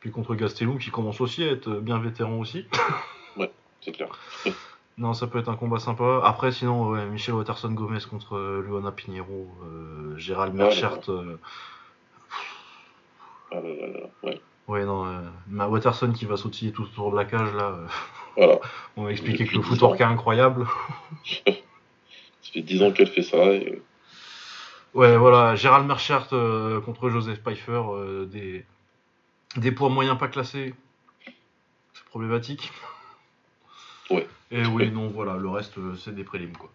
puis 0.00 0.10
contre 0.10 0.34
Gastelum 0.34 0.78
qui 0.78 0.90
commence 0.90 1.20
aussi 1.20 1.42
à 1.44 1.48
être 1.52 1.70
bien 1.80 1.98
vétéran 1.98 2.38
aussi. 2.38 2.66
C'est 3.80 3.92
clair. 3.92 4.08
Non, 4.96 5.12
ça 5.12 5.26
peut 5.26 5.40
être 5.40 5.48
un 5.48 5.56
combat 5.56 5.80
sympa. 5.80 6.20
Après, 6.22 6.52
sinon, 6.52 6.90
ouais, 6.90 7.04
Michel 7.06 7.34
Watterson 7.34 7.72
Gomez 7.72 7.98
contre 8.08 8.36
euh, 8.36 8.62
Luana 8.64 8.92
Pinheiro, 8.92 9.48
euh, 9.64 10.16
Gérald 10.16 10.52
Ouais, 10.54 10.62
Merchert. 10.62 11.00
euh, 11.10 11.36
Ah 13.50 13.56
là 13.56 13.62
là 13.62 13.86
là, 13.88 14.00
ouais. 14.22 14.40
Ouais, 14.66 14.84
non, 14.84 15.06
euh, 15.06 15.20
ma 15.48 15.68
Watterson 15.68 16.12
qui 16.12 16.24
va 16.24 16.36
sautiller 16.36 16.72
tout 16.72 16.84
autour 16.84 17.10
de 17.12 17.16
la 17.16 17.24
cage, 17.24 17.52
là, 17.54 17.68
euh, 17.68 17.86
Voilà. 18.36 18.58
on 18.96 19.04
va 19.04 19.12
expliquer 19.12 19.46
que 19.46 19.54
le 19.54 19.62
10 19.62 19.68
footwork 19.68 20.00
est 20.00 20.04
incroyable. 20.04 20.66
Ça 21.44 21.52
fait 22.52 22.62
10 22.62 22.82
ans 22.82 22.92
qu'elle 22.92 23.08
fait 23.08 23.22
ça. 23.22 23.44
Et... 23.52 23.82
Ouais, 24.94 25.16
voilà, 25.16 25.56
Gérald 25.56 25.86
Merchert 25.86 26.28
euh, 26.32 26.80
contre 26.80 27.10
Joseph 27.10 27.42
Pfeiffer, 27.42 27.82
euh, 27.88 28.26
des, 28.26 28.64
des 29.56 29.72
poids 29.72 29.88
moyens 29.88 30.16
pas 30.16 30.28
classés, 30.28 30.74
c'est 31.24 32.04
problématique. 32.06 32.70
Ouais. 34.10 34.28
Et 34.50 34.64
oui, 34.66 34.90
non, 34.90 35.08
voilà, 35.08 35.36
le 35.36 35.48
reste, 35.48 35.78
euh, 35.78 35.96
c'est 35.96 36.14
des 36.14 36.22
prélims, 36.22 36.56
quoi. 36.56 36.70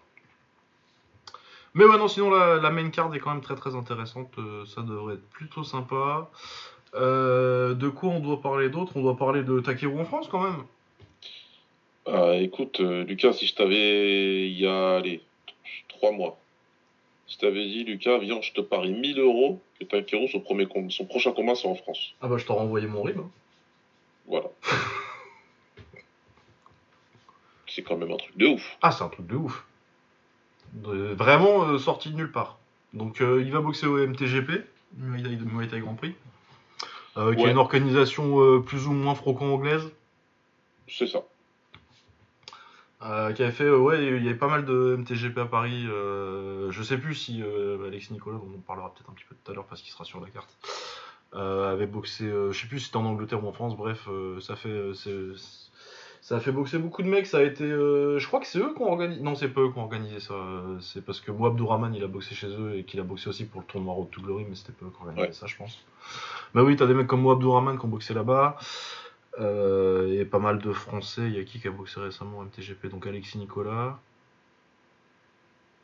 Mais 1.75 1.85
ouais, 1.85 1.97
non, 1.97 2.07
sinon, 2.07 2.31
la, 2.31 2.55
la 2.55 2.71
main 2.71 2.89
card 2.89 3.13
est 3.15 3.19
quand 3.19 3.31
même 3.31 3.41
très 3.41 3.55
très 3.55 3.75
intéressante, 3.75 4.33
euh, 4.37 4.65
ça 4.65 4.81
devrait 4.81 5.13
être 5.13 5.29
plutôt 5.29 5.63
sympa. 5.63 6.29
Euh, 6.95 7.73
de 7.75 7.87
quoi 7.89 8.09
on 8.09 8.19
doit 8.19 8.41
parler 8.41 8.69
d'autre? 8.69 8.93
On 8.95 9.01
doit 9.01 9.17
parler 9.17 9.43
de 9.43 9.59
Takeru 9.59 9.99
en 9.99 10.05
France, 10.05 10.27
quand 10.29 10.41
même. 10.43 10.63
Ah, 12.07 12.35
écoute, 12.35 12.79
euh, 12.79 13.03
Lucas, 13.03 13.33
si 13.33 13.45
je 13.45 13.53
t'avais, 13.53 14.49
il 14.49 14.57
y 14.59 14.65
a, 14.65 14.95
allez, 14.95 15.21
3 15.89 16.11
mois, 16.11 16.39
si 17.27 17.35
je 17.35 17.39
t'avais 17.41 17.65
dit, 17.67 17.83
Lucas, 17.83 18.17
viens, 18.17 18.41
je 18.41 18.51
te 18.53 18.61
parie 18.61 18.93
1000 18.93 19.19
euros 19.19 19.61
que 19.79 19.85
Takeru, 19.85 20.27
son, 20.27 20.39
premier 20.39 20.65
com- 20.65 20.89
son 20.89 21.05
prochain 21.05 21.31
combat, 21.31 21.53
c'est 21.55 21.67
en 21.67 21.75
France. 21.75 22.13
Ah 22.21 22.27
bah, 22.27 22.37
je 22.37 22.45
t'aurais 22.45 22.61
envoyé 22.61 22.87
mon 22.87 23.03
rib. 23.03 23.19
hein. 23.19 23.29
Voilà. 24.27 24.47
c'est 27.67 27.83
quand 27.83 27.97
même 27.97 28.11
un 28.11 28.17
truc 28.17 28.35
de 28.37 28.47
ouf. 28.47 28.77
Ah, 28.81 28.91
c'est 28.91 29.03
un 29.03 29.09
truc 29.09 29.27
de 29.27 29.35
ouf. 29.35 29.65
De- 30.73 31.13
vraiment 31.13 31.63
euh, 31.67 31.77
sorti 31.77 32.09
de 32.09 32.15
nulle 32.15 32.31
part. 32.31 32.57
Donc, 32.93 33.19
il 33.19 33.51
va 33.51 33.59
boxer 33.61 33.85
au 33.85 33.99
MTGP, 33.99 34.63
Muay 34.97 35.67
Thai 35.67 35.79
Grand 35.79 35.93
Prix, 35.93 36.15
euh, 37.19 37.33
qui 37.35 37.41
est 37.41 37.45
Ouais. 37.45 37.51
une 37.51 37.57
organisation 37.57 38.41
euh, 38.41 38.59
plus 38.59 38.87
ou 38.87 38.91
moins 38.93 39.13
franco-anglaise, 39.13 39.91
C'est 40.87 41.05
ça. 41.07 41.21
euh, 43.03 43.31
qui 43.33 43.43
avait 43.43 43.51
fait, 43.51 43.63
euh, 43.65 43.77
ouais, 43.77 44.05
il 44.05 44.23
y 44.23 44.27
avait 44.29 44.37
pas 44.37 44.47
mal 44.47 44.65
de 44.65 44.95
MTGP 44.97 45.37
à 45.39 45.45
Paris. 45.45 45.83
je 45.85 46.81
sais 46.83 46.97
plus 46.97 47.13
si 47.15 47.41
Alex 47.85 48.11
Nicolas, 48.11 48.37
dont 48.37 48.49
on 48.55 48.59
parlera 48.59 48.93
peut-être 48.93 49.09
un 49.09 49.13
petit 49.13 49.25
peu 49.29 49.35
tout 49.43 49.51
à 49.51 49.55
l'heure 49.55 49.65
parce 49.65 49.81
qu'il 49.81 49.91
sera 49.91 50.03
sur 50.05 50.19
la 50.19 50.29
carte, 50.29 50.57
avait 51.33 51.85
boxé, 51.87 52.25
je 52.27 52.51
sais 52.59 52.67
plus 52.67 52.79
si 52.79 52.85
c'était 52.87 52.97
en 52.97 53.05
Angleterre 53.05 53.43
ou 53.43 53.47
en 53.47 53.53
France, 53.53 53.75
bref, 53.77 54.07
ça 54.41 54.55
fait. 54.55 54.91
c'est- 54.93 55.68
ça 56.29 56.35
a 56.37 56.39
fait 56.39 56.51
boxer 56.51 56.77
beaucoup 56.77 57.01
de 57.01 57.07
mecs, 57.09 57.25
ça 57.25 57.39
a 57.39 57.41
été. 57.41 57.63
euh, 57.63 58.19
je 58.19 58.27
crois 58.27 58.39
que 58.39 58.45
c'est 58.45 58.59
eux 58.59 58.71
qui 58.75 58.81
ont 58.83 58.91
organisé. 58.91 59.19
Non, 59.21 59.33
c'est 59.33 59.49
pas 59.49 59.61
eux 59.61 59.71
qui 59.71 59.79
ont 59.79 59.81
organisé 59.83 60.19
ça. 60.19 60.35
euh, 60.35 60.77
C'est 60.79 61.03
parce 61.03 61.19
que 61.21 61.31
Mo 61.31 61.47
Abdourahman 61.47 61.95
il 61.95 62.03
a 62.03 62.07
boxé 62.07 62.35
chez 62.35 62.47
eux 62.47 62.75
et 62.77 62.83
qu'il 62.83 62.99
a 62.99 63.03
boxé 63.03 63.29
aussi 63.29 63.45
pour 63.45 63.61
le 63.61 63.65
tournoi 63.65 63.93
Road 63.95 64.09
to 64.11 64.21
Glory, 64.21 64.45
mais 64.47 64.53
c'était 64.55 64.73
pas 64.73 64.85
eux 64.85 64.89
qui 64.91 64.97
ont 64.97 65.05
organisé 65.07 65.27
Ouais. 65.27 65.33
ça, 65.33 65.47
je 65.47 65.55
pense. 65.57 65.83
Bah 66.53 66.61
oui, 66.63 66.75
t'as 66.75 66.85
des 66.85 66.93
mecs 66.93 67.07
comme 67.07 67.21
Mo 67.21 67.31
Abdourahman 67.31 67.79
qui 67.79 67.85
ont 67.85 67.89
boxé 67.89 68.13
là-bas. 68.13 68.57
Euh, 69.39 70.19
et 70.19 70.25
pas 70.25 70.39
mal 70.39 70.59
de 70.59 70.71
Français. 70.71 71.23
Il 71.27 71.35
y 71.35 71.39
a 71.39 71.43
qui 71.43 71.59
qui 71.59 71.67
a 71.67 71.71
boxé 71.71 71.99
récemment 71.99 72.39
au 72.39 72.43
MTGP 72.43 72.89
Donc 72.89 73.07
Alexis 73.07 73.37
Nicolas. 73.39 73.99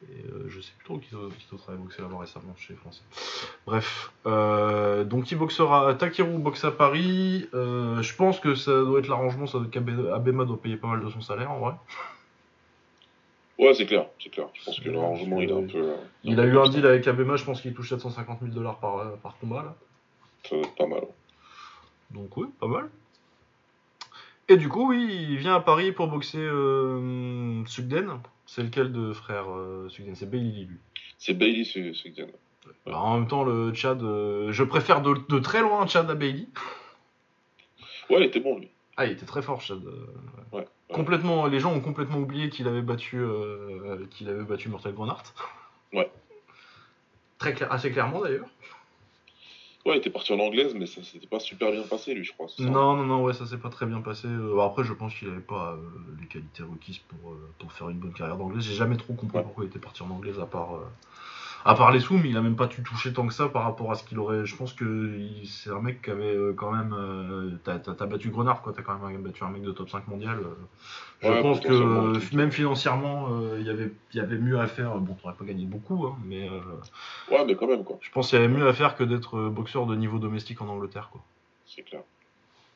Et 0.04 0.30
euh, 0.30 0.46
je 0.50 0.60
sais 0.60 0.74
plus 0.78 0.86
trop 0.86 0.98
qui, 0.98 1.10
d'autre 1.12 1.72
a 1.72 1.76
boxé 1.76 2.02
là-bas 2.02 2.20
récemment 2.20 2.54
chez 2.58 2.74
les 2.74 2.80
Français. 2.80 3.02
Bref, 3.66 4.12
euh, 4.26 5.04
donc 5.04 5.32
il 5.32 5.38
boxera? 5.38 5.96
Takeru 5.96 6.38
boxe 6.38 6.66
à 6.66 6.72
Paris. 6.72 7.48
Euh, 7.54 8.02
je 8.02 8.16
pense 8.16 8.39
que 8.39 8.56
ça 8.56 8.72
doit 8.72 9.00
être 9.00 9.08
l'arrangement, 9.08 9.48
ça 9.48 9.60
doit 9.60 9.68
qu'Abema 9.68 10.46
doit 10.46 10.62
payer 10.62 10.78
pas 10.78 10.88
mal 10.88 11.04
de 11.04 11.10
son 11.10 11.22
salaire 11.22 11.52
en 11.52 11.60
vrai. 11.60 11.74
Ouais, 13.58 13.74
c'est 13.74 13.86
clair, 13.86 14.08
c'est 14.22 14.30
clair. 14.30 14.48
Je 14.54 14.66
pense 14.66 14.80
que 14.82 14.89
l'arrangement, 14.89 15.39
il 15.39 15.50
est 15.50 15.54
un 15.54 15.66
peu. 15.66 15.93
Il 16.24 16.39
a 16.39 16.46
eu 16.46 16.58
un 16.58 16.68
deal 16.68 16.86
avec 16.86 17.08
Abema, 17.08 17.38
je 17.38 17.46
pense 17.46 17.62
qu'il 17.62 17.74
touche 17.74 17.89
750 17.89 18.41
000 18.41 18.52
dollars 18.52 18.80
par, 18.80 19.18
par 19.20 19.38
combat 19.39 19.64
là. 19.64 19.76
Ça 20.43 20.56
va 20.58 20.62
être 20.62 20.76
pas 20.76 20.88
mal. 20.88 21.04
Donc 22.12 22.36
oui, 22.36 22.48
pas 22.60 22.68
mal. 22.68 22.89
Et 24.50 24.58
du 24.58 24.68
coup, 24.70 24.89
oui, 24.89 25.28
il 25.32 25.38
vient 25.38 25.56
à 25.56 25.62
Paris 25.62 25.93
pour 25.93 26.08
boxer 26.08 26.48
Sugden. 27.66 28.20
C'est 28.46 28.64
lequel 28.64 28.91
de 28.91 29.14
frère 29.14 29.50
euh, 29.50 29.89
Sugden 29.89 30.16
C'est 30.16 30.30
Bailey, 30.30 30.66
lui. 30.66 30.78
C'est 31.18 31.34
Bailey, 31.34 31.64
Xen. 31.64 32.28
Alors, 32.86 33.06
en 33.06 33.20
même 33.20 33.28
temps, 33.28 33.43
le 33.43 33.74
Chad, 33.74 34.02
euh, 34.04 34.52
je 34.52 34.64
préfère 34.64 35.02
de, 35.02 35.16
de 35.30 35.39
très 35.39 35.62
loin 35.62 35.86
Chad 35.88 36.10
à 36.10 36.16
Bailey. 36.16 36.48
Ouais, 38.10 38.18
il 38.20 38.24
était 38.24 38.39
bon, 38.39 38.60
lui. 38.60 38.70
Ah, 38.98 39.06
il 39.06 39.12
était 39.14 39.26
très 39.26 39.41
fort, 39.41 39.62
Chad. 39.62 39.84
euh, 39.86 40.06
Ouais. 40.52 40.60
ouais. 40.60 40.68
Complètement, 40.93 41.48
les 41.48 41.60
gens 41.60 41.74
ont 41.74 41.82
complètement 41.82 42.20
oublié 42.20 42.50
qu'il 42.50 42.68
avait 42.68 42.82
battu, 42.82 43.18
euh, 43.20 44.06
qu'il 44.12 44.30
avait 44.30 44.43
battu 44.43 44.70
Mortal 44.70 44.93
Grenard. 44.93 45.24
Ouais. 45.93 46.10
Très 47.39 47.54
clair, 47.54 47.72
assez 47.72 47.91
clairement 47.91 48.22
d'ailleurs. 48.22 48.48
Ouais, 49.86 49.94
il 49.94 49.98
était 49.98 50.10
parti 50.10 50.34
en 50.34 50.40
anglaise, 50.40 50.74
mais 50.74 50.88
ça 50.88 51.04
s'était 51.04 51.28
pas 51.28 51.40
super 51.40 51.72
bien 51.72 51.84
passé, 51.84 52.16
lui, 52.16 52.24
je 52.24 52.34
crois. 52.34 52.48
Non, 52.58 52.96
non, 52.96 53.04
non, 53.04 53.24
ouais, 53.24 53.34
ça 53.34 53.46
s'est 53.46 53.60
pas 53.60 53.70
très 53.70 53.86
bien 53.86 54.02
passé. 54.02 54.28
Euh, 54.28 54.60
après, 54.62 54.84
je 54.84 54.94
pense 54.94 55.14
qu'il 55.14 55.28
avait 55.28 55.40
pas 55.40 55.74
euh, 55.74 55.78
les 56.20 56.26
qualités 56.28 56.64
requises 56.64 56.98
pour, 56.98 57.34
euh, 57.34 57.54
pour 57.60 57.72
faire 57.72 57.90
une 57.90 58.00
bonne 58.00 58.14
carrière 58.14 58.38
d'anglais. 58.38 58.62
J'ai 58.62 58.74
jamais 58.74 58.98
trop 58.98 59.14
compris 59.14 59.38
Ouais. 59.38 59.44
pourquoi 59.44 59.64
il 59.64 59.68
était 59.68 59.78
parti 59.78 60.02
en 60.02 60.10
anglaise 60.10 60.40
à 60.40 60.48
part, 60.48 60.80
à 61.66 61.74
part 61.74 61.91
les 61.91 61.99
sous, 61.99 62.18
mais 62.18 62.30
il 62.30 62.38
a 62.38 62.41
même 62.41 62.55
pas 62.55 62.68
dû 62.68 62.84
toucher 62.84 63.11
tant 63.11 63.26
que 63.26 63.34
ça 63.34 63.49
par 63.49 63.63
rapport 63.63 63.91
à 63.91 63.95
ce 63.95 64.03
qu'il 64.03 64.20
aurait. 64.20 64.45
Je 64.45 64.55
pense 64.55 64.74
que 64.74 65.18
c'est 65.45 65.72
un 65.72 65.82
mec 65.82 66.01
qui 66.03 66.11
avait 66.11 66.36
euh, 66.36 66.53
quand 66.55 66.72
même. 66.72 66.93
euh, 66.93 67.51
T'as 67.63 68.05
battu 68.05 68.30
Grenard, 68.30 68.61
quoi. 68.61 68.72
T'as 68.76 68.84
quand 68.84 68.97
même 68.99 69.22
battu 69.24 69.43
un 69.43 69.49
mec 69.49 69.63
de 69.63 69.72
top 69.72 69.89
5 69.89 70.07
mondial. 70.07 70.38
euh. 70.39 70.53
Je 71.22 71.28
Ouais, 71.28 71.41
pense 71.41 71.59
que 71.61 72.36
même 72.36 72.51
financièrement, 72.51 73.30
il 73.57 73.63
y 73.66 73.70
avait, 73.72 73.91
y 74.13 74.20
avait 74.20 74.38
mieux 74.38 74.59
à 74.59 74.68
faire. 74.68 74.95
Bon, 74.99 75.16
t'aurais 75.16 75.34
pas 75.34 75.43
gagné 75.45 75.66
beaucoup, 75.66 76.05
hein, 76.05 76.16
mais 76.24 76.49
Ouais, 77.32 77.43
mais 77.45 77.55
quand 77.55 77.68
même, 77.68 77.84
quoi. 77.84 77.97
je 78.01 78.11
pense 78.11 78.30
qu'il 78.30 78.39
y 78.39 78.43
avait 78.43 78.53
mieux 78.53 78.68
à 78.68 78.74
faire 78.74 78.95
que 78.95 79.03
d'être 79.03 79.49
boxeur 79.49 79.88
de 79.88 79.95
niveau 79.95 80.20
domestique 80.20 80.61
en 80.61 80.68
Angleterre, 80.68 81.09
quoi. 81.11 81.22
C'est 81.66 81.82
clair. 81.82 82.01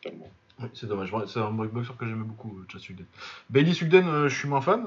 Tellement. 0.02 0.30
Oui, 0.62 0.68
c'est 0.74 0.88
dommage. 0.88 1.14
C'est 1.28 1.40
un 1.40 1.52
boxeur 1.52 1.96
que 1.96 2.06
j'aimais 2.08 2.24
beaucoup, 2.24 2.60
Chad 2.72 2.82
Sugden. 2.82 3.06
Bailey 3.52 3.74
Sugden, 3.74 4.28
je 4.28 4.36
suis 4.36 4.48
moins 4.48 4.62
fan. 4.62 4.84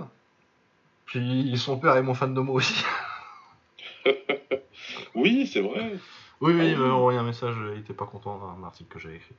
Puis 1.06 1.54
son 1.56 1.78
père 1.78 1.96
est 1.96 2.02
moins 2.02 2.14
fan 2.14 2.34
de 2.34 2.40
moi 2.40 2.56
aussi. 2.56 2.84
Oui, 5.14 5.46
c'est 5.46 5.60
vrai. 5.60 5.92
oui, 6.40 6.52
oui, 6.54 6.58
Ah 6.60 6.64
il 6.64 6.76
m'a 6.78 6.84
oui. 6.84 6.90
envoyé 6.90 7.18
un 7.18 7.22
message, 7.22 7.54
euh, 7.58 7.74
il 7.74 7.80
était 7.80 7.92
pas 7.94 8.06
content 8.06 8.38
d'un 8.38 8.64
article 8.64 8.92
que 8.92 8.98
j'avais 8.98 9.16
écrit. 9.16 9.34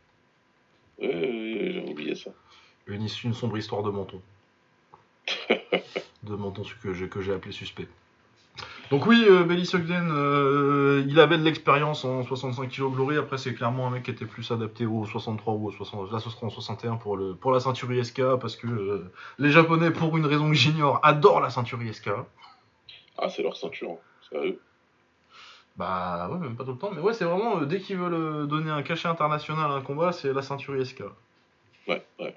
Ouais, 1.00 1.08
ouais, 1.08 1.72
J'avais 1.74 1.90
oublié 1.92 2.16
ça. 2.16 2.32
Une, 2.88 3.02
une 3.24 3.34
sombre 3.34 3.58
histoire 3.58 3.82
de 3.84 3.90
menton. 3.92 4.22
de 6.24 6.36
menton 6.36 6.64
que 6.82 6.94
j'ai 6.94 7.08
que 7.10 7.22
j'ai 7.22 7.34
appelé 7.34 7.52
suspect. 7.52 7.88
Donc 8.92 9.08
oui, 9.08 9.26
euh, 9.28 9.44
Bailey 9.44 9.66
Sugden, 9.66 10.10
euh, 10.12 11.04
il 11.08 11.20
avait 11.20 11.38
de 11.38 11.44
l'expérience 11.44 12.06
en 12.06 12.24
65 12.24 12.70
kg 12.70 12.92
Glory. 12.92 13.18
Après, 13.18 13.38
c'est 13.38 13.54
clairement 13.56 13.88
un 13.88 13.90
mec 13.90 14.04
qui 14.04 14.12
était 14.12 14.26
plus 14.26 14.52
adapté 14.52 14.86
au 14.86 15.06
63 15.06 15.54
ou 15.56 15.68
au 15.70 15.72
60. 15.72 16.12
Là, 16.12 16.20
ce 16.20 16.30
sera 16.30 16.46
en 16.46 16.50
61 16.50 16.98
pour, 16.98 17.18
le, 17.18 17.34
pour 17.34 17.52
la 17.52 17.60
ceinture 17.60 17.92
ISK 17.92 18.22
parce 18.40 18.56
que 18.56 18.68
euh, 18.68 19.12
les 19.40 19.50
Japonais, 19.50 19.90
pour 19.92 20.16
une 20.18 20.26
raison 20.26 20.48
que 20.50 20.54
j'ignore, 20.56 21.00
adorent 21.02 21.40
la 21.42 21.50
ceinture 21.50 21.82
ISK. 21.82 22.10
Ah, 23.18 23.30
c'est 23.30 23.42
leur 23.42 23.56
ceinture. 23.58 23.98
Sérieux. 24.34 24.60
Bah 25.76 26.30
ouais, 26.32 26.38
même 26.38 26.56
pas 26.56 26.64
tout 26.64 26.74
le 26.74 26.78
temps. 26.78 26.92
Mais 26.94 27.02
ouais, 27.02 27.14
c'est 27.14 27.26
vraiment, 27.26 27.62
euh, 27.62 27.66
dès 27.66 27.80
qu'ils 27.80 27.98
veulent 27.98 28.14
euh, 28.14 28.46
donner 28.46 28.70
un 28.70 28.84
cachet 28.84 29.08
international 29.08 29.72
à 29.72 29.74
un 29.76 29.82
combat, 29.82 30.12
c'est 30.12 30.32
la 30.34 30.42
ceinture 30.42 30.76
ISK. 30.78 31.04
Ouais, 31.88 32.04
ouais. 32.20 32.36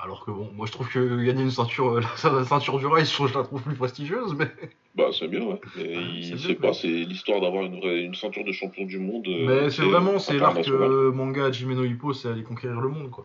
Alors 0.00 0.24
que 0.24 0.30
bon, 0.30 0.50
moi 0.54 0.66
je 0.66 0.72
trouve 0.72 0.88
que 0.88 1.24
gagner 1.24 1.42
une 1.42 1.50
ceinture, 1.50 1.96
euh, 1.96 2.00
la, 2.00 2.30
la 2.38 2.44
ceinture 2.44 2.78
du 2.78 2.86
rail, 2.86 3.04
je, 3.06 3.24
la 3.36 3.42
trouve 3.42 3.62
plus 3.62 3.74
prestigieuse, 3.74 4.34
mais... 4.34 4.46
Bah, 4.94 5.10
c'est 5.16 5.28
bien, 5.28 5.42
ouais. 5.42 5.60
Mais 5.76 6.22
c'est 6.22 6.34
bien, 6.34 6.54
pas, 6.56 6.72
c'est 6.72 6.88
l'histoire 6.88 7.40
d'avoir 7.40 7.64
une, 7.64 7.78
vraie, 7.78 8.00
une 8.02 8.16
ceinture 8.16 8.44
de 8.44 8.50
champion 8.50 8.84
du 8.84 8.98
monde. 8.98 9.28
euh, 9.28 9.46
mais 9.64 9.70
c'est 9.70 9.82
vraiment, 9.82 10.18
c'est 10.18 10.38
l'arc 10.38 10.58
international. 10.58 10.90
euh, 10.90 11.12
manga 11.12 11.52
Jimeno 11.52 11.84
Hippo, 11.84 12.12
c'est 12.12 12.28
aller 12.28 12.42
conquérir 12.42 12.80
le 12.80 12.88
monde, 12.88 13.08
quoi. 13.10 13.24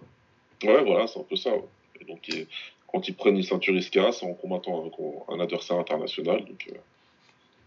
Ouais, 0.63 0.83
voilà, 0.83 1.07
c'est 1.07 1.19
un 1.19 1.23
peu 1.23 1.35
ça. 1.35 1.49
ouais. 1.49 1.63
Et 1.99 2.05
donc, 2.05 2.27
il- 2.27 2.45
quand 2.91 3.07
ils 3.07 3.15
prennent 3.15 3.37
une 3.37 3.43
ceinture 3.43 3.73
ISKA, 3.73 4.11
c'est 4.11 4.25
en 4.25 4.35
combattant 4.35 4.81
avec 4.81 4.93
un 5.29 5.39
adversaire 5.43 5.79
international. 5.79 6.45
Donc, 6.45 6.69
euh, 6.71 6.77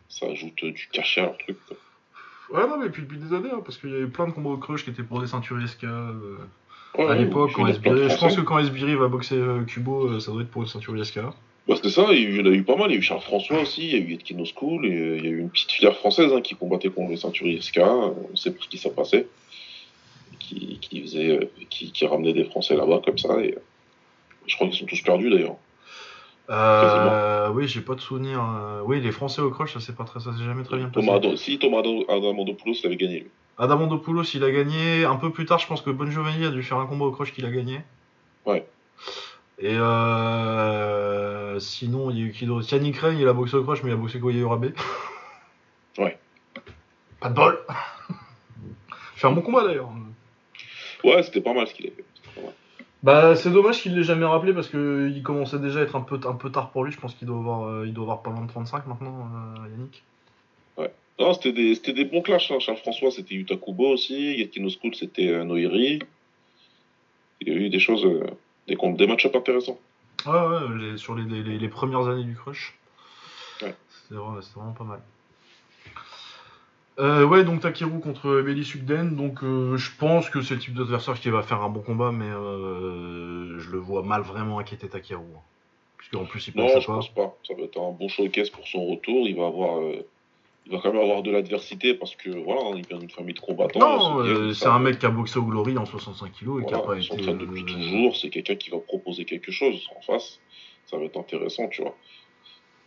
ça 0.09 0.27
ajoute 0.27 0.63
euh, 0.65 0.73
du 0.73 0.89
cachet 0.93 1.21
à 1.21 1.25
leur 1.25 1.39
truc. 1.39 1.57
quoi. 1.67 1.77
Ouais, 2.51 2.69
non, 2.69 2.79
mais 2.79 2.91
puis 2.91 3.03
depuis 3.03 3.19
des 3.19 3.35
années, 3.35 3.51
hein, 3.53 3.61
parce 3.65 3.77
qu'il 3.79 3.91
y 3.91 3.95
avait 3.95 4.07
plein 4.07 4.29
de 4.29 4.33
combats 4.33 4.51
au 4.51 4.57
crush 4.57 4.85
qui 4.85 4.91
étaient 4.91 5.03
pour 5.03 5.21
des 5.21 5.27
ceintures 5.27 5.61
ISK 5.61 5.85
euh, 5.85 6.39
Ouais, 6.97 7.05
à 7.05 7.09
ouais, 7.09 7.19
l'époque, 7.19 7.51
quand 7.55 7.67
Esbiri... 7.67 8.09
Je 8.09 8.17
pense 8.17 8.37
que 8.37 8.41
quand 8.41 8.59
Esbiri 8.59 8.95
va 8.95 9.09
boxer 9.09 9.35
euh, 9.35 9.65
Kubo, 9.65 10.09
euh, 10.09 10.21
ça 10.21 10.33
doit 10.33 10.43
être 10.43 10.51
pour 10.51 10.63
une 10.63 10.69
ceinture 10.69 10.97
ISK. 10.97 11.21
Bah, 11.69 11.75
c'est 11.83 11.91
ça, 11.91 12.07
il 12.13 12.37
y 12.37 12.41
en 12.41 12.47
a 12.47 12.51
eu 12.51 12.63
pas 12.63 12.77
mal. 12.77 12.91
Il 12.91 12.95
y 12.95 12.97
a 12.97 12.99
eu 13.01 13.03
Charles 13.03 13.21
François 13.21 13.61
aussi, 13.61 13.85
il 13.85 13.91
y 13.91 13.95
a 13.95 13.99
eu 13.99 14.15
Etkino 14.15 14.45
School, 14.45 14.87
et 14.87 14.97
euh, 14.97 15.17
il 15.19 15.25
y 15.25 15.27
a 15.27 15.31
eu 15.31 15.41
une 15.41 15.51
petite 15.51 15.73
filière 15.73 15.97
française 15.97 16.33
hein, 16.33 16.41
qui 16.41 16.55
combattait 16.55 16.89
contre 16.89 17.11
les 17.11 17.17
ceintures 17.17 17.49
ISK. 17.49 17.81
On 17.83 18.35
sait 18.37 18.53
pour 18.53 18.67
qui 18.69 18.79
ça 18.79 18.91
passait. 18.91 19.27
Qui, 20.39 20.79
qui, 20.81 21.03
faisait, 21.03 21.51
qui, 21.69 21.91
qui 21.91 22.07
ramenait 22.07 22.33
des 22.33 22.45
Français 22.45 22.77
là-bas 22.77 23.03
comme 23.05 23.19
ça. 23.19 23.41
Et, 23.41 23.57
je 24.47 24.55
crois 24.55 24.69
qu'ils 24.69 24.79
sont 24.79 24.87
tous 24.87 25.03
perdus 25.03 25.29
d'ailleurs. 25.29 25.57
Euh, 26.49 27.51
oui, 27.51 27.67
j'ai 27.67 27.81
pas 27.81 27.95
de 27.95 28.01
souvenir. 28.01 28.41
euh, 28.41 28.81
Oui, 28.85 29.01
les 29.01 29.11
Français 29.13 29.41
au 29.43 29.51
crush, 29.51 29.75
ça 29.75 29.81
s'est 29.81 29.95
pas 29.95 30.05
très, 30.05 30.21
ça 30.21 30.33
s'est 30.37 30.45
jamais 30.45 30.63
très 30.63 30.77
bien 30.77 30.89
passé. 30.89 31.05
Thomas 31.07 31.19
Ado- 31.19 31.37
si 31.37 31.59
Thomas 31.59 31.81
Ado- 31.81 32.05
Adamandopoulos 32.09 32.77
l'avait 32.85 32.97
gagné, 32.97 33.21
lui. 33.21 33.31
Adamandopoulos, 33.59 34.23
il 34.35 34.45
a 34.45 34.51
gagné. 34.51 35.05
Un 35.05 35.17
peu 35.17 35.31
plus 35.31 35.45
tard, 35.47 35.59
je 35.59 35.67
pense 35.67 35.81
que 35.83 35.91
Bon 35.91 36.09
Giovanni 36.11 36.45
a 36.45 36.51
dû 36.51 36.63
faire 36.63 36.79
un 36.79 36.87
combat 36.87 37.07
au 37.07 37.11
crush 37.11 37.33
qu'il 37.33 37.45
a 37.47 37.51
gagné. 37.51 37.81
Ouais. 38.45 38.65
Et 39.59 39.75
euh... 39.77 41.59
sinon, 41.59 42.11
il 42.11 42.19
y 42.19 42.23
a 42.23 42.27
eu 42.27 42.33
qui 42.33 42.47
d'autre? 42.47 42.71
Yannick 42.73 42.97
Rey, 42.99 43.17
il 43.19 43.27
a 43.27 43.33
boxé 43.33 43.57
au 43.57 43.63
crush, 43.65 43.83
mais 43.83 43.91
il 43.91 43.95
a 43.95 43.97
boxé 43.97 44.19
Goya 44.19 44.39
Urabe. 44.41 44.73
Ouais. 45.99 46.19
Pas 47.21 47.31
de 47.31 47.35
bol 47.35 47.59
Fait 49.17 49.27
un 49.27 49.33
bon 49.33 49.41
combat 49.41 49.65
d'ailleurs. 49.65 49.89
Ouais, 51.03 51.23
c'était 51.23 51.41
pas 51.41 51.55
mal 51.55 51.67
ce 51.67 51.73
qu'il 51.75 51.87
a 51.87 51.91
fait. 51.91 52.05
Bah, 53.03 53.37
c'est 53.37 53.51
dommage 53.51 53.83
qu'il 53.83 53.95
l'ait 53.95 54.03
jamais 54.03 54.25
rappelé 54.25 54.53
parce 54.53 54.69
que 54.69 55.11
il 55.15 55.23
commençait 55.23 55.59
déjà 55.59 55.81
à 55.81 55.83
être 55.83 55.97
un 55.97 56.01
peu, 56.01 56.19
un 56.27 56.35
peu 56.35 56.51
tard 56.51 56.71
pour 56.71 56.85
lui. 56.85 56.93
Je 56.93 56.99
pense 56.99 57.15
qu'il 57.15 57.27
doit 57.29 57.39
avoir, 57.39 57.65
euh, 57.69 57.87
il 57.87 57.93
doit 57.95 58.05
avoir 58.05 58.23
pas 58.23 58.31
loin 58.31 58.43
de 58.43 58.49
35 58.49 58.87
maintenant, 58.87 59.29
euh, 59.59 59.69
Yannick. 59.71 60.03
Non, 61.19 61.33
c'était 61.33 61.53
des, 61.53 61.75
c'était 61.75 61.95
des 61.95 62.05
bons 62.05 62.21
clashs. 62.21 62.51
hein. 62.51 62.59
Charles 62.59 62.77
François, 62.77 63.11
c'était 63.11 63.35
Yuta 63.37 63.57
Kubo 63.57 63.89
aussi. 63.89 64.37
Yetkino 64.37 64.69
School, 64.69 64.95
c'était 64.95 65.29
euh, 65.29 65.45
Noiri. 65.45 66.01
Il 67.41 67.49
y 67.49 67.51
a 67.51 67.55
eu 67.55 67.71
des 67.71 67.79
choses, 67.79 68.07
des, 68.69 68.77
des 68.77 69.07
match-up 69.07 69.35
intéressants. 69.35 69.79
Ouais, 70.27 70.33
ouais, 70.33 70.79
les- 70.79 70.97
sur 70.99 71.15
les, 71.15 71.25
les- 71.43 71.59
les 71.59 71.69
premières 71.69 72.07
années 72.09 72.25
du 72.25 72.35
crush. 72.35 72.77
Ouais. 73.63 73.75
C'était 73.89 74.17
vraiment 74.17 74.73
pas 74.73 74.85
mal. 74.85 75.01
Euh, 76.99 77.25
ouais, 77.27 77.45
donc 77.45 77.61
Takeru 77.61 78.01
contre 78.01 78.41
Belly 78.41 78.65
Sugden. 78.65 79.17
Donc 79.17 79.43
euh, 79.43 79.77
je 79.77 79.91
pense 79.99 80.31
que 80.31 80.41
c'est 80.41 80.55
le 80.55 80.61
type 80.61 80.75
d'adversaire 80.75 81.21
qui 81.21 81.29
va 81.29 81.43
faire 81.43 81.63
un 81.63 81.69
bon 81.69 81.81
combat, 81.83 82.11
mais 82.13 82.25
euh, 82.29 83.59
je 83.59 83.71
le 83.71 83.79
vois 83.79 84.03
mal 84.03 84.23
vraiment 84.23 84.59
inquiéter 84.59 84.89
Takeru. 84.89 85.21
hein. 85.23 85.41
Puisque 85.99 86.15
en 86.17 86.25
plus 86.25 86.49
il 86.49 86.57
Non, 86.57 86.67
pense 86.69 86.83
je 86.83 86.87
pas. 86.87 86.95
pense 86.95 87.09
pas. 87.15 87.37
Ça 87.47 87.55
va 87.55 87.63
être 87.65 87.79
un 87.81 87.91
bon 87.93 88.09
showcase 88.09 88.51
pour 88.51 88.67
son 88.67 88.87
retour. 88.87 89.27
Il 89.29 89.37
va 89.37 89.47
avoir, 89.47 89.81
il 90.65 90.73
va 90.73 90.79
quand 90.83 90.93
même 90.93 91.03
avoir 91.03 91.23
de 91.23 91.31
l'adversité 91.31 91.95
parce 91.95 92.15
que 92.17 92.31
voilà, 92.31 92.63
hein, 92.63 92.73
il 92.77 92.87
vient 92.87 92.99
d'une 92.99 93.11
famille 93.11 93.35
de 93.35 93.41
combattants. 93.41 93.81
Non, 93.81 94.25
il 94.49 94.55
c'est 94.55 94.67
un 94.67 94.79
mec 94.79 94.99
qui 94.99 95.07
a 95.07 95.11
boxé 95.11 95.39
au 95.39 95.43
Glory 95.43 95.77
en 95.77 95.85
65 95.85 96.33
kg 96.33 96.63
et 96.63 96.67
qui 96.67 96.75
a 96.75 96.79
pas 96.79 96.95
il 96.97 97.05
été. 97.05 97.09
s'entraîne 97.09 97.39
depuis 97.39 97.65
toujours. 97.65 98.17
C'est 98.17 98.31
quelqu'un 98.31 98.55
qui 98.57 98.71
va 98.71 98.79
proposer 98.79 99.25
quelque 99.27 99.53
chose 99.53 99.87
en 99.97 100.01
face. 100.01 100.41
Ça 100.87 100.97
va 100.97 101.05
être 101.05 101.19
intéressant, 101.19 101.69
tu 101.69 101.83
vois. 101.83 101.97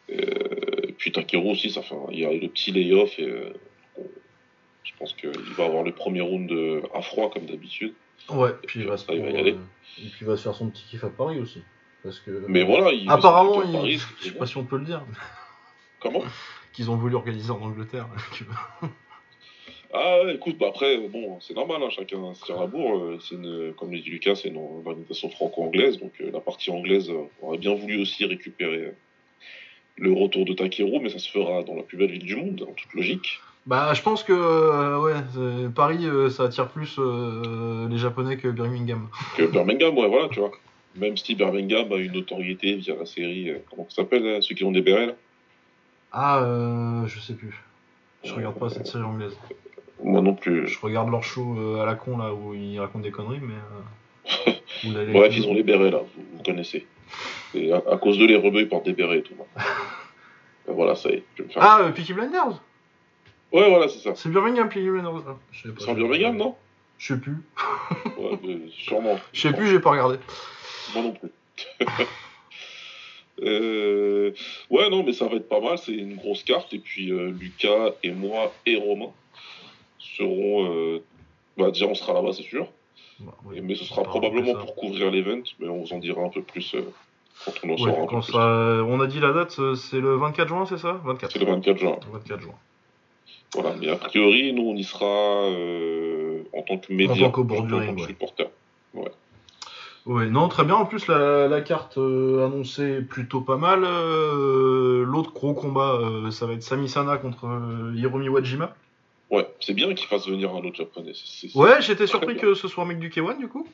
Et, 0.07 0.93
puis 0.97 1.11
Takeru 1.11 1.51
aussi, 1.51 1.69
ça 1.69 1.81
fait 1.83 1.95
il 2.11 2.19
y 2.19 2.25
a 2.25 2.31
le 2.31 2.47
petit 2.47 2.71
layoff 2.71 3.19
et 3.19 3.29
je 4.83 4.91
pense 4.97 5.13
qu'il 5.13 5.31
va 5.57 5.65
avoir 5.65 5.83
le 5.83 5.91
premier 5.93 6.21
round 6.21 6.49
de- 6.49 6.81
à 6.93 7.01
froid 7.01 7.29
comme 7.31 7.45
d'habitude. 7.45 7.93
Ouais, 8.29 8.51
puis 8.67 8.81
il 8.81 8.85
va, 8.87 8.97
se 8.97 9.11
il 9.11 9.21
va 9.21 9.29
y 9.29 9.37
aller. 9.37 9.53
euh, 9.53 9.57
et 9.97 10.07
puis 10.09 10.17
il 10.21 10.27
va 10.27 10.37
se 10.37 10.43
faire 10.43 10.53
son 10.55 10.69
petit 10.69 10.83
kiff 10.89 11.03
à 11.03 11.09
Paris 11.09 11.39
aussi. 11.39 11.63
Parce 12.03 12.19
que. 12.19 12.45
Mais 12.47 12.63
voilà, 12.63 12.91
il 12.91 13.09
Apparemment, 13.09 13.61
il 13.63 13.71
Paris, 13.73 13.99
je 14.19 14.25
sais 14.25 14.31
pas 14.37 14.45
si 14.45 14.57
on 14.57 14.63
peut 14.65 14.77
le 14.77 14.85
dire, 14.85 15.03
Comment? 15.99 16.23
Qu'ils 16.73 16.89
ont 16.91 16.95
voulu 16.95 17.15
organiser 17.15 17.51
en 17.51 17.61
Angleterre. 17.61 18.07
Ah, 19.91 20.21
ouais, 20.23 20.35
écoute, 20.35 20.57
bah 20.59 20.67
après, 20.69 20.99
bon, 21.07 21.39
c'est 21.41 21.55
normal, 21.55 21.81
hein, 21.81 21.89
chacun 21.89 22.33
se 22.35 22.45
tire 22.45 22.59
la 22.59 22.67
bourre. 22.67 22.95
euh, 22.99 23.19
C'est 23.19 23.33
une, 23.33 23.73
comme 23.73 23.91
le 23.91 23.99
dit 23.99 24.11
Lucas, 24.11 24.35
c'est 24.35 24.49
une 24.49 24.57
organisation 24.85 25.29
franco-anglaise, 25.31 25.97
donc 25.97 26.13
euh, 26.21 26.29
la 26.31 26.39
partie 26.39 26.69
anglaise 26.69 27.09
euh, 27.09 27.23
aurait 27.41 27.57
bien 27.57 27.73
voulu 27.73 27.99
aussi 27.99 28.23
récupérer 28.25 28.77
euh, 28.85 28.91
le 29.95 30.13
retour 30.13 30.45
de 30.45 30.53
Takeru, 30.53 30.99
mais 31.01 31.09
ça 31.09 31.17
se 31.17 31.29
fera 31.31 31.63
dans 31.63 31.73
la 31.73 31.81
plus 31.81 31.97
belle 31.97 32.11
ville 32.11 32.23
du 32.23 32.35
monde, 32.35 32.67
en 32.69 32.73
toute 32.73 32.93
logique. 32.93 33.39
Bah, 33.65 33.93
je 33.93 34.01
pense 34.01 34.23
que 34.23 34.33
euh, 34.33 34.99
ouais, 34.99 35.69
Paris, 35.75 36.05
euh, 36.05 36.29
ça 36.29 36.43
attire 36.45 36.69
plus 36.69 36.95
euh, 36.97 37.87
les 37.89 37.97
Japonais 37.97 38.37
que 38.37 38.47
Birmingham. 38.47 39.09
Que 39.37 39.43
Birmingham, 39.43 39.95
ouais, 39.97 40.07
voilà, 40.07 40.27
tu 40.29 40.39
vois. 40.39 40.51
Même 40.95 41.17
si 41.17 41.35
Birmingham 41.35 41.91
a 41.91 41.97
une 41.97 42.13
notoriété 42.13 42.75
via 42.75 42.95
la 42.95 43.05
série, 43.05 43.53
comment 43.69 43.85
ça 43.89 43.97
s'appelle, 43.97 44.23
là, 44.23 44.41
ceux 44.41 44.55
qui 44.55 44.63
ont 44.63 44.71
des 44.71 44.81
bérets, 44.81 45.07
là? 45.07 45.13
Ah, 46.11 46.39
euh, 46.39 47.05
je 47.07 47.19
sais 47.19 47.33
plus. 47.33 47.61
Je 48.23 48.33
regarde 48.33 48.57
pas 48.57 48.69
cette 48.69 48.87
série 48.87 49.03
anglaise. 49.03 49.37
Moi 50.03 50.21
non 50.21 50.33
plus. 50.33 50.67
Je 50.67 50.79
regarde 50.79 51.11
leur 51.11 51.23
show 51.23 51.77
à 51.79 51.85
la 51.85 51.93
con 51.93 52.17
là 52.17 52.33
où 52.33 52.53
ils 52.53 52.79
racontent 52.79 53.03
des 53.03 53.11
conneries, 53.11 53.41
mais. 53.41 54.53
Bref, 55.13 55.31
ils 55.37 55.47
ont 55.47 55.53
les 55.53 55.63
bérets, 55.63 55.91
là, 55.91 55.99
vous, 55.99 56.23
vous 56.33 56.43
connaissez. 56.43 56.87
Et 57.53 57.71
à, 57.71 57.77
à 57.91 57.97
cause 57.97 58.17
de 58.17 58.25
les 58.25 58.35
rebeux, 58.35 58.61
ils 58.61 58.69
portent 58.69 58.85
des 58.85 58.93
bérets 58.93 59.19
et 59.19 59.21
tout. 59.21 59.35
Ben 59.37 59.63
voilà, 60.73 60.95
ça 60.95 61.09
y 61.09 61.13
est, 61.13 61.23
je 61.35 61.43
vais 61.43 61.47
me 61.47 61.53
faire. 61.53 61.63
Ah, 61.63 61.91
Peaky 61.93 62.13
Blinders? 62.13 62.59
Ouais, 63.51 63.67
voilà, 63.69 63.87
c'est 63.87 63.99
ça. 63.99 64.13
C'est 64.15 64.29
Birmingham, 64.29 64.69
je 64.71 64.79
sais 64.79 65.69
pas. 65.73 65.75
C'est 65.79 65.89
en 65.89 65.93
Birmingham, 65.95 66.37
non 66.37 66.55
Je 66.97 67.13
sais 67.13 67.19
plus. 67.19 67.37
Ouais, 68.17 68.37
euh, 68.45 68.59
sûrement. 68.71 69.17
Je 69.33 69.41
sais 69.41 69.53
plus, 69.53 69.67
j'ai 69.67 69.79
pas 69.79 69.91
regardé. 69.91 70.17
Moi 70.93 71.03
non 71.03 71.13
plus. 71.13 71.29
Euh, 73.41 74.33
Ouais, 74.69 74.89
non, 74.89 75.03
mais 75.03 75.13
ça 75.13 75.25
va 75.27 75.35
être 75.37 75.47
pas 75.47 75.61
mal. 75.61 75.77
C'est 75.77 75.93
une 75.93 76.15
grosse 76.17 76.43
carte. 76.43 76.73
Et 76.73 76.79
puis 76.79 77.11
euh, 77.11 77.31
Lucas 77.31 77.91
et 78.03 78.11
moi 78.11 78.53
et 78.65 78.75
Romain 78.75 79.11
seront. 79.97 80.69
euh, 80.73 80.99
Bah, 81.57 81.71
déjà, 81.71 81.85
on 81.87 81.95
sera 81.95 82.13
là-bas, 82.13 82.33
c'est 82.33 82.43
sûr. 82.43 82.67
Bah, 83.19 83.33
oui, 83.45 83.57
Et- 83.57 83.61
mais 83.61 83.75
ce 83.75 83.83
on 83.83 83.85
sera 83.85 84.03
parlera 84.03 84.19
probablement 84.19 84.55
pour 84.59 84.75
couvrir 84.75 85.09
l'event. 85.11 85.41
Mais 85.59 85.67
on 85.69 85.81
vous 85.83 85.93
en 85.93 85.99
dira 85.99 86.21
un 86.21 86.29
peu 86.29 86.41
plus 86.41 86.75
euh, 86.75 86.81
quand 87.45 87.53
on 87.63 87.69
en 87.69 87.71
Ouais, 87.71 87.77
saura 87.77 88.01
un 88.01 88.05
quand 88.07 88.19
peu 88.19 88.25
plus. 88.25 88.33
ça- 88.33 88.83
On 88.85 88.99
a 88.99 89.07
dit 89.07 89.19
la 89.21 89.31
date, 89.31 89.57
euh, 89.59 89.75
c'est 89.75 89.99
le 90.01 90.15
24 90.17 90.47
juin, 90.49 90.65
c'est 90.65 90.77
ça? 90.77 90.99
24. 91.05 91.31
C'est 91.31 91.39
le 91.39 91.45
24 91.45 91.77
juin. 91.77 91.97
24 92.11 92.41
juin. 92.41 92.55
Voilà. 93.53 93.75
Mais 93.79 93.89
a 93.89 93.95
priori, 93.95 94.53
nous, 94.53 94.63
on 94.63 94.75
y 94.75 94.83
sera 94.83 95.05
euh, 95.45 96.43
en 96.53 96.61
tant 96.61 96.77
que 96.77 96.93
média. 96.93 97.29
tant 97.29 97.41
du 97.41 97.47
plutôt 97.47 97.77
en 97.77 97.85
tant 97.85 97.95
que 97.95 98.01
ouais. 98.01 98.07
supporter. 98.07 98.49
Ouais, 100.05 100.27
non, 100.27 100.47
très 100.47 100.63
bien. 100.63 100.75
En 100.75 100.85
plus, 100.85 101.07
la, 101.07 101.47
la 101.47 101.61
carte 101.61 101.97
euh, 101.97 102.45
annoncée 102.45 102.97
est 102.97 103.01
plutôt 103.01 103.41
pas 103.41 103.57
mal. 103.57 103.83
Euh, 103.83 105.03
L'autre 105.03 105.33
gros 105.33 105.53
combat, 105.53 105.99
ça 106.31 106.45
va 106.45 106.53
être 106.53 106.63
Sami 106.63 106.89
Sana 106.89 107.17
contre 107.17 107.45
Hiromi 107.95 108.29
Wajima. 108.29 108.75
Ouais, 109.29 109.47
c'est 109.59 109.73
bien 109.73 109.93
qu'il 109.93 110.07
fasse 110.07 110.27
venir 110.27 110.51
un 110.55 110.59
autre 110.59 110.77
japonais. 110.77 111.11
Ouais, 111.53 111.81
j'étais 111.81 112.07
surpris 112.07 112.33
bien. 112.33 112.41
que 112.41 112.53
ce 112.55 112.67
soit 112.67 112.83
un 112.83 112.87
mec 112.87 112.97
du 112.97 113.09
K1 113.09 113.37
du 113.37 113.47
coup. 113.47 113.67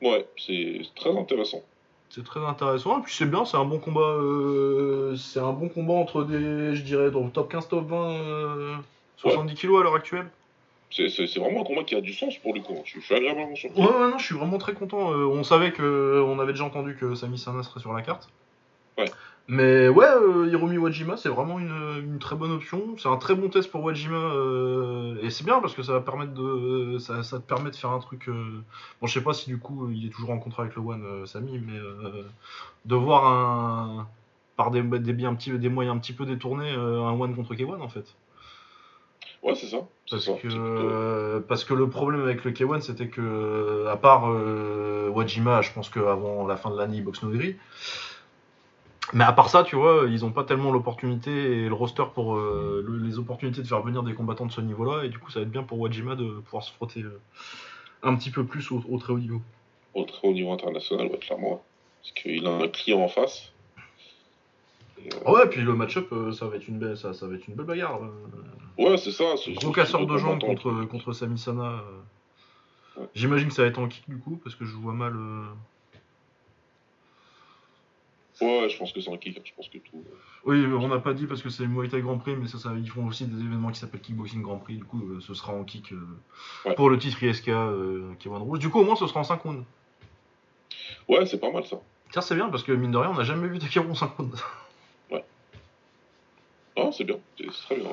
Ouais, 0.00 0.26
c'est 0.38 0.80
très 0.96 1.14
intéressant. 1.14 1.62
C'est 2.08 2.24
très 2.24 2.40
intéressant. 2.40 3.00
Et 3.00 3.02
puis 3.02 3.14
c'est 3.14 3.28
bien, 3.28 3.44
c'est 3.44 3.58
un 3.58 3.66
bon 3.66 3.78
combat. 3.78 4.16
c'est 5.18 5.40
un 5.40 5.52
bon 5.52 5.68
combat 5.68 5.94
entre 5.94 6.24
des, 6.24 6.74
je 6.74 6.82
dirais, 6.82 7.10
dans 7.10 7.24
le 7.24 7.30
top 7.30 7.50
15, 7.50 7.68
top 7.68 7.86
20, 7.88 8.82
euh, 9.18 9.30
70 9.30 9.54
kilos 9.54 9.80
à 9.80 9.84
l'heure 9.84 9.94
actuelle. 9.94 10.28
C'est- 10.90 11.08
vraiment 11.38 11.62
un 11.62 11.64
combat 11.64 11.82
qui 11.82 11.96
a 11.96 12.00
du 12.00 12.12
sens 12.12 12.36
pour 12.38 12.54
le 12.54 12.60
coup. 12.60 12.80
Je, 12.84 13.00
je 13.00 13.04
suis 13.04 13.14
agréablement 13.14 13.56
surpris. 13.56 13.80
Ouais, 13.80 13.88
ouais, 13.88 14.10
non, 14.10 14.18
je 14.18 14.24
suis 14.24 14.34
vraiment 14.36 14.58
très 14.58 14.74
content. 14.74 15.12
Euh, 15.12 15.24
on 15.26 15.42
savait 15.42 15.72
que, 15.72 16.22
on 16.24 16.38
avait 16.38 16.52
déjà 16.52 16.64
entendu 16.64 16.94
que 16.96 17.14
Sami 17.16 17.36
Sana 17.38 17.62
serait 17.64 17.80
sur 17.80 17.92
la 17.92 18.02
carte. 18.02 18.28
Ouais. 18.96 19.06
Mais 19.48 19.88
ouais, 19.88 20.06
euh, 20.06 20.48
Hiromi 20.50 20.78
Wajima, 20.78 21.16
c'est 21.16 21.28
vraiment 21.28 21.58
une, 21.58 21.98
une 21.98 22.18
très 22.20 22.36
bonne 22.36 22.52
option. 22.52 22.94
C'est 22.96 23.08
un 23.08 23.16
très 23.16 23.34
bon 23.34 23.48
test 23.48 23.70
pour 23.72 23.82
Wajima. 23.82 24.14
euh, 24.16 25.16
et 25.20 25.30
c'est 25.30 25.44
bien 25.44 25.60
parce 25.60 25.74
que 25.74 25.82
ça 25.82 25.92
va 25.92 26.00
permettre 26.00 26.32
de, 26.32 26.98
ça, 26.98 27.22
ça 27.24 27.38
te 27.40 27.44
permet 27.46 27.70
de 27.70 27.76
faire 27.76 27.90
un 27.90 27.98
truc. 27.98 28.28
euh, 28.28 28.62
Bon, 29.00 29.06
je 29.08 29.12
sais 29.12 29.24
pas 29.24 29.34
si 29.34 29.46
du 29.50 29.58
coup 29.58 29.90
il 29.90 30.06
est 30.06 30.10
toujours 30.10 30.30
en 30.30 30.38
contrat 30.38 30.62
avec 30.62 30.76
le 30.76 30.82
One, 30.82 31.04
euh, 31.04 31.26
Sami, 31.26 31.58
mais 31.58 31.76
euh, 31.76 32.22
de 32.84 32.94
voir 32.94 33.26
un 33.26 34.06
par 34.56 34.70
des, 34.70 34.80
des, 34.82 35.12
biais 35.12 35.26
un 35.26 35.34
petit, 35.34 35.50
des 35.58 35.68
moyens 35.68 35.96
un 35.96 35.98
petit 35.98 36.12
peu 36.12 36.24
détournés, 36.24 36.70
euh, 36.72 37.02
un 37.02 37.18
One 37.20 37.34
contre 37.34 37.54
K1 37.56 37.80
en 37.82 37.88
fait. 37.88 38.14
Ouais, 39.44 39.54
c'est 39.54 39.66
ça. 39.66 39.78
Parce 40.10 40.24
ça. 40.24 40.32
que, 40.32 40.38
plutôt- 40.40 40.56
euh, 40.58 41.40
parce 41.46 41.64
que 41.64 41.74
le 41.74 41.88
problème 41.88 42.22
avec 42.22 42.44
le 42.44 42.50
K1, 42.52 42.80
c'était 42.80 43.08
que, 43.08 43.86
à 43.88 43.96
part 43.96 44.30
euh, 44.30 45.08
Wajima, 45.10 45.60
je 45.62 45.70
pense 45.72 45.88
qu'avant 45.90 46.46
la 46.46 46.56
fin 46.56 46.70
de 46.70 46.76
l'année, 46.76 46.96
il 46.96 47.04
boxe 47.04 47.22
Noiri. 47.22 47.56
Mais 49.12 49.24
à 49.24 49.32
part 49.32 49.50
ça, 49.50 49.62
tu 49.62 49.76
vois, 49.76 50.04
ils 50.08 50.24
ont 50.24 50.32
pas 50.32 50.44
tellement 50.44 50.72
l'opportunité 50.72 51.30
et 51.30 51.68
le 51.68 51.74
roster 51.74 52.04
pour 52.14 52.36
euh, 52.36 52.82
le- 52.86 52.96
les 53.06 53.18
opportunités 53.18 53.60
de 53.60 53.66
faire 53.66 53.82
venir 53.82 54.02
des 54.02 54.14
combattants 54.14 54.46
de 54.46 54.52
ce 54.52 54.62
niveau-là. 54.62 55.04
Et 55.04 55.10
du 55.10 55.18
coup, 55.18 55.30
ça 55.30 55.40
va 55.40 55.44
être 55.44 55.50
bien 55.52 55.62
pour 55.62 55.78
Wajima 55.78 56.16
de 56.16 56.24
pouvoir 56.40 56.62
se 56.64 56.72
frotter 56.72 57.02
euh, 57.02 57.20
un 58.02 58.14
petit 58.16 58.30
peu 58.30 58.44
plus 58.44 58.72
au, 58.72 58.82
au 58.88 58.98
très 58.98 59.12
haut 59.12 59.18
niveau. 59.18 59.42
Au 59.94 60.04
très 60.04 60.26
haut 60.26 60.32
niveau 60.32 60.52
international, 60.52 61.06
ouais, 61.08 61.18
clairement. 61.18 61.62
Parce 62.02 62.12
qu'il 62.12 62.46
a 62.46 62.50
un 62.50 62.68
client 62.68 63.00
en 63.00 63.08
face. 63.08 63.52
Euh, 65.06 65.30
Ouais, 65.32 65.48
puis 65.48 65.60
le 65.62 65.74
match-up, 65.74 66.08
euh, 66.12 66.32
ça 66.32 66.46
va 66.46 66.56
être 66.56 66.68
une 66.68 66.78
belle, 66.78 66.96
ça, 66.96 67.12
ça 67.14 67.26
va 67.26 67.34
être 67.34 67.46
une 67.48 67.54
belle 67.54 67.66
bagarre. 67.66 68.00
euh. 68.02 68.82
ouais, 68.82 68.96
c'est 68.96 69.10
ça. 69.12 69.24
Gros 69.48 69.72
casseur 69.72 70.06
de 70.06 70.16
jambes 70.18 70.40
contre, 70.40 70.84
contre 70.84 71.12
Sami 71.12 71.38
Sana. 71.38 71.62
euh. 71.64 73.00
Ouais. 73.00 73.08
J'imagine 73.14 73.48
que 73.48 73.54
ça 73.54 73.62
va 73.62 73.68
être 73.68 73.78
en 73.78 73.88
kick 73.88 74.08
du 74.08 74.18
coup, 74.18 74.40
parce 74.42 74.54
que 74.54 74.64
je 74.64 74.74
vois 74.76 74.92
mal. 74.94 75.14
euh, 75.16 75.44
Ouais, 78.40 78.68
je 78.68 78.76
pense 78.78 78.92
que 78.92 79.00
c'est 79.00 79.12
un 79.12 79.16
kick. 79.16 79.40
Je 79.44 79.52
pense 79.54 79.68
que 79.68 79.78
tout. 79.78 79.96
euh, 80.04 80.16
Oui, 80.44 80.64
on 80.66 80.88
n'a 80.88 80.98
pas 80.98 81.14
dit 81.14 81.26
parce 81.26 81.40
que 81.42 81.50
c'est 81.50 81.66
Muay 81.68 81.88
Thai 81.88 82.00
Grand 82.02 82.18
Prix, 82.18 82.34
mais 82.36 82.48
ça, 82.48 82.58
ça, 82.58 82.72
ils 82.76 82.88
font 82.90 83.06
aussi 83.06 83.26
des 83.26 83.40
événements 83.40 83.70
qui 83.70 83.78
s'appellent 83.78 84.00
Kickboxing 84.00 84.42
Grand 84.42 84.58
Prix. 84.58 84.76
Du 84.76 84.84
coup, 84.84 85.00
euh, 85.08 85.20
ce 85.20 85.34
sera 85.34 85.52
en 85.52 85.62
kick 85.64 85.92
euh, 85.92 85.98
Ouais. 86.64 86.74
pour 86.74 86.90
le 86.90 86.98
titre 86.98 87.22
ISK 87.22 87.48
euh, 87.48 88.12
K1 88.20 88.38
Rouge. 88.38 88.58
Du 88.58 88.70
coup, 88.70 88.80
au 88.80 88.84
moins, 88.84 88.96
ce 88.96 89.06
sera 89.06 89.20
en 89.20 89.24
5 89.24 89.40
rounds. 89.42 89.64
Ouais, 91.08 91.24
c'est 91.26 91.38
pas 91.38 91.52
mal 91.52 91.64
ça. 91.64 91.76
Ça, 92.12 92.22
c'est 92.22 92.34
bien 92.34 92.48
parce 92.48 92.62
que 92.64 92.72
mine 92.72 92.90
de 92.90 92.96
rien, 92.98 93.10
on 93.10 93.14
n'a 93.14 93.24
jamais 93.24 93.46
vu 93.48 93.58
Takeru 93.60 93.88
en 93.90 93.94
5 93.94 94.16
rounds. 94.16 94.42
Ah, 96.76 96.90
c'est 96.92 97.04
bien. 97.04 97.18
C'est 97.38 97.46
très 97.46 97.76
bien. 97.76 97.92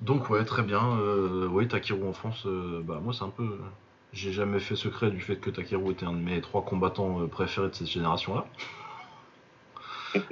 Donc, 0.00 0.30
ouais, 0.30 0.44
très 0.44 0.62
bien. 0.62 0.96
Euh, 0.98 1.48
oui, 1.50 1.68
Takeru 1.68 2.06
en 2.06 2.12
France, 2.12 2.44
euh, 2.46 2.80
bah, 2.84 3.00
moi, 3.02 3.12
c'est 3.12 3.24
un 3.24 3.30
peu. 3.30 3.58
J'ai 4.12 4.32
jamais 4.32 4.60
fait 4.60 4.76
secret 4.76 5.10
du 5.10 5.20
fait 5.20 5.36
que 5.36 5.50
Takeru 5.50 5.92
était 5.92 6.06
un 6.06 6.12
de 6.12 6.18
mes 6.18 6.40
trois 6.40 6.64
combattants 6.64 7.20
euh, 7.20 7.26
préférés 7.26 7.68
de 7.68 7.74
cette 7.74 7.88
génération-là. 7.88 8.46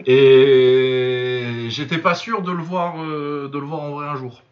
Et 0.07 1.67
j'étais 1.69 1.99
pas 1.99 2.15
sûr 2.15 2.43
de 2.43 2.53
le 2.53 2.63
voir, 2.63 3.03
euh, 3.03 3.49
de 3.49 3.59
le 3.59 3.67
voir 3.67 3.83
en 3.83 3.91
vrai 3.91 4.07
un 4.07 4.17
jour. 4.17 4.43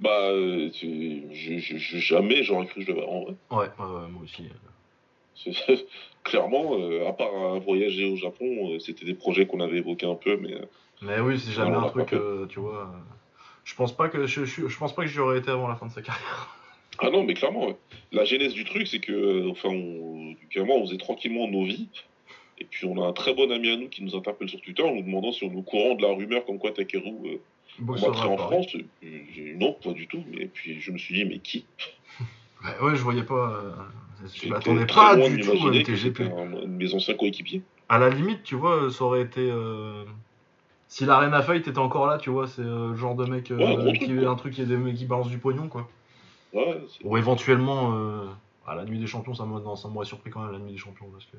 Bah, 0.00 0.30
euh, 0.30 0.68
tu- 0.70 1.22
je, 1.32 1.58
je- 1.58 1.76
je- 1.76 1.98
jamais 1.98 2.42
j'aurais 2.42 2.66
cru 2.66 2.80
que 2.80 2.86
je 2.86 2.92
le 2.92 2.94
verrais 2.94 3.06
en 3.12 3.22
vrai. 3.22 3.34
Ouais, 3.50 3.68
moi 3.78 4.22
aussi. 4.22 4.48
Clairement, 6.24 6.78
euh, 6.78 7.06
à 7.08 7.12
part 7.12 7.34
un 7.34 7.58
voyager 7.58 8.04
au 8.04 8.16
Japon, 8.16 8.72
euh, 8.72 8.78
c'était 8.78 9.04
des 9.04 9.14
projets 9.14 9.46
qu'on 9.46 9.60
avait 9.60 9.78
évoqués 9.78 10.06
un 10.06 10.14
peu, 10.14 10.36
mais 10.36 10.54
euh, 10.54 10.66
Mais 11.02 11.20
oui, 11.20 11.38
c'est 11.40 11.52
jamais 11.52 11.76
un 11.76 11.88
truc, 11.88 12.12
euh, 12.12 12.46
tu 12.46 12.60
vois. 12.60 12.82
euh, 12.82 12.98
Je 13.64 13.74
pense 13.74 13.96
pas 13.96 14.08
que 14.08 14.26
je, 14.26 14.44
je, 14.44 14.68
je 14.68 14.78
pense 14.78 14.94
pas 14.94 15.02
que 15.02 15.08
j'y 15.08 15.18
aurais 15.18 15.38
été 15.38 15.50
avant 15.50 15.68
la 15.68 15.74
fin 15.76 15.86
de 15.86 15.92
sa 15.92 16.02
carrière. 16.02 16.48
Ah 16.98 17.08
non, 17.10 17.24
mais 17.24 17.32
clairement, 17.34 17.68
ouais. 17.68 17.76
la 18.12 18.24
genèse 18.24 18.52
du 18.52 18.64
truc, 18.64 18.86
c'est 18.86 19.00
que, 19.00 19.12
euh, 19.12 19.50
enfin, 19.50 19.70
on, 19.70 20.36
clairement, 20.50 20.76
on 20.76 20.86
faisait 20.86 20.98
tranquillement 20.98 21.48
nos 21.48 21.64
vies. 21.64 21.88
Et 22.58 22.64
puis, 22.64 22.86
on 22.86 23.02
a 23.02 23.08
un 23.08 23.12
très 23.14 23.32
bon 23.34 23.50
ami 23.50 23.70
à 23.70 23.76
nous 23.76 23.88
qui 23.88 24.04
nous 24.04 24.14
interpelle 24.14 24.48
sur 24.48 24.60
Twitter 24.60 24.82
en 24.82 24.94
nous 24.94 25.02
demandant 25.02 25.32
si 25.32 25.42
on 25.42 25.50
est 25.52 25.56
au 25.56 25.62
courant 25.62 25.94
de 25.94 26.02
la 26.02 26.12
rumeur 26.12 26.44
comme 26.44 26.58
quoi 26.58 26.70
Takeru 26.70 27.08
euh, 27.24 27.36
Boxeur 27.78 28.08
combattrait 28.12 28.28
en 28.28 28.34
à. 28.34 28.38
France. 28.46 28.66
Non, 29.56 29.72
pas 29.82 29.92
du 29.94 30.06
tout. 30.06 30.22
Et 30.38 30.46
puis, 30.46 30.80
je 30.80 30.92
me 30.92 30.98
suis 30.98 31.14
dit, 31.14 31.24
mais 31.24 31.38
qui? 31.38 31.64
Ouais, 32.62 32.78
ouais, 32.90 32.94
je 32.94 33.02
voyais 33.02 33.24
pas. 33.24 33.52
euh, 33.64 33.72
Je 34.34 34.48
m'attendais 34.50 34.86
pas 34.86 35.16
du 35.16 35.40
tout 35.40 35.72
c'était 35.72 36.24
un, 36.24 36.36
un 36.38 36.60
de 36.60 36.66
mes 36.66 36.94
anciens 36.94 37.14
coéquipiers. 37.14 37.62
À 37.88 37.98
la 37.98 38.10
limite, 38.10 38.44
tu 38.44 38.54
vois, 38.54 38.90
ça 38.92 39.02
aurait 39.02 39.22
été. 39.22 39.40
euh, 39.40 40.04
Si 40.92 41.06
l'Arena 41.06 41.40
Fight 41.40 41.66
était 41.66 41.78
encore 41.78 42.06
là, 42.06 42.18
tu 42.18 42.28
vois, 42.28 42.46
c'est 42.46 42.60
euh, 42.60 42.90
le 42.90 42.96
genre 42.96 43.14
de 43.14 43.24
mec 43.24 43.50
euh, 43.50 43.56
Ouais, 43.56 43.98
qui 43.98 44.14
quoi. 44.14 44.28
un 44.28 44.34
truc 44.34 44.52
qui 44.52 44.60
est 44.60 44.66
des 44.66 44.92
qui 44.92 45.06
balancent 45.06 45.30
du 45.30 45.38
pognon, 45.38 45.68
quoi. 45.68 45.88
Ouais, 46.52 46.82
c'est- 46.86 47.02
Ou 47.06 47.16
éventuellement, 47.16 47.94
euh, 47.94 48.26
à 48.66 48.74
la 48.74 48.84
nuit 48.84 48.98
des 48.98 49.06
champions, 49.06 49.32
ça 49.32 49.46
m'aurait 49.46 50.04
surpris 50.04 50.28
quand 50.28 50.42
même 50.42 50.52
la 50.52 50.58
nuit 50.58 50.72
des 50.72 50.76
champions, 50.76 51.06
parce 51.10 51.24
que. 51.24 51.38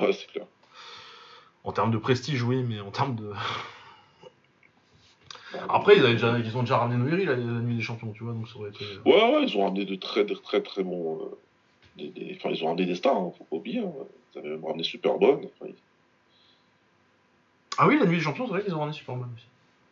ouais, 0.00 0.12
c'est 0.12 0.28
clair. 0.28 0.46
En 1.64 1.72
termes 1.72 1.90
de 1.90 1.98
prestige, 1.98 2.44
oui, 2.44 2.62
mais 2.62 2.78
en 2.78 2.92
termes 2.92 3.16
de. 3.16 3.32
Après, 5.68 5.96
ils, 5.96 6.04
avaient 6.04 6.12
déjà, 6.12 6.38
ils 6.38 6.56
ont 6.56 6.60
déjà 6.60 6.78
ramené 6.78 6.96
Noiri 6.96 7.24
la, 7.24 7.34
nuit 7.34 7.74
des 7.74 7.82
champions, 7.82 8.12
tu 8.12 8.22
vois, 8.22 8.34
donc 8.34 8.46
ça 8.46 8.56
aurait 8.56 8.70
été. 8.70 8.84
Ouais, 9.04 9.34
ouais, 9.34 9.46
ils 9.48 9.56
ont 9.58 9.64
ramené 9.64 9.84
de 9.84 9.96
très, 9.96 10.24
de 10.24 10.34
très, 10.34 10.62
très 10.62 10.84
bons. 10.84 11.22
euh, 11.22 11.38
des, 11.96 12.10
des- 12.10 12.36
Enfin, 12.38 12.50
ils 12.54 12.62
ont 12.62 12.68
ramené 12.68 12.86
des 12.86 12.94
stars, 12.94 13.16
hein, 13.16 13.32
faut 13.36 13.42
pas 13.42 13.56
oublier. 13.56 13.80
hein. 13.80 13.92
Ils 14.32 14.38
avaient 14.38 14.50
même 14.50 14.64
ramené 14.64 14.84
Superbone. 14.84 15.40
Enfin, 15.60 15.70
ils- 15.72 15.82
Ah 17.78 17.86
oui, 17.88 17.98
la 17.98 18.06
nuit 18.06 18.16
des 18.16 18.22
champions, 18.22 18.46
c'est 18.46 18.52
vrai 18.52 18.62
qu'ils 18.64 18.74
ont 18.74 18.78
ramené 18.80 18.96
Superman 18.96 19.28
aussi. 19.34 19.46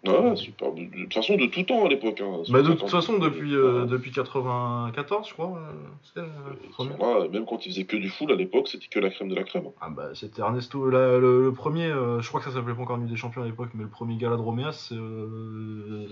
Ouais, 0.07 0.37
super. 0.37 0.72
De, 0.72 0.85
toute 0.85 1.14
façon, 1.14 1.37
de 1.37 1.47
tout 1.47 1.62
temps 1.62 1.87
à 1.87 1.89
l'époque. 1.89 2.20
Hein. 2.20 2.43
Bah, 2.51 2.61
de 2.61 2.64
Super 2.64 2.76
toute 2.76 2.91
façon, 2.91 3.14
euh, 3.14 3.18
depuis, 3.20 3.55
euh, 3.55 3.82
euh, 3.82 3.85
depuis 3.87 4.11
94, 4.11 5.26
je 5.28 5.32
crois. 5.32 5.59
euh, 6.18 6.24
là, 7.01 7.28
même 7.32 7.47
quand 7.47 7.64
ils 7.64 7.70
faisaient 7.70 7.85
que 7.85 7.97
du 7.97 8.11
full 8.11 8.30
à 8.30 8.35
l'époque, 8.35 8.68
c'était 8.68 8.89
que 8.89 8.99
la 8.99 9.09
crème 9.09 9.28
de 9.30 9.35
la 9.35 9.45
crème. 9.45 9.64
Ah 9.80 9.89
bah, 9.89 10.11
c'était 10.12 10.43
Ernesto, 10.43 10.85
le, 10.91 11.20
le 11.20 11.53
premier, 11.53 11.87
euh, 11.87 12.20
je 12.20 12.28
crois 12.28 12.41
que 12.41 12.47
ça 12.51 12.53
s'appelait 12.55 12.74
pas 12.74 12.82
encore 12.82 12.99
Nuit 12.99 13.09
des 13.09 13.16
Champions 13.16 13.43
à 13.43 13.47
l'époque, 13.47 13.70
mais 13.72 13.85
le 13.85 13.89
premier 13.89 14.16
gala 14.18 14.37
de 14.37 14.43
Roméas, 14.43 14.72
c'est 14.72 14.95
euh, 14.95 16.07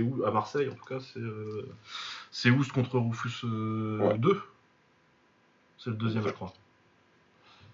où 0.00 0.24
À 0.24 0.30
Marseille, 0.30 0.70
en 0.70 0.74
tout 0.74 0.86
cas, 0.86 1.00
c'est 1.00 1.20
euh, 1.20 2.52
Oust 2.52 2.72
contre 2.72 2.98
Rufus 2.98 3.44
euh, 3.44 3.98
Ouais. 3.98 4.18
2. 4.18 4.40
C'est 5.76 5.90
le 5.90 5.96
deuxième, 5.96 6.22
je 6.26 6.32
crois. 6.32 6.54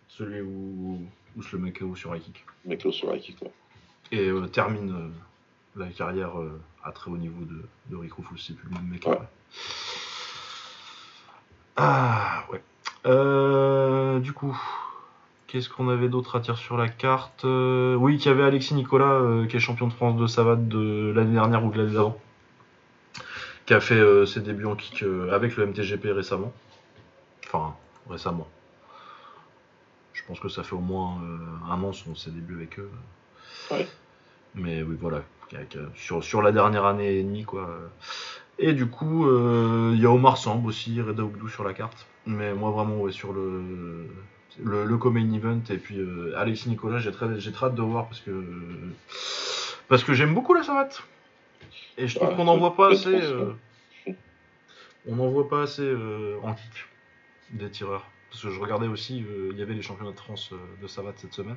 Celui 0.08 0.40
où 0.40 0.98
Oust 1.36 1.52
le 1.52 1.58
met 1.58 1.72
KO 1.72 1.94
sur 1.94 2.14
high 2.14 2.22
kick. 2.22 2.44
Sur. 2.90 3.12
Et 4.12 4.28
euh, 4.28 4.46
termine 4.46 4.90
euh, 4.90 5.84
la 5.84 5.90
carrière 5.90 6.40
euh, 6.40 6.60
à 6.84 6.92
très 6.92 7.10
haut 7.10 7.16
niveau 7.16 7.44
de, 7.44 7.62
de 7.90 7.96
Rick 7.96 8.14
Rufus, 8.14 8.38
c'est 8.38 8.56
plus 8.56 8.68
le 8.68 8.74
même 8.74 8.88
mec. 8.88 9.06
Ouais. 9.06 9.18
Ah, 11.76 12.44
ouais. 12.50 12.62
Du 14.20 14.32
coup, 14.32 14.58
qu'est-ce 15.46 15.68
qu'on 15.68 15.88
avait 15.88 16.08
d'autre 16.08 16.36
à 16.36 16.40
dire 16.40 16.56
sur 16.56 16.76
la 16.76 16.88
carte 16.88 17.44
Oui, 17.44 18.16
qu'il 18.16 18.30
y 18.30 18.34
avait 18.34 18.44
Alexis 18.44 18.74
Nicolas, 18.74 19.46
qui 19.48 19.56
est 19.56 19.60
champion 19.60 19.86
de 19.86 19.92
France 19.92 20.16
de 20.16 20.26
savate 20.26 20.66
de 20.68 21.12
l'année 21.14 21.34
dernière 21.34 21.64
ou 21.64 21.70
de 21.70 21.78
l'année 21.78 21.92
d'avant, 21.92 22.18
qui 23.66 23.74
a 23.74 23.80
fait 23.80 24.26
ses 24.26 24.40
débuts 24.40 24.64
en 24.64 24.74
kick 24.74 25.04
avec 25.30 25.56
le 25.56 25.66
MTGP 25.66 26.06
récemment. 26.06 26.52
Enfin, 27.46 27.76
récemment. 28.08 28.48
Je 30.16 30.22
pense 30.26 30.40
que 30.40 30.48
ça 30.48 30.62
fait 30.62 30.74
au 30.74 30.80
moins 30.80 31.20
euh, 31.22 31.70
un 31.72 31.82
an 31.82 31.92
son 31.92 32.14
ses 32.14 32.30
débuts 32.30 32.54
avec 32.56 32.78
eux. 32.78 32.90
Ouais. 33.70 33.86
Mais 34.54 34.82
oui, 34.82 34.96
voilà. 34.98 35.22
Euh, 35.54 35.86
sur, 35.94 36.24
sur 36.24 36.40
la 36.42 36.50
dernière 36.52 36.86
année 36.86 37.18
et 37.18 37.22
demie, 37.22 37.44
quoi. 37.44 37.68
euh, 37.68 37.86
Et 38.58 38.72
du 38.72 38.86
coup, 38.86 39.26
euh, 39.26 39.92
il 39.94 40.00
y 40.00 40.06
a 40.06 40.10
Omar 40.10 40.38
Samb 40.38 40.64
aussi, 40.66 41.00
Reda 41.02 41.22
Ougdou 41.22 41.48
sur 41.48 41.62
la 41.64 41.74
carte. 41.74 42.06
Mais 42.26 42.54
moi, 42.54 42.70
vraiment, 42.70 42.96
ouais, 42.96 43.12
sur 43.12 43.32
le, 43.32 44.06
le, 44.64 44.82
event. 45.36 45.60
Et 45.70 45.76
puis, 45.76 45.98
euh, 46.00 46.32
Alexis 46.36 46.68
Nicolas, 46.70 46.98
j'ai 46.98 47.12
très, 47.12 47.38
j'ai 47.38 47.52
hâte 47.62 47.74
de 47.74 47.82
voir 47.82 48.06
parce 48.06 48.20
que, 48.20 48.30
parce 49.88 50.02
que 50.02 50.14
j'aime 50.14 50.34
beaucoup 50.34 50.54
la 50.54 50.62
savate. 50.62 51.02
Et 51.98 52.08
je 52.08 52.16
trouve 52.16 52.30
Ouais, 52.30 52.36
qu'on 52.36 52.44
n'en 52.44 52.56
voit 52.56 52.74
pas 52.74 52.88
assez. 52.90 53.20
euh, 53.22 53.52
on 55.06 55.16
n'en 55.16 55.28
voit 55.28 55.48
pas 55.48 55.62
assez 55.62 55.82
euh, 55.82 56.38
en 56.42 56.54
kick 56.54 56.86
des 57.52 57.70
tireurs. 57.70 58.06
Parce 58.36 58.44
que 58.44 58.50
je 58.50 58.60
regardais 58.60 58.86
aussi, 58.86 59.24
euh, 59.26 59.48
il 59.52 59.58
y 59.58 59.62
avait 59.62 59.72
les 59.72 59.80
championnats 59.80 60.12
de 60.12 60.18
France 60.18 60.50
euh, 60.52 60.56
de 60.82 60.86
savate 60.86 61.18
cette 61.18 61.32
semaine. 61.32 61.56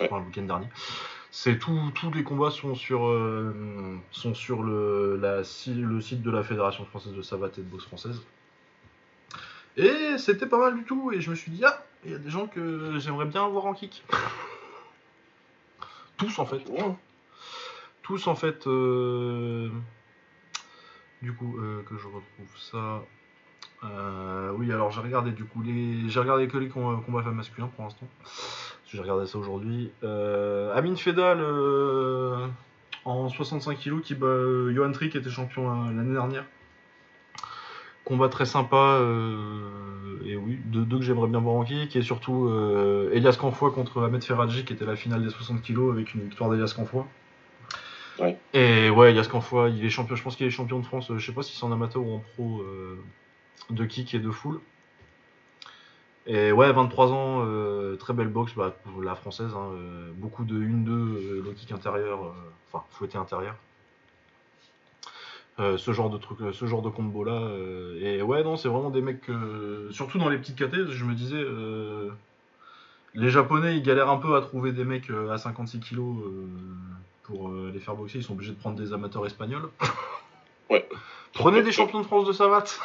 Ouais. 0.00 0.06
Enfin, 0.06 0.18
le 0.20 0.26
week-end 0.26 0.42
dernier. 0.42 0.66
C'est 1.30 1.58
tout, 1.58 1.80
tous 1.94 2.10
les 2.12 2.22
combats 2.24 2.50
sont 2.50 2.74
sur, 2.74 3.06
euh, 3.06 3.96
sont 4.10 4.34
sur 4.34 4.62
le, 4.62 5.16
la, 5.16 5.44
si- 5.44 5.72
le 5.72 5.98
site 6.02 6.20
de 6.20 6.30
la 6.30 6.42
Fédération 6.42 6.84
française 6.84 7.14
de 7.14 7.22
savate 7.22 7.56
et 7.56 7.62
de 7.62 7.66
boxe 7.66 7.86
française. 7.86 8.20
Et 9.78 10.18
c'était 10.18 10.46
pas 10.46 10.58
mal 10.58 10.76
du 10.76 10.84
tout. 10.84 11.10
Et 11.10 11.22
je 11.22 11.30
me 11.30 11.34
suis 11.34 11.50
dit, 11.50 11.64
ah, 11.64 11.82
il 12.04 12.10
y 12.10 12.14
a 12.14 12.18
des 12.18 12.28
gens 12.28 12.48
que 12.48 12.98
j'aimerais 12.98 13.24
bien 13.24 13.48
voir 13.48 13.64
en 13.64 13.72
kick. 13.72 14.04
Tous 16.18 16.38
en 16.38 16.44
fait. 16.44 16.68
Ouais. 16.68 16.94
Tous 18.02 18.26
en 18.26 18.34
fait. 18.34 18.64
Du 21.22 21.32
coup, 21.32 21.58
que 21.88 21.96
je 21.96 22.06
retrouve 22.06 22.58
ça. 22.58 23.02
Euh, 23.84 24.50
oui, 24.56 24.72
alors 24.72 24.90
j'ai 24.90 25.00
regardé 25.00 25.30
du 25.30 25.44
coup 25.44 25.62
les, 25.62 26.08
j'ai 26.08 26.18
regardé 26.20 26.48
que 26.48 26.58
les 26.58 26.68
com- 26.68 27.00
combats 27.06 27.22
femmes 27.22 27.36
masculins 27.36 27.70
pour 27.76 27.84
l'instant. 27.84 28.08
J'ai 28.86 29.00
regardé 29.00 29.26
ça 29.26 29.38
aujourd'hui. 29.38 29.90
Euh, 30.02 30.74
Amine 30.76 30.96
Fedal 30.96 31.38
euh, 31.40 32.46
en 33.04 33.28
65 33.28 33.78
kg 33.78 34.00
qui 34.00 34.14
bat 34.14 34.26
Johan 34.74 34.90
Trick 34.92 35.12
qui 35.12 35.18
était 35.18 35.30
champion 35.30 35.84
l'année 35.90 36.12
dernière. 36.12 36.44
Combat 38.04 38.28
très 38.30 38.46
sympa 38.46 39.00
et 40.24 40.36
oui, 40.36 40.58
deux, 40.64 40.84
deux 40.84 40.98
que 40.98 41.04
j'aimerais 41.04 41.28
bien 41.28 41.40
voir 41.40 41.56
en 41.56 41.64
kick 41.64 41.94
et 41.94 42.02
surtout 42.02 42.46
euh, 42.48 43.10
Elias 43.12 43.36
Canfoy 43.38 43.70
contre 43.72 44.02
Ahmed 44.02 44.24
Ferradji 44.24 44.64
qui 44.64 44.72
était 44.72 44.86
la 44.86 44.96
finale 44.96 45.22
des 45.22 45.30
60 45.30 45.62
kg 45.62 45.90
avec 45.92 46.14
une 46.14 46.22
victoire 46.22 46.48
d'Elias 46.50 46.72
Canfoy. 46.74 47.04
Ouais. 48.18 48.36
Et 48.54 48.88
ouais, 48.90 49.10
Elias 49.10 49.28
Canfoy, 49.30 49.72
il 49.76 49.84
est 49.84 49.90
champion, 49.90 50.16
je 50.16 50.22
pense 50.22 50.36
qu'il 50.36 50.46
est 50.46 50.50
champion 50.50 50.80
de 50.80 50.86
France, 50.86 51.12
je 51.14 51.24
sais 51.24 51.32
pas 51.32 51.42
si 51.42 51.54
c'est 51.54 51.64
en 51.64 51.70
amateur 51.70 52.02
ou 52.02 52.16
en 52.16 52.18
pro 52.34 52.62
de 53.70 53.84
kick 53.84 54.14
et 54.14 54.18
de 54.18 54.30
full. 54.30 54.60
Et 56.28 56.52
ouais, 56.52 56.70
23 56.70 57.10
ans, 57.10 57.42
euh, 57.46 57.96
très 57.96 58.12
belle 58.12 58.28
boxe, 58.28 58.52
bah, 58.54 58.76
la 59.02 59.14
française, 59.14 59.50
hein, 59.54 59.70
euh, 59.72 60.12
beaucoup 60.14 60.44
de 60.44 60.60
1-2, 60.60 60.90
euh, 60.90 61.42
low 61.42 61.52
kick 61.52 61.72
intérieur, 61.72 62.22
euh, 62.22 62.32
enfin 62.70 62.84
fouetté 62.90 63.16
intérieur. 63.16 63.56
Ce 65.58 65.92
genre 65.92 66.08
de 66.08 66.18
truc, 66.18 66.38
ce 66.52 66.66
genre 66.66 66.82
de 66.82 66.88
combo 66.88 67.24
là. 67.24 67.50
et 68.00 68.22
ouais, 68.22 68.44
non, 68.44 68.56
c'est 68.56 68.68
vraiment 68.68 68.90
des 68.90 69.00
mecs, 69.00 69.28
surtout 69.90 70.18
dans 70.18 70.28
les 70.28 70.38
petites 70.38 70.54
KT, 70.54 70.88
je 70.90 71.04
me 71.04 71.14
disais, 71.14 71.44
les 73.14 73.28
Japonais 73.28 73.76
ils 73.76 73.82
galèrent 73.82 74.08
un 74.08 74.18
peu 74.18 74.36
à 74.36 74.40
trouver 74.40 74.70
des 74.70 74.84
mecs 74.84 75.10
à 75.10 75.36
56 75.36 75.80
kilos 75.80 76.14
pour 77.24 77.50
les 77.50 77.80
faire 77.80 77.96
boxer, 77.96 78.18
ils 78.18 78.22
sont 78.22 78.34
obligés 78.34 78.52
de 78.52 78.56
prendre 78.56 78.76
des 78.76 78.92
amateurs 78.92 79.26
espagnols. 79.26 79.68
Ouais. 80.70 80.88
Prenez 81.34 81.62
des 81.62 81.72
champions 81.72 82.02
de 82.02 82.06
France 82.06 82.28
de 82.28 82.32
savate. 82.32 82.78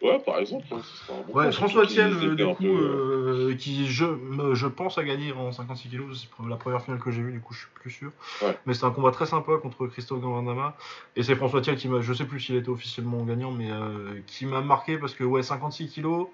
Ouais, 0.00 0.18
par 0.20 0.38
exemple. 0.38 0.66
hein, 0.72 0.80
un 1.10 1.12
bon 1.26 1.32
Ouais, 1.34 1.50
François 1.50 1.84
Thiel, 1.86 2.12
euh, 2.12 2.34
du 2.36 2.46
coup, 2.54 2.62
peu, 2.62 2.68
euh, 2.68 3.48
euh, 3.50 3.54
qui 3.56 3.86
je, 3.88 4.04
me- 4.04 4.54
je 4.54 4.66
pense 4.68 4.96
à 4.96 5.02
gagner 5.04 5.32
en 5.32 5.50
56 5.50 5.88
kg, 5.88 6.02
c'est 6.14 6.28
la 6.48 6.56
première 6.56 6.82
finale 6.82 7.00
que 7.00 7.10
j'ai 7.10 7.20
vue, 7.22 7.32
du 7.32 7.40
coup 7.40 7.52
je 7.52 7.60
suis 7.60 7.68
plus 7.74 7.90
sûr. 7.90 8.12
Ouais. 8.42 8.56
Mais 8.66 8.74
c'est 8.74 8.84
un 8.84 8.90
combat 8.92 9.10
très 9.10 9.26
sympa 9.26 9.56
contre 9.58 9.86
Christophe 9.88 10.20
Gavandama. 10.20 10.76
Et 11.16 11.22
c'est 11.24 11.34
François 11.34 11.60
Thiel 11.62 11.76
qui 11.76 11.88
m'a, 11.88 12.00
je 12.00 12.12
sais 12.12 12.26
plus 12.26 12.38
s'il 12.38 12.54
était 12.54 12.68
officiellement 12.68 13.24
gagnant, 13.24 13.50
mais 13.50 13.70
euh, 13.72 14.20
qui 14.28 14.46
m'a 14.46 14.60
marqué 14.60 14.98
parce 14.98 15.14
que 15.14 15.24
ouais, 15.24 15.42
56 15.42 15.90
kg, 15.92 16.26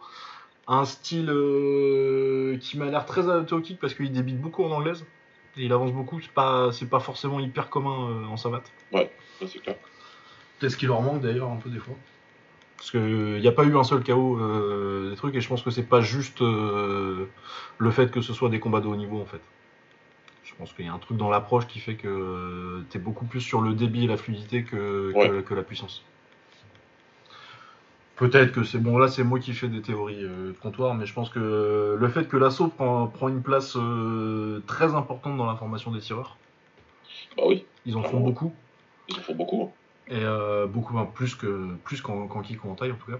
un 0.69 0.85
style 0.85 1.31
euh, 1.31 2.59
qui 2.59 2.77
m'a 2.79 2.87
l'air 2.87 3.07
très 3.07 3.23
adapté 3.29 3.55
au 3.55 3.61
kick 3.61 3.79
parce 3.81 3.95
qu'il 3.95 4.13
débite 4.13 4.41
beaucoup 4.41 4.63
en 4.65 4.71
anglaise. 4.71 5.05
Et 5.57 5.65
il 5.65 5.73
avance 5.73 5.93
beaucoup, 5.93 6.21
c'est 6.21 6.33
pas, 6.33 6.71
c'est 6.73 6.89
pas 6.91 7.01
forcément 7.01 7.41
hyper 7.41 7.71
commun 7.71 8.11
euh, 8.11 8.25
en 8.27 8.37
savate. 8.37 8.71
ouais, 8.93 9.11
c'est 9.47 9.61
clair. 9.61 9.77
Peut-être 10.59 10.73
ce 10.73 10.77
qui 10.77 10.87
leur 10.87 11.01
manque 11.01 11.21
d'ailleurs 11.23 11.49
un 11.51 11.57
peu 11.57 11.71
des 11.71 11.79
fois. 11.79 11.95
Parce 12.77 12.91
qu'il 12.91 13.41
n'y 13.41 13.47
a 13.49 13.53
pas 13.53 13.65
eu 13.65 13.77
un 13.77 13.85
seul 13.85 14.03
KO 14.05 14.39
euh, 14.39 15.11
des 15.11 15.17
trucs 15.17 15.35
et 15.35 15.41
je 15.41 15.49
pense 15.49 15.63
que 15.63 15.71
c'est 15.71 15.85
pas 15.89 16.01
juste 16.01 16.43
euh, 16.43 17.27
le 17.79 17.91
fait 17.91 18.11
que 18.11 18.21
ce 18.21 18.33
soit 18.33 18.51
des 18.51 18.61
combats 18.61 18.81
de 18.81 18.87
haut 18.87 18.97
niveau 18.97 19.21
en 19.21 19.27
fait. 19.27 19.41
Je 20.45 20.55
pense 20.57 20.73
qu'il 20.75 20.85
y 20.85 20.89
a 20.89 20.93
un 20.93 20.99
truc 20.99 21.17
dans 21.17 21.31
l'approche 21.31 21.67
qui 21.67 21.81
fait 21.81 21.95
que 21.97 22.85
tu 22.91 22.99
es 22.99 23.01
beaucoup 23.01 23.25
plus 23.25 23.41
sur 23.41 23.61
le 23.63 23.75
débit 23.75 24.05
et 24.05 24.07
la 24.07 24.17
fluidité 24.17 24.65
que, 24.65 25.13
que- 25.13 25.19
Ouais. 25.37 25.43
que 25.43 25.55
la 25.55 25.63
puissance. 25.63 26.03
Peut-être 28.17 28.53
que 28.53 28.63
c'est 28.63 28.79
bon, 28.79 28.99
là 28.99 29.09
c'est 29.09 29.25
moi 29.25 29.41
qui 29.41 29.53
fais 29.55 29.67
des 29.69 29.83
théories 29.83 30.23
euh, 30.23 30.53
de 30.53 30.59
comptoir, 30.59 30.95
mais 30.95 31.05
je 31.07 31.13
pense 31.15 31.31
que 31.31 31.97
le 31.99 32.09
fait 32.09 32.29
que 32.29 32.37
l'assaut 32.37 32.69
prend, 32.69 33.09
prend 33.09 33.29
une 33.29 33.43
place 33.43 33.77
euh, 33.77 34.63
très 34.69 34.95
importante 34.95 35.37
dans 35.37 35.47
la 35.47 35.57
formation 35.57 35.91
des 35.91 35.99
tireurs, 36.01 36.37
Bah 37.37 37.43
oui, 37.47 37.67
ils 37.87 37.97
en 37.97 38.05
font 38.05 38.21
beaucoup. 38.21 38.53
ils 39.09 39.19
en 39.19 39.23
font 39.23 39.35
beaucoup. 39.35 39.73
Et 40.09 40.23
euh, 40.23 40.67
beaucoup 40.67 40.95
plus 41.15 41.35
que 41.35 41.75
plus 41.85 42.03
qu'en 42.03 42.27
qu'en 42.29 42.43
kick 42.43 42.65
ou 42.65 42.71
en 42.71 42.75
taille 42.75 42.93
en 42.93 42.97
tout 42.97 43.11
cas. 43.11 43.19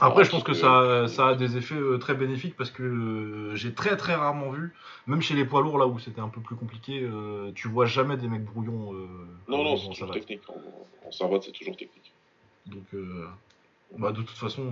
Après, 0.00 0.18
Ouais, 0.18 0.24
je 0.24 0.30
pense 0.30 0.44
que 0.44 0.54
ça, 0.54 1.08
ça 1.08 1.28
a 1.28 1.34
des 1.34 1.56
effets 1.56 1.74
euh, 1.74 1.98
très 1.98 2.14
bénéfiques 2.14 2.56
parce 2.56 2.70
que 2.70 2.84
euh, 2.84 3.54
j'ai 3.56 3.74
très 3.74 3.96
très 3.96 4.14
rarement 4.14 4.50
vu, 4.50 4.72
même 5.08 5.20
chez 5.20 5.34
les 5.34 5.44
poids 5.44 5.60
lourds 5.60 5.78
là 5.78 5.88
où 5.88 5.98
c'était 5.98 6.20
un 6.20 6.28
peu 6.28 6.40
plus 6.40 6.54
compliqué, 6.54 7.00
euh, 7.02 7.50
tu 7.54 7.66
vois 7.68 7.86
jamais 7.86 8.16
des 8.16 8.28
mecs 8.28 8.44
brouillons. 8.44 8.92
Non, 9.48 9.64
non, 9.64 9.76
c'est 9.76 9.88
toujours 9.88 10.12
technique. 10.12 10.42
En, 10.48 11.08
en 11.08 11.10
savate, 11.10 11.42
c'est 11.42 11.52
toujours 11.52 11.76
technique. 11.76 12.14
Donc, 12.66 12.84
bah, 13.96 14.12
de 14.12 14.22
toute 14.22 14.36
façon, 14.36 14.62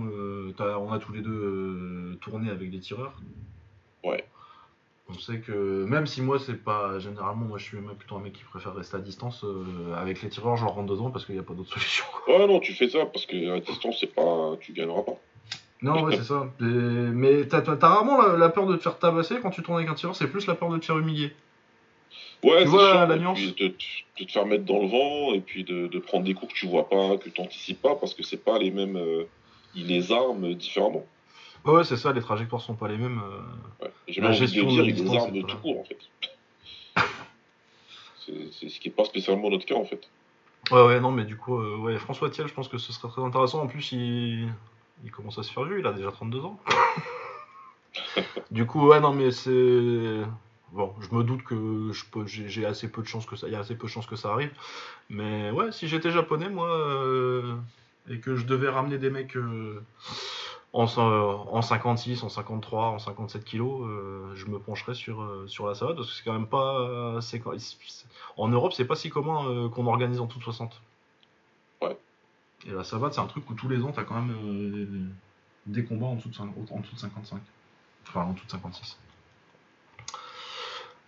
on 0.59 0.93
a 0.93 0.99
tous 1.01 1.13
les 1.13 1.23
deux 1.23 2.19
tourné 2.21 2.51
avec 2.51 2.71
des 2.71 2.81
tireurs. 2.81 3.21
Ouais. 4.05 4.25
On 5.09 5.15
sait 5.19 5.39
que 5.39 5.85
même 5.85 6.07
si 6.07 6.21
moi 6.21 6.39
c'est 6.41 6.63
pas 6.65 6.99
généralement, 6.99 7.45
moi 7.45 7.59
je 7.59 7.65
suis 7.65 7.77
même 7.79 7.95
plutôt 7.95 8.17
un 8.17 8.21
mec 8.21 8.33
qui 8.33 8.43
préfère 8.43 8.75
rester 8.75 8.97
à 8.97 9.01
distance 9.01 9.45
euh, 9.45 9.95
avec 9.97 10.21
les 10.21 10.29
tireurs, 10.29 10.57
je 10.57 10.65
leur 10.65 10.75
rentre 10.75 10.93
dedans 10.93 11.11
parce 11.11 11.25
qu'il 11.25 11.35
n'y 11.37 11.41
a 11.41 11.45
pas 11.45 11.55
d'autre 11.55 11.71
solution. 11.75 12.05
Ouais, 12.27 12.47
non, 12.49 12.59
tu 12.59 12.73
fais 12.75 12.89
ça 12.89 13.07
parce 13.07 13.25
que 13.25 13.57
à 13.57 13.61
distance, 13.61 13.99
c'est 14.01 14.13
pas, 14.13 14.57
tu 14.61 14.73
gagneras 14.73 15.03
pas. 15.03 15.15
Non, 15.83 16.03
ouais, 16.03 16.17
c'est 16.17 16.25
ça. 16.25 16.49
Et- 16.61 16.65
Mais 16.65 17.47
t'as 17.47 17.61
t'as- 17.61 17.77
t'as 17.77 17.89
rarement 17.89 18.21
la, 18.21 18.37
la 18.37 18.49
peur 18.49 18.67
de 18.67 18.75
te 18.77 18.83
faire 18.83 18.99
tabasser 18.99 19.37
quand 19.41 19.51
tu 19.51 19.63
tournes 19.63 19.77
avec 19.77 19.89
un 19.89 19.95
tireur, 19.95 20.17
c'est 20.17 20.27
plus 20.27 20.47
la 20.49 20.55
peur 20.57 20.71
de 20.71 20.79
te 20.79 20.85
faire 20.87 20.99
humilier. 20.99 21.31
Ouais, 22.43 22.59
Tu 22.59 22.63
c'est 22.63 22.67
vois 22.69 23.07
la 23.07 23.17
nuance 23.17 23.41
de, 23.41 23.69
de 23.69 24.25
te 24.25 24.31
faire 24.33 24.47
mettre 24.47 24.65
dans 24.65 24.81
le 24.81 24.89
vent 24.89 25.35
et 25.35 25.41
puis 25.41 25.65
de, 25.65 25.87
de 25.87 25.99
prendre 26.01 26.25
des 26.25 26.35
coups 26.35 26.53
que 26.53 26.59
tu 26.59 26.67
vois 26.67 26.89
pas, 26.89 27.17
que 27.17 27.29
tu 27.29 27.41
anticipes 27.41 27.81
pas 27.81 27.95
parce 27.95 28.15
que 28.15 28.23
c'est 28.23 28.43
pas 28.45 28.59
les 28.59 28.71
mêmes. 28.71 28.97
euh, 28.97 29.25
ils 29.75 29.87
les 29.87 30.11
arment 30.13 30.49
différemment. 30.51 31.05
Ouais, 31.67 31.85
c'est 31.85 31.97
ça, 31.97 32.13
les 32.13 32.21
trajectoires 32.21 32.63
sont 32.63 32.75
pas 32.75 32.89
les 32.89 32.97
mêmes. 32.97 33.21
euh. 33.21 33.85
Ouais. 33.85 33.93
La 34.19 34.29
de 34.29 34.33
gestion 34.35 34.65
de 34.65 34.71
dire, 34.71 34.85
ils 34.85 34.95
les 34.95 35.21
c'est 35.21 35.47
tout 35.47 35.57
court 35.59 35.81
en 35.81 35.85
fait. 35.85 35.99
C'est 38.59 38.69
ce 38.69 38.81
qui 38.81 38.89
est 38.89 38.91
pas 38.91 39.05
spécialement 39.05 39.51
notre 39.51 39.65
cas 39.67 39.77
en 39.77 39.85
fait. 39.85 40.09
Ouais, 40.73 40.85
ouais, 40.85 41.01
non, 41.01 41.13
mais 41.13 41.25
du 41.25 41.37
coup, 41.37 41.61
euh, 41.61 41.77
ouais, 41.77 41.97
François 41.97 42.29
Thiel, 42.29 42.49
je 42.49 42.55
pense 42.55 42.67
que 42.67 42.77
ce 42.77 42.93
serait 42.93 43.09
très 43.09 43.23
intéressant. 43.23 43.63
En 43.63 43.69
plus, 43.69 43.93
il, 43.93 44.49
il 45.05 45.11
commence 45.13 45.39
à 45.39 45.45
se 45.45 45.53
faire 45.53 45.63
vieux, 45.65 45.79
il 45.79 45.87
a 45.87 45.93
déjà 45.93 46.11
32 46.11 46.45
ans. 46.45 46.59
du 48.51 48.67
coup, 48.67 48.89
ouais, 48.89 48.99
non, 48.99 49.13
mais 49.13 49.31
c'est. 49.31 50.23
Bon, 50.73 50.93
je 51.01 51.15
me 51.15 51.23
doute 51.23 51.45
que 51.45 51.93
j'ai 52.27 52.49
j'ai 52.49 52.67
assez 52.67 52.91
peu 52.91 53.01
de 53.01 53.07
chances 53.07 53.27
que 53.27 53.37
ça, 53.37 53.47
il 53.47 53.53
y 53.53 53.57
a 53.57 53.61
assez 53.61 53.77
peu 53.77 53.87
de 53.87 53.93
chances 53.93 54.07
que 54.07 54.17
ça 54.17 54.33
arrive. 54.33 54.51
Mais 55.09 55.53
ouais, 55.53 55.71
si 55.71 55.87
j'étais 55.87 56.11
japonais, 56.11 56.49
moi, 56.49 56.69
euh, 56.69 57.55
et 58.11 58.19
que 58.19 58.35
je 58.35 58.45
devais 58.45 58.69
ramener 58.69 58.99
des 58.99 59.11
mecs 59.11 59.37
euh, 59.37 59.81
en, 60.79 60.85
cin- 60.87 61.47
en 61.51 61.63
56, 61.63 62.23
en 62.23 62.29
53, 62.29 62.87
en 62.89 62.99
57 62.99 63.45
kilos, 63.45 63.83
euh, 63.87 64.35
je 64.35 64.47
me 64.47 64.59
pencherais 64.59 64.95
sur, 64.95 65.23
euh, 65.23 65.47
sur 65.49 65.67
la 65.67 65.75
savate 65.75 65.97
parce 65.97 66.09
que 66.11 66.15
c'est 66.15 66.25
quand 66.25 66.33
même 66.35 66.47
pas. 66.47 67.21
c'est- 67.23 67.43
en 68.37 68.49
Europe, 68.49 68.73
c'est 68.75 68.85
pas 68.85 68.95
si 68.97 69.09
commun 69.11 69.49
euh, 69.49 69.69
qu'on 69.69 69.87
organise 69.87 70.21
en 70.21 70.27
toute 70.27 70.43
60. 70.43 70.81
Ouais. 71.83 71.97
Et 72.67 72.71
la 72.73 72.85
savate, 72.85 73.15
c'est 73.15 73.21
un 73.21 73.27
truc 73.27 73.49
où 73.49 73.55
tous 73.55 73.69
les 73.69 73.83
ans, 73.85 73.93
t'as 73.93 74.05
quand 74.05 74.21
même 74.21 75.11
des 75.67 75.85
combats 75.85 76.07
en 76.07 76.15
dessous, 76.17 76.29
de, 76.29 76.37
en 76.39 76.81
dessous 76.81 76.95
de 76.95 77.01
55. 77.01 77.41
Enfin, 78.09 78.23
en 78.25 78.33
dessous 78.35 78.45
de 78.47 78.51
56. 78.51 78.99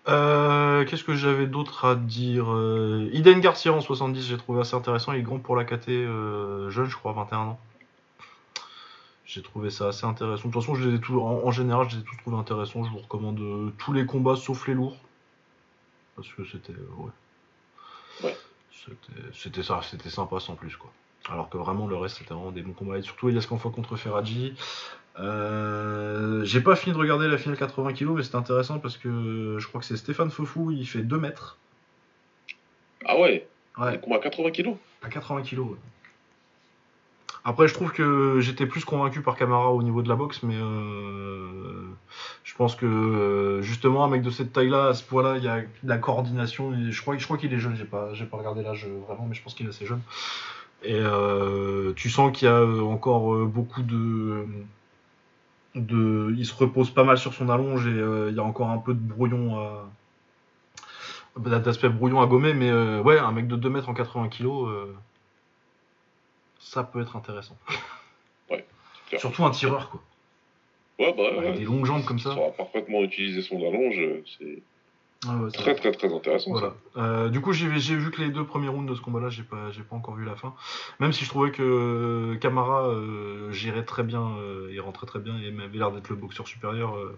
Euh, 0.09 0.85
Qu'est-ce 0.87 1.05
que 1.05 1.15
j'avais 1.15 1.47
d'autre 1.47 1.85
à 1.85 1.95
dire 1.95 2.47
Euh, 2.51 3.11
Iden 3.13 3.41
Garcia 3.41 3.73
en 3.73 3.81
70, 3.83 4.23
j'ai 4.27 4.39
trouvé 4.39 4.61
assez 4.61 4.75
intéressant. 4.75 5.13
Il 5.13 5.19
est 5.19 5.23
grand 5.23 5.39
pour 5.39 5.55
la 5.57 5.65
KT 5.65 5.89
euh, 5.91 6.71
jeune, 6.71 6.87
je 6.87 6.97
crois, 6.97 7.13
21 7.13 7.39
ans. 7.41 7.59
J'ai 9.29 9.43
trouvé 9.43 9.69
ça 9.71 9.89
assez 9.89 10.07
intéressant. 10.07 10.49
De 10.49 10.53
toute 10.53 10.63
façon, 10.63 10.75
je 10.75 10.89
les 10.89 10.97
ai 10.97 11.01
tous, 11.01 11.19
en, 11.21 11.43
en 11.47 11.51
général, 11.51 11.87
je 11.91 11.97
les 11.97 12.01
ai 12.03 12.05
tous 12.05 12.17
trouvés 12.17 12.39
intéressants. 12.39 12.83
Je 12.85 12.91
vous 12.91 12.99
recommande 12.99 13.39
euh, 13.41 13.71
tous 13.79 13.93
les 13.93 14.07
combats 14.07 14.37
sauf 14.37 14.67
les 14.67 14.73
lourds. 14.75 14.97
Parce 16.17 16.29
que 16.33 16.45
c'était. 16.45 16.73
euh, 16.73 16.89
ouais. 17.03 17.11
Ouais. 18.25 18.37
C'était- 18.73 19.29
C'était 19.35 19.63
ça, 19.63 19.81
c'était 19.83 20.09
sympa 20.11 20.41
sans 20.41 20.55
plus, 20.55 20.77
quoi. 20.77 20.91
Alors 21.29 21.51
que 21.51 21.59
vraiment, 21.59 21.87
le 21.87 21.97
reste, 21.97 22.17
c'était 22.17 22.33
vraiment 22.33 22.53
des 22.53 22.63
bons 22.63 22.73
combats. 22.73 22.97
Et 22.99 23.03
surtout, 23.03 23.29
Elias 23.29 23.45
Kanfoy 23.47 23.71
contre 23.71 23.97
Ferraji. 23.97 24.55
Euh, 25.19 26.43
J'ai 26.45 26.61
pas 26.63 26.75
fini 26.77 26.95
de 26.95 26.99
regarder 26.99 27.29
la 27.29 27.37
finale 27.37 27.59
80 27.59 27.93
kg, 27.93 28.07
mais 28.15 28.23
c'était 28.23 28.37
intéressant 28.37 28.79
parce 28.79 28.97
que 28.97 29.57
je 29.59 29.67
crois 29.69 29.81
que 29.81 29.87
c'est 29.87 29.97
Stéphane 29.99 30.31
Fofou, 30.31 30.71
il 30.71 30.87
fait 30.87 31.03
2 31.03 31.19
mètres. 31.19 31.59
Ah 33.05 33.19
ouais, 33.19 33.47
Ouais, 33.77 34.01
combats 34.01 34.17
à 34.17 34.21
80 34.21 34.51
kilos 34.53 34.77
à 35.03 35.09
80 35.09 35.43
kg. 35.43 35.61
Après, 37.49 37.67
je 37.67 37.73
trouve 37.73 37.93
que 37.93 38.41
j'étais 38.41 38.67
plus 38.67 38.85
convaincu 38.85 39.23
par 39.23 39.35
Camara 39.35 39.73
au 39.73 39.83
niveau 39.83 40.03
de 40.03 40.09
la 40.11 40.17
boxe, 40.17 40.43
mais 40.43 40.57
euh, 40.57 41.49
je 42.45 42.55
pense 42.55 42.77
que 42.77 42.85
euh, 42.85 43.63
justement, 43.63 44.05
un 44.05 44.09
mec 44.09 44.21
de 44.21 44.29
cette 44.29 44.53
taille-là, 44.53 44.89
à 44.89 44.95
ce 44.95 45.03
point-là, 45.03 45.39
il 45.39 45.45
y 45.45 45.49
a 45.49 45.61
de 45.61 45.89
la 45.89 45.97
coordination. 45.97 46.75
Et 46.75 46.93
je 46.93 47.01
crois, 47.01 47.17
je 47.17 47.25
crois 47.25 47.39
qu'il 47.39 47.55
est 47.55 47.59
jeune, 47.59 47.75
j'ai 47.75 47.87
pas, 47.87 48.11
pas 48.31 48.37
regardé 48.37 48.63
l'âge 48.63 48.85
euh, 48.85 49.01
vraiment, 49.07 49.25
mais 49.27 49.35
je 49.35 49.43
pense 49.43 49.55
qu'il 49.55 49.65
est 49.65 49.71
assez 49.71 49.87
jeune. 49.87 50.03
Et 50.83 51.01
tu 51.97 52.11
sens 52.11 52.37
qu'il 52.37 52.47
y 52.47 52.51
a 52.51 52.63
encore 52.65 53.35
beaucoup 53.47 53.83
de, 53.83 54.45
de. 55.75 56.35
Il 56.37 56.45
se 56.45 56.55
repose 56.55 56.91
pas 56.91 57.03
mal 57.03 57.17
sur 57.17 57.33
son 57.33 57.49
allonge 57.49 57.87
et 57.87 58.29
il 58.29 58.35
y 58.35 58.39
a 58.39 58.45
encore 58.45 58.71
un 58.71 58.79
peu 58.79 58.93
de 58.95 59.01
brouillon 59.01 59.59
à. 59.59 61.49
d'aspect 61.61 61.89
brouillon 61.89 62.21
à 62.21 62.27
gommer, 62.27 62.55
mais 62.55 62.71
ouais, 63.01 63.19
un 63.19 63.33
mec 63.33 63.49
de 63.49 63.57
2 63.57 63.71
mètres 63.71 63.89
en 63.89 63.95
80 63.95 64.29
kilos, 64.29 64.69
euh, 64.69 64.85
ça 66.59 66.83
peut 66.85 67.01
être 67.01 67.17
intéressant. 67.17 67.57
clair. 68.49 69.21
Surtout 69.21 69.45
un 69.45 69.51
tireur, 69.51 69.91
quoi. 69.91 70.01
Ouais, 70.99 71.15
bah, 71.17 71.23
Avec 71.39 71.51
ouais, 71.53 71.59
des 71.59 71.65
longues 71.65 71.85
jambes 71.85 72.05
comme 72.05 72.19
ça 72.19 72.35
saura 72.35 72.51
parfaitement 72.51 73.03
utiliser 73.03 73.41
son 73.41 73.57
allonge, 73.59 74.01
c'est 74.37 74.63
Ah 75.29 75.37
ouais, 75.37 75.51
ça 75.51 75.59
très 75.63 75.75
très 75.77 75.93
très 75.93 76.13
intéressant. 76.13 76.51
Voilà. 76.51 76.75
Euh, 76.97 77.29
du 77.29 77.41
coup, 77.41 77.53
j'ai 77.53 77.69
vu 77.69 78.11
que 78.11 78.21
les 78.21 78.31
deux 78.31 78.45
premiers 78.45 78.67
rounds 78.69 78.91
de 78.91 78.95
ce 78.97 79.01
combat-là, 79.01 79.29
j'ai 79.29 79.45
pas, 79.45 79.71
j'ai 79.71 79.83
pas 79.83 79.95
encore 79.95 80.17
vu 80.17 80.25
la 80.25 80.35
fin. 80.35 80.55
Même 80.99 81.13
si 81.13 81.25
je 81.25 81.29
trouvais 81.31 81.53
que 81.53 81.63
euh, 81.63 82.37
Camara 82.39 82.89
euh, 82.89 83.53
gérait 83.53 83.85
très 83.85 84.03
bien, 84.03 84.23
euh, 84.41 84.71
il 84.73 84.81
rentrait 84.81 85.07
très 85.07 85.21
bien 85.21 85.39
et 85.41 85.51
m'avait 85.53 85.79
l'air 85.79 85.93
d'être 85.93 86.09
le 86.09 86.17
boxeur 86.17 86.49
supérieur. 86.49 86.97
euh. 86.97 87.17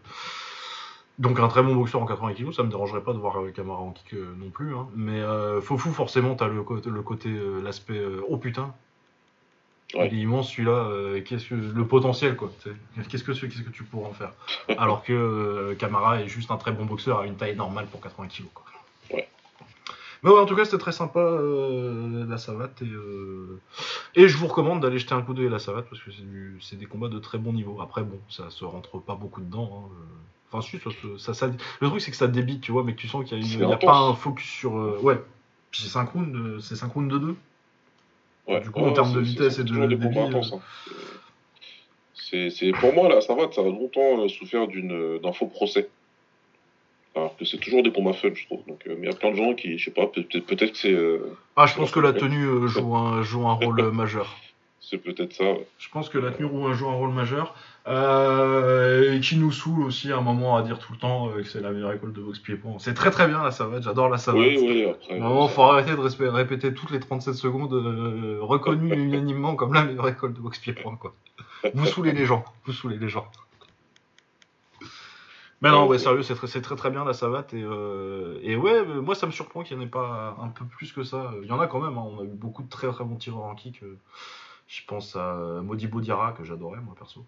Donc 1.18 1.38
un 1.40 1.48
très 1.48 1.62
bon 1.62 1.74
boxeur 1.74 2.00
en 2.02 2.06
80 2.06 2.34
kg, 2.34 2.52
ça 2.52 2.62
me 2.62 2.68
dérangerait 2.70 3.02
pas 3.02 3.12
de 3.14 3.18
voir 3.18 3.40
euh, 3.40 3.50
Camara 3.50 3.80
en 3.80 3.92
kick 3.92 4.14
euh, 4.14 4.34
non 4.38 4.50
plus. 4.50 4.74
hein. 4.74 4.88
Mais 4.94 5.20
euh, 5.20 5.60
Fofou, 5.62 5.90
forcément, 5.92 6.34
t'as 6.34 6.48
le, 6.48 6.62
côté- 6.62 6.90
le 6.90 7.02
côté, 7.02 7.28
euh, 7.30 7.60
l'aspect 7.62 7.98
euh, 7.98 8.22
oh 8.28 8.36
putain. 8.36 8.74
Ouais. 9.94 10.08
Il 10.12 10.18
est 10.18 10.22
immense 10.22 10.50
celui-là, 10.50 10.70
euh, 10.72 11.20
qu'est-ce 11.22 11.48
que 11.48 11.54
le 11.56 11.84
potentiel 11.86 12.36
quoi. 12.36 12.52
Qu'est-ce 13.08 13.24
que 13.24 13.32
qu'est-ce 13.32 13.62
que 13.62 13.70
tu 13.70 13.82
pourras 13.82 14.08
en 14.08 14.12
faire? 14.12 14.32
Alors 14.78 15.02
que 15.02 15.12
euh, 15.12 15.74
Camara 15.74 16.20
est 16.20 16.28
juste 16.28 16.50
un 16.52 16.56
très 16.56 16.70
bon 16.72 16.84
boxeur 16.84 17.20
à 17.20 17.26
une 17.26 17.36
taille 17.36 17.56
normale 17.56 17.86
pour 17.86 18.00
80 18.00 18.28
kg 18.28 18.44
quoi. 18.54 18.64
Ouais. 19.12 19.28
Mais 20.22 20.30
ouais, 20.30 20.38
en 20.38 20.46
tout 20.46 20.54
cas, 20.54 20.64
c'était 20.66 20.78
très 20.78 20.92
sympa 20.92 21.18
euh, 21.18 22.24
la 22.28 22.38
savate 22.38 22.82
et 22.82 22.84
euh, 22.86 23.58
et 24.14 24.28
je 24.28 24.36
vous 24.36 24.46
recommande 24.46 24.80
d'aller 24.80 24.98
jeter 24.98 25.14
un 25.14 25.22
coup 25.22 25.34
d'œil 25.34 25.46
à 25.46 25.50
la 25.50 25.58
savate 25.58 25.86
parce 25.90 26.02
que 26.02 26.12
c'est 26.12 26.22
du- 26.28 26.58
c'est 26.60 26.76
des 26.76 26.86
combats 26.86 27.08
de 27.08 27.18
très 27.18 27.38
bon 27.38 27.52
niveau. 27.52 27.80
Après 27.80 28.02
bon, 28.02 28.20
ça 28.28 28.50
se 28.50 28.64
rentre 28.64 28.98
pas 29.00 29.14
beaucoup 29.16 29.40
dedans. 29.40 29.88
hein. 29.90 29.94
Enfin 30.52 30.62
si, 30.68 30.78
ça, 30.78 30.90
ça, 31.18 31.34
ça- 31.34 31.50
le 31.80 31.88
truc 31.88 32.00
c'est 32.00 32.10
que 32.10 32.16
ça 32.16 32.26
débite, 32.28 32.60
tu 32.60 32.70
vois, 32.72 32.84
mais 32.84 32.92
que 32.94 33.00
tu 33.00 33.08
sens 33.08 33.24
qu'il 33.24 33.38
y 33.38 33.40
a, 33.40 33.44
une- 33.44 33.60
y 33.70 33.72
a 33.72 33.76
pas 33.86 33.98
un 33.98 34.14
focus 34.14 34.48
sur 34.48 34.72
ouais. 35.02 35.20
Puis 35.70 35.82
c'est 35.82 35.88
5 35.88 36.10
rounds, 36.10 36.36
euh, 36.36 36.58
c'est 36.60 36.76
5 36.76 36.92
rounds 36.92 37.12
de 37.12 37.18
2. 37.18 37.36
Ouais. 38.50 38.60
Du 38.60 38.70
coup, 38.70 38.80
en 38.80 38.92
termes 38.92 39.12
de 39.14 39.20
vitesse 39.20 39.58
et 39.58 39.62
de 39.64 39.68
toujours 39.68 39.88
des 39.88 39.96
débit, 39.96 40.08
combats 40.14 40.26
euh, 40.26 40.28
intenses, 40.28 40.52
hein. 40.54 40.60
C'est, 42.14 42.72
pour 42.78 42.92
moi, 42.92 43.08
la 43.08 43.20
savate, 43.20 43.54
ça 43.54 43.60
a 43.60 43.64
longtemps 43.64 44.20
euh, 44.24 44.28
souffert 44.28 44.68
d'une, 44.68 45.18
d'un 45.18 45.32
faux 45.32 45.46
procès. 45.46 45.88
Alors 47.16 47.36
que 47.36 47.44
c'est 47.44 47.58
toujours 47.58 47.82
des 47.82 47.90
combats 47.90 48.12
fun, 48.12 48.28
je 48.32 48.44
trouve. 48.46 48.64
Donc, 48.68 48.86
euh, 48.86 48.94
mais 48.96 49.08
il 49.08 49.10
y 49.10 49.12
a 49.12 49.16
plein 49.16 49.32
de 49.32 49.36
gens 49.36 49.52
qui, 49.54 49.78
je 49.78 49.84
sais 49.86 49.90
pas, 49.90 50.06
peut- 50.06 50.22
peut-être, 50.22 50.46
peut-être 50.46 50.72
que 50.72 50.78
c'est, 50.78 50.92
euh, 50.92 51.36
Ah, 51.56 51.66
je 51.66 51.74
pense 51.74 51.90
que 51.90 51.98
la 51.98 52.12
tenue 52.12 52.44
euh, 52.46 52.66
joue, 52.68 52.94
un, 52.94 53.22
joue 53.22 53.46
un 53.48 53.54
rôle 53.54 53.80
euh, 53.80 53.90
majeur. 53.90 54.36
c'est 54.80 54.98
peut-être 54.98 55.32
ça. 55.32 55.44
ouais. 55.44 55.66
Je 55.78 55.88
pense 55.88 56.08
que 56.08 56.18
la 56.18 56.30
tenue 56.30 56.48
joue 56.74 56.88
un 56.88 56.94
rôle 56.94 57.10
majeur. 57.12 57.54
Euh, 57.86 59.14
et 59.14 59.20
qui 59.20 59.36
nous 59.38 59.50
saoule 59.50 59.82
aussi 59.82 60.12
à 60.12 60.18
un 60.18 60.20
moment 60.20 60.56
à 60.56 60.62
dire 60.62 60.78
tout 60.78 60.92
le 60.92 60.98
temps 60.98 61.30
euh, 61.30 61.42
que 61.42 61.48
c'est 61.48 61.62
la 61.62 61.70
meilleure 61.70 61.92
école 61.92 62.12
de 62.12 62.20
boxe 62.20 62.38
pied-point. 62.38 62.78
C'est 62.78 62.92
très 62.92 63.10
très 63.10 63.26
bien 63.26 63.42
la 63.42 63.50
savate, 63.50 63.82
j'adore 63.82 64.10
la 64.10 64.18
savate. 64.18 64.40
Oui, 64.40 64.58
oui, 64.60 64.84
après. 64.84 65.18
Vraiment, 65.18 65.48
faut 65.48 65.62
arrêter 65.62 65.92
de 65.92 66.26
répéter 66.28 66.74
toutes 66.74 66.90
les 66.90 67.00
37 67.00 67.34
secondes, 67.34 67.72
euh, 67.72 68.38
reconnue 68.42 68.92
unanimement 69.06 69.56
comme 69.56 69.72
la 69.72 69.84
meilleure 69.84 70.08
école 70.08 70.34
de 70.34 70.40
boxe 70.40 70.58
pied-point. 70.58 70.96
Quoi. 70.96 71.14
Vous 71.72 71.86
saoulez 71.86 72.12
les 72.12 72.26
gens, 72.26 72.44
vous 72.66 72.72
saoulez 72.72 72.98
les 72.98 73.08
gens. 73.08 73.26
Mais 75.62 75.70
non, 75.70 75.86
ouais, 75.86 75.98
sérieux, 75.98 76.22
c'est 76.22 76.34
très, 76.34 76.46
c'est 76.46 76.62
très 76.62 76.76
très 76.76 76.90
bien 76.90 77.04
la 77.04 77.12
savate. 77.14 77.54
Et, 77.54 77.62
euh, 77.62 78.38
et 78.42 78.56
ouais, 78.56 78.84
moi 78.84 79.14
ça 79.14 79.26
me 79.26 79.32
surprend 79.32 79.62
qu'il 79.62 79.76
n'y 79.78 79.84
en 79.84 79.86
ait 79.86 79.90
pas 79.90 80.36
un 80.40 80.48
peu 80.48 80.66
plus 80.66 80.92
que 80.92 81.02
ça. 81.02 81.32
Il 81.42 81.48
y 81.48 81.52
en 81.52 81.60
a 81.60 81.66
quand 81.66 81.80
même, 81.80 81.96
hein, 81.96 82.06
on 82.06 82.20
a 82.20 82.24
eu 82.24 82.28
beaucoup 82.28 82.62
de 82.62 82.68
très 82.68 82.88
très 82.88 83.04
bons 83.04 83.16
tireurs 83.16 83.44
en 83.44 83.54
kick. 83.54 83.82
Je 84.66 84.80
pense 84.86 85.16
à 85.16 85.34
Modibo 85.62 86.00
Diarra 86.02 86.32
que 86.32 86.44
j'adorais 86.44 86.80
moi 86.80 86.94
perso. 86.94 87.24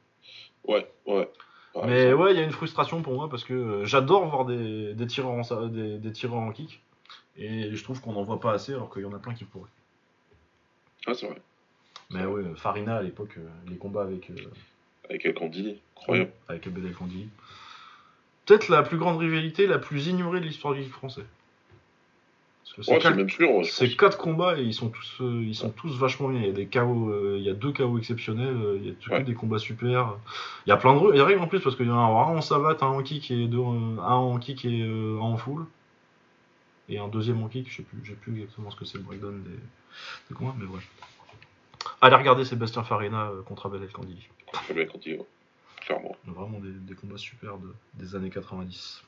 Ouais, 0.66 0.86
ouais. 1.06 1.28
Par 1.74 1.86
Mais 1.86 2.02
exemple. 2.02 2.22
ouais, 2.22 2.32
il 2.32 2.38
y 2.38 2.40
a 2.40 2.44
une 2.44 2.52
frustration 2.52 3.02
pour 3.02 3.14
moi 3.14 3.28
parce 3.30 3.44
que 3.44 3.54
euh, 3.54 3.84
j'adore 3.84 4.26
voir 4.28 4.44
des, 4.44 4.94
des, 4.94 5.06
tireurs 5.06 5.32
en, 5.32 5.66
des, 5.66 5.98
des 5.98 6.12
tireurs 6.12 6.38
en 6.40 6.52
kick. 6.52 6.80
Et 7.36 7.74
je 7.74 7.82
trouve 7.82 8.00
qu'on 8.00 8.12
n'en 8.12 8.22
voit 8.22 8.40
pas 8.40 8.52
assez 8.52 8.72
alors 8.74 8.92
qu'il 8.92 9.02
y 9.02 9.06
en 9.06 9.12
a 9.14 9.18
plein 9.18 9.32
qui 9.34 9.44
pourraient. 9.44 9.70
Ah, 11.06 11.14
c'est 11.14 11.26
vrai. 11.26 11.40
Mais 12.10 12.26
ouais, 12.26 12.44
Farina 12.56 12.96
à 12.96 13.02
l'époque, 13.02 13.34
euh, 13.38 13.48
les 13.68 13.76
combats 13.76 14.02
avec, 14.02 14.28
euh, 14.30 14.34
Avec 15.08 15.24
El 15.24 15.32
Candy, 15.34 15.80
incroyable. 15.96 16.30
avec 16.48 16.68
Bedel 16.68 16.92
Kandili. 16.92 17.28
Peut-être 18.44 18.68
la 18.68 18.82
plus 18.82 18.98
grande 18.98 19.18
rivalité, 19.18 19.66
la 19.66 19.78
plus 19.78 20.08
ignorée 20.08 20.40
de 20.40 20.44
l'histoire 20.44 20.74
du 20.74 20.82
kick 20.82 20.92
français. 20.92 21.24
C'est 22.64 22.78
Ouais, 22.78 23.00
c'est 23.64 23.94
quatre- 23.96 24.16
combats 24.16 24.58
et 24.58 24.62
ils 24.62 24.72
sont 24.72 24.88
tous, 24.88 25.18
euh, 25.20 25.42
ils 25.42 25.54
sont 25.54 25.68
tous 25.70 25.94
vachement 25.98 26.28
bien. 26.28 26.40
Il 26.40 26.46
y 26.46 26.48
a 26.48 26.52
des 26.52 26.66
KO, 26.66 27.10
euh, 27.10 27.36
il 27.38 27.44
y 27.44 27.50
a 27.50 27.54
deux 27.54 27.70
KO 27.72 27.98
exceptionnels, 27.98 28.54
euh, 28.56 28.78
il 28.80 28.86
y 28.86 28.90
a 28.90 28.94
tout- 28.94 29.10
Ouais. 29.10 29.22
des 29.22 29.34
combats 29.34 29.58
super. 29.58 30.14
Il 30.66 30.70
y 30.70 30.72
a 30.72 30.76
plein 30.78 30.94
de 30.94 31.10
il 31.12 31.18
y 31.18 31.20
a 31.20 31.24
règles 31.26 31.40
en 31.42 31.48
plus 31.48 31.60
parce 31.60 31.76
qu'il 31.76 31.86
y 31.86 31.90
en 31.90 31.94
a 31.98 32.00
un 32.00 32.06
en 32.06 32.40
savate, 32.40 32.82
un 32.82 32.86
en 32.86 33.02
kick 33.02 33.30
et 33.30 33.46
deux, 33.46 33.58
un 33.60 33.98
en 33.98 34.38
kick 34.38 34.64
et 34.64 34.82
un 34.82 35.18
en 35.20 35.36
full. 35.36 35.66
Et 36.88 36.98
un 36.98 37.08
deuxième 37.08 37.42
en 37.42 37.48
kick, 37.48 37.70
je 37.70 37.76
sais 37.76 37.82
plus, 37.82 37.98
j'ai 38.04 38.14
plus 38.14 38.32
exactement 38.40 38.70
ce 38.70 38.76
que 38.76 38.84
c'est 38.84 38.98
le 38.98 39.04
breakdown 39.04 39.42
des, 39.42 39.50
des 40.30 40.34
combats, 40.34 40.54
mais 40.58 40.66
bref. 40.66 40.86
Allez 42.00 42.16
regarder 42.16 42.44
Sébastien 42.44 42.84
Farina 42.84 43.30
contre 43.46 43.66
Abel 43.66 43.82
El 43.82 43.90
ouais. 44.70 45.20
clairement. 45.80 46.16
Vraiment 46.26 46.58
des, 46.60 46.70
des 46.72 46.94
combats 46.94 47.18
super 47.18 47.58
de- 47.58 47.74
des 47.94 48.14
années 48.16 48.30
90. 48.30 49.02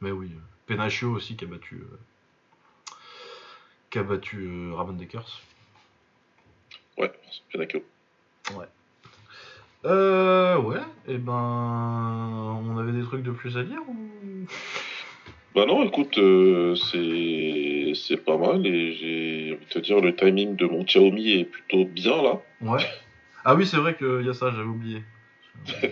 Mais 0.00 0.10
oui, 0.10 0.30
Penachio 0.66 1.10
aussi 1.10 1.36
qui 1.36 1.44
a 1.44 1.48
battu, 1.48 1.76
euh, 1.76 2.94
qui 3.90 3.98
a 3.98 4.02
battu 4.02 4.46
euh, 4.46 4.74
Ramon 4.74 4.94
Dekers. 4.94 5.42
Ouais, 6.98 7.12
c'est 7.30 7.42
Penacchio. 7.52 7.82
Euh, 9.84 10.56
ouais, 10.58 10.80
et 11.08 11.18
ben, 11.18 11.32
on 11.32 12.78
avait 12.78 12.92
des 12.92 13.02
trucs 13.02 13.22
de 13.22 13.32
plus 13.32 13.58
à 13.58 13.64
dire 13.64 13.82
ou... 13.86 14.46
Bah 15.54 15.66
non, 15.66 15.84
écoute, 15.84 16.18
euh, 16.18 16.74
c'est 16.74 17.92
c'est 17.94 18.16
pas 18.16 18.36
mal 18.36 18.66
et 18.66 18.92
j'ai 18.94 19.54
envie 19.54 19.66
de 19.66 19.70
te 19.70 19.78
dire 19.78 20.00
le 20.00 20.16
timing 20.16 20.56
de 20.56 20.66
mon 20.66 20.82
Xiaomi 20.82 21.30
est 21.32 21.44
plutôt 21.44 21.84
bien 21.84 22.22
là. 22.22 22.40
Ouais. 22.60 22.84
Ah 23.44 23.54
oui, 23.54 23.66
c'est 23.66 23.76
vrai 23.76 23.94
qu'il 23.94 24.24
y 24.24 24.28
a 24.28 24.34
ça, 24.34 24.50
j'avais 24.50 24.64
oublié. 24.64 25.02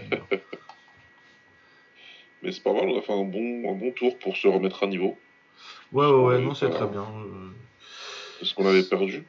Mais 2.42 2.50
c'est 2.52 2.62
pas 2.62 2.72
mal, 2.72 2.88
on 2.88 2.98
a 2.98 3.02
fait 3.02 3.12
un 3.12 3.24
bon, 3.24 3.70
un 3.70 3.74
bon 3.74 3.92
tour 3.92 4.18
pour 4.18 4.36
se 4.36 4.48
remettre 4.48 4.82
à 4.82 4.86
niveau. 4.86 5.16
Ouais, 5.92 6.06
ouais, 6.06 6.12
ouais, 6.24 6.40
non, 6.40 6.54
c'est 6.54 6.70
très 6.70 6.86
bien. 6.86 7.02
euh. 7.02 7.50
Parce 8.40 8.52
qu'on 8.54 8.66
avait 8.66 8.82
perdu. 8.82 9.24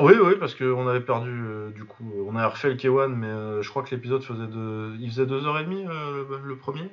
Oui, 0.00 0.14
oui, 0.20 0.34
parce 0.40 0.54
qu'on 0.54 0.88
avait 0.88 1.02
perdu, 1.02 1.30
euh, 1.30 1.70
du 1.70 1.84
coup, 1.84 2.10
on 2.26 2.34
a 2.34 2.48
refait 2.48 2.70
le 2.70 2.76
K1, 2.76 3.08
mais 3.14 3.26
euh, 3.28 3.62
je 3.62 3.68
crois 3.68 3.82
que 3.82 3.94
l'épisode 3.94 4.22
faisait 4.24 4.46
de... 4.46 4.96
Il 4.98 5.08
faisait 5.10 5.26
2h30 5.26 5.86
euh, 5.88 6.24
le, 6.28 6.38
le 6.48 6.56
premier? 6.56 6.88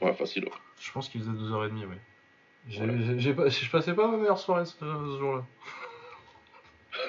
Ouais, 0.00 0.12
facile. 0.12 0.48
Je 0.80 0.92
pense 0.92 1.08
qu'il 1.08 1.20
faisait 1.22 1.32
2h30, 1.32 1.72
oui. 1.88 1.96
J'ai, 2.68 2.82
Ouais. 2.84 2.96
j'ai- 3.00 3.18
j'ai 3.18 3.34
pas, 3.34 3.48
je 3.48 3.70
passais 3.70 3.94
pas 3.94 4.06
ma 4.08 4.18
meilleure 4.18 4.38
soirée 4.38 4.66
ce, 4.66 4.74
ce 4.78 5.18
jour-là. 5.18 5.44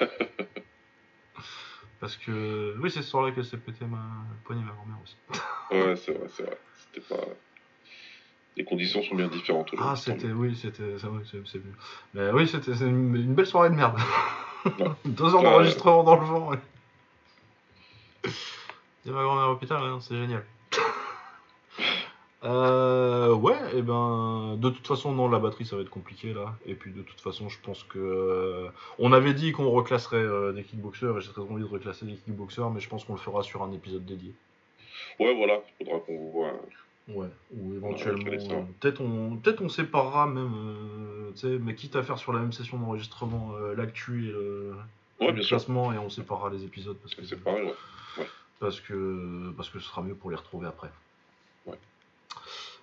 Parce 2.00 2.16
que, 2.16 2.74
oui, 2.82 2.90
c'est 2.90 3.02
ce 3.02 3.08
soir-là 3.08 3.32
qu'elle 3.32 3.44
s'est 3.44 3.56
pété 3.56 3.84
ma 3.86 3.98
le 4.30 4.36
poignet 4.44 4.62
ma 4.62 4.72
grand-mère 4.72 4.98
aussi. 5.02 5.16
Ouais, 5.70 5.96
c'est 5.96 6.12
vrai, 6.12 6.28
c'est 6.28 6.42
vrai. 6.42 6.58
C'était 6.96 7.14
pas. 7.14 7.24
Les 8.56 8.64
conditions 8.64 9.02
sont 9.02 9.14
bien 9.14 9.28
différentes 9.28 9.72
aujourd'hui. 9.74 9.92
Ah, 9.92 9.96
c'était, 9.96 10.32
oui, 10.32 10.56
c'était, 10.56 10.98
ça, 10.98 11.08
oui, 11.10 11.20
c'est, 11.30 11.46
c'est 11.46 11.58
mieux. 11.58 11.74
Mais 12.14 12.30
oui, 12.30 12.48
c'était 12.48 12.74
c'est 12.74 12.86
une, 12.86 13.14
une 13.14 13.34
belle 13.34 13.46
soirée 13.46 13.68
de 13.68 13.74
merde. 13.74 13.98
Deux 15.04 15.34
heures 15.34 15.42
d'enregistrement 15.42 16.02
dans 16.04 16.16
le 16.16 16.24
vent. 16.24 16.48
ouais. 16.50 16.58
Et 19.06 19.10
ma 19.10 19.22
grand-mère 19.22 19.44
à 19.44 19.48
l'hôpital, 19.48 19.82
ouais, 19.82 19.88
non, 19.88 20.00
c'est 20.00 20.16
génial. 20.16 20.44
Euh, 22.44 23.32
ouais, 23.34 23.56
et 23.74 23.82
ben, 23.82 24.56
de 24.58 24.70
toute 24.70 24.86
façon, 24.86 25.10
non, 25.10 25.28
la 25.28 25.40
batterie, 25.40 25.64
ça 25.64 25.74
va 25.74 25.82
être 25.82 25.88
compliqué 25.90 26.32
là. 26.32 26.54
Et 26.64 26.74
puis, 26.74 26.92
de 26.92 27.02
toute 27.02 27.20
façon, 27.20 27.48
je 27.48 27.58
pense 27.60 27.82
que. 27.82 27.98
euh, 27.98 28.68
on 29.00 29.12
avait 29.12 29.34
dit 29.34 29.50
qu'on 29.50 29.70
reclasserait 29.70 30.18
euh, 30.18 30.52
des 30.52 30.62
kickboxers, 30.62 31.16
et 31.18 31.20
j'ai 31.22 31.32
très 31.32 31.40
envie 31.42 31.62
de 31.64 31.68
reclasser 31.68 32.04
des 32.06 32.14
kickboxers, 32.14 32.70
mais 32.70 32.78
je 32.78 32.88
pense 32.88 33.04
qu'on 33.04 33.14
le 33.14 33.18
fera 33.18 33.42
sur 33.42 33.64
un 33.64 33.72
épisode 33.72 34.04
dédié. 34.04 34.32
Ouais, 35.18 35.34
voilà, 35.34 35.60
faudra 35.78 35.98
qu'on 36.00 36.30
voit. 36.30 36.52
Ouais, 37.08 37.28
ou 37.56 37.74
éventuellement. 37.74 38.24
peut-être 38.80 39.00
on, 39.00 39.36
peut-être 39.36 39.60
on 39.62 39.68
séparera 39.68 40.26
même, 40.26 40.52
euh, 41.44 41.58
mais 41.60 41.74
quitte 41.76 41.94
à 41.94 42.02
faire 42.02 42.18
sur 42.18 42.32
la 42.32 42.40
même 42.40 42.52
session 42.52 42.78
d'enregistrement 42.78 43.52
euh, 43.54 43.74
l'actu 43.76 44.28
et 44.28 44.32
le, 44.32 44.74
Ouais, 45.20 45.28
le 45.28 45.32
bien 45.34 45.42
sûr. 45.42 45.56
classement, 45.56 45.92
et 45.92 45.98
on 45.98 46.10
séparera 46.10 46.50
les 46.50 46.64
épisodes 46.64 46.96
parce 46.96 47.14
que, 47.14 47.24
C'est 47.24 47.36
pareil, 47.42 47.64
ouais. 48.18 48.26
parce 48.58 48.80
que 48.80 49.52
parce 49.56 49.70
que 49.70 49.78
ce 49.78 49.86
sera 49.88 50.02
mieux 50.02 50.14
pour 50.16 50.30
les 50.30 50.36
retrouver 50.36 50.66
après. 50.66 50.90
Ouais. 51.66 51.78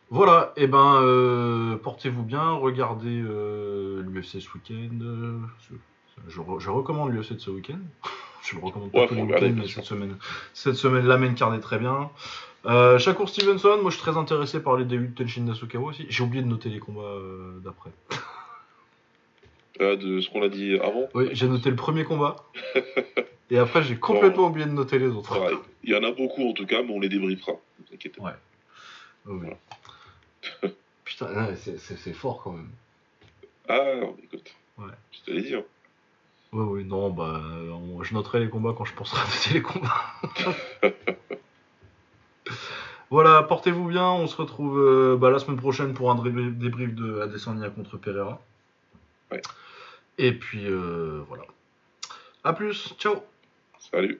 Voilà, 0.09 0.53
et 0.55 0.67
ben 0.67 1.01
euh, 1.01 1.75
portez-vous 1.77 2.23
bien, 2.23 2.51
regardez 2.51 3.21
euh, 3.21 4.01
l'UFC 4.03 4.39
ce 4.41 4.53
week-end. 4.53 4.99
euh, 5.01 5.37
je, 6.29 6.41
je 6.59 6.69
recommande 6.69 7.11
l'UFC 7.11 7.33
de 7.33 7.39
ce 7.39 7.51
week-end. 7.51 7.79
Je 8.43 8.55
le 8.55 8.61
recommande 8.63 8.91
pas 8.91 8.99
Ouais, 9.01 9.07
les 9.11 9.21
regarder, 9.21 9.49
mais 9.49 9.67
cette 9.67 9.85
semaine, 9.85 10.17
cette 10.53 10.75
semaine, 10.75 11.05
la 11.05 11.17
main 11.17 11.33
card 11.33 11.53
est 11.55 11.59
très 11.59 11.79
bien. 11.79 12.09
Euh, 12.65 12.97
Shakur 12.97 13.27
Stevenson, 13.27 13.79
moi 13.81 13.91
je 13.91 13.95
suis 13.97 14.03
très 14.03 14.17
intéressé 14.17 14.61
par 14.61 14.77
les 14.77 14.85
débuts 14.85 15.09
de 15.09 15.23
Tenshin 15.23 15.41
Nasukawa 15.41 15.89
aussi. 15.89 16.05
J'ai 16.09 16.23
oublié 16.23 16.41
de 16.43 16.47
noter 16.47 16.69
les 16.69 16.79
combats 16.79 17.01
euh, 17.01 17.59
d'après. 17.59 17.91
Euh, 19.81 19.95
de 19.95 20.21
ce 20.21 20.29
qu'on 20.29 20.43
a 20.43 20.49
dit 20.49 20.75
avant, 20.79 21.09
Oui, 21.13 21.29
j'ai 21.33 21.47
noté 21.47 21.69
le 21.69 21.75
premier 21.75 22.03
combat. 22.05 22.35
et 23.49 23.57
après, 23.57 23.83
j'ai 23.83 23.97
complètement 23.97 24.47
oublié 24.47 24.65
de 24.65 24.71
noter 24.71 24.99
les 24.99 25.07
autres. 25.07 25.35
Il 25.83 25.89
y 25.89 25.95
en 25.95 26.03
a 26.03 26.11
beaucoup 26.11 26.47
en 26.47 26.53
tout 26.53 26.65
cas, 26.65 26.83
mais 26.83 26.93
on 26.93 26.99
les 26.99 27.09
débriefera. 27.09 27.53
Ne 27.53 27.85
vous 27.87 27.93
inquiétez 27.93 28.21
pas. 28.21 28.37
Oui. 29.25 29.47
Putain, 31.03 31.25
ouais, 31.33 31.55
c'est- 31.55 32.13
fort 32.13 32.41
quand 32.43 32.51
même. 32.51 32.69
Ah, 33.67 34.01
écoute. 34.23 34.53
Ouais. 34.77 34.85
Je 35.11 35.19
te 35.25 35.31
l'ai 35.31 35.41
dit. 35.41 35.55
Hein. 35.55 35.63
Oui, 36.53 36.65
oui, 36.69 36.83
non, 36.85 37.09
bah, 37.09 37.41
on- 37.71 38.03
je 38.03 38.13
noterai 38.13 38.39
les 38.39 38.49
combats 38.49 38.73
quand 38.77 38.85
je 38.85 38.93
penserai 38.93 39.21
à 39.21 39.25
noter 39.25 39.53
les 39.55 39.61
combats. 39.61 40.03
voilà, 43.09 43.43
portez-vous 43.43 43.87
bien. 43.87 44.07
On 44.07 44.27
se 44.27 44.35
retrouve 44.35 44.79
euh, 44.79 45.17
bah, 45.17 45.31
la 45.31 45.39
semaine 45.39 45.57
prochaine 45.57 45.93
pour 45.93 46.11
un 46.11 46.15
débrief 46.15 46.93
de 46.93 47.21
Adesanya 47.21 47.69
contre 47.69 47.97
Pereira. 47.97 48.39
Ouais. 49.31 49.41
Et 50.19 50.31
puis, 50.33 50.67
euh, 50.67 51.23
voilà. 51.27 51.43
A 52.43 52.53
plus, 52.53 52.93
ciao 52.99 53.23
Salut. 53.79 54.19